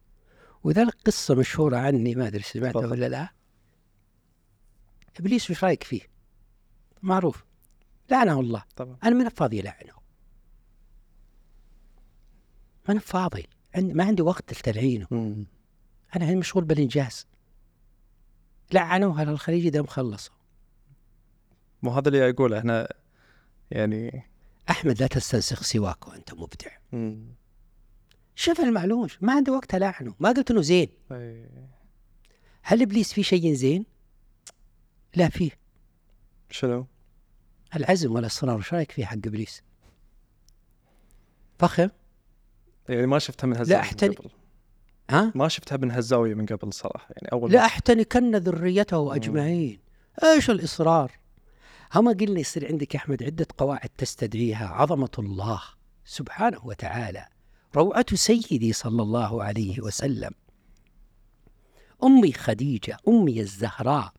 وذلك 0.64 0.96
قصة 1.06 1.36
مشهورة 1.36 1.78
عني 1.78 2.16
ما 2.16 2.28
أدري 2.28 2.44
سمعتها. 2.44 2.88
ولا 2.88 3.10
لا. 3.10 3.30
إبليس 5.20 5.52
وش 5.52 5.64
رأيك 5.64 5.84
فيه؟ 5.84 6.02
معروف. 7.02 7.46
لعنه 8.12 8.40
الله. 8.40 8.64
طبعا. 8.76 8.98
أنا 9.04 9.16
من 9.16 9.30
فاضي 9.30 9.62
لعنه. 9.62 9.94
ما 12.88 12.92
أنا 12.92 13.00
فاضي. 13.00 13.48
ما 13.78 14.04
عندي 14.04 14.22
وقت 14.22 14.54
لتلعينه. 14.54 15.08
أنا 16.16 16.36
مشغول 16.36 16.64
بالإنجاز. 16.64 17.28
لعنوها 18.74 19.26
للخليج 19.26 19.70
ده 19.70 19.82
مخلصة 19.82 20.32
مو 21.84 21.92
هذا 21.92 22.08
اللي 22.08 22.30
اقوله 22.30 22.60
إحنا 22.60 22.94
يعني 23.72 24.24
أحمد 24.70 25.02
لا 25.02 25.08
تستنسخ 25.08 25.64
سواك 25.64 26.08
وأنت 26.08 26.34
مبدع. 26.34 26.72
مم. 26.92 27.36
شوف 28.40 28.60
المعلوم 28.60 29.08
ما 29.22 29.34
عنده 29.34 29.54
وقت 29.54 29.76
ألاعنه 29.76 30.16
ما 30.20 30.30
قلت 30.30 30.52
إنه 30.52 30.62
زين 30.62 30.90
إيه. 31.12 31.50
هل 32.64 32.82
إبليس 32.82 33.14
في 33.14 33.24
شيء 33.24 33.54
زين؟ 33.54 33.86
لا 35.16 35.30
فيه 35.30 35.52
شنو؟ 36.50 36.88
العزم 37.76 38.12
والإصرار 38.12 38.58
وش 38.58 38.74
رأيك 38.74 38.92
فيه 38.92 39.06
حق 39.06 39.14
إبليس؟ 39.14 39.62
فخم 41.60 41.90
يعني 42.90 43.08
ما 43.08 43.20
شفتها 43.20 43.48
من 43.48 43.58
هالزاوية 43.58 43.82
من 43.84 43.88
أحترم- 43.90 44.18
قبل 44.18 44.30
ها؟ 45.10 45.32
ما 45.36 45.48
شفتها 45.48 45.78
من 45.78 45.92
هالزاوية 45.92 46.34
من 46.34 46.46
قبل 46.46 46.74
صراحة 46.74 47.08
يعني 47.10 47.32
أول 47.32 47.52
لا 47.52 47.60
مرة. 47.60 47.66
أحتنكن 47.66 48.36
ذريته 48.36 49.16
أجمعين 49.16 49.80
إيش 50.24 50.50
الإصرار 50.50 51.12
هم 51.96 52.10
قلنا 52.14 52.40
يصير 52.40 52.68
عندك 52.68 52.96
يا 52.96 53.00
أحمد 53.00 53.24
عدة 53.24 53.48
قواعد 53.58 53.90
تستدعيها 53.98 54.68
عظمة 54.68 55.12
الله 55.20 55.62
سبحانه 56.06 56.66
وتعالى 56.66 57.26
روعة 57.78 58.06
سيدي 58.14 58.74
صلى 58.74 59.02
الله 59.02 59.44
عليه 59.44 59.82
وسلم. 59.82 60.32
أمي 62.04 62.34
خديجة 62.34 62.98
أمي 63.08 63.42
الزهراء. 63.42 64.14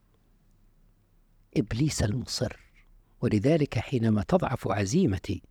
إبليس 1.57 2.03
المصر. 2.03 2.57
ولذلك 3.21 3.79
حينما 3.79 4.23
تضعف 4.23 4.69
عزيمتي 4.69 5.43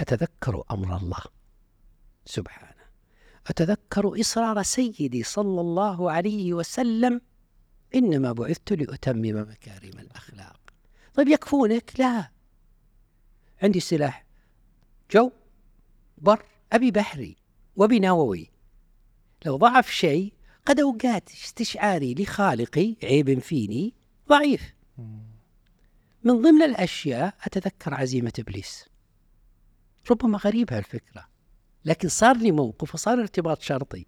أتذكر 0.00 0.62
أمر 0.70 0.96
الله. 0.96 1.22
سبحانه. 2.24 2.84
أتذكر 3.46 4.20
إصرار 4.20 4.62
سيدي 4.62 5.22
صلى 5.22 5.60
الله 5.60 6.10
عليه 6.10 6.52
وسلم. 6.52 7.20
إنما 7.94 8.32
بعثت 8.32 8.72
لأتمم 8.72 9.40
مكارم 9.50 9.98
الأخلاق. 9.98 10.60
طيب 11.14 11.28
يكفونك؟ 11.28 11.92
لا. 11.98 12.30
عندي 13.62 13.80
سلاح. 13.80 14.26
جو. 15.10 15.30
بر. 16.18 16.42
أبي 16.72 16.90
بحري. 16.90 17.45
وبي 17.76 17.98
نووي 17.98 18.50
لو 19.44 19.56
ضعف 19.56 19.90
شيء 19.90 20.32
قد 20.66 20.80
أوقات 20.80 21.30
استشعاري 21.30 22.14
لخالقي 22.14 22.96
عيب 23.02 23.38
فيني 23.38 23.94
ضعيف. 24.28 24.74
من 26.24 26.42
ضمن 26.42 26.62
الأشياء 26.62 27.34
أتذكر 27.44 27.94
عزيمة 27.94 28.32
إبليس. 28.38 28.84
ربما 30.10 30.38
غريبة 30.38 30.78
الفكرة 30.78 31.28
لكن 31.84 32.08
صار 32.08 32.36
لي 32.36 32.52
موقف 32.52 32.94
وصار 32.94 33.20
ارتباط 33.20 33.62
شرطي. 33.62 34.06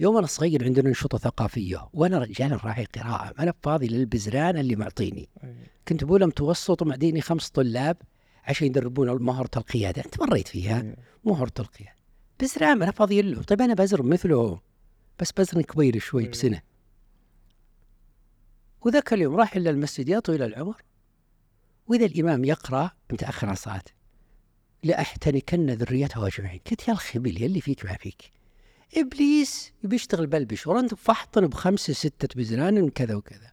يوم 0.00 0.16
أنا 0.16 0.26
صغير 0.26 0.64
عندنا 0.64 0.88
أنشطة 0.88 1.18
ثقافية 1.18 1.88
وأنا 1.92 2.18
رجال 2.18 2.64
راعي 2.64 2.84
قراءة. 2.84 3.34
ما 3.38 3.42
أنا 3.42 3.54
فاضي 3.62 3.86
للبزران 3.86 4.58
اللي 4.58 4.76
معطيني. 4.76 5.28
إيه. 5.44 5.70
كنت 5.88 6.04
بقول 6.04 6.26
متوسط 6.26 6.82
ومعديني 6.82 7.20
خمس 7.20 7.50
طلاب 7.50 7.96
عشان 8.44 8.66
يدربون 8.66 9.22
مهارة 9.22 9.50
القيادة. 9.56 10.04
أنت 10.04 10.20
مريت 10.20 10.48
فيها؟ 10.48 10.82
إيه. 10.82 10.96
مهارة 11.24 11.52
القيادة. 11.58 11.97
بزران 12.40 12.78
ما 12.78 12.84
أنا 12.84 12.92
فاضي 12.92 13.22
له. 13.22 13.42
طيب 13.42 13.62
أنا 13.62 13.74
بزر 13.74 14.02
مثله. 14.02 14.60
بس 15.20 15.32
بزر 15.32 15.62
كبير 15.62 15.98
شوي. 15.98 16.28
بسنة. 16.28 16.62
وذاك 18.80 19.12
اليوم 19.12 19.36
راح 19.36 19.56
إلى 19.56 19.70
المسجد 19.70 20.08
يا 20.08 20.18
طويل 20.18 20.42
العمر. 20.42 20.82
وإذا 21.86 22.04
الإمام 22.06 22.44
يقرأ 22.44 22.90
متأخر 23.12 23.46
عن 23.46 23.52
الصلاة 23.52 23.84
لأحتنكن 24.82 25.70
ذريته 25.70 26.26
أجمعين. 26.26 26.60
قلت 26.70 26.88
يا 26.88 26.92
الخبيل 26.92 27.42
يا 27.42 27.46
اللي 27.46 27.60
فيك 27.60 27.84
ما 27.84 27.96
فيك. 27.96 28.32
إبليس 28.96 29.72
بيشتغل 29.82 30.26
بلبش. 30.26 30.66
ورنت 30.66 30.94
فحطن 30.94 31.46
بخمسة 31.46 31.92
ستة 31.92 32.28
بزران 32.36 32.90
كذا 32.90 33.14
وكذا. 33.14 33.52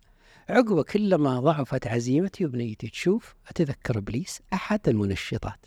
عقبه 0.49 0.83
كلما 0.83 1.39
ضعفت 1.39 1.87
عزيمتي 1.87 2.45
وبنيتي. 2.45 2.87
تشوف 2.87 3.35
أتذكر 3.47 3.97
إبليس 3.97 4.41
أحد 4.53 4.89
المنشطات. 4.89 5.65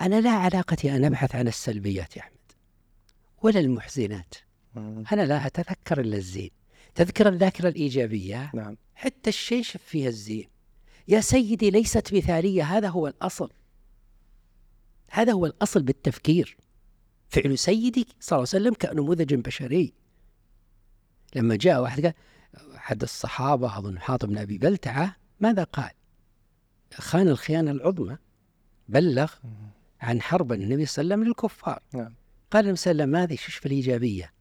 أنا 0.00 0.20
لا 0.20 0.30
علاقتي 0.30 0.96
أن 0.96 1.04
أبحث 1.04 1.34
عن 1.34 1.48
السلبيات 1.48 2.16
يا 2.16 2.22
أحمد 2.22 2.36
ولا 3.42 3.60
المحزنات. 3.60 4.34
أنا 5.12 5.26
لا 5.26 5.46
أتذكر 5.46 6.00
إلا 6.00 6.16
الزين. 6.16 6.50
تذكر 6.94 7.28
الذاكرة 7.28 7.68
الإيجابية؟ 7.68 8.50
نعم. 8.54 8.76
حتى 8.94 9.30
الشيء 9.30 9.62
شف 9.62 9.82
فيها 9.82 10.08
الزين. 10.08 10.48
يا 11.08 11.20
سيدي 11.20 11.70
ليست 11.70 12.14
مثالية. 12.14 12.62
هذا 12.62 12.88
هو 12.88 13.08
الأصل. 13.08 13.50
هذا 15.10 15.32
هو 15.32 15.46
الأصل 15.46 15.82
بالتفكير. 15.82 16.56
فعل 17.28 17.58
سيدي 17.58 18.08
صلى 18.20 18.36
الله 18.36 18.48
عليه 18.54 18.62
وسلم 18.62 18.74
كنموذج 18.74 19.34
بشري. 19.34 19.94
لما 21.34 21.56
جاء 21.56 21.82
واحد 21.82 22.00
قال 22.00 22.14
أحد 22.76 23.02
الصحابة 23.02 23.78
أظن 23.78 23.98
حاطب 23.98 24.28
بن 24.28 24.38
أبي 24.38 24.58
بلتعة 24.58 25.16
ماذا 25.40 25.64
قال؟ 25.64 25.90
خان 26.94 27.28
الخيانة 27.28 27.70
العظمى 27.70 28.16
بلغ 28.88 29.32
عن 30.00 30.22
حرب 30.22 30.52
النبي 30.52 30.86
صلى 30.86 31.02
الله 31.02 31.14
عليه 31.14 31.22
وسلم 31.22 31.28
للكفار. 31.28 31.82
نعم. 31.94 32.14
قال 32.50 32.64
النبي 32.64 32.76
صلى 32.76 32.90
الله 32.90 33.02
عليه 33.02 33.12
وسلم 33.12 33.22
هذه 33.22 33.36
شوف 33.36 33.54
في 33.54 33.66
الإيجابية. 33.66 34.32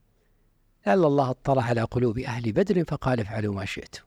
لعل 0.87 1.05
الله 1.05 1.29
اطلع 1.29 1.63
على 1.63 1.81
قلوب 1.81 2.19
أهل 2.19 2.51
بدر 2.51 2.83
فقال 2.83 3.19
افعلوا 3.19 3.55
ما 3.55 3.65
شئتم 3.65 4.03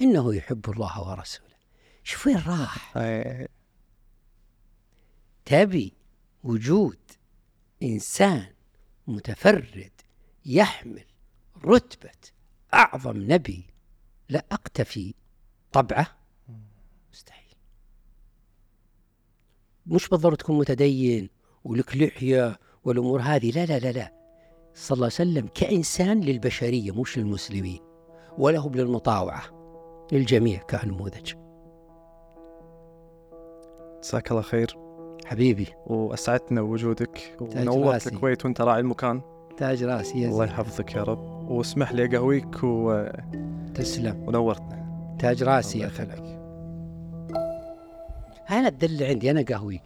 إنه 0.00 0.34
يحب 0.34 0.70
الله 0.70 1.08
ورسوله. 1.08 1.54
شوف 2.02 2.26
وين 2.26 2.36
راح. 2.36 2.96
إيه. 2.96 3.48
تبي 5.44 5.92
وجود 6.42 6.98
إنسان 7.82 8.46
متفرد 9.06 9.92
يحمل 10.46 11.04
رتبة 11.64 12.10
أعظم 12.74 13.32
نبي 13.32 13.66
لا 14.28 14.46
أقتفي 14.52 15.14
طبعه. 15.72 16.06
مستحيل. 17.12 17.43
مش 19.86 20.08
بالضرورة 20.08 20.34
تكون 20.34 20.58
متدين 20.58 21.30
ولك 21.64 21.96
لحية 21.96 22.58
والأمور 22.84 23.20
هذه. 23.20 23.50
لا 23.50 23.66
لا 23.66 23.78
لا 23.78 23.92
لا. 23.92 24.12
صلى 24.74 24.96
الله 24.96 25.04
عليه 25.06 25.14
وسلم 25.14 25.48
كإنسان 25.54 26.20
للبشرية 26.20 27.00
مش 27.00 27.18
للمسلمين 27.18 27.80
ولهم 28.38 28.74
للمطاوعة 28.74 29.42
للجميع 30.12 30.62
كنموذج 30.62 31.34
جزاك 34.02 34.30
الله 34.30 34.42
خير. 34.42 34.76
حبيبي. 35.24 35.66
وأسعدتنا 35.86 36.62
بوجودك. 36.62 37.36
ونورت. 37.40 38.06
الكويت 38.06 38.44
وأنت 38.44 38.60
راعي 38.60 38.80
المكان. 38.80 39.20
تاج 39.56 39.84
راسي 39.84 40.20
يا 40.20 40.28
الله. 40.28 40.44
يحفظك 40.44 40.94
يا 40.94 41.02
رب. 41.02 41.50
واسمح 41.50 41.92
لي 41.92 42.04
أقهويك 42.04 42.64
و... 42.64 43.06
تسلم. 43.74 44.28
ونورتنا. 44.28 45.16
تاج 45.20 45.42
راسي 45.42 45.78
يا 45.78 45.86
الله 45.86 46.43
أنا 48.50 48.68
الدل 48.68 49.02
عندي 49.02 49.30
أنا 49.30 49.42
قهوي 49.42 49.80